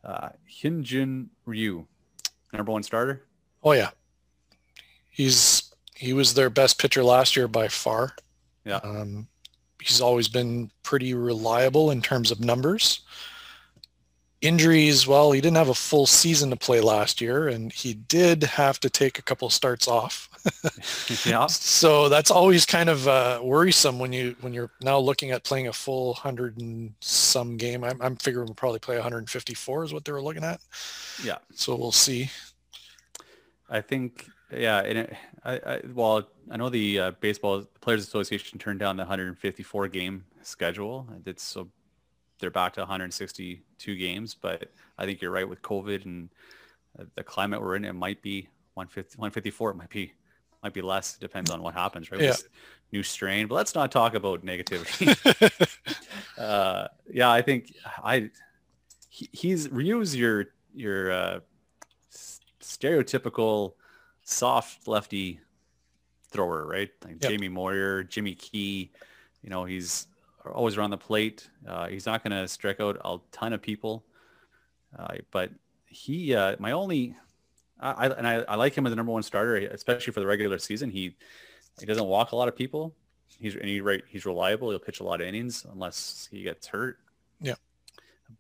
Uh, 0.03 0.30
Hyunjin 0.51 1.28
Ryu, 1.44 1.86
number 2.53 2.72
one 2.72 2.82
starter. 2.82 3.22
Oh 3.62 3.70
yeah, 3.70 3.90
he's 5.09 5.72
he 5.94 6.12
was 6.12 6.34
their 6.34 6.51
best 6.51 6.80
pitcher 6.80 7.05
last 7.05 7.36
year 7.36 7.47
by 7.47 7.68
far. 7.68 8.16
Yeah. 8.64 8.80
Um, 8.82 9.28
he's 9.80 10.01
always 10.01 10.26
been 10.26 10.70
pretty 10.82 11.14
reliable 11.14 11.90
in 11.90 12.03
terms 12.03 12.30
of 12.30 12.40
numbers. 12.40 13.03
Injuries, 14.43 15.07
well, 15.07 15.32
he 15.32 15.41
didn't 15.41 15.57
have 15.57 15.70
a 15.70 15.74
full 15.74 16.07
season 16.07 16.51
to 16.51 16.57
play 16.57 16.80
last 16.80 17.20
year, 17.20 17.49
and 17.49 17.72
he 17.72 17.95
did 17.95 18.43
have 18.43 18.78
to 18.80 18.91
take 18.91 19.18
a 19.18 19.22
couple 19.22 19.49
starts 19.49 19.89
off. 19.89 20.28
yeah. 21.26 21.47
So 21.47 22.09
that's 22.09 22.30
always 22.30 22.66
kind 22.66 22.89
of 22.89 23.09
uh, 23.09 23.41
worrisome 23.43 23.99
when 23.99 24.12
you 24.12 24.37
when 24.43 24.53
you're 24.53 24.70
now 24.82 24.99
looking 24.99 25.30
at 25.30 25.43
playing 25.43 25.68
a 25.68 25.72
full 25.72 26.14
hundred 26.14 26.61
and 26.61 26.93
some 27.01 27.57
game. 27.57 27.82
I'm, 27.82 28.01
I'm 28.01 28.16
figuring 28.16 28.47
we'll 28.47 28.55
probably 28.55 28.78
play 28.78 28.97
154 28.97 29.84
is 29.84 29.93
what 29.93 30.05
they 30.05 30.12
were 30.12 30.22
looking 30.22 30.45
at. 30.45 30.61
Yeah. 31.24 31.39
So 31.55 31.74
we'll 31.74 31.91
see. 31.91 32.30
I 33.68 33.80
think 33.80 34.26
yeah, 34.53 34.80
and 34.80 34.99
it, 34.99 35.16
I, 35.45 35.53
I, 35.55 35.80
well, 35.93 36.28
I 36.51 36.57
know 36.57 36.68
the 36.68 36.99
uh, 36.99 37.11
baseball 37.20 37.64
players 37.80 38.07
association 38.07 38.59
turned 38.59 38.78
down 38.78 38.97
the 38.97 39.03
154 39.03 39.89
game 39.89 40.24
schedule. 40.43 41.07
It's 41.24 41.43
so 41.43 41.68
they're 42.39 42.51
back 42.51 42.74
to 42.74 42.80
162 42.80 43.97
games, 43.97 44.34
but 44.34 44.70
I 44.99 45.07
think 45.07 45.20
you're 45.20 45.30
right 45.30 45.49
with 45.49 45.62
COVID 45.62 46.05
and 46.05 46.28
uh, 46.99 47.05
the 47.14 47.22
climate 47.22 47.61
we're 47.61 47.76
in. 47.76 47.84
It 47.84 47.95
might 47.95 48.22
be 48.22 48.49
150, 48.74 49.16
154. 49.18 49.70
It 49.70 49.76
might 49.76 49.91
be 49.91 50.12
might 50.62 50.72
be 50.72 50.82
less. 50.82 51.14
It 51.14 51.20
depends 51.20 51.51
on 51.51 51.62
what 51.62 51.74
happens, 51.74 52.11
right? 52.11 52.20
Yeah. 52.20 52.34
new 52.93 53.03
strain, 53.03 53.47
but 53.47 53.55
let's 53.55 53.74
not 53.74 53.93
talk 53.93 54.14
about 54.14 54.45
negativity. 54.45 55.14
uh, 56.39 56.89
yeah, 57.11 57.30
I 57.30 57.43
think 57.43 57.74
I 58.03 58.30
he, 59.09 59.28
he's 59.32 59.68
Ryu's 59.68 60.16
your 60.16 60.47
your 60.74 61.12
uh, 61.12 61.41
stereotypical 62.61 63.74
soft 64.22 64.89
lefty 64.89 65.41
thrower, 66.30 66.66
right? 66.66 66.91
Like 67.05 67.22
yep. 67.22 67.30
Jamie 67.30 67.49
Moyer, 67.49 68.03
Jimmy 68.03 68.34
Key, 68.34 68.91
you 69.43 69.51
know, 69.51 69.64
he's 69.64 70.07
always 70.53 70.76
around 70.76 70.90
the 70.90 70.99
plate. 70.99 71.49
Uh, 71.66 71.88
he's 71.88 72.07
not 72.07 72.22
going 72.22 72.32
to 72.32 72.49
strike 72.49 72.80
out 72.80 72.99
a 73.05 73.18
ton 73.32 73.53
of 73.53 73.62
people, 73.62 74.05
uh, 74.99 75.14
but 75.30 75.51
he, 75.86 76.34
uh, 76.34 76.57
my 76.59 76.72
only, 76.72 77.16
I, 77.80 78.09
and 78.09 78.26
I, 78.26 78.34
I, 78.42 78.55
like 78.57 78.74
him 78.74 78.86
as 78.86 78.92
the 78.92 78.97
number 78.97 79.12
one 79.12 79.22
starter, 79.22 79.57
especially 79.57 80.12
for 80.12 80.20
the 80.20 80.26
regular 80.26 80.59
season. 80.59 80.90
He, 80.90 81.16
he 81.78 81.86
doesn't 81.86 82.07
walk 82.07 82.32
a 82.32 82.36
lot 82.36 82.49
of 82.49 82.57
people. 82.57 82.94
He's 83.38 83.55
and 83.55 83.66
he 83.66 83.82
right. 83.82 84.03
He's 84.09 84.24
reliable. 84.24 84.70
He'll 84.70 84.78
pitch 84.78 85.01
a 85.01 85.05
lot 85.05 85.20
of 85.20 85.26
innings 85.26 85.66
unless 85.70 86.26
he 86.30 86.42
gets 86.42 86.68
hurt. 86.68 86.99
Yeah. 87.38 87.57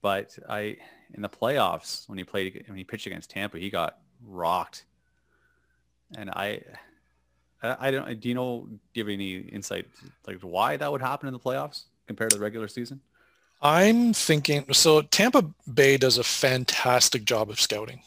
But 0.00 0.38
I 0.48 0.78
in 1.12 1.20
the 1.20 1.28
playoffs 1.28 2.08
when 2.08 2.16
he 2.16 2.24
played 2.24 2.64
when 2.66 2.78
he 2.78 2.84
pitched 2.84 3.06
against 3.06 3.28
Tampa, 3.28 3.58
he 3.58 3.68
got 3.68 3.98
rocked 4.24 4.86
and 6.14 6.30
I, 6.30 6.62
I, 7.62 7.90
don't. 7.90 8.20
Do 8.20 8.28
you 8.28 8.34
know? 8.34 8.66
Do 8.68 8.78
you 8.94 9.04
have 9.04 9.08
any 9.08 9.38
insight 9.38 9.86
like 10.26 10.40
why 10.42 10.76
that 10.76 10.90
would 10.90 11.00
happen 11.00 11.26
in 11.26 11.32
the 11.32 11.40
playoffs 11.40 11.84
compared 12.06 12.30
to 12.30 12.36
the 12.36 12.42
regular 12.42 12.68
season? 12.68 13.00
I'm 13.62 14.12
thinking. 14.12 14.72
So 14.72 15.02
Tampa 15.02 15.42
Bay 15.72 15.96
does 15.96 16.18
a 16.18 16.24
fantastic 16.24 17.24
job 17.24 17.50
of 17.50 17.60
scouting. 17.60 18.02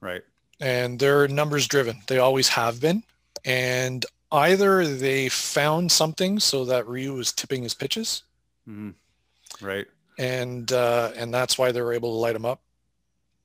Right. 0.00 0.22
And 0.60 0.98
they're 0.98 1.28
numbers 1.28 1.66
driven. 1.66 2.02
They 2.06 2.18
always 2.18 2.48
have 2.48 2.80
been. 2.80 3.02
And 3.44 4.06
either 4.32 4.86
they 4.86 5.28
found 5.28 5.92
something 5.92 6.40
so 6.40 6.64
that 6.66 6.86
Ryu 6.86 7.14
was 7.14 7.32
tipping 7.32 7.62
his 7.62 7.74
pitches. 7.74 8.22
Mm-hmm. 8.68 8.90
Right. 9.64 9.86
And 10.18 10.70
uh, 10.72 11.12
and 11.16 11.32
that's 11.32 11.58
why 11.58 11.72
they 11.72 11.82
were 11.82 11.92
able 11.92 12.12
to 12.12 12.18
light 12.18 12.36
him 12.36 12.46
up. 12.46 12.60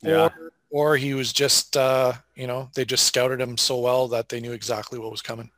Yeah. 0.01 0.29
Or 0.29 0.51
or 0.69 0.97
he 0.97 1.13
was 1.13 1.33
just 1.33 1.75
uh, 1.75 2.13
you 2.35 2.47
know 2.47 2.69
they 2.73 2.85
just 2.85 3.05
scouted 3.05 3.41
him 3.41 3.57
so 3.57 3.79
well 3.79 4.07
that 4.09 4.29
they 4.29 4.39
knew 4.39 4.53
exactly 4.53 4.97
what 4.97 5.11
was 5.11 5.21
coming. 5.21 5.51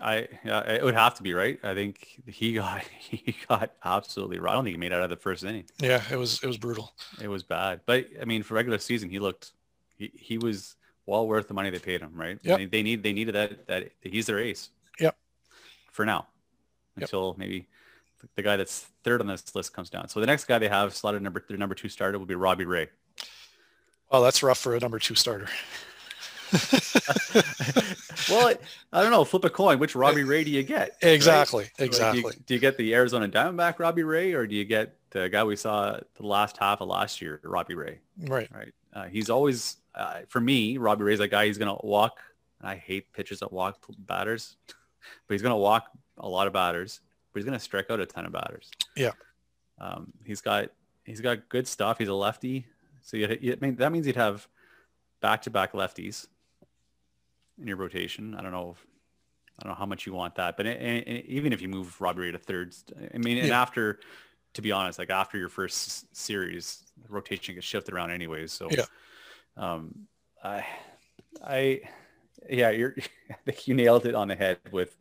I 0.00 0.28
yeah, 0.44 0.60
it 0.60 0.84
would 0.84 0.94
have 0.94 1.14
to 1.14 1.22
be 1.22 1.34
right. 1.34 1.58
I 1.62 1.74
think 1.74 2.22
he 2.26 2.54
got 2.54 2.82
he 2.98 3.36
got 3.48 3.72
absolutely 3.84 4.38
right. 4.38 4.52
I 4.52 4.54
don't 4.54 4.64
think 4.64 4.74
he 4.74 4.78
made 4.78 4.92
out 4.92 5.02
of 5.02 5.10
the 5.10 5.16
first 5.16 5.44
inning. 5.44 5.64
Yeah, 5.78 6.02
it 6.10 6.16
was 6.16 6.42
it 6.42 6.46
was 6.46 6.58
brutal. 6.58 6.92
It 7.20 7.28
was 7.28 7.42
bad, 7.42 7.80
but 7.86 8.06
I 8.20 8.24
mean, 8.24 8.42
for 8.42 8.54
regular 8.54 8.78
season, 8.78 9.10
he 9.10 9.18
looked 9.18 9.52
he, 9.96 10.10
he 10.14 10.38
was 10.38 10.76
well 11.06 11.26
worth 11.26 11.48
the 11.48 11.54
money 11.54 11.70
they 11.70 11.78
paid 11.78 12.00
him. 12.00 12.12
Right? 12.14 12.38
Yeah. 12.42 12.56
They, 12.56 12.66
they, 12.66 12.82
need 12.82 13.02
they 13.02 13.12
needed 13.12 13.34
that 13.34 13.66
that 13.66 13.90
he's 14.00 14.26
their 14.26 14.38
ace. 14.38 14.70
Yep. 15.00 15.16
For 15.92 16.04
now, 16.04 16.26
until 16.96 17.28
yep. 17.28 17.38
maybe 17.38 17.66
the 18.34 18.42
guy 18.42 18.56
that's 18.56 18.86
third 19.04 19.20
on 19.20 19.26
this 19.26 19.54
list 19.54 19.72
comes 19.72 19.90
down. 19.90 20.08
So 20.08 20.20
the 20.20 20.26
next 20.26 20.44
guy 20.44 20.58
they 20.58 20.68
have 20.68 20.94
slotted 20.94 21.22
number 21.22 21.44
their 21.48 21.56
number 21.56 21.74
two 21.74 21.88
starter 21.88 22.18
will 22.18 22.26
be 22.26 22.34
Robbie 22.34 22.64
Ray. 22.64 22.88
Well, 24.10 24.22
that's 24.22 24.42
rough 24.42 24.58
for 24.58 24.76
a 24.76 24.80
number 24.80 24.98
two 24.98 25.14
starter. 25.14 25.48
well, 28.30 28.54
I 28.92 29.02
don't 29.02 29.10
know. 29.10 29.24
Flip 29.24 29.44
a 29.44 29.50
coin. 29.50 29.78
Which 29.78 29.94
Robbie 29.94 30.24
Ray 30.24 30.44
do 30.44 30.50
you 30.50 30.62
get? 30.62 30.96
Exactly. 31.02 31.64
Right? 31.64 31.86
Exactly. 31.86 32.22
Like, 32.22 32.32
do, 32.32 32.38
you, 32.38 32.44
do, 32.46 32.54
you, 32.54 32.60
get 32.60 32.76
the 32.76 32.94
Arizona 32.94 33.28
Diamondback 33.28 33.78
Robbie 33.78 34.04
Ray, 34.04 34.32
or 34.32 34.46
do 34.46 34.54
you 34.54 34.64
get 34.64 34.94
the 35.10 35.28
guy 35.28 35.44
we 35.44 35.56
saw 35.56 35.98
the 36.14 36.26
last 36.26 36.56
half 36.56 36.80
of 36.80 36.88
last 36.88 37.20
year, 37.20 37.40
Robbie 37.42 37.74
Ray? 37.74 37.98
Right. 38.22 38.48
Right. 38.54 38.72
Uh, 38.92 39.04
he's 39.06 39.28
always, 39.28 39.78
uh, 39.94 40.20
for 40.28 40.40
me, 40.40 40.78
Robbie 40.78 41.04
Ray's 41.04 41.20
a 41.20 41.28
guy. 41.28 41.46
He's 41.46 41.58
going 41.58 41.74
to 41.74 41.86
walk. 41.86 42.20
And 42.60 42.70
I 42.70 42.76
hate 42.76 43.12
pitchers 43.12 43.40
that 43.40 43.52
walk 43.52 43.84
batters, 43.98 44.56
but 44.66 45.34
he's 45.34 45.42
going 45.42 45.52
to 45.52 45.56
walk 45.56 45.90
a 46.18 46.28
lot 46.28 46.46
of 46.46 46.52
batters. 46.52 47.00
But 47.32 47.40
he's 47.40 47.44
going 47.44 47.58
to 47.58 47.64
strike 47.64 47.90
out 47.90 48.00
a 48.00 48.06
ton 48.06 48.24
of 48.24 48.32
batters. 48.32 48.70
Yeah. 48.96 49.12
Um, 49.78 50.12
he's 50.24 50.40
got 50.40 50.70
he's 51.04 51.20
got 51.20 51.48
good 51.48 51.68
stuff. 51.68 51.98
He's 51.98 52.08
a 52.08 52.14
lefty. 52.14 52.66
So 53.02 53.16
you, 53.16 53.36
you, 53.40 53.56
mean, 53.60 53.76
that 53.76 53.92
means 53.92 54.06
you'd 54.06 54.16
have 54.16 54.48
back-to-back 55.20 55.72
lefties 55.72 56.26
in 57.60 57.66
your 57.66 57.76
rotation. 57.76 58.34
I 58.34 58.42
don't 58.42 58.52
know. 58.52 58.76
If, 58.76 58.86
I 59.58 59.62
don't 59.62 59.72
know 59.72 59.78
how 59.78 59.86
much 59.86 60.06
you 60.06 60.12
want 60.12 60.34
that, 60.34 60.56
but 60.56 60.66
it, 60.66 61.08
it, 61.08 61.24
even 61.26 61.52
if 61.52 61.62
you 61.62 61.68
move 61.68 61.98
Robbie 62.00 62.22
Ray 62.22 62.32
to 62.32 62.38
third, 62.38 62.74
I 63.14 63.18
mean, 63.18 63.38
yeah. 63.38 63.44
and 63.44 63.52
after 63.52 64.00
to 64.56 64.62
be 64.62 64.72
honest, 64.72 64.98
like 64.98 65.10
after 65.10 65.36
your 65.36 65.50
first 65.50 66.16
series, 66.16 66.82
rotation 67.08 67.54
gets 67.54 67.66
shifted 67.66 67.94
around 67.94 68.10
anyways. 68.10 68.52
So 68.52 68.68
Yeah. 68.70 68.86
um, 69.56 70.06
I, 70.42 70.64
I, 71.46 71.82
yeah, 72.48 72.70
you're, 72.70 72.94
I 73.30 73.34
think 73.44 73.68
you 73.68 73.74
nailed 73.74 74.06
it 74.06 74.14
on 74.14 74.28
the 74.28 74.34
head 74.34 74.56
with 74.70 74.96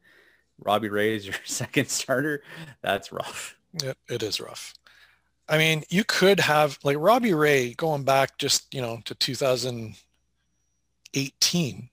Robbie 0.60 0.90
Ray 0.90 1.16
as 1.16 1.26
your 1.26 1.38
second 1.46 1.88
starter. 1.88 2.44
That's 2.82 3.14
rough. 3.14 3.56
It, 3.82 3.98
it 4.10 4.24
is 4.24 4.42
rough. 4.42 4.74
I 5.48 5.58
mean, 5.58 5.84
you 5.90 6.04
could 6.04 6.42
have 6.42 6.78
like 6.84 6.98
Robbie 7.00 7.34
Ray 7.34 7.76
going 7.76 8.04
back 8.04 8.38
just, 8.38 8.74
you 8.74 8.82
know, 8.82 9.00
to 9.06 9.16
2018 9.16 11.90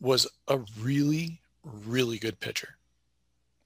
was 0.00 0.26
a 0.48 0.58
really, 0.80 1.40
really 1.64 2.18
good 2.18 2.38
pitcher. 2.40 2.76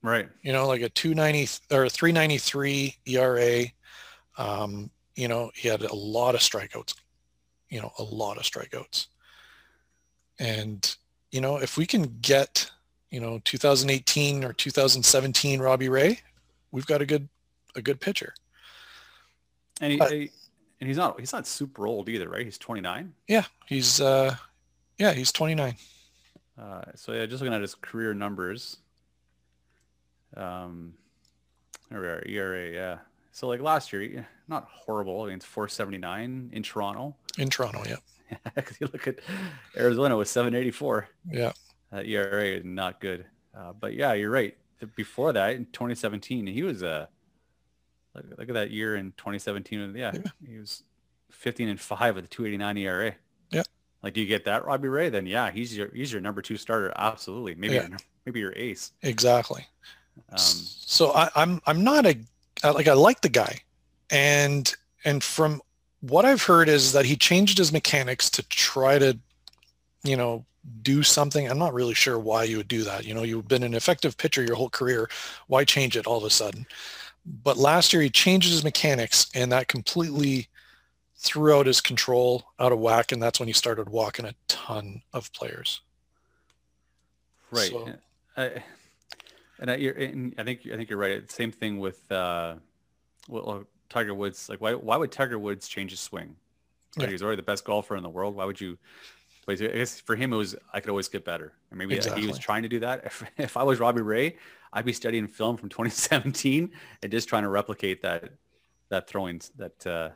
Right. 0.02 0.28
You 0.42 0.52
know, 0.52 0.66
like 0.66 0.82
a 0.82 0.88
290 0.88 1.74
or 1.74 1.88
393 1.88 2.96
ERA. 3.06 3.64
Um, 4.36 4.90
you 5.14 5.28
know, 5.28 5.50
he 5.54 5.68
had 5.68 5.82
a 5.82 5.94
lot 5.94 6.34
of 6.34 6.40
strikeouts, 6.40 6.94
you 7.68 7.80
know, 7.80 7.92
a 7.98 8.02
lot 8.02 8.38
of 8.38 8.44
strikeouts. 8.44 9.06
And, 10.38 10.96
you 11.30 11.40
know, 11.40 11.58
if 11.58 11.76
we 11.76 11.86
can 11.86 12.16
get, 12.20 12.70
you 13.10 13.20
know, 13.20 13.40
2018 13.44 14.42
or 14.42 14.52
2017 14.52 15.60
Robbie 15.60 15.88
Ray, 15.88 16.20
we've 16.72 16.86
got 16.86 17.02
a 17.02 17.06
good, 17.06 17.28
a 17.76 17.82
good 17.82 18.00
pitcher. 18.00 18.34
And 19.80 19.92
he, 19.92 19.98
But- 19.98 20.12
and 20.82 20.88
he's 20.88 20.96
not 20.96 21.20
he's 21.20 21.32
not 21.32 21.46
super 21.46 21.86
old 21.86 22.08
either, 22.08 22.28
right? 22.28 22.44
He's 22.44 22.58
29. 22.58 23.14
Yeah, 23.28 23.44
he's 23.66 24.00
uh 24.00 24.34
yeah, 24.98 25.12
he's 25.12 25.30
29. 25.30 25.76
Uh, 26.60 26.82
so 26.94 27.12
yeah, 27.12 27.26
just 27.26 27.42
looking 27.42 27.54
at 27.54 27.60
his 27.62 27.74
career 27.74 28.14
numbers. 28.14 28.78
Um, 30.36 30.94
there 31.90 32.00
we 32.00 32.06
are, 32.06 32.22
ERA. 32.26 32.70
Yeah. 32.70 32.98
So 33.32 33.48
like 33.48 33.60
last 33.60 33.92
year, 33.92 34.26
not 34.48 34.68
horrible. 34.70 35.22
I 35.22 35.26
mean, 35.26 35.36
it's 35.36 35.44
479 35.44 36.50
in 36.52 36.62
Toronto. 36.62 37.16
In 37.38 37.48
Toronto, 37.48 37.82
yeah. 37.88 37.96
Because 38.54 38.80
you 38.80 38.88
look 38.92 39.06
at 39.06 39.16
Arizona 39.76 40.16
with 40.16 40.28
784. 40.28 41.06
Yeah. 41.30 41.52
That 41.90 42.06
ERA 42.06 42.44
is 42.58 42.64
not 42.64 42.98
good. 43.00 43.26
Uh, 43.54 43.72
but 43.78 43.92
yeah, 43.94 44.14
you're 44.14 44.30
right. 44.30 44.56
Before 44.96 45.32
that, 45.34 45.54
in 45.54 45.66
2017, 45.66 46.46
he 46.46 46.62
was 46.62 46.82
uh, 46.82 47.06
look, 48.14 48.24
look 48.38 48.48
at 48.48 48.54
that 48.54 48.70
year 48.70 48.96
in 48.96 49.12
2017. 49.18 49.94
Yeah, 49.94 50.12
Yeah. 50.14 50.20
he 50.46 50.58
was 50.58 50.82
15 51.30 51.68
and 51.68 51.80
five 51.80 52.16
with 52.16 52.24
a 52.24 52.28
289 52.28 52.76
ERA. 52.78 53.14
Like, 54.02 54.14
do 54.14 54.20
you 54.20 54.26
get 54.26 54.44
that, 54.46 54.64
Robbie 54.64 54.88
Ray? 54.88 55.08
Then 55.08 55.26
yeah, 55.26 55.50
he's 55.50 55.76
your 55.76 55.88
he's 55.94 56.12
your 56.12 56.20
number 56.20 56.42
two 56.42 56.56
starter. 56.56 56.92
Absolutely. 56.96 57.54
Maybe 57.54 57.74
Yeah. 57.74 57.88
your, 57.88 57.98
maybe 58.26 58.40
your 58.40 58.52
ace. 58.56 58.92
Exactly. 59.02 59.66
Um, 60.30 60.38
so 60.38 61.12
I, 61.12 61.30
I'm 61.36 61.60
I'm 61.66 61.82
not 61.84 62.06
a 62.06 62.18
like 62.64 62.88
I 62.88 62.92
like 62.94 63.20
the 63.20 63.28
guy, 63.28 63.60
and 64.10 64.72
and 65.04 65.22
from 65.22 65.62
what 66.00 66.24
I've 66.24 66.42
heard 66.42 66.68
is 66.68 66.92
that 66.92 67.04
he 67.04 67.16
changed 67.16 67.58
his 67.58 67.72
mechanics 67.72 68.28
to 68.30 68.42
try 68.48 68.98
to, 68.98 69.16
you 70.02 70.16
know, 70.16 70.44
do 70.82 71.02
something. 71.04 71.48
I'm 71.48 71.58
not 71.58 71.72
really 71.74 71.94
sure 71.94 72.18
why 72.18 72.42
you 72.44 72.56
would 72.56 72.68
do 72.68 72.82
that. 72.82 73.04
You 73.04 73.14
know, 73.14 73.22
you've 73.22 73.46
been 73.48 73.62
an 73.62 73.74
effective 73.74 74.16
pitcher 74.18 74.42
your 74.42 74.56
whole 74.56 74.68
career. 74.68 75.08
Why 75.46 75.64
change 75.64 75.96
it 75.96 76.06
all 76.06 76.18
of 76.18 76.24
a 76.24 76.30
sudden? 76.30 76.66
But 77.44 77.56
last 77.56 77.92
year 77.92 78.02
he 78.02 78.10
changed 78.10 78.50
his 78.50 78.64
mechanics, 78.64 79.28
and 79.34 79.52
that 79.52 79.68
completely 79.68 80.48
threw 81.24 81.56
out 81.56 81.66
his 81.66 81.80
control 81.80 82.44
out 82.58 82.72
of 82.72 82.78
whack, 82.80 83.12
and 83.12 83.22
that's 83.22 83.38
when 83.38 83.46
he 83.46 83.52
started 83.52 83.88
walking 83.88 84.24
a 84.24 84.34
ton 84.48 85.02
of 85.12 85.32
players. 85.32 85.80
Right. 87.50 87.70
So- 87.70 87.86
And 88.36 88.54
I, 88.54 88.64
and 89.60 89.70
I, 89.70 89.74
you're, 89.76 89.92
and 89.94 90.34
I 90.38 90.42
think 90.44 90.60
I 90.72 90.76
think 90.76 90.88
you're 90.90 90.98
right. 90.98 91.30
Same 91.30 91.52
thing 91.52 91.78
with 91.78 92.10
uh, 92.10 92.54
well, 93.28 93.50
uh, 93.50 93.58
Tiger 93.90 94.14
Woods. 94.14 94.48
Like, 94.48 94.60
why 94.60 94.72
why 94.74 94.96
would 94.96 95.12
Tiger 95.12 95.38
Woods 95.38 95.68
change 95.68 95.90
his 95.90 96.00
swing? 96.00 96.34
Like, 96.96 97.06
Yeah. 97.06 97.12
He's 97.12 97.22
already 97.22 97.36
the 97.36 97.42
best 97.44 97.64
golfer 97.64 97.94
in 97.96 98.02
the 98.02 98.08
world. 98.08 98.34
Why 98.34 98.44
would 98.44 98.60
you? 98.60 98.78
I 99.48 99.54
guess 99.54 100.00
for 100.00 100.14
him, 100.16 100.32
it 100.32 100.36
was 100.36 100.56
I 100.72 100.80
could 100.80 100.88
always 100.90 101.08
get 101.08 101.24
better. 101.24 101.52
Or 101.70 101.76
maybe 101.76 101.94
he 102.16 102.26
was 102.26 102.38
trying 102.38 102.62
to 102.62 102.68
do 102.68 102.80
that. 102.80 103.04
If, 103.06 103.22
if 103.36 103.56
I 103.56 103.62
was 103.64 103.80
Robbie 103.80 104.00
Ray, 104.02 104.36
I'd 104.72 104.84
be 104.84 104.92
studying 104.92 105.26
film 105.28 105.56
from 105.56 105.68
2017 105.76 106.70
and 107.02 107.12
just 107.12 107.28
trying 107.28 107.42
to 107.42 107.48
replicate 107.48 108.02
that 108.02 108.30
that 108.88 109.06
throwing 109.08 109.40
that 109.56 109.86
uh, 109.86 110.10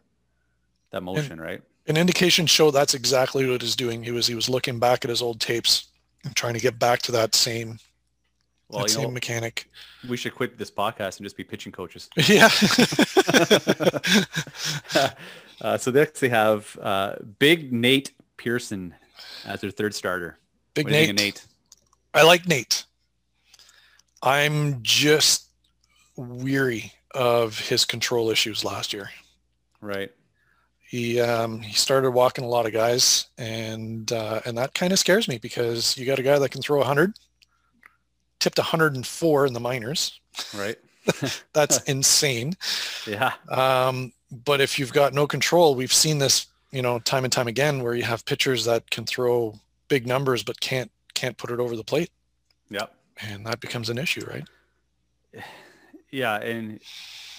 that 0.90 1.02
motion, 1.02 1.40
right? 1.40 1.62
an 1.88 1.96
indication 1.96 2.46
show 2.46 2.72
that's 2.72 2.94
exactly 2.94 3.48
what 3.48 3.62
he's 3.62 3.76
doing. 3.76 4.02
He 4.02 4.10
was 4.10 4.26
he 4.26 4.34
was 4.34 4.48
looking 4.48 4.78
back 4.80 5.04
at 5.04 5.08
his 5.08 5.22
old 5.22 5.38
tapes 5.40 5.86
and 6.24 6.34
trying 6.34 6.54
to 6.54 6.60
get 6.60 6.78
back 6.80 7.00
to 7.02 7.12
that 7.12 7.34
same 7.36 7.78
Well, 8.68 8.82
that 8.82 8.90
same 8.90 9.04
know, 9.04 9.10
mechanic. 9.10 9.70
we 10.08 10.16
should 10.16 10.34
quit 10.34 10.58
this 10.58 10.70
podcast 10.70 11.18
and 11.18 11.24
just 11.24 11.36
be 11.36 11.44
pitching 11.44 11.70
coaches. 11.72 12.08
Yeah. 12.28 12.48
uh, 15.60 15.78
so 15.78 15.90
next 15.90 16.20
they 16.20 16.28
have 16.28 16.76
uh, 16.82 17.16
Big 17.38 17.72
Nate 17.72 18.12
Pearson 18.36 18.94
as 19.44 19.60
their 19.60 19.70
third 19.70 19.94
starter. 19.94 20.38
Big 20.74 20.86
What 20.86 20.92
do 20.92 20.98
you 21.00 21.06
Nate. 21.12 21.16
Nate? 21.16 21.46
I 22.14 22.22
like 22.24 22.46
Nate. 22.48 22.84
I'm 24.22 24.82
just 24.82 25.46
weary 26.16 26.92
of 27.14 27.58
his 27.60 27.84
control 27.84 28.30
issues 28.30 28.64
last 28.64 28.92
year. 28.92 29.10
Right. 29.80 30.10
He 30.88 31.20
um, 31.20 31.60
he 31.60 31.72
started 31.74 32.12
walking 32.12 32.44
a 32.44 32.48
lot 32.48 32.66
of 32.66 32.72
guys, 32.72 33.26
and 33.38 34.10
uh, 34.12 34.40
and 34.44 34.56
that 34.58 34.74
kind 34.74 34.92
of 34.92 34.98
scares 34.98 35.26
me 35.28 35.38
because 35.38 35.96
you 35.96 36.06
got 36.06 36.18
a 36.18 36.22
guy 36.22 36.38
that 36.38 36.50
can 36.50 36.62
throw 36.62 36.78
100, 36.78 37.14
tipped 38.38 38.58
104 38.58 39.46
in 39.46 39.52
the 39.52 39.60
minors. 39.60 40.20
Right. 40.56 40.76
That's 41.52 41.82
insane. 41.84 42.54
Yeah. 43.06 43.32
Um, 43.50 44.12
but 44.30 44.60
if 44.60 44.78
you've 44.78 44.92
got 44.92 45.12
no 45.12 45.26
control, 45.26 45.74
we've 45.74 45.92
seen 45.92 46.18
this, 46.18 46.46
you 46.70 46.82
know, 46.82 46.98
time 47.00 47.24
and 47.24 47.32
time 47.32 47.48
again, 47.48 47.82
where 47.82 47.94
you 47.94 48.02
have 48.04 48.24
pitchers 48.24 48.64
that 48.66 48.88
can 48.90 49.04
throw 49.06 49.54
big 49.88 50.06
numbers 50.06 50.42
but 50.42 50.60
can't 50.60 50.90
can't 51.14 51.36
put 51.36 51.50
it 51.50 51.58
over 51.60 51.74
the 51.76 51.84
plate, 51.84 52.10
Yep. 52.70 52.94
and 53.22 53.46
that 53.46 53.60
becomes 53.60 53.88
an 53.90 53.98
issue, 53.98 54.24
right? 54.26 54.44
Yeah. 56.12 56.36
And 56.36 56.80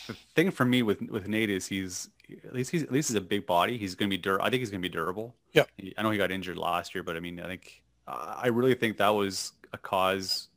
the 0.08 0.16
thing 0.36 0.52
for 0.52 0.66
me 0.66 0.84
with 0.84 1.02
with 1.04 1.28
Nate 1.28 1.50
is 1.50 1.68
he's 1.68 2.10
at 2.45 2.53
least 2.53 2.71
he's 2.71 2.84
at 2.84 2.91
least 2.91 3.09
he's 3.09 3.15
a 3.15 3.21
big 3.21 3.45
body. 3.45 3.78
He's 3.78 3.95
going 3.95 4.09
to 4.09 4.13
be 4.15 4.21
dur. 4.21 4.41
I 4.41 4.49
think 4.49 4.59
he's 4.59 4.69
going 4.69 4.82
to 4.82 4.88
be 4.88 4.91
durable. 4.91 5.36
Yeah. 5.53 5.63
I 5.97 6.03
know 6.03 6.11
he 6.11 6.17
got 6.17 6.32
injured 6.32 6.57
last 6.57 6.93
year, 6.93 7.03
but 7.03 7.15
I 7.15 7.19
mean, 7.19 7.39
I 7.39 7.47
think 7.47 7.82
uh, 8.07 8.36
I 8.38 8.47
really 8.47 8.73
think 8.73 8.97
that 8.97 9.09
was 9.09 9.53
a 9.73 9.78
cause 9.78 10.49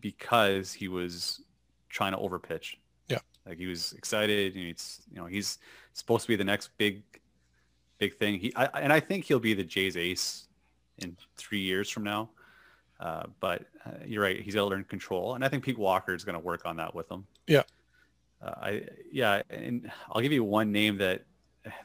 because 0.00 0.72
he 0.72 0.88
was 0.88 1.42
trying 1.88 2.12
to 2.12 2.18
overpitch. 2.18 2.76
Yeah. 3.08 3.18
Like 3.46 3.58
he 3.58 3.66
was 3.66 3.92
excited. 3.94 4.54
And 4.54 4.66
he's 4.66 5.02
you 5.10 5.16
know 5.16 5.26
he's 5.26 5.58
supposed 5.92 6.22
to 6.22 6.28
be 6.28 6.36
the 6.36 6.44
next 6.44 6.70
big 6.78 7.02
big 7.98 8.16
thing. 8.18 8.38
He 8.38 8.54
I, 8.54 8.66
and 8.66 8.92
I 8.92 9.00
think 9.00 9.24
he'll 9.24 9.40
be 9.40 9.54
the 9.54 9.64
Jays 9.64 9.96
ace 9.96 10.48
in 10.98 11.16
three 11.36 11.60
years 11.60 11.88
from 11.88 12.04
now. 12.04 12.30
Uh, 13.00 13.24
but 13.38 13.62
uh, 13.86 13.92
you're 14.04 14.22
right. 14.22 14.40
He's 14.40 14.54
got 14.54 14.62
to 14.62 14.66
learn 14.66 14.84
control, 14.84 15.34
and 15.34 15.44
I 15.44 15.48
think 15.48 15.62
Pete 15.64 15.78
Walker 15.78 16.14
is 16.14 16.24
going 16.24 16.34
to 16.34 16.40
work 16.40 16.66
on 16.66 16.76
that 16.78 16.94
with 16.94 17.08
him. 17.10 17.26
Yeah. 17.46 17.62
Uh, 18.42 18.50
I 18.56 18.82
yeah, 19.10 19.42
and 19.50 19.90
I'll 20.10 20.20
give 20.20 20.32
you 20.32 20.44
one 20.44 20.72
name 20.72 20.98
that 20.98 21.24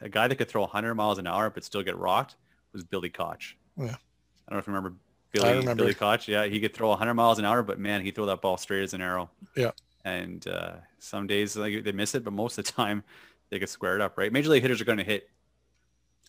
a 0.01 0.09
guy 0.09 0.27
that 0.27 0.35
could 0.35 0.47
throw 0.47 0.61
100 0.61 0.95
miles 0.95 1.17
an 1.17 1.27
hour 1.27 1.49
but 1.49 1.63
still 1.63 1.83
get 1.83 1.97
rocked 1.97 2.35
was 2.73 2.83
Billy 2.83 3.09
Koch. 3.09 3.55
Yeah. 3.77 3.85
I 3.85 3.87
don't 3.87 3.97
know 4.51 4.57
if 4.57 4.67
you 4.67 4.73
remember 4.73 4.97
Billy. 5.31 5.49
remember. 5.49 5.83
Billy 5.83 5.93
Koch. 5.93 6.27
Yeah, 6.27 6.45
he 6.45 6.59
could 6.59 6.73
throw 6.73 6.89
100 6.89 7.13
miles 7.13 7.39
an 7.39 7.45
hour, 7.45 7.63
but 7.63 7.79
man, 7.79 8.01
he 8.01 8.11
throw 8.11 8.25
that 8.27 8.41
ball 8.41 8.57
straight 8.57 8.83
as 8.83 8.93
an 8.93 9.01
arrow. 9.01 9.29
Yeah. 9.55 9.71
And 10.05 10.45
uh, 10.47 10.73
some 10.99 11.27
days 11.27 11.55
like, 11.55 11.83
they 11.83 11.91
miss 11.91 12.13
it, 12.15 12.23
but 12.23 12.33
most 12.33 12.57
of 12.57 12.65
the 12.65 12.71
time 12.73 13.03
they 13.49 13.59
get 13.59 13.69
squared 13.69 14.01
up. 14.01 14.17
Right. 14.17 14.31
Major 14.31 14.49
league 14.49 14.61
hitters 14.61 14.81
are 14.81 14.85
going 14.85 14.97
to 14.97 15.03
hit 15.03 15.29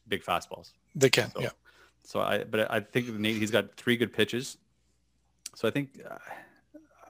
big 0.09 0.23
fastballs. 0.25 0.73
They 0.95 1.11
can, 1.11 1.31
So, 1.33 1.41
yeah. 1.41 1.51
So 2.05 2.21
I, 2.21 2.45
but 2.45 2.71
I 2.71 2.81
think 2.81 3.09
Nate, 3.09 3.37
he's 3.37 3.51
got 3.51 3.77
three 3.77 3.97
good 3.97 4.13
pitches. 4.13 4.59
So 5.55 5.67
I 5.67 5.71
think, 5.71 6.01
uh, 6.09 6.19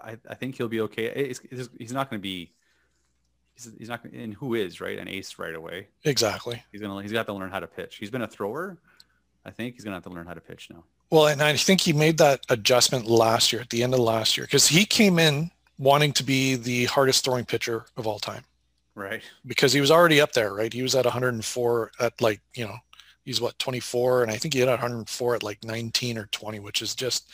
I, 0.01 0.17
I 0.29 0.35
think 0.35 0.57
he'll 0.57 0.69
be 0.69 0.83
okay. 0.83 1.07
It's, 1.07 1.41
it's, 1.51 1.69
he's 1.79 1.93
not 1.93 2.11
going 2.11 2.21
to 2.21 2.23
be, 2.23 2.53
he's, 3.55 3.71
he's 3.79 3.89
not, 3.89 4.05
and 4.05 4.35
who 4.35 4.55
is 4.55 4.81
right? 4.81 4.99
An 4.99 5.09
ace 5.09 5.39
right 5.39 5.55
away. 5.55 5.89
Exactly. 6.05 6.63
He's 6.73 6.81
gonna, 6.81 7.03
he's 7.03 7.13
got 7.13 7.27
to 7.27 7.33
learn 7.33 7.51
how 7.51 7.61
to 7.61 7.67
pitch. 7.67 7.97
He's 7.97 8.11
been 8.11 8.23
a 8.23 8.29
thrower. 8.29 8.79
I 9.45 9.51
think 9.51 9.75
he's 9.75 9.85
gonna 9.85 9.97
have 9.97 10.05
to 10.05 10.11
learn 10.11 10.27
how 10.27 10.35
to 10.35 10.41
pitch 10.41 10.69
now. 10.71 10.85
Well, 11.11 11.27
and 11.27 11.43
I 11.43 11.55
think 11.57 11.81
he 11.83 11.93
made 11.93 12.19
that 12.19 12.41
adjustment 12.49 13.07
last 13.07 13.53
year, 13.53 13.61
at 13.63 13.71
the 13.71 13.83
end 13.83 13.93
of 13.95 14.01
last 14.01 14.37
year, 14.37 14.47
because 14.47 14.67
he 14.67 14.85
came 14.85 15.19
in 15.19 15.51
wanting 15.79 16.13
to 16.15 16.25
be 16.25 16.57
the 16.57 16.87
hardest 16.87 17.25
throwing 17.25 17.45
pitcher 17.45 17.85
of 17.97 18.07
all 18.07 18.19
time 18.19 18.45
Right. 18.95 19.23
because 19.47 19.73
he 19.73 19.81
was 19.81 19.91
already 19.91 20.21
up 20.21 20.33
there, 20.33 20.55
right? 20.55 20.73
He 20.73 20.83
was 20.83 20.95
at 20.95 21.05
104 21.05 21.91
at 22.01 22.21
like, 22.21 22.41
you 22.55 22.65
know, 22.65 22.77
he's 23.25 23.41
what, 23.41 23.59
24, 23.59 24.23
and 24.23 24.31
I 24.33 24.37
think 24.37 24.55
he 24.55 24.61
hit 24.61 24.69
104 24.69 25.35
at 25.35 25.43
like 25.43 25.63
19 25.65 26.17
or 26.17 26.27
20, 26.27 26.61
which 26.61 26.81
is 26.81 26.95
just 26.95 27.31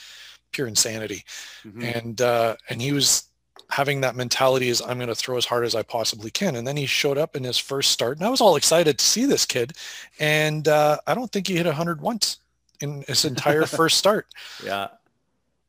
pure 0.52 0.66
insanity. 0.66 1.22
Mhm. 1.64 1.96
And 1.96 2.20
uh, 2.20 2.56
and 2.68 2.82
he 2.82 2.92
was 2.92 3.29
having 3.68 4.00
that 4.00 4.16
mentality 4.16 4.68
is 4.68 4.80
I'm 4.80 4.98
going 4.98 5.08
to 5.08 5.14
throw 5.14 5.36
as 5.36 5.44
hard 5.44 5.64
as 5.64 5.74
I 5.74 5.82
possibly 5.82 6.30
can. 6.30 6.56
And 6.56 6.66
then 6.66 6.76
he 6.76 6.86
showed 6.86 7.18
up 7.18 7.36
in 7.36 7.44
his 7.44 7.58
first 7.58 7.90
start, 7.90 8.18
and 8.18 8.26
I 8.26 8.30
was 8.30 8.40
all 8.40 8.56
excited 8.56 8.98
to 8.98 9.04
see 9.04 9.26
this 9.26 9.46
kid. 9.46 9.72
And 10.18 10.66
uh, 10.68 10.98
I 11.06 11.14
don't 11.14 11.30
think 11.30 11.46
he 11.46 11.56
hit 11.56 11.66
100 11.66 12.00
once 12.00 12.38
in 12.80 13.02
his 13.06 13.24
entire 13.24 13.66
first 13.66 13.98
start. 13.98 14.26
Yeah. 14.64 14.88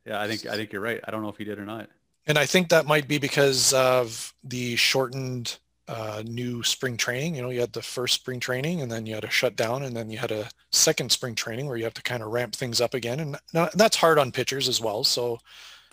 Yeah. 0.06 0.20
I 0.20 0.28
think, 0.28 0.46
I 0.46 0.56
think 0.56 0.72
you're 0.72 0.82
right. 0.82 1.00
I 1.06 1.10
don't 1.10 1.22
know 1.22 1.28
if 1.28 1.36
he 1.36 1.44
did 1.44 1.58
or 1.58 1.64
not. 1.64 1.88
And 2.26 2.38
I 2.38 2.46
think 2.46 2.68
that 2.68 2.86
might 2.86 3.08
be 3.08 3.18
because 3.18 3.72
of 3.72 4.32
the 4.44 4.76
shortened 4.76 5.58
uh, 5.88 6.22
new 6.24 6.62
spring 6.62 6.96
training. 6.96 7.34
You 7.34 7.42
know, 7.42 7.50
you 7.50 7.60
had 7.60 7.72
the 7.72 7.82
first 7.82 8.14
spring 8.14 8.40
training 8.40 8.80
and 8.80 8.90
then 8.90 9.06
you 9.06 9.14
had 9.14 9.24
a 9.24 9.30
shutdown 9.30 9.82
and 9.82 9.96
then 9.96 10.08
you 10.08 10.18
had 10.18 10.30
a 10.30 10.48
second 10.70 11.10
spring 11.10 11.34
training 11.34 11.66
where 11.66 11.76
you 11.76 11.84
have 11.84 11.94
to 11.94 12.02
kind 12.02 12.22
of 12.22 12.30
ramp 12.30 12.54
things 12.54 12.80
up 12.80 12.94
again. 12.94 13.20
And 13.20 13.36
that's 13.74 13.96
hard 13.96 14.18
on 14.18 14.32
pitchers 14.32 14.68
as 14.68 14.80
well. 14.80 15.04
So 15.04 15.38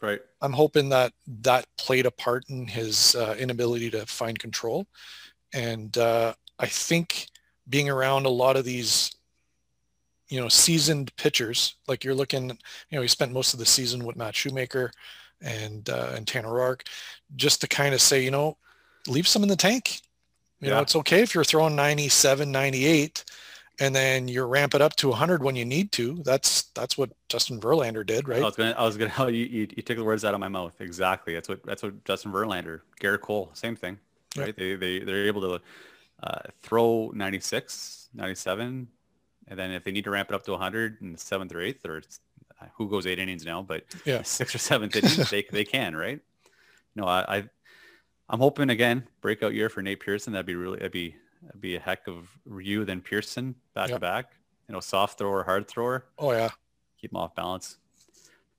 right. 0.01 0.19
I'm 0.41 0.53
hoping 0.53 0.89
that 0.89 1.13
that 1.41 1.65
played 1.77 2.05
a 2.05 2.11
part 2.11 2.45
in 2.49 2.67
his 2.67 3.15
uh, 3.15 3.35
inability 3.37 3.89
to 3.91 4.05
find 4.05 4.37
control. 4.37 4.87
And 5.53 5.97
uh, 5.97 6.33
I 6.59 6.67
think 6.67 7.27
being 7.67 7.89
around 7.89 8.25
a 8.25 8.29
lot 8.29 8.55
of 8.55 8.65
these, 8.65 9.15
you 10.27 10.39
know, 10.39 10.49
seasoned 10.49 11.15
pitchers, 11.15 11.75
like 11.87 12.03
you're 12.03 12.15
looking, 12.15 12.49
you 12.49 12.95
know, 12.95 13.01
he 13.01 13.07
spent 13.07 13.33
most 13.33 13.53
of 13.53 13.59
the 13.59 13.65
season 13.65 14.05
with 14.05 14.15
Matt 14.15 14.35
Shoemaker 14.35 14.91
and 15.41 15.89
uh, 15.89 16.11
and 16.15 16.27
Tanner 16.27 16.49
Roark, 16.49 16.81
just 17.35 17.61
to 17.61 17.67
kind 17.67 17.93
of 17.93 18.01
say, 18.01 18.23
you 18.23 18.31
know, 18.31 18.57
leave 19.07 19.27
some 19.27 19.43
in 19.43 19.49
the 19.49 19.55
tank. 19.55 20.01
You 20.59 20.67
yeah. 20.67 20.75
know, 20.75 20.81
it's 20.81 20.95
okay 20.97 21.21
if 21.21 21.33
you're 21.33 21.45
throwing 21.45 21.75
97, 21.75 22.51
98, 22.51 23.23
and 23.79 23.95
then 23.95 24.27
you 24.27 24.43
ramp 24.43 24.75
it 24.75 24.81
up 24.81 24.95
to 24.97 25.09
100 25.09 25.43
when 25.43 25.55
you 25.55 25.65
need 25.65 25.91
to. 25.93 26.15
That's 26.23 26.63
that's 26.75 26.97
what 26.97 27.11
Justin 27.29 27.59
Verlander 27.59 28.05
did, 28.05 28.27
right? 28.27 28.41
I 28.41 28.45
was 28.45 28.55
gonna, 28.55 28.75
I 28.77 28.83
was 28.83 28.97
gonna, 28.97 29.13
you, 29.31 29.45
you, 29.45 29.67
you 29.75 29.83
took 29.83 29.97
the 29.97 30.03
words 30.03 30.25
out 30.25 30.33
of 30.33 30.39
my 30.39 30.47
mouth. 30.47 30.79
Exactly. 30.79 31.33
That's 31.33 31.49
what 31.49 31.63
that's 31.63 31.83
what 31.83 32.03
Justin 32.03 32.31
Verlander, 32.31 32.81
Gerrit 33.01 33.21
Cole, 33.21 33.49
same 33.53 33.75
thing, 33.75 33.97
right? 34.37 34.47
Yep. 34.47 34.55
They 34.57 34.75
they 34.75 34.99
they're 34.99 35.25
able 35.25 35.41
to 35.41 35.61
uh, 36.23 36.41
throw 36.61 37.11
96, 37.13 38.09
97, 38.13 38.87
and 39.47 39.59
then 39.59 39.71
if 39.71 39.83
they 39.83 39.91
need 39.91 40.03
to 40.03 40.11
ramp 40.11 40.29
it 40.29 40.35
up 40.35 40.43
to 40.43 40.51
100 40.51 40.97
in 41.01 41.13
the 41.13 41.17
seventh 41.17 41.53
or 41.53 41.61
eighth, 41.61 41.85
or 41.85 42.01
uh, 42.61 42.65
who 42.75 42.89
goes 42.89 43.07
eight 43.07 43.19
innings 43.19 43.45
now, 43.45 43.61
but 43.61 43.83
yeah, 44.05 44.21
sixth 44.23 44.55
or 44.55 44.59
seventh 44.59 44.95
innings, 44.95 45.29
they 45.29 45.45
they 45.51 45.63
can, 45.63 45.95
right? 45.95 46.19
No, 46.95 47.05
I, 47.05 47.37
I 47.37 47.43
I'm 48.29 48.39
hoping 48.39 48.69
again 48.69 49.07
breakout 49.21 49.53
year 49.53 49.69
for 49.69 49.81
Nate 49.81 50.01
Pearson. 50.01 50.33
That'd 50.33 50.45
be 50.45 50.55
really 50.55 50.77
that'd 50.77 50.91
be 50.91 51.15
that'd 51.43 51.61
be 51.61 51.75
a 51.75 51.79
heck 51.79 52.07
of 52.07 52.29
you 52.59 52.85
than 52.85 53.01
Pearson 53.01 53.55
back 53.73 53.89
yep. 53.89 53.97
to 53.97 53.99
back. 53.99 54.31
You 54.67 54.73
know, 54.73 54.79
soft 54.79 55.17
thrower, 55.17 55.43
hard 55.43 55.67
thrower. 55.67 56.05
Oh 56.17 56.31
yeah, 56.31 56.49
keep 56.99 57.11
them 57.11 57.17
off 57.17 57.35
balance. 57.35 57.77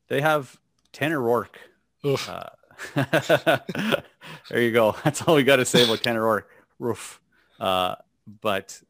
They 0.08 0.20
have 0.20 0.58
Tanner 0.92 1.20
Roark. 1.20 1.56
Uh, 2.04 2.48
there 4.50 4.60
you 4.60 4.72
go. 4.72 4.96
That's 5.04 5.22
all 5.22 5.36
we 5.36 5.44
got 5.44 5.56
to 5.56 5.64
say 5.64 5.84
about 5.84 6.02
Tanner 6.02 6.22
Roark. 6.22 6.44
Roof. 6.78 7.20
Uh, 7.58 7.96
but 8.40 8.80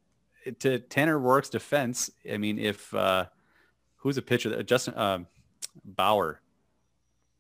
to 0.61 0.78
Tanner 0.78 1.18
Roark's 1.18 1.51
defense, 1.51 2.11
I 2.30 2.38
mean, 2.38 2.59
if 2.59 2.95
uh, 2.95 3.26
who's 3.97 4.16
a 4.16 4.22
pitcher? 4.22 4.62
Justin 4.62 4.97
um, 4.97 5.26
Bauer. 5.84 6.41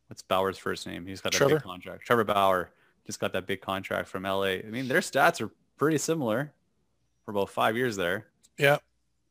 What's 0.08 0.22
Bauer's 0.22 0.58
first 0.58 0.86
name? 0.86 1.06
He's 1.06 1.20
got 1.20 1.32
that 1.32 1.38
Trevor? 1.38 1.56
big 1.56 1.62
contract. 1.62 2.04
Trevor 2.04 2.24
Bauer 2.24 2.72
just 3.06 3.20
got 3.20 3.32
that 3.32 3.46
big 3.46 3.60
contract 3.60 4.08
from 4.08 4.24
LA. 4.24 4.42
I 4.42 4.62
mean, 4.64 4.88
their 4.88 5.00
stats 5.00 5.40
are 5.40 5.50
pretty 5.80 5.96
similar 5.96 6.52
for 7.24 7.30
about 7.30 7.48
five 7.48 7.74
years 7.74 7.96
there. 7.96 8.26
Yeah. 8.58 8.76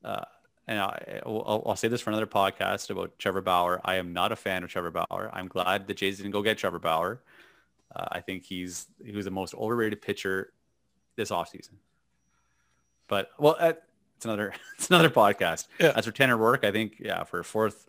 Uh, 0.03 0.25
and 0.67 0.79
I, 0.79 1.21
will 1.23 1.63
I'll 1.67 1.75
say 1.75 1.87
this 1.89 2.01
for 2.01 2.09
another 2.09 2.25
podcast 2.25 2.89
about 2.89 3.19
Trevor 3.19 3.41
Bauer. 3.41 3.79
I 3.85 3.97
am 3.97 4.13
not 4.13 4.31
a 4.31 4.35
fan 4.35 4.63
of 4.63 4.71
Trevor 4.71 4.89
Bauer. 4.89 5.29
I'm 5.31 5.47
glad 5.47 5.85
the 5.85 5.93
Jays 5.93 6.17
didn't 6.17 6.31
go 6.31 6.41
get 6.41 6.57
Trevor 6.57 6.79
Bauer. 6.79 7.21
Uh, 7.95 8.05
I 8.11 8.21
think 8.21 8.45
he's 8.45 8.87
he 9.03 9.11
was 9.11 9.25
the 9.25 9.31
most 9.31 9.53
overrated 9.53 10.01
pitcher 10.01 10.51
this 11.15 11.29
offseason. 11.29 11.77
But 13.07 13.29
well, 13.37 13.55
it's 13.59 14.25
another 14.25 14.53
it's 14.75 14.89
another 14.89 15.11
podcast. 15.11 15.67
Yeah. 15.79 15.93
As 15.95 16.05
for 16.05 16.11
Tanner 16.11 16.35
Roark, 16.35 16.63
I 16.63 16.71
think 16.71 16.95
yeah 16.99 17.25
for 17.25 17.39
a 17.39 17.43
fourth. 17.43 17.85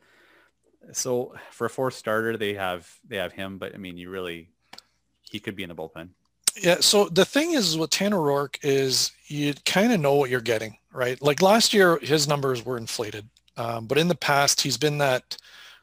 So 0.92 1.34
for 1.50 1.64
a 1.64 1.70
fourth 1.70 1.94
starter, 1.94 2.36
they 2.36 2.54
have 2.54 2.90
they 3.08 3.16
have 3.16 3.32
him, 3.32 3.56
but 3.56 3.74
I 3.74 3.78
mean, 3.78 3.96
you 3.96 4.11
really 4.11 4.50
he 5.22 5.40
could 5.40 5.56
be 5.56 5.62
in 5.62 5.70
the 5.70 5.74
bullpen. 5.74 6.11
Yeah. 6.57 6.78
So 6.80 7.07
the 7.07 7.24
thing 7.24 7.53
is 7.53 7.76
with 7.76 7.90
Tanner 7.90 8.18
Roark 8.18 8.59
is 8.62 9.12
you 9.26 9.55
kind 9.64 9.92
of 9.92 10.01
know 10.01 10.14
what 10.14 10.30
you're 10.30 10.40
getting, 10.40 10.76
right? 10.92 11.20
Like 11.22 11.42
last 11.42 11.72
year, 11.72 11.98
his 12.01 12.28
numbers 12.28 12.64
were 12.64 12.76
inflated, 12.76 13.28
um, 13.57 13.86
but 13.86 13.98
in 13.98 14.09
the 14.09 14.14
past, 14.14 14.61
he's 14.62 14.76
been 14.76 14.98
that 14.98 15.36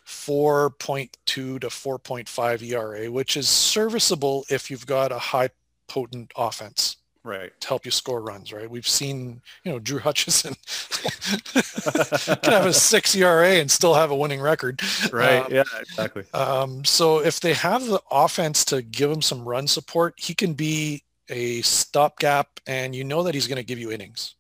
4.2 0.06 1.10
to 1.26 1.60
4.5 1.60 2.64
ERA, 2.64 3.12
which 3.12 3.38
is 3.38 3.50
serviceable 3.50 4.46
if 4.50 4.72
you've 4.72 4.86
got 4.86 5.12
a 5.12 5.20
high 5.20 5.50
potent 5.88 6.32
offense 6.36 6.97
right. 7.28 7.60
to 7.60 7.68
help 7.68 7.86
you 7.86 7.92
score 7.92 8.22
runs 8.22 8.54
right? 8.54 8.70
We've 8.70 8.88
seen 8.88 9.42
you 9.64 9.72
know 9.72 9.80
drew 9.80 10.00
hutchison 10.00 10.56
can 12.42 12.54
have 12.54 12.66
a 12.66 12.74
six 12.74 13.16
era 13.16 13.50
and 13.50 13.70
still 13.70 13.94
have 13.94 14.12
a 14.12 14.16
winning 14.16 14.42
record. 14.42 14.82
Right. 15.12 15.46
Um, 15.46 15.54
yeah 15.54 15.64
exactly. 15.80 16.24
um, 16.34 16.86
so 16.86 17.20
if 17.20 17.40
they 17.40 17.54
have 17.54 17.86
the 17.86 18.02
offense 18.10 18.64
to 18.66 18.82
give 18.82 19.12
him 19.12 19.22
some 19.22 19.48
run 19.48 19.68
support 19.68 20.16
he 20.18 20.34
can 20.34 20.54
be 20.54 21.04
a 21.30 21.62
stopgap 21.62 22.60
and 22.66 22.96
you 22.96 23.04
know 23.04 23.24
that 23.24 23.36
he's 23.36 23.48
going 23.48 23.58
to 23.58 23.64
give 23.64 23.80
you 23.80 23.92
innings. 23.92 24.36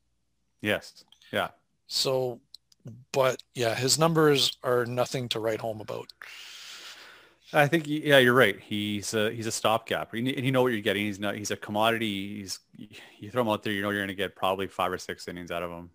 Yes. 0.61 1.03
Yeah. 1.31 1.49
So 1.87 2.39
but 3.11 3.43
yeah 3.53 3.75
his 3.75 3.99
numbers 3.99 4.57
are 4.63 4.85
nothing 4.85 5.27
to 5.29 5.39
write 5.39 5.59
home 5.59 5.81
about 5.81 6.07
I 7.53 7.67
think 7.67 7.85
yeah, 7.87 8.17
you're 8.17 8.33
right. 8.33 8.59
He's 8.59 9.13
a 9.13 9.31
he's 9.31 9.47
a 9.47 9.51
stopgap, 9.51 10.13
and 10.13 10.27
you 10.27 10.51
know 10.51 10.61
what 10.61 10.73
you're 10.73 10.81
getting. 10.81 11.05
He's 11.05 11.19
not 11.19 11.35
he's 11.35 11.51
a 11.51 11.55
commodity. 11.55 12.39
He's 12.39 12.59
you 13.19 13.31
throw 13.31 13.41
him 13.41 13.49
out 13.49 13.63
there, 13.63 13.71
you 13.71 13.81
know 13.81 13.89
you're 13.89 14.01
going 14.01 14.09
to 14.09 14.15
get 14.15 14.35
probably 14.35 14.67
five 14.67 14.91
or 14.91 14.97
six 14.97 15.27
innings 15.27 15.49
out 15.49 15.63
of 15.63 15.71
him. 15.71 15.89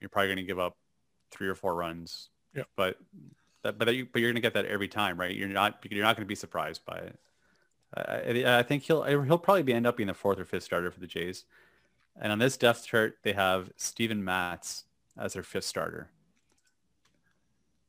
You're 0.00 0.10
probably 0.10 0.28
going 0.28 0.38
to 0.38 0.42
give 0.42 0.58
up 0.58 0.76
three 1.30 1.48
or 1.48 1.54
four 1.54 1.76
runs. 1.76 2.30
Yeah, 2.54 2.64
but 2.76 2.98
that, 3.62 3.78
but 3.78 3.94
you, 3.94 4.08
but 4.12 4.20
you're 4.20 4.30
going 4.30 4.36
to 4.36 4.40
get 4.40 4.54
that 4.54 4.66
every 4.66 4.88
time, 4.88 5.18
right? 5.18 5.34
You're 5.34 5.48
not 5.48 5.78
you're 5.88 6.02
not 6.02 6.16
going 6.16 6.24
to 6.24 6.28
be 6.28 6.34
surprised 6.34 6.84
by 6.84 6.96
it. 6.96 7.18
I, 7.94 8.58
I 8.58 8.62
think 8.64 8.82
he'll 8.82 9.02
he'll 9.04 9.38
probably 9.38 9.62
be 9.62 9.72
end 9.72 9.86
up 9.86 9.96
being 9.96 10.08
the 10.08 10.14
fourth 10.14 10.38
or 10.40 10.44
fifth 10.44 10.64
starter 10.64 10.90
for 10.90 11.00
the 11.00 11.06
Jays. 11.06 11.44
And 12.20 12.32
on 12.32 12.40
this 12.40 12.56
depth 12.56 12.86
chart, 12.86 13.18
they 13.22 13.32
have 13.32 13.70
Steven 13.76 14.24
Matz 14.24 14.84
as 15.16 15.34
their 15.34 15.44
fifth 15.44 15.64
starter. 15.64 16.10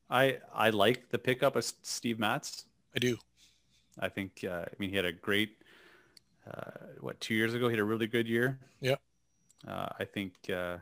I 0.09 0.37
I 0.53 0.69
like 0.69 1.09
the 1.09 1.19
pickup 1.19 1.55
of 1.55 1.65
Steve 1.81 2.19
Matz. 2.19 2.65
I 2.95 2.99
do. 2.99 3.17
I 3.99 4.09
think, 4.09 4.45
uh, 4.47 4.65
I 4.65 4.73
mean, 4.77 4.89
he 4.89 4.95
had 4.95 5.05
a 5.05 5.11
great, 5.11 5.57
uh, 6.49 6.71
what, 6.99 7.19
two 7.19 7.33
years 7.33 7.53
ago, 7.53 7.67
he 7.67 7.73
had 7.73 7.79
a 7.79 7.83
really 7.83 8.07
good 8.07 8.27
year. 8.27 8.59
Yeah. 8.81 8.95
Uh, 9.67 9.87
I 9.99 10.05
think 10.05 10.33
uh, 10.49 10.77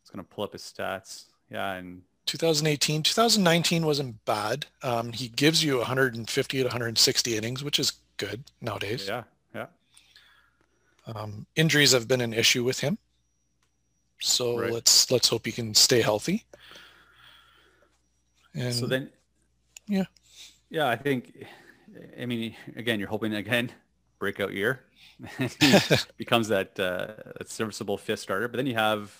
it's 0.00 0.10
going 0.10 0.24
to 0.24 0.28
pull 0.28 0.44
up 0.44 0.52
his 0.52 0.62
stats. 0.62 1.24
Yeah. 1.50 1.72
And 1.72 2.02
2018, 2.26 3.02
2019 3.02 3.84
wasn't 3.84 4.24
bad. 4.24 4.66
Um, 4.82 5.12
he 5.12 5.28
gives 5.28 5.64
you 5.64 5.78
150 5.78 6.58
to 6.58 6.64
160 6.64 7.36
innings, 7.36 7.64
which 7.64 7.78
is 7.78 7.92
good 8.16 8.44
nowadays. 8.60 9.06
Yeah. 9.08 9.24
Yeah. 9.54 9.66
Um, 11.06 11.46
injuries 11.56 11.92
have 11.92 12.08
been 12.08 12.20
an 12.20 12.32
issue 12.32 12.64
with 12.64 12.80
him. 12.80 12.98
So 14.20 14.58
right. 14.58 14.72
let's 14.72 15.10
let's 15.10 15.28
hope 15.28 15.44
he 15.44 15.52
can 15.52 15.74
stay 15.74 16.00
healthy. 16.00 16.44
And 18.54 18.72
so 18.72 18.86
then, 18.86 19.10
yeah, 19.86 20.04
yeah, 20.70 20.88
I 20.88 20.96
think. 20.96 21.46
I 22.20 22.26
mean, 22.26 22.56
again, 22.76 22.98
you're 22.98 23.08
hoping 23.08 23.34
again 23.34 23.70
breakout 24.18 24.52
year 24.52 24.80
becomes 26.16 26.48
that 26.48 26.78
uh, 26.80 27.44
serviceable 27.44 27.98
fifth 27.98 28.20
starter. 28.20 28.48
But 28.48 28.56
then 28.56 28.66
you 28.66 28.74
have, 28.74 29.12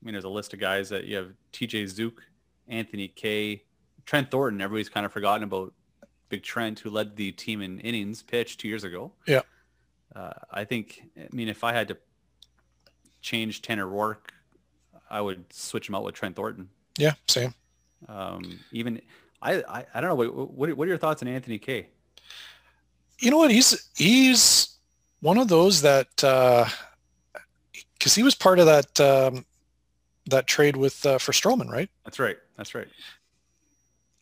I 0.00 0.04
mean, 0.04 0.12
there's 0.12 0.24
a 0.24 0.28
list 0.28 0.52
of 0.52 0.60
guys 0.60 0.88
that 0.90 1.04
you 1.04 1.16
have: 1.16 1.32
T.J. 1.52 1.84
Zeuch, 1.84 2.18
Anthony 2.68 3.08
Kay, 3.08 3.62
Trent 4.06 4.30
Thornton. 4.30 4.60
Everybody's 4.60 4.88
kind 4.88 5.06
of 5.06 5.12
forgotten 5.12 5.44
about 5.44 5.72
Big 6.28 6.42
Trent, 6.42 6.80
who 6.80 6.90
led 6.90 7.16
the 7.16 7.32
team 7.32 7.62
in 7.62 7.80
innings 7.80 8.22
pitched 8.22 8.60
two 8.60 8.68
years 8.68 8.84
ago. 8.84 9.12
Yeah. 9.26 9.42
Uh, 10.14 10.32
I 10.50 10.64
think. 10.64 11.02
I 11.16 11.28
mean, 11.32 11.48
if 11.48 11.64
I 11.64 11.72
had 11.72 11.88
to 11.88 11.96
change 13.20 13.62
Tanner 13.62 13.86
Roark, 13.86 14.30
I 15.08 15.20
would 15.20 15.52
switch 15.52 15.88
him 15.88 15.94
out 15.94 16.04
with 16.04 16.14
Trent 16.14 16.36
Thornton. 16.36 16.68
Yeah, 16.98 17.14
same. 17.28 17.54
Um, 18.08 18.60
even 18.72 19.00
I, 19.42 19.62
I, 19.62 19.86
I 19.94 20.00
don't 20.00 20.10
know. 20.10 20.46
What, 20.46 20.76
what 20.76 20.84
are 20.84 20.88
your 20.88 20.98
thoughts 20.98 21.22
on 21.22 21.28
Anthony 21.28 21.58
Kay? 21.58 21.86
You 23.18 23.30
know 23.30 23.38
what? 23.38 23.50
He's 23.50 23.88
he's 23.96 24.76
one 25.20 25.38
of 25.38 25.48
those 25.48 25.82
that 25.82 26.08
because 26.16 26.66
uh, 28.06 28.14
he 28.14 28.22
was 28.22 28.34
part 28.34 28.58
of 28.58 28.66
that 28.66 29.00
um, 29.00 29.44
that 30.26 30.46
trade 30.46 30.76
with 30.76 31.04
uh, 31.04 31.18
for 31.18 31.32
Stroman, 31.32 31.70
right? 31.70 31.90
That's 32.04 32.18
right. 32.18 32.38
That's 32.56 32.74
right. 32.74 32.88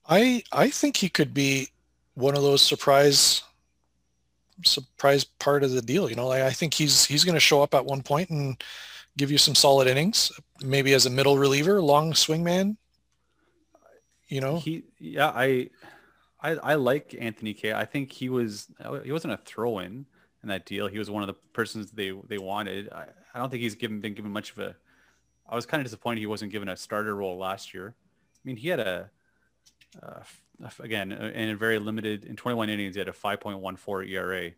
I 0.08 0.42
I 0.52 0.70
think 0.70 0.96
he 0.96 1.08
could 1.08 1.32
be 1.32 1.68
one 2.14 2.36
of 2.36 2.42
those 2.42 2.62
surprise 2.62 3.42
surprise 4.64 5.24
part 5.24 5.62
of 5.62 5.70
the 5.70 5.82
deal. 5.82 6.10
You 6.10 6.16
know, 6.16 6.26
like 6.26 6.42
I 6.42 6.50
think 6.50 6.74
he's 6.74 7.04
he's 7.04 7.24
going 7.24 7.34
to 7.34 7.40
show 7.40 7.62
up 7.62 7.74
at 7.74 7.84
one 7.84 8.02
point 8.02 8.30
and 8.30 8.62
give 9.16 9.30
you 9.30 9.38
some 9.38 9.54
solid 9.54 9.88
innings, 9.88 10.32
maybe 10.60 10.94
as 10.94 11.06
a 11.06 11.10
middle 11.10 11.38
reliever, 11.38 11.82
long 11.82 12.14
swing 12.14 12.42
man, 12.42 12.76
you 14.28 14.40
know 14.40 14.58
he 14.58 14.84
yeah 14.98 15.28
i 15.28 15.68
i, 16.40 16.50
I 16.50 16.74
like 16.74 17.14
anthony 17.18 17.54
Kay. 17.54 17.72
I 17.72 17.84
think 17.84 18.12
he 18.12 18.28
was 18.28 18.68
he 19.04 19.12
wasn't 19.12 19.34
a 19.34 19.38
throw-in 19.38 20.06
in 20.42 20.48
that 20.48 20.66
deal 20.66 20.86
he 20.86 20.98
was 20.98 21.10
one 21.10 21.22
of 21.22 21.26
the 21.26 21.34
persons 21.52 21.90
they 21.90 22.12
they 22.26 22.38
wanted 22.38 22.90
i, 22.92 23.06
I 23.34 23.38
don't 23.38 23.50
think 23.50 23.62
he's 23.62 23.74
given 23.74 24.00
been 24.00 24.14
given 24.14 24.30
much 24.30 24.52
of 24.52 24.58
a 24.58 24.76
i 25.48 25.54
was 25.54 25.66
kind 25.66 25.80
of 25.80 25.84
disappointed 25.84 26.20
he 26.20 26.26
wasn't 26.26 26.52
given 26.52 26.68
a 26.68 26.76
starter 26.76 27.14
role 27.14 27.38
last 27.38 27.74
year 27.74 27.94
i 27.98 28.40
mean 28.44 28.56
he 28.56 28.68
had 28.68 28.80
a 28.80 29.10
uh, 30.02 30.20
again 30.80 31.12
in 31.12 31.50
a 31.50 31.56
very 31.56 31.78
limited 31.78 32.24
in 32.24 32.36
21 32.36 32.68
innings 32.68 32.94
he 32.94 32.98
had 32.98 33.08
a 33.08 33.12
5.14 33.12 34.08
era 34.08 34.50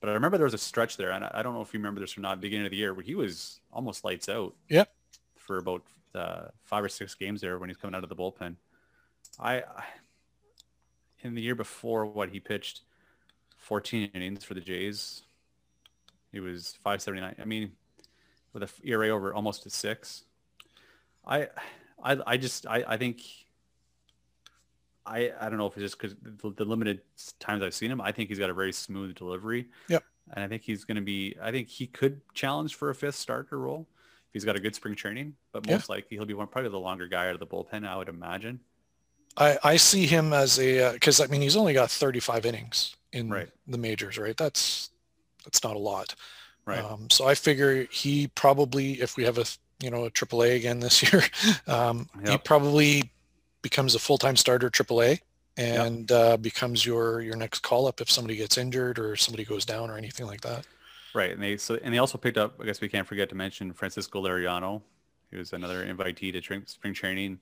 But 0.00 0.10
I 0.10 0.12
remember 0.12 0.36
there 0.38 0.44
was 0.44 0.54
a 0.54 0.58
stretch 0.58 0.96
there, 0.96 1.10
and 1.10 1.24
I, 1.24 1.30
I 1.34 1.42
don't 1.42 1.54
know 1.54 1.62
if 1.62 1.72
you 1.72 1.80
remember 1.80 2.00
this 2.00 2.16
or 2.16 2.20
not, 2.20 2.40
beginning 2.40 2.66
of 2.66 2.70
the 2.70 2.76
year, 2.76 2.92
where 2.94 3.02
he 3.02 3.14
was 3.14 3.60
almost 3.72 4.04
lights 4.04 4.28
out. 4.28 4.54
Yep. 4.68 4.92
For 5.36 5.58
about 5.58 5.82
uh, 6.14 6.48
five 6.64 6.84
or 6.84 6.88
six 6.88 7.14
games 7.14 7.40
there 7.40 7.58
when 7.58 7.68
he's 7.68 7.76
coming 7.76 7.94
out 7.94 8.02
of 8.02 8.08
the 8.08 8.16
bullpen. 8.16 8.56
I, 9.38 9.62
in 11.20 11.34
the 11.34 11.42
year 11.42 11.54
before 11.54 12.06
what 12.06 12.30
he 12.30 12.40
pitched 12.40 12.82
14 13.58 14.10
innings 14.14 14.44
for 14.44 14.54
the 14.54 14.60
Jays. 14.60 15.22
He 16.32 16.40
was 16.40 16.78
579. 16.84 17.34
I 17.40 17.44
mean, 17.44 17.72
with 18.52 18.62
a 18.62 18.68
ERA 18.84 19.08
over 19.08 19.34
almost 19.34 19.66
a 19.66 19.70
six. 19.70 20.22
I, 21.26 21.48
I, 22.02 22.18
I 22.26 22.36
just, 22.36 22.66
I, 22.66 22.84
I 22.86 22.96
think, 22.96 23.22
I, 25.04 25.32
I 25.40 25.48
don't 25.48 25.58
know 25.58 25.66
if 25.66 25.76
it's 25.76 25.82
just 25.82 25.98
because 25.98 26.16
the, 26.22 26.50
the 26.50 26.64
limited 26.64 27.00
times 27.40 27.62
I've 27.62 27.74
seen 27.74 27.90
him, 27.90 28.00
I 28.00 28.12
think 28.12 28.28
he's 28.28 28.38
got 28.38 28.50
a 28.50 28.54
very 28.54 28.72
smooth 28.72 29.14
delivery. 29.16 29.66
Yep. 29.88 30.04
And 30.32 30.44
I 30.44 30.48
think 30.48 30.62
he's 30.62 30.84
going 30.84 30.96
to 30.96 31.02
be, 31.02 31.36
I 31.42 31.50
think 31.50 31.68
he 31.68 31.86
could 31.86 32.20
challenge 32.34 32.74
for 32.74 32.90
a 32.90 32.94
fifth 32.94 33.16
starter 33.16 33.58
role 33.58 33.88
if 34.28 34.32
he's 34.32 34.44
got 34.44 34.56
a 34.56 34.60
good 34.60 34.74
spring 34.74 34.94
training, 34.94 35.34
but 35.52 35.66
most 35.66 35.88
yeah. 35.88 35.96
likely 35.96 36.16
he'll 36.16 36.26
be 36.26 36.34
one, 36.34 36.46
probably 36.46 36.70
the 36.70 36.78
longer 36.78 37.08
guy 37.08 37.28
out 37.28 37.34
of 37.34 37.40
the 37.40 37.46
bullpen, 37.46 37.86
I 37.86 37.96
would 37.96 38.08
imagine. 38.08 38.60
I, 39.36 39.58
I 39.62 39.76
see 39.76 40.06
him 40.06 40.32
as 40.32 40.58
a, 40.58 40.92
because 40.92 41.20
uh, 41.20 41.24
I 41.24 41.26
mean, 41.26 41.40
he's 41.42 41.56
only 41.56 41.74
got 41.74 41.90
35 41.90 42.46
innings 42.46 42.96
in 43.12 43.28
right. 43.28 43.48
the 43.66 43.78
majors, 43.78 44.18
right? 44.18 44.36
That's, 44.36 44.90
that's 45.44 45.62
not 45.62 45.76
a 45.76 45.78
lot. 45.78 46.14
Right. 46.64 46.82
Um, 46.82 47.08
so 47.10 47.28
I 47.28 47.34
figure 47.34 47.84
he 47.90 48.28
probably, 48.28 48.94
if 48.94 49.16
we 49.16 49.24
have 49.24 49.38
a, 49.38 49.44
you 49.80 49.90
know, 49.90 50.04
a 50.04 50.10
AAA 50.10 50.56
again 50.56 50.80
this 50.80 51.02
year, 51.12 51.22
um, 51.66 52.08
yep. 52.20 52.28
he 52.28 52.38
probably 52.38 53.10
becomes 53.62 53.94
a 53.94 53.98
full-time 53.98 54.36
starter 54.36 54.70
AAA 54.70 55.20
and 55.56 56.10
yep. 56.10 56.18
uh, 56.18 56.36
becomes 56.36 56.84
your 56.84 57.20
your 57.20 57.36
next 57.36 57.60
call 57.60 57.86
up 57.86 58.00
if 58.00 58.10
somebody 58.10 58.36
gets 58.36 58.58
injured 58.58 58.98
or 58.98 59.16
somebody 59.16 59.44
goes 59.44 59.64
down 59.64 59.90
or 59.90 59.96
anything 59.96 60.26
like 60.26 60.42
that. 60.42 60.66
Right, 61.14 61.30
and 61.30 61.42
they 61.42 61.56
so 61.56 61.78
and 61.82 61.94
they 61.94 61.98
also 61.98 62.18
picked 62.18 62.36
up. 62.36 62.60
I 62.60 62.64
guess 62.64 62.80
we 62.80 62.88
can't 62.88 63.06
forget 63.06 63.28
to 63.30 63.34
mention 63.34 63.72
Francisco 63.72 64.22
Liriano, 64.22 64.82
He 65.30 65.38
was 65.38 65.52
another 65.52 65.86
invitee 65.86 66.32
to 66.32 66.66
spring 66.66 66.94
training. 66.94 67.40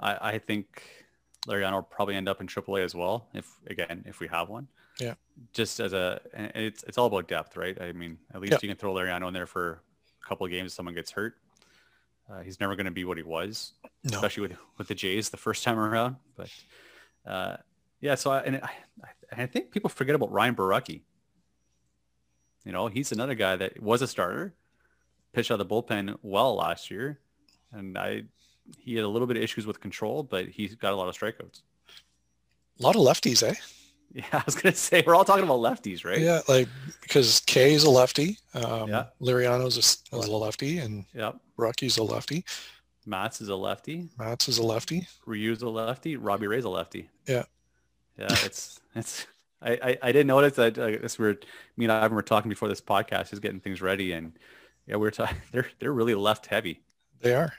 I, 0.00 0.32
I 0.32 0.38
think 0.38 0.82
Liriano 1.48 1.72
will 1.72 1.82
probably 1.82 2.14
end 2.14 2.28
up 2.28 2.40
in 2.40 2.46
AAA 2.46 2.84
as 2.84 2.94
well, 2.94 3.28
if 3.34 3.50
again 3.66 4.04
if 4.06 4.20
we 4.20 4.28
have 4.28 4.48
one. 4.48 4.68
Yeah. 5.00 5.14
Just 5.52 5.80
as 5.80 5.92
a, 5.92 6.20
it's 6.34 6.82
it's 6.84 6.98
all 6.98 7.06
about 7.06 7.28
depth, 7.28 7.56
right? 7.56 7.80
I 7.80 7.92
mean, 7.92 8.18
at 8.34 8.40
least 8.40 8.62
you 8.62 8.68
can 8.68 8.76
throw 8.76 8.92
Liriano 8.92 9.28
in 9.28 9.34
there 9.34 9.46
for 9.46 9.82
a 10.24 10.28
couple 10.28 10.44
of 10.44 10.50
games 10.50 10.72
if 10.72 10.76
someone 10.76 10.94
gets 10.94 11.10
hurt. 11.10 11.36
Uh, 12.30 12.40
he's 12.40 12.60
never 12.60 12.76
going 12.76 12.86
to 12.86 12.92
be 12.92 13.04
what 13.04 13.16
he 13.16 13.22
was, 13.22 13.72
no. 14.04 14.16
especially 14.16 14.42
with 14.42 14.56
with 14.76 14.88
the 14.88 14.94
Jays 14.94 15.30
the 15.30 15.36
first 15.36 15.64
time 15.64 15.78
around. 15.78 16.16
But 16.36 16.50
uh, 17.26 17.56
yeah, 18.00 18.16
so 18.16 18.32
I, 18.32 18.40
and 18.40 18.56
I, 18.56 18.70
I 19.32 19.46
think 19.46 19.70
people 19.70 19.88
forget 19.88 20.14
about 20.14 20.30
Ryan 20.30 20.54
Borucki. 20.54 21.02
You 22.64 22.72
know, 22.72 22.88
he's 22.88 23.12
another 23.12 23.34
guy 23.34 23.56
that 23.56 23.80
was 23.82 24.02
a 24.02 24.06
starter, 24.06 24.54
pitched 25.32 25.50
out 25.50 25.60
of 25.60 25.68
the 25.68 25.74
bullpen 25.74 26.16
well 26.22 26.56
last 26.56 26.90
year, 26.90 27.20
and 27.72 27.96
I 27.96 28.24
he 28.78 28.94
had 28.94 29.04
a 29.04 29.08
little 29.08 29.26
bit 29.26 29.36
of 29.36 29.42
issues 29.42 29.66
with 29.66 29.80
control, 29.80 30.22
but 30.22 30.46
he's 30.46 30.74
got 30.74 30.92
a 30.92 30.96
lot 30.96 31.08
of 31.08 31.16
strikeouts. 31.16 31.62
A 32.78 32.82
lot 32.82 32.96
of 32.96 33.02
lefties, 33.02 33.42
eh? 33.42 33.54
Yeah, 34.10 34.24
I 34.32 34.42
was 34.46 34.54
gonna 34.54 34.74
say 34.74 35.04
we're 35.06 35.14
all 35.14 35.26
talking 35.26 35.44
about 35.44 35.58
lefties, 35.58 36.02
right? 36.02 36.18
Yeah, 36.18 36.40
like 36.48 36.66
because 37.02 37.40
Kay 37.40 37.74
is 37.74 37.84
a 37.84 37.90
lefty. 37.90 38.38
Um, 38.54 38.88
yeah. 38.88 39.04
Liriano's 39.20 39.76
a, 39.76 40.16
is 40.16 40.26
a 40.26 40.32
lefty, 40.32 40.78
and 40.78 41.04
yeah, 41.14 41.32
Rocky's 41.58 41.98
a 41.98 42.02
lefty. 42.02 42.42
Matz 43.04 43.42
is 43.42 43.50
a 43.50 43.54
lefty. 43.54 44.08
Matz 44.18 44.48
is 44.48 44.56
a 44.56 44.62
lefty. 44.62 45.06
Ryu's 45.26 45.60
a 45.60 45.68
lefty. 45.68 46.16
Robbie 46.16 46.46
Ray's 46.46 46.64
a 46.64 46.70
lefty. 46.70 47.10
Yeah. 47.26 47.44
Yeah, 48.18 48.28
it's 48.44 48.80
it's. 48.94 49.26
I, 49.60 49.72
I, 49.72 49.98
I 50.02 50.12
didn't 50.12 50.26
notice 50.28 50.54
that. 50.56 50.78
I 50.78 50.96
guess 50.96 51.18
we're 51.18 51.38
me 51.76 51.84
and 51.84 51.92
Ivan 51.92 52.14
were 52.14 52.22
talking 52.22 52.48
before 52.48 52.68
this 52.68 52.80
podcast, 52.80 53.30
just 53.30 53.42
getting 53.42 53.60
things 53.60 53.80
ready, 53.80 54.12
and 54.12 54.32
yeah, 54.86 54.96
we 54.96 55.06
are 55.06 55.12
talking. 55.12 55.36
They're 55.52 55.68
they're 55.78 55.92
really 55.92 56.14
left 56.14 56.46
heavy. 56.46 56.82
They 57.20 57.34
are. 57.34 57.52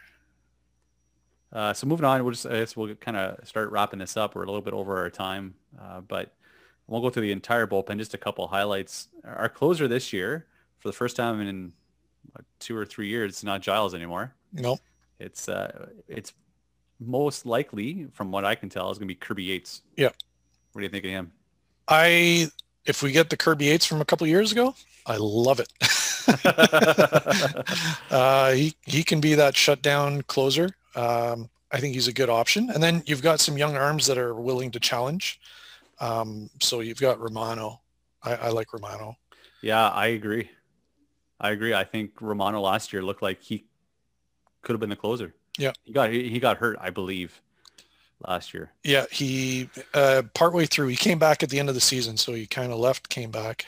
Uh, 1.52 1.74
so 1.74 1.88
moving 1.88 2.06
on, 2.06 2.24
we'll 2.24 2.32
just 2.32 2.46
I 2.46 2.60
guess 2.60 2.76
we'll 2.76 2.94
kind 2.96 3.18
of 3.18 3.48
start 3.48 3.72
wrapping 3.72 4.00
this 4.00 4.16
up. 4.16 4.36
We're 4.36 4.44
a 4.44 4.46
little 4.46 4.62
bit 4.62 4.74
over 4.74 4.98
our 4.98 5.10
time, 5.10 5.56
uh, 5.82 6.02
but 6.02 6.34
we'll 6.88 7.02
go 7.02 7.10
through 7.10 7.24
the 7.24 7.32
entire 7.32 7.66
bullpen. 7.66 7.98
Just 7.98 8.14
a 8.14 8.18
couple 8.18 8.48
highlights. 8.48 9.08
Our 9.24 9.50
closer 9.50 9.88
this 9.88 10.14
year, 10.14 10.46
for 10.78 10.90
the 10.90 10.94
first 10.94 11.16
time 11.16 11.42
in 11.42 11.74
two 12.60 12.78
or 12.78 12.86
three 12.86 13.08
years, 13.08 13.32
it's 13.32 13.44
not 13.44 13.62
Giles 13.62 13.96
anymore. 13.96 14.34
No, 14.54 14.78
it's 15.20 15.50
uh, 15.50 15.88
it's 16.08 16.34
most 17.00 17.46
likely, 17.46 18.08
from 18.14 18.32
what 18.32 18.46
I 18.46 18.56
can 18.56 18.70
tell, 18.70 18.92
is 18.92 19.00
going 19.00 19.08
to 19.08 19.14
be 19.14 19.16
Kirby 19.16 19.44
Yates. 19.44 19.82
Yeah. 19.96 20.10
What 20.74 20.82
do 20.82 20.84
you 20.84 20.90
think 20.90 21.06
of 21.06 21.12
him? 21.12 21.32
I 21.88 22.50
if 22.86 23.02
we 23.02 23.12
get 23.12 23.32
the 23.32 23.38
Kirby 23.38 23.66
Yates 23.66 23.86
from 23.86 24.02
a 24.02 24.06
couple 24.06 24.28
years 24.28 24.52
ago, 24.52 24.76
I 25.06 25.18
love 25.20 25.60
it. 25.60 25.72
uh, 28.12 28.52
he 28.52 28.76
he 28.86 29.04
can 29.04 29.20
be 29.20 29.34
that 29.36 29.56
shutdown 29.56 30.22
closer. 30.24 30.70
Um, 31.00 31.50
I 31.72 31.80
think 31.80 31.94
he's 31.94 32.08
a 32.08 32.14
good 32.14 32.30
option. 32.30 32.70
And 32.70 32.84
then 32.84 33.04
you've 33.06 33.22
got 33.22 33.40
some 33.40 33.58
young 33.58 33.78
arms 33.78 34.06
that 34.08 34.18
are 34.18 34.34
willing 34.34 34.72
to 34.72 34.80
challenge. 34.80 35.40
Um, 36.00 36.50
so 36.62 36.82
you've 36.82 37.00
got 37.00 37.20
Romano. 37.20 37.82
I, 38.24 38.36
I, 38.36 38.50
like 38.50 38.74
Romano. 38.74 39.16
Yeah, 39.62 39.88
I 39.90 40.08
agree. 40.08 40.50
I 41.40 41.52
agree. 41.52 41.74
I 41.74 41.86
think 41.86 42.22
Romano 42.22 42.60
last 42.62 42.92
year 42.92 43.02
looked 43.02 43.22
like 43.22 43.42
he 43.42 43.66
could 44.62 44.74
have 44.74 44.82
been 44.82 44.90
the 44.90 44.96
closer. 44.96 45.34
Yeah, 45.58 45.72
he 45.84 45.94
got 45.94 46.10
he, 46.10 46.30
he 46.30 46.40
got 46.40 46.58
hurt, 46.58 46.78
I 46.80 46.90
believe, 46.90 47.42
last 48.26 48.54
year. 48.54 48.72
Yeah, 48.84 49.06
he 49.12 49.70
uh, 49.94 50.24
partway 50.34 50.66
through 50.66 50.88
he 50.88 50.96
came 50.96 51.20
back 51.20 51.44
at 51.44 51.50
the 51.50 51.60
end 51.60 51.70
of 51.70 51.76
the 51.76 51.82
season, 51.82 52.18
so 52.18 52.34
he 52.34 52.46
kind 52.46 52.72
of 52.72 52.80
left, 52.80 53.10
came 53.10 53.32
back. 53.32 53.66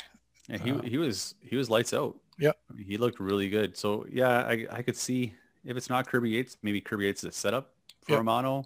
Yeah, 0.48 0.58
he 0.58 0.72
uh, 0.72 0.82
he 0.82 0.98
was 0.98 1.36
he 1.42 1.56
was 1.56 1.70
lights 1.70 1.94
out. 1.94 2.18
Yeah, 2.38 2.52
he 2.78 2.98
looked 2.98 3.20
really 3.20 3.50
good. 3.50 3.78
So 3.78 4.06
yeah, 4.10 4.40
I 4.40 4.68
I 4.70 4.82
could 4.82 4.98
see 4.98 5.34
if 5.66 5.78
it's 5.78 5.90
not 5.90 6.08
Kirby 6.08 6.32
Yates, 6.32 6.58
maybe 6.64 6.82
Kirby 6.82 7.06
Yates 7.06 7.24
is 7.24 7.30
a 7.30 7.32
setup 7.32 7.74
for 8.02 8.14
yep. 8.14 8.20
Romano. 8.20 8.66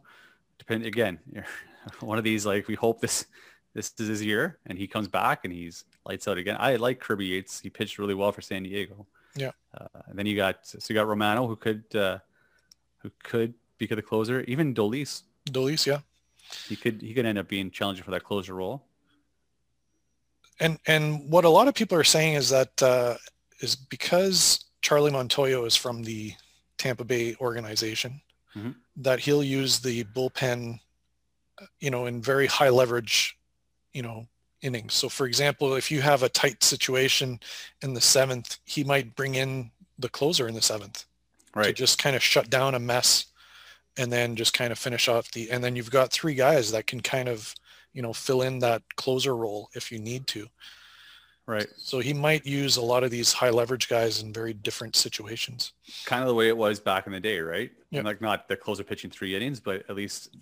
Depend 0.58 0.86
again, 0.86 1.20
one 2.00 2.18
of 2.18 2.24
these 2.24 2.46
like 2.46 2.68
we 2.68 2.76
hope 2.76 3.02
this 3.02 3.26
this 3.74 3.94
is 4.00 4.08
his 4.08 4.24
year 4.24 4.58
and 4.66 4.78
he 4.78 4.88
comes 4.88 5.08
back 5.08 5.44
and 5.44 5.54
he's 5.54 5.84
lights 6.06 6.28
out 6.28 6.38
again. 6.38 6.56
I 6.60 6.78
like 6.78 7.00
Kirby 7.00 7.26
Yates. 7.26 7.60
He 7.60 7.70
pitched 7.70 7.98
really 7.98 8.14
well 8.14 8.32
for 8.32 8.42
San 8.42 8.64
Diego. 8.64 9.06
Yeah. 9.36 9.52
Uh, 9.78 9.88
and 10.08 10.18
then 10.18 10.26
you 10.26 10.36
got 10.36 10.66
so 10.66 10.80
you 10.88 10.96
got 10.96 11.08
Romano 11.08 11.46
who 11.46 11.56
could 11.56 11.84
uh, 11.94 12.20
who 13.00 13.12
could 13.24 13.54
be 13.78 13.86
the 13.86 14.02
closer. 14.02 14.42
Even 14.42 14.74
Dolis. 14.74 15.24
Dolis, 15.50 15.86
yeah. 15.86 16.00
He 16.68 16.76
could 16.76 17.02
he 17.02 17.14
could 17.14 17.26
end 17.26 17.38
up 17.38 17.48
being 17.48 17.70
challenging 17.70 18.04
for 18.04 18.12
that 18.12 18.24
closer 18.24 18.54
role. 18.54 18.86
And 20.60 20.80
and 20.88 21.30
what 21.30 21.44
a 21.44 21.50
lot 21.50 21.68
of 21.68 21.76
people 21.76 21.98
are 21.98 22.04
saying 22.06 22.36
is 22.36 22.50
that 22.50 22.82
uh, 22.82 23.16
is 23.60 23.76
because 23.76 24.64
Charlie 24.82 25.12
Montoyo 25.12 25.68
is 25.68 25.76
from 25.76 26.04
the 26.04 26.34
Tampa 26.86 27.04
Bay 27.04 27.36
organization 27.42 28.22
mm-hmm. 28.56 28.70
that 28.98 29.20
he'll 29.20 29.44
use 29.44 29.80
the 29.80 30.04
bullpen, 30.04 30.80
you 31.80 31.90
know, 31.90 32.06
in 32.06 32.22
very 32.22 32.46
high 32.46 32.70
leverage, 32.70 33.36
you 33.92 34.04
know, 34.04 34.28
innings. 34.62 34.94
So 34.94 35.10
for 35.10 35.26
example, 35.26 35.74
if 35.74 35.90
you 35.90 36.02
have 36.02 36.22
a 36.22 36.30
tight 36.30 36.64
situation 36.64 37.40
in 37.82 37.96
the 37.96 38.02
seventh, 38.02 38.60
he 38.66 38.84
might 38.84 39.16
bring 39.16 39.34
in 39.34 39.72
the 39.98 40.10
closer 40.10 40.48
in 40.48 40.54
the 40.54 40.62
seventh 40.62 41.06
right. 41.56 41.66
to 41.66 41.74
just 41.74 41.98
kind 41.98 42.16
of 42.16 42.22
shut 42.22 42.52
down 42.52 42.76
a 42.76 42.80
mess 42.80 43.26
and 43.98 44.12
then 44.12 44.36
just 44.36 44.54
kind 44.54 44.72
of 44.72 44.78
finish 44.78 45.08
off 45.08 45.32
the, 45.32 45.50
and 45.50 45.64
then 45.64 45.76
you've 45.76 45.90
got 45.90 46.12
three 46.12 46.36
guys 46.36 46.72
that 46.72 46.86
can 46.86 47.00
kind 47.00 47.28
of, 47.28 47.56
you 47.94 48.04
know, 48.04 48.14
fill 48.14 48.44
in 48.44 48.60
that 48.60 48.84
closer 48.96 49.36
role 49.36 49.70
if 49.74 49.92
you 49.92 49.98
need 49.98 50.28
to. 50.28 50.48
Right. 51.48 51.68
So 51.78 52.00
he 52.00 52.14
might 52.14 52.46
use 52.46 52.78
a 52.78 52.82
lot 52.82 53.04
of 53.04 53.12
these 53.12 53.32
high 53.32 53.52
leverage 53.52 53.88
guys 53.88 54.22
in 54.24 54.34
very 54.34 54.54
different 54.54 54.96
situations. 54.96 55.74
Kind 56.06 56.24
of 56.24 56.28
the 56.28 56.34
way 56.34 56.48
it 56.48 56.58
was 56.58 56.80
back 56.80 57.06
in 57.06 57.14
the 57.14 57.20
day, 57.20 57.40
right? 57.40 57.72
Yeah. 57.92 58.02
Like 58.02 58.20
not 58.20 58.48
the 58.48 58.58
closer 58.58 58.84
pitching 58.84 59.12
three 59.12 59.36
innings, 59.36 59.60
but 59.60 59.84
at 59.88 59.96
least 59.96 60.36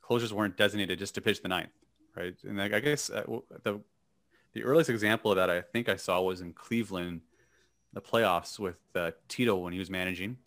closers 0.00 0.32
weren't 0.32 0.56
designated 0.56 0.98
just 0.98 1.14
to 1.16 1.20
pitch 1.20 1.42
the 1.42 1.48
ninth, 1.48 1.72
right? 2.16 2.34
And 2.44 2.56
like, 2.56 2.72
I 2.72 2.80
guess 2.80 3.10
uh, 3.10 3.24
the 3.62 3.80
the 4.54 4.64
earliest 4.64 4.90
example 4.90 5.30
of 5.30 5.36
that 5.36 5.50
I 5.50 5.60
think 5.60 5.88
I 5.88 5.96
saw 5.96 6.20
was 6.22 6.40
in 6.40 6.52
Cleveland, 6.52 7.20
the 7.92 8.00
playoffs 8.00 8.58
with 8.58 8.76
uh, 8.94 9.12
Tito 9.28 9.56
when 9.56 9.72
he 9.72 9.78
was 9.78 9.90
managing. 9.90 10.38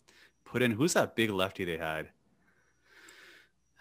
Put 0.44 0.62
in 0.62 0.72
who's 0.72 0.94
that 0.94 1.14
big 1.14 1.30
lefty 1.30 1.64
they 1.64 1.76
had? 1.76 2.08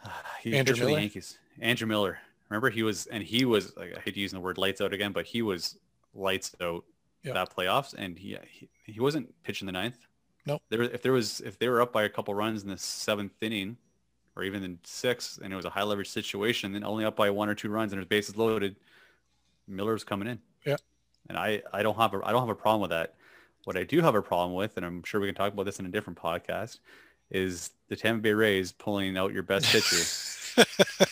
he 0.41 0.56
Andrew 0.56 0.76
Miller. 0.76 0.99
Yankees. 0.99 1.40
Andrew 1.60 1.88
Miller. 1.88 2.19
Remember 2.49 2.69
he 2.69 2.84
was, 2.84 3.07
and 3.07 3.23
he 3.23 3.44
was 3.44 3.76
like 3.76 3.98
I 3.98 3.99
hate 4.02 4.15
using 4.15 4.38
the 4.38 4.44
word 4.44 4.60
lights 4.60 4.82
out 4.82 4.94
again, 4.94 5.11
but 5.11 5.26
he 5.26 5.41
was 5.41 5.80
lights 6.16 6.56
out 6.62 6.84
yep. 7.24 7.34
that 7.34 7.56
playoffs, 7.56 7.94
and 7.94 8.18
he, 8.18 8.38
he 8.50 8.70
he 8.86 9.00
wasn't 9.00 9.32
pitching 9.44 9.66
the 9.66 9.72
ninth. 9.72 9.98
No, 10.46 10.54
nope. 10.54 10.62
there 10.70 10.82
if 10.82 11.02
there 11.02 11.12
was 11.12 11.42
if 11.42 11.60
they 11.60 11.68
were 11.68 11.82
up 11.82 11.92
by 11.92 12.04
a 12.04 12.10
couple 12.10 12.34
runs 12.34 12.64
in 12.64 12.70
the 12.70 12.78
seventh 12.78 13.34
inning, 13.42 13.78
or 14.36 14.44
even 14.44 14.64
in 14.64 14.80
sixth, 14.84 15.40
and 15.44 15.52
it 15.52 15.56
was 15.56 15.66
a 15.66 15.70
high 15.70 15.84
leverage 15.84 16.10
situation, 16.10 16.72
then 16.72 16.84
only 16.84 17.06
up 17.06 17.16
by 17.16 17.30
one 17.30 17.50
or 17.50 17.56
two 17.56 17.70
runs 17.70 17.92
and 17.92 18.00
there's 18.00 18.08
bases 18.08 18.36
loaded, 18.36 18.76
Miller's 19.68 20.04
coming 20.04 20.28
in. 20.28 20.40
Yeah, 20.66 20.78
and 21.30 21.38
I 21.38 21.62
I 21.74 21.84
don't 21.84 21.98
have 21.98 22.14
a 22.14 22.22
I 22.24 22.32
don't 22.32 22.42
have 22.42 22.50
a 22.50 22.56
problem 22.56 22.82
with 22.82 22.92
that. 22.92 23.16
What 23.66 23.78
I 23.78 23.84
do 23.84 24.02
have 24.02 24.16
a 24.16 24.22
problem 24.22 24.54
with, 24.54 24.78
and 24.78 24.86
I'm 24.86 25.04
sure 25.04 25.20
we 25.20 25.28
can 25.28 25.36
talk 25.36 25.52
about 25.52 25.66
this 25.66 25.80
in 25.80 25.88
a 25.88 25.90
different 25.90 26.20
podcast, 26.20 26.80
is 27.32 27.72
the 27.88 27.96
Tampa 27.96 28.22
Bay 28.22 28.34
Rays 28.34 28.72
pulling 28.72 29.18
out 29.18 29.34
your 29.34 29.42
best 29.42 29.66
pitcher 29.66 30.64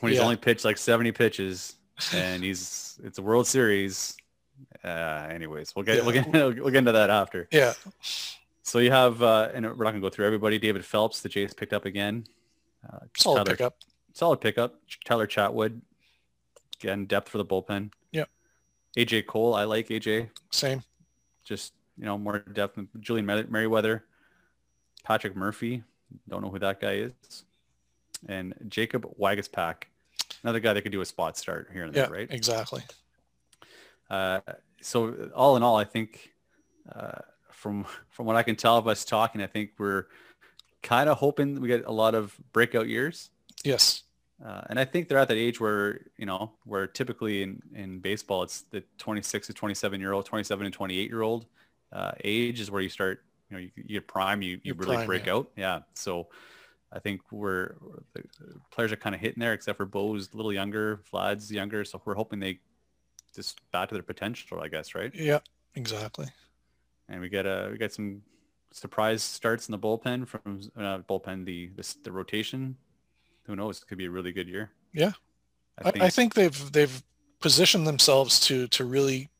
when 0.00 0.12
he's 0.12 0.18
yeah. 0.18 0.24
only 0.24 0.36
pitched 0.36 0.64
like 0.64 0.78
70 0.78 1.12
pitches 1.12 1.76
and 2.12 2.42
he's 2.42 2.98
it's 3.04 3.18
a 3.18 3.22
World 3.22 3.46
Series 3.46 4.16
Uh, 4.84 5.26
anyways, 5.30 5.74
we'll 5.74 5.84
get 5.84 5.96
Yeah. 5.98 6.02
we'll 6.02 6.12
get 6.12 6.32
we'll 6.32 6.70
get 6.70 6.76
into 6.76 6.92
that 6.92 7.10
after. 7.10 7.48
Yeah. 7.50 7.72
So 8.64 8.78
you 8.78 8.90
have, 8.92 9.20
uh, 9.22 9.50
and 9.52 9.64
we're 9.66 9.84
not 9.84 9.90
gonna 9.90 10.00
go 10.00 10.08
through 10.10 10.26
everybody. 10.26 10.58
David 10.58 10.84
Phelps, 10.84 11.20
the 11.20 11.28
Jays 11.28 11.52
picked 11.52 11.72
up 11.72 11.84
again. 11.84 12.24
Uh, 12.88 12.98
Solid 13.16 13.44
Tyler, 13.44 13.56
pickup. 13.56 13.76
solid 14.12 14.40
pickup. 14.40 14.74
Tyler 15.04 15.26
Chatwood, 15.26 15.80
again 16.80 17.06
depth 17.06 17.28
for 17.28 17.38
the 17.38 17.44
bullpen. 17.44 17.90
Yep. 18.12 18.28
AJ 18.96 19.26
Cole, 19.26 19.54
I 19.54 19.64
like 19.64 19.88
AJ. 19.88 20.30
Same. 20.50 20.82
Just 21.44 21.72
you 21.98 22.04
know 22.04 22.16
more 22.18 22.38
depth. 22.38 22.76
than 22.76 22.88
Julian 23.00 23.26
Mer- 23.26 23.46
Merryweather, 23.48 24.04
Patrick 25.04 25.34
Murphy, 25.36 25.82
don't 26.28 26.42
know 26.42 26.50
who 26.50 26.58
that 26.60 26.80
guy 26.80 26.94
is, 26.94 27.44
and 28.28 28.54
Jacob 28.68 29.06
Waguespack, 29.20 29.84
another 30.42 30.60
guy 30.60 30.72
that 30.72 30.82
could 30.82 30.92
do 30.92 31.00
a 31.00 31.04
spot 31.06 31.36
start 31.36 31.70
here 31.72 31.84
and 31.84 31.94
Yeah. 31.94 32.02
there, 32.02 32.12
right? 32.12 32.28
Exactly. 32.30 32.82
Uh, 34.10 34.40
so 34.80 35.30
all 35.34 35.56
in 35.56 35.62
all, 35.62 35.76
I 35.76 35.84
think 35.84 36.32
uh, 36.94 37.20
from 37.50 37.86
from 38.10 38.26
what 38.26 38.36
I 38.36 38.42
can 38.42 38.56
tell 38.56 38.76
of 38.76 38.86
us 38.88 39.04
talking, 39.04 39.40
I 39.40 39.46
think 39.46 39.70
we're 39.78 40.06
kind 40.82 41.08
of 41.08 41.18
hoping 41.18 41.60
we 41.60 41.68
get 41.68 41.84
a 41.86 41.92
lot 41.92 42.14
of 42.14 42.36
breakout 42.52 42.88
years. 42.88 43.30
Yes. 43.64 44.02
Uh, 44.44 44.62
and 44.68 44.80
I 44.80 44.84
think 44.84 45.08
they're 45.08 45.18
at 45.18 45.28
that 45.28 45.36
age 45.36 45.60
where, 45.60 46.00
you 46.16 46.26
know, 46.26 46.50
where 46.64 46.88
typically 46.88 47.44
in, 47.44 47.62
in 47.76 48.00
baseball, 48.00 48.42
it's 48.42 48.62
the 48.72 48.82
26 48.98 49.46
to 49.46 49.52
27 49.52 50.00
year 50.00 50.12
old, 50.12 50.26
27 50.26 50.66
and 50.66 50.74
28 50.74 51.08
year 51.08 51.22
old 51.22 51.46
uh, 51.92 52.10
age 52.24 52.58
is 52.58 52.68
where 52.68 52.82
you 52.82 52.88
start, 52.88 53.22
you 53.48 53.56
know, 53.56 53.60
you, 53.62 53.70
you 53.76 54.00
get 54.00 54.08
prime, 54.08 54.42
you, 54.42 54.54
you 54.54 54.60
Your 54.64 54.74
really 54.74 54.96
prime, 54.96 55.06
break 55.06 55.26
yeah. 55.26 55.32
out. 55.34 55.50
Yeah. 55.54 55.78
So 55.94 56.26
I 56.92 56.98
think 56.98 57.20
we're, 57.30 57.74
the 58.14 58.22
players 58.70 58.92
are 58.92 58.96
kind 58.96 59.14
of 59.14 59.20
hitting 59.20 59.40
there 59.40 59.54
except 59.54 59.78
for 59.78 59.86
Bo's 59.86 60.28
a 60.32 60.36
little 60.36 60.52
younger, 60.52 61.00
Vlad's 61.12 61.50
younger. 61.50 61.84
So 61.84 62.00
we're 62.04 62.14
hoping 62.14 62.38
they 62.38 62.60
just 63.34 63.60
back 63.72 63.88
to 63.88 63.94
their 63.94 64.02
potential, 64.02 64.60
I 64.60 64.68
guess, 64.68 64.94
right? 64.94 65.10
Yeah. 65.14 65.40
Exactly. 65.74 66.26
And 67.08 67.20
we 67.20 67.30
get 67.30 67.46
a, 67.46 67.70
we 67.72 67.78
got 67.78 67.92
some 67.92 68.22
surprise 68.72 69.22
starts 69.22 69.68
in 69.68 69.72
the 69.72 69.78
bullpen 69.78 70.28
from 70.28 70.60
uh, 70.76 70.98
bullpen, 70.98 71.46
the, 71.46 71.70
the, 71.76 71.94
the 72.04 72.12
rotation. 72.12 72.76
Who 73.44 73.56
knows? 73.56 73.78
It 73.78 73.88
could 73.88 73.98
be 73.98 74.04
a 74.04 74.10
really 74.10 74.32
good 74.32 74.48
year. 74.48 74.70
Yeah. 74.92 75.12
I, 75.82 75.92
I 76.02 76.10
think 76.10 76.34
they've 76.34 76.72
they've 76.72 77.02
positioned 77.40 77.86
themselves 77.86 78.38
to 78.40 78.68
to 78.68 78.84
really 78.84 79.30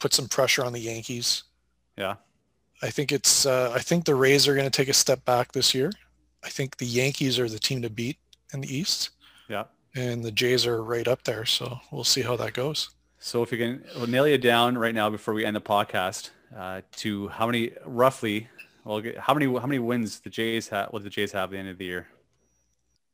put 0.00 0.12
some 0.12 0.28
pressure 0.28 0.64
on 0.64 0.72
the 0.72 0.80
Yankees. 0.80 1.44
Yeah. 1.96 2.16
I 2.82 2.90
think 2.90 3.12
it's 3.12 3.46
uh, 3.46 3.72
I 3.74 3.78
think 3.78 4.04
the 4.04 4.14
Rays 4.14 4.48
are 4.48 4.54
going 4.54 4.66
to 4.66 4.76
take 4.76 4.88
a 4.88 4.94
step 4.94 5.24
back 5.24 5.52
this 5.52 5.74
year. 5.74 5.92
I 6.44 6.48
think 6.48 6.76
the 6.76 6.86
Yankees 6.86 7.38
are 7.38 7.48
the 7.48 7.58
team 7.58 7.82
to 7.82 7.90
beat 7.90 8.18
in 8.52 8.60
the 8.60 8.74
East, 8.74 9.10
Yeah. 9.48 9.64
and 9.94 10.24
the 10.24 10.30
Jays 10.32 10.66
are 10.66 10.82
right 10.82 11.06
up 11.08 11.24
there. 11.24 11.44
So 11.44 11.80
we'll 11.90 12.04
see 12.04 12.22
how 12.22 12.36
that 12.36 12.52
goes. 12.52 12.90
So 13.18 13.42
if 13.42 13.50
you 13.50 13.58
can 13.58 13.82
we'll 13.96 14.06
nail 14.06 14.28
you 14.28 14.38
down 14.38 14.78
right 14.78 14.94
now 14.94 15.10
before 15.10 15.34
we 15.34 15.44
end 15.44 15.56
the 15.56 15.60
podcast 15.60 16.30
uh, 16.56 16.82
to 16.98 17.26
how 17.28 17.46
many 17.46 17.72
roughly, 17.84 18.48
well, 18.84 19.02
how 19.18 19.34
many 19.34 19.46
how 19.46 19.66
many 19.66 19.80
wins 19.80 20.20
the 20.20 20.30
Jays 20.30 20.68
have? 20.68 20.90
What 20.90 21.02
the 21.02 21.10
Jays 21.10 21.32
have 21.32 21.50
at 21.50 21.52
the 21.52 21.58
end 21.58 21.68
of 21.68 21.78
the 21.78 21.84
year? 21.84 22.06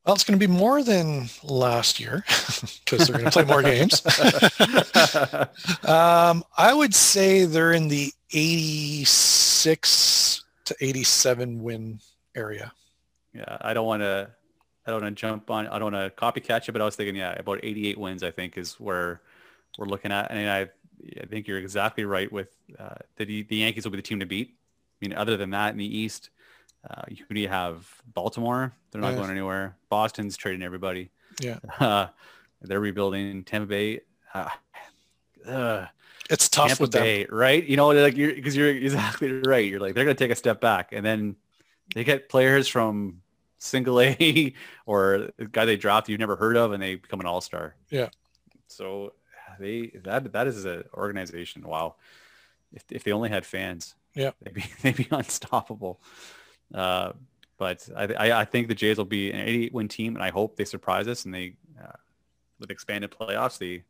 Well, 0.04 0.14
it's 0.14 0.24
going 0.24 0.38
to 0.38 0.46
be 0.46 0.52
more 0.52 0.82
than 0.82 1.30
last 1.42 1.98
year 1.98 2.24
because 2.84 3.08
they're 3.08 3.18
going 3.18 3.24
to 3.24 3.30
play 3.30 3.44
more 3.46 3.62
games. 3.62 4.04
um, 5.88 6.44
I 6.58 6.74
would 6.74 6.94
say 6.94 7.46
they're 7.46 7.72
in 7.72 7.88
the 7.88 8.12
86 8.32 10.44
to 10.66 10.76
87 10.80 11.62
win 11.62 12.00
area. 12.34 12.72
Yeah, 13.34 13.58
I 13.60 13.74
don't 13.74 13.86
want 13.86 14.02
to. 14.02 14.30
I 14.86 14.90
don't 14.90 15.02
want 15.02 15.16
to 15.16 15.20
jump 15.20 15.50
on. 15.50 15.66
I 15.66 15.78
don't 15.78 15.92
want 15.94 16.14
to 16.16 16.22
copycat 16.22 16.66
you, 16.66 16.72
but 16.72 16.82
I 16.82 16.84
was 16.84 16.94
thinking, 16.94 17.16
yeah, 17.16 17.32
about 17.38 17.60
88 17.62 17.96
wins. 17.98 18.22
I 18.22 18.30
think 18.30 18.58
is 18.58 18.78
where 18.78 19.22
we're 19.78 19.86
looking 19.86 20.12
at, 20.12 20.30
and 20.30 20.48
I, 20.50 20.68
I 21.20 21.26
think 21.26 21.48
you're 21.48 21.58
exactly 21.58 22.04
right 22.04 22.30
with 22.30 22.48
uh, 22.78 22.96
the 23.16 23.42
the 23.44 23.56
Yankees 23.56 23.84
will 23.84 23.92
be 23.92 23.96
the 23.98 24.02
team 24.02 24.20
to 24.20 24.26
beat. 24.26 24.54
I 25.02 25.06
mean, 25.08 25.16
other 25.16 25.36
than 25.38 25.50
that, 25.50 25.72
in 25.72 25.78
the 25.78 25.96
East, 25.98 26.30
uh, 26.88 27.02
you 27.08 27.48
have 27.48 27.90
Baltimore. 28.12 28.72
They're 28.90 29.00
not 29.00 29.10
Yeah. 29.12 29.16
going 29.16 29.30
anywhere. 29.30 29.76
Boston's 29.88 30.36
trading 30.36 30.62
everybody. 30.62 31.10
Yeah. 31.40 31.58
Uh, 31.80 32.08
they're 32.62 32.80
rebuilding. 32.80 33.44
Tampa 33.44 33.66
Bay. 33.66 34.00
Uh, 34.32 35.86
It's 36.30 36.48
tough 36.48 36.68
Tampa 36.68 36.82
with 36.82 36.92
them. 36.92 37.26
Right? 37.30 37.64
You 37.64 37.76
know, 37.76 37.88
like 37.88 38.16
you're 38.16 38.34
because 38.34 38.56
you're 38.56 38.68
exactly 38.74 39.32
right. 39.32 39.64
You're 39.64 39.80
like 39.80 39.94
they're 39.94 40.04
gonna 40.04 40.14
take 40.14 40.30
a 40.30 40.36
step 40.36 40.60
back, 40.60 40.90
and 40.92 41.04
then 41.04 41.36
they 41.94 42.04
get 42.04 42.28
players 42.28 42.68
from 42.68 43.20
single 43.64 44.00
A 44.00 44.52
or 44.86 45.30
a 45.38 45.44
guy 45.46 45.64
they 45.64 45.76
draft 45.76 46.08
you've 46.08 46.20
never 46.20 46.36
heard 46.36 46.56
of, 46.56 46.72
and 46.72 46.82
they 46.82 46.96
become 46.96 47.20
an 47.20 47.26
all 47.26 47.40
star. 47.40 47.74
Yeah. 47.90 48.08
So 48.68 49.12
they 49.58 49.92
that 50.04 50.32
that 50.32 50.46
is 50.46 50.64
an 50.64 50.84
organization. 50.94 51.62
Wow. 51.66 51.96
If 52.72 52.84
if 52.90 53.04
they 53.04 53.12
only 53.12 53.28
had 53.30 53.44
fans, 53.46 53.94
Yeah. 54.14 54.30
they'd 54.42 54.54
be 54.54 54.64
they'd 54.82 54.96
be 54.96 55.08
unstoppable. 55.10 56.00
Uh, 56.72 57.12
but 57.56 57.88
I, 57.96 58.04
I 58.14 58.40
I 58.40 58.44
think 58.44 58.68
the 58.68 58.74
Jays 58.74 58.98
will 58.98 59.04
be 59.04 59.30
an 59.30 59.40
88 59.40 59.72
win 59.72 59.88
team, 59.88 60.14
and 60.16 60.22
I 60.24 60.30
hope 60.30 60.56
they 60.56 60.64
surprise 60.64 61.06
us 61.08 61.24
and 61.24 61.32
they 61.34 61.54
uh, 61.82 61.92
with 62.58 62.70
expanded 62.70 63.10
playoffs 63.10 63.58
they 63.58 63.82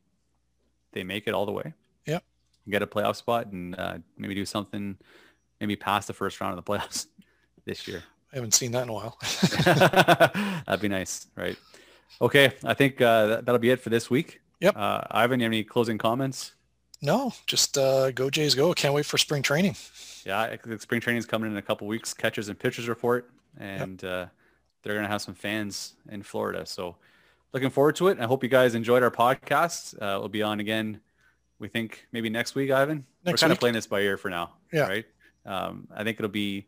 they 0.93 1.03
make 1.05 1.27
it 1.27 1.35
all 1.35 1.45
the 1.47 1.53
way 1.53 1.73
Yep. 2.07 2.23
get 2.69 2.83
a 2.83 2.87
playoff 2.87 3.17
spot 3.17 3.47
and 3.49 3.75
uh, 3.79 3.99
maybe 4.17 4.35
do 4.35 4.45
something, 4.45 4.97
maybe 5.61 5.77
pass 5.77 6.07
the 6.07 6.13
first 6.13 6.41
round 6.41 6.57
of 6.59 6.65
the 6.65 6.71
playoffs 6.71 7.07
this 7.65 7.89
year. 7.89 8.03
I 8.35 8.39
haven't 8.39 8.55
seen 8.55 8.73
that 8.73 8.83
in 8.83 8.89
a 8.89 8.93
while. 8.93 9.17
That'd 10.67 10.81
be 10.81 10.89
nice, 10.89 11.29
right? 11.37 11.57
Okay, 12.21 12.53
I 12.65 12.75
think 12.75 13.01
uh, 13.01 13.27
that, 13.27 13.47
that'll 13.47 13.61
be 13.61 13.71
it 13.71 13.81
for 13.81 13.91
this 13.91 14.11
week. 14.11 14.41
Yep. 14.59 14.77
Uh, 14.77 15.03
Ivan, 15.11 15.39
you 15.39 15.45
have 15.45 15.51
any 15.53 15.63
closing 15.63 15.99
comments? 15.99 16.53
no, 17.01 17.33
just 17.47 17.79
uh, 17.79 18.11
go 18.11 18.31
Jays 18.31 18.55
go. 18.55 18.73
Can't 18.73 18.95
wait 18.95 19.07
for 19.07 19.19
spring 19.19 19.43
training. 19.43 19.77
Yeah, 20.25 20.57
spring 20.79 21.01
training 21.01 21.19
is 21.19 21.27
coming 21.27 21.51
in 21.51 21.57
a 21.57 21.63
couple 21.63 21.87
weeks. 21.87 22.13
Catchers 22.15 22.49
and 22.49 22.59
pitchers 22.59 22.89
report, 22.89 23.31
and 23.59 24.03
uh, 24.03 24.27
they're 24.83 24.95
gonna 24.95 25.07
have 25.07 25.23
some 25.23 25.35
fans 25.35 25.95
in 26.09 26.23
Florida. 26.23 26.67
So, 26.67 26.97
looking 27.53 27.71
forward 27.71 27.95
to 27.97 28.09
it. 28.09 28.19
I 28.19 28.25
hope 28.25 28.43
you 28.43 28.49
guys 28.49 28.75
enjoyed 28.75 29.03
our 29.03 29.11
podcast. 29.11 29.95
Uh, 29.97 30.19
we'll 30.19 30.29
be 30.29 30.43
on 30.43 30.61
again. 30.61 31.01
We 31.59 31.69
think 31.69 32.07
maybe 32.11 32.31
next 32.31 32.55
week, 32.55 32.71
Ivan. 32.71 33.05
Next 33.25 33.43
We're 33.43 33.47
kind 33.47 33.51
week. 33.51 33.57
of 33.57 33.61
playing 33.61 33.75
this 33.75 33.87
by 33.87 34.01
ear 34.01 34.17
for 34.17 34.31
now. 34.31 34.55
Yeah. 34.73 34.89
Right. 34.89 35.05
Um, 35.47 35.87
I 35.95 36.05
think 36.05 36.19
it'll 36.19 36.31
be 36.31 36.67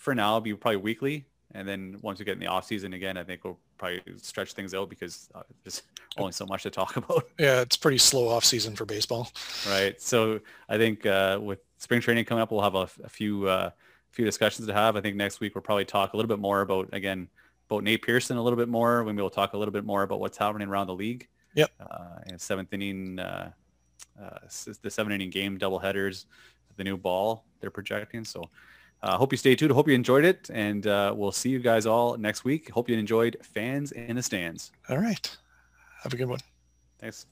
for 0.00 0.14
now. 0.14 0.30
It'll 0.30 0.40
be 0.40 0.54
probably 0.54 0.78
weekly, 0.78 1.26
and 1.54 1.68
then 1.68 1.98
once 2.00 2.18
we 2.18 2.24
get 2.24 2.32
in 2.32 2.40
the 2.40 2.46
off 2.46 2.66
season 2.66 2.94
again, 2.94 3.16
I 3.16 3.22
think 3.22 3.44
we'll 3.44 3.58
probably 3.76 4.00
stretch 4.16 4.54
things 4.54 4.72
out 4.74 4.88
because 4.88 5.28
uh, 5.34 5.42
there's 5.62 5.82
only 6.18 6.32
so 6.32 6.46
much 6.46 6.62
to 6.64 6.70
talk 6.70 6.96
about. 6.96 7.28
Yeah, 7.38 7.60
it's 7.60 7.76
pretty 7.76 7.98
slow 7.98 8.28
off 8.28 8.44
season 8.44 8.74
for 8.74 8.86
baseball. 8.86 9.30
right? 9.68 10.00
So 10.00 10.40
I 10.68 10.78
think 10.78 11.04
uh, 11.04 11.38
with 11.40 11.60
spring 11.76 12.00
training 12.00 12.24
coming 12.24 12.42
up, 12.42 12.50
we'll 12.50 12.62
have 12.62 12.74
a, 12.74 12.88
a 13.04 13.08
few 13.08 13.46
uh, 13.46 13.70
few 14.10 14.24
discussions 14.24 14.66
to 14.66 14.74
have. 14.74 14.96
I 14.96 15.02
think 15.02 15.16
next 15.16 15.40
week 15.40 15.54
we'll 15.54 15.62
probably 15.62 15.84
talk 15.84 16.14
a 16.14 16.16
little 16.16 16.28
bit 16.28 16.38
more 16.38 16.62
about 16.62 16.88
again 16.92 17.28
about 17.68 17.84
Nate 17.84 18.02
Pearson 18.02 18.38
a 18.38 18.42
little 18.42 18.56
bit 18.56 18.68
more. 18.68 19.04
Maybe 19.04 19.18
we'll 19.18 19.30
talk 19.30 19.52
a 19.52 19.58
little 19.58 19.72
bit 19.72 19.84
more 19.84 20.02
about 20.02 20.18
what's 20.18 20.38
happening 20.38 20.68
around 20.68 20.86
the 20.86 20.94
league. 20.94 21.28
Yep. 21.54 21.70
Uh, 21.78 22.18
and 22.26 22.40
seventh 22.40 22.72
inning, 22.72 23.18
uh, 23.18 23.50
uh, 24.20 24.38
the 24.82 24.90
seven 24.90 25.12
inning 25.12 25.30
game 25.30 25.58
double 25.58 25.78
headers, 25.78 26.26
the 26.76 26.84
new 26.84 26.96
ball 26.96 27.44
they're 27.60 27.70
projecting. 27.70 28.24
So. 28.24 28.48
I 29.02 29.12
uh, 29.12 29.16
hope 29.16 29.32
you 29.32 29.38
stay 29.38 29.54
tuned. 29.56 29.72
Hope 29.72 29.88
you 29.88 29.94
enjoyed 29.94 30.24
it, 30.24 30.50
and 30.52 30.86
uh, 30.86 31.14
we'll 31.16 31.32
see 31.32 31.48
you 31.48 31.58
guys 31.58 31.86
all 31.86 32.18
next 32.18 32.44
week. 32.44 32.70
Hope 32.70 32.88
you 32.90 32.98
enjoyed 32.98 33.38
fans 33.42 33.92
in 33.92 34.16
the 34.16 34.22
stands. 34.22 34.72
All 34.90 34.98
right. 34.98 35.36
Have 36.02 36.12
a 36.12 36.16
good 36.16 36.28
one. 36.28 36.40
Thanks. 36.98 37.26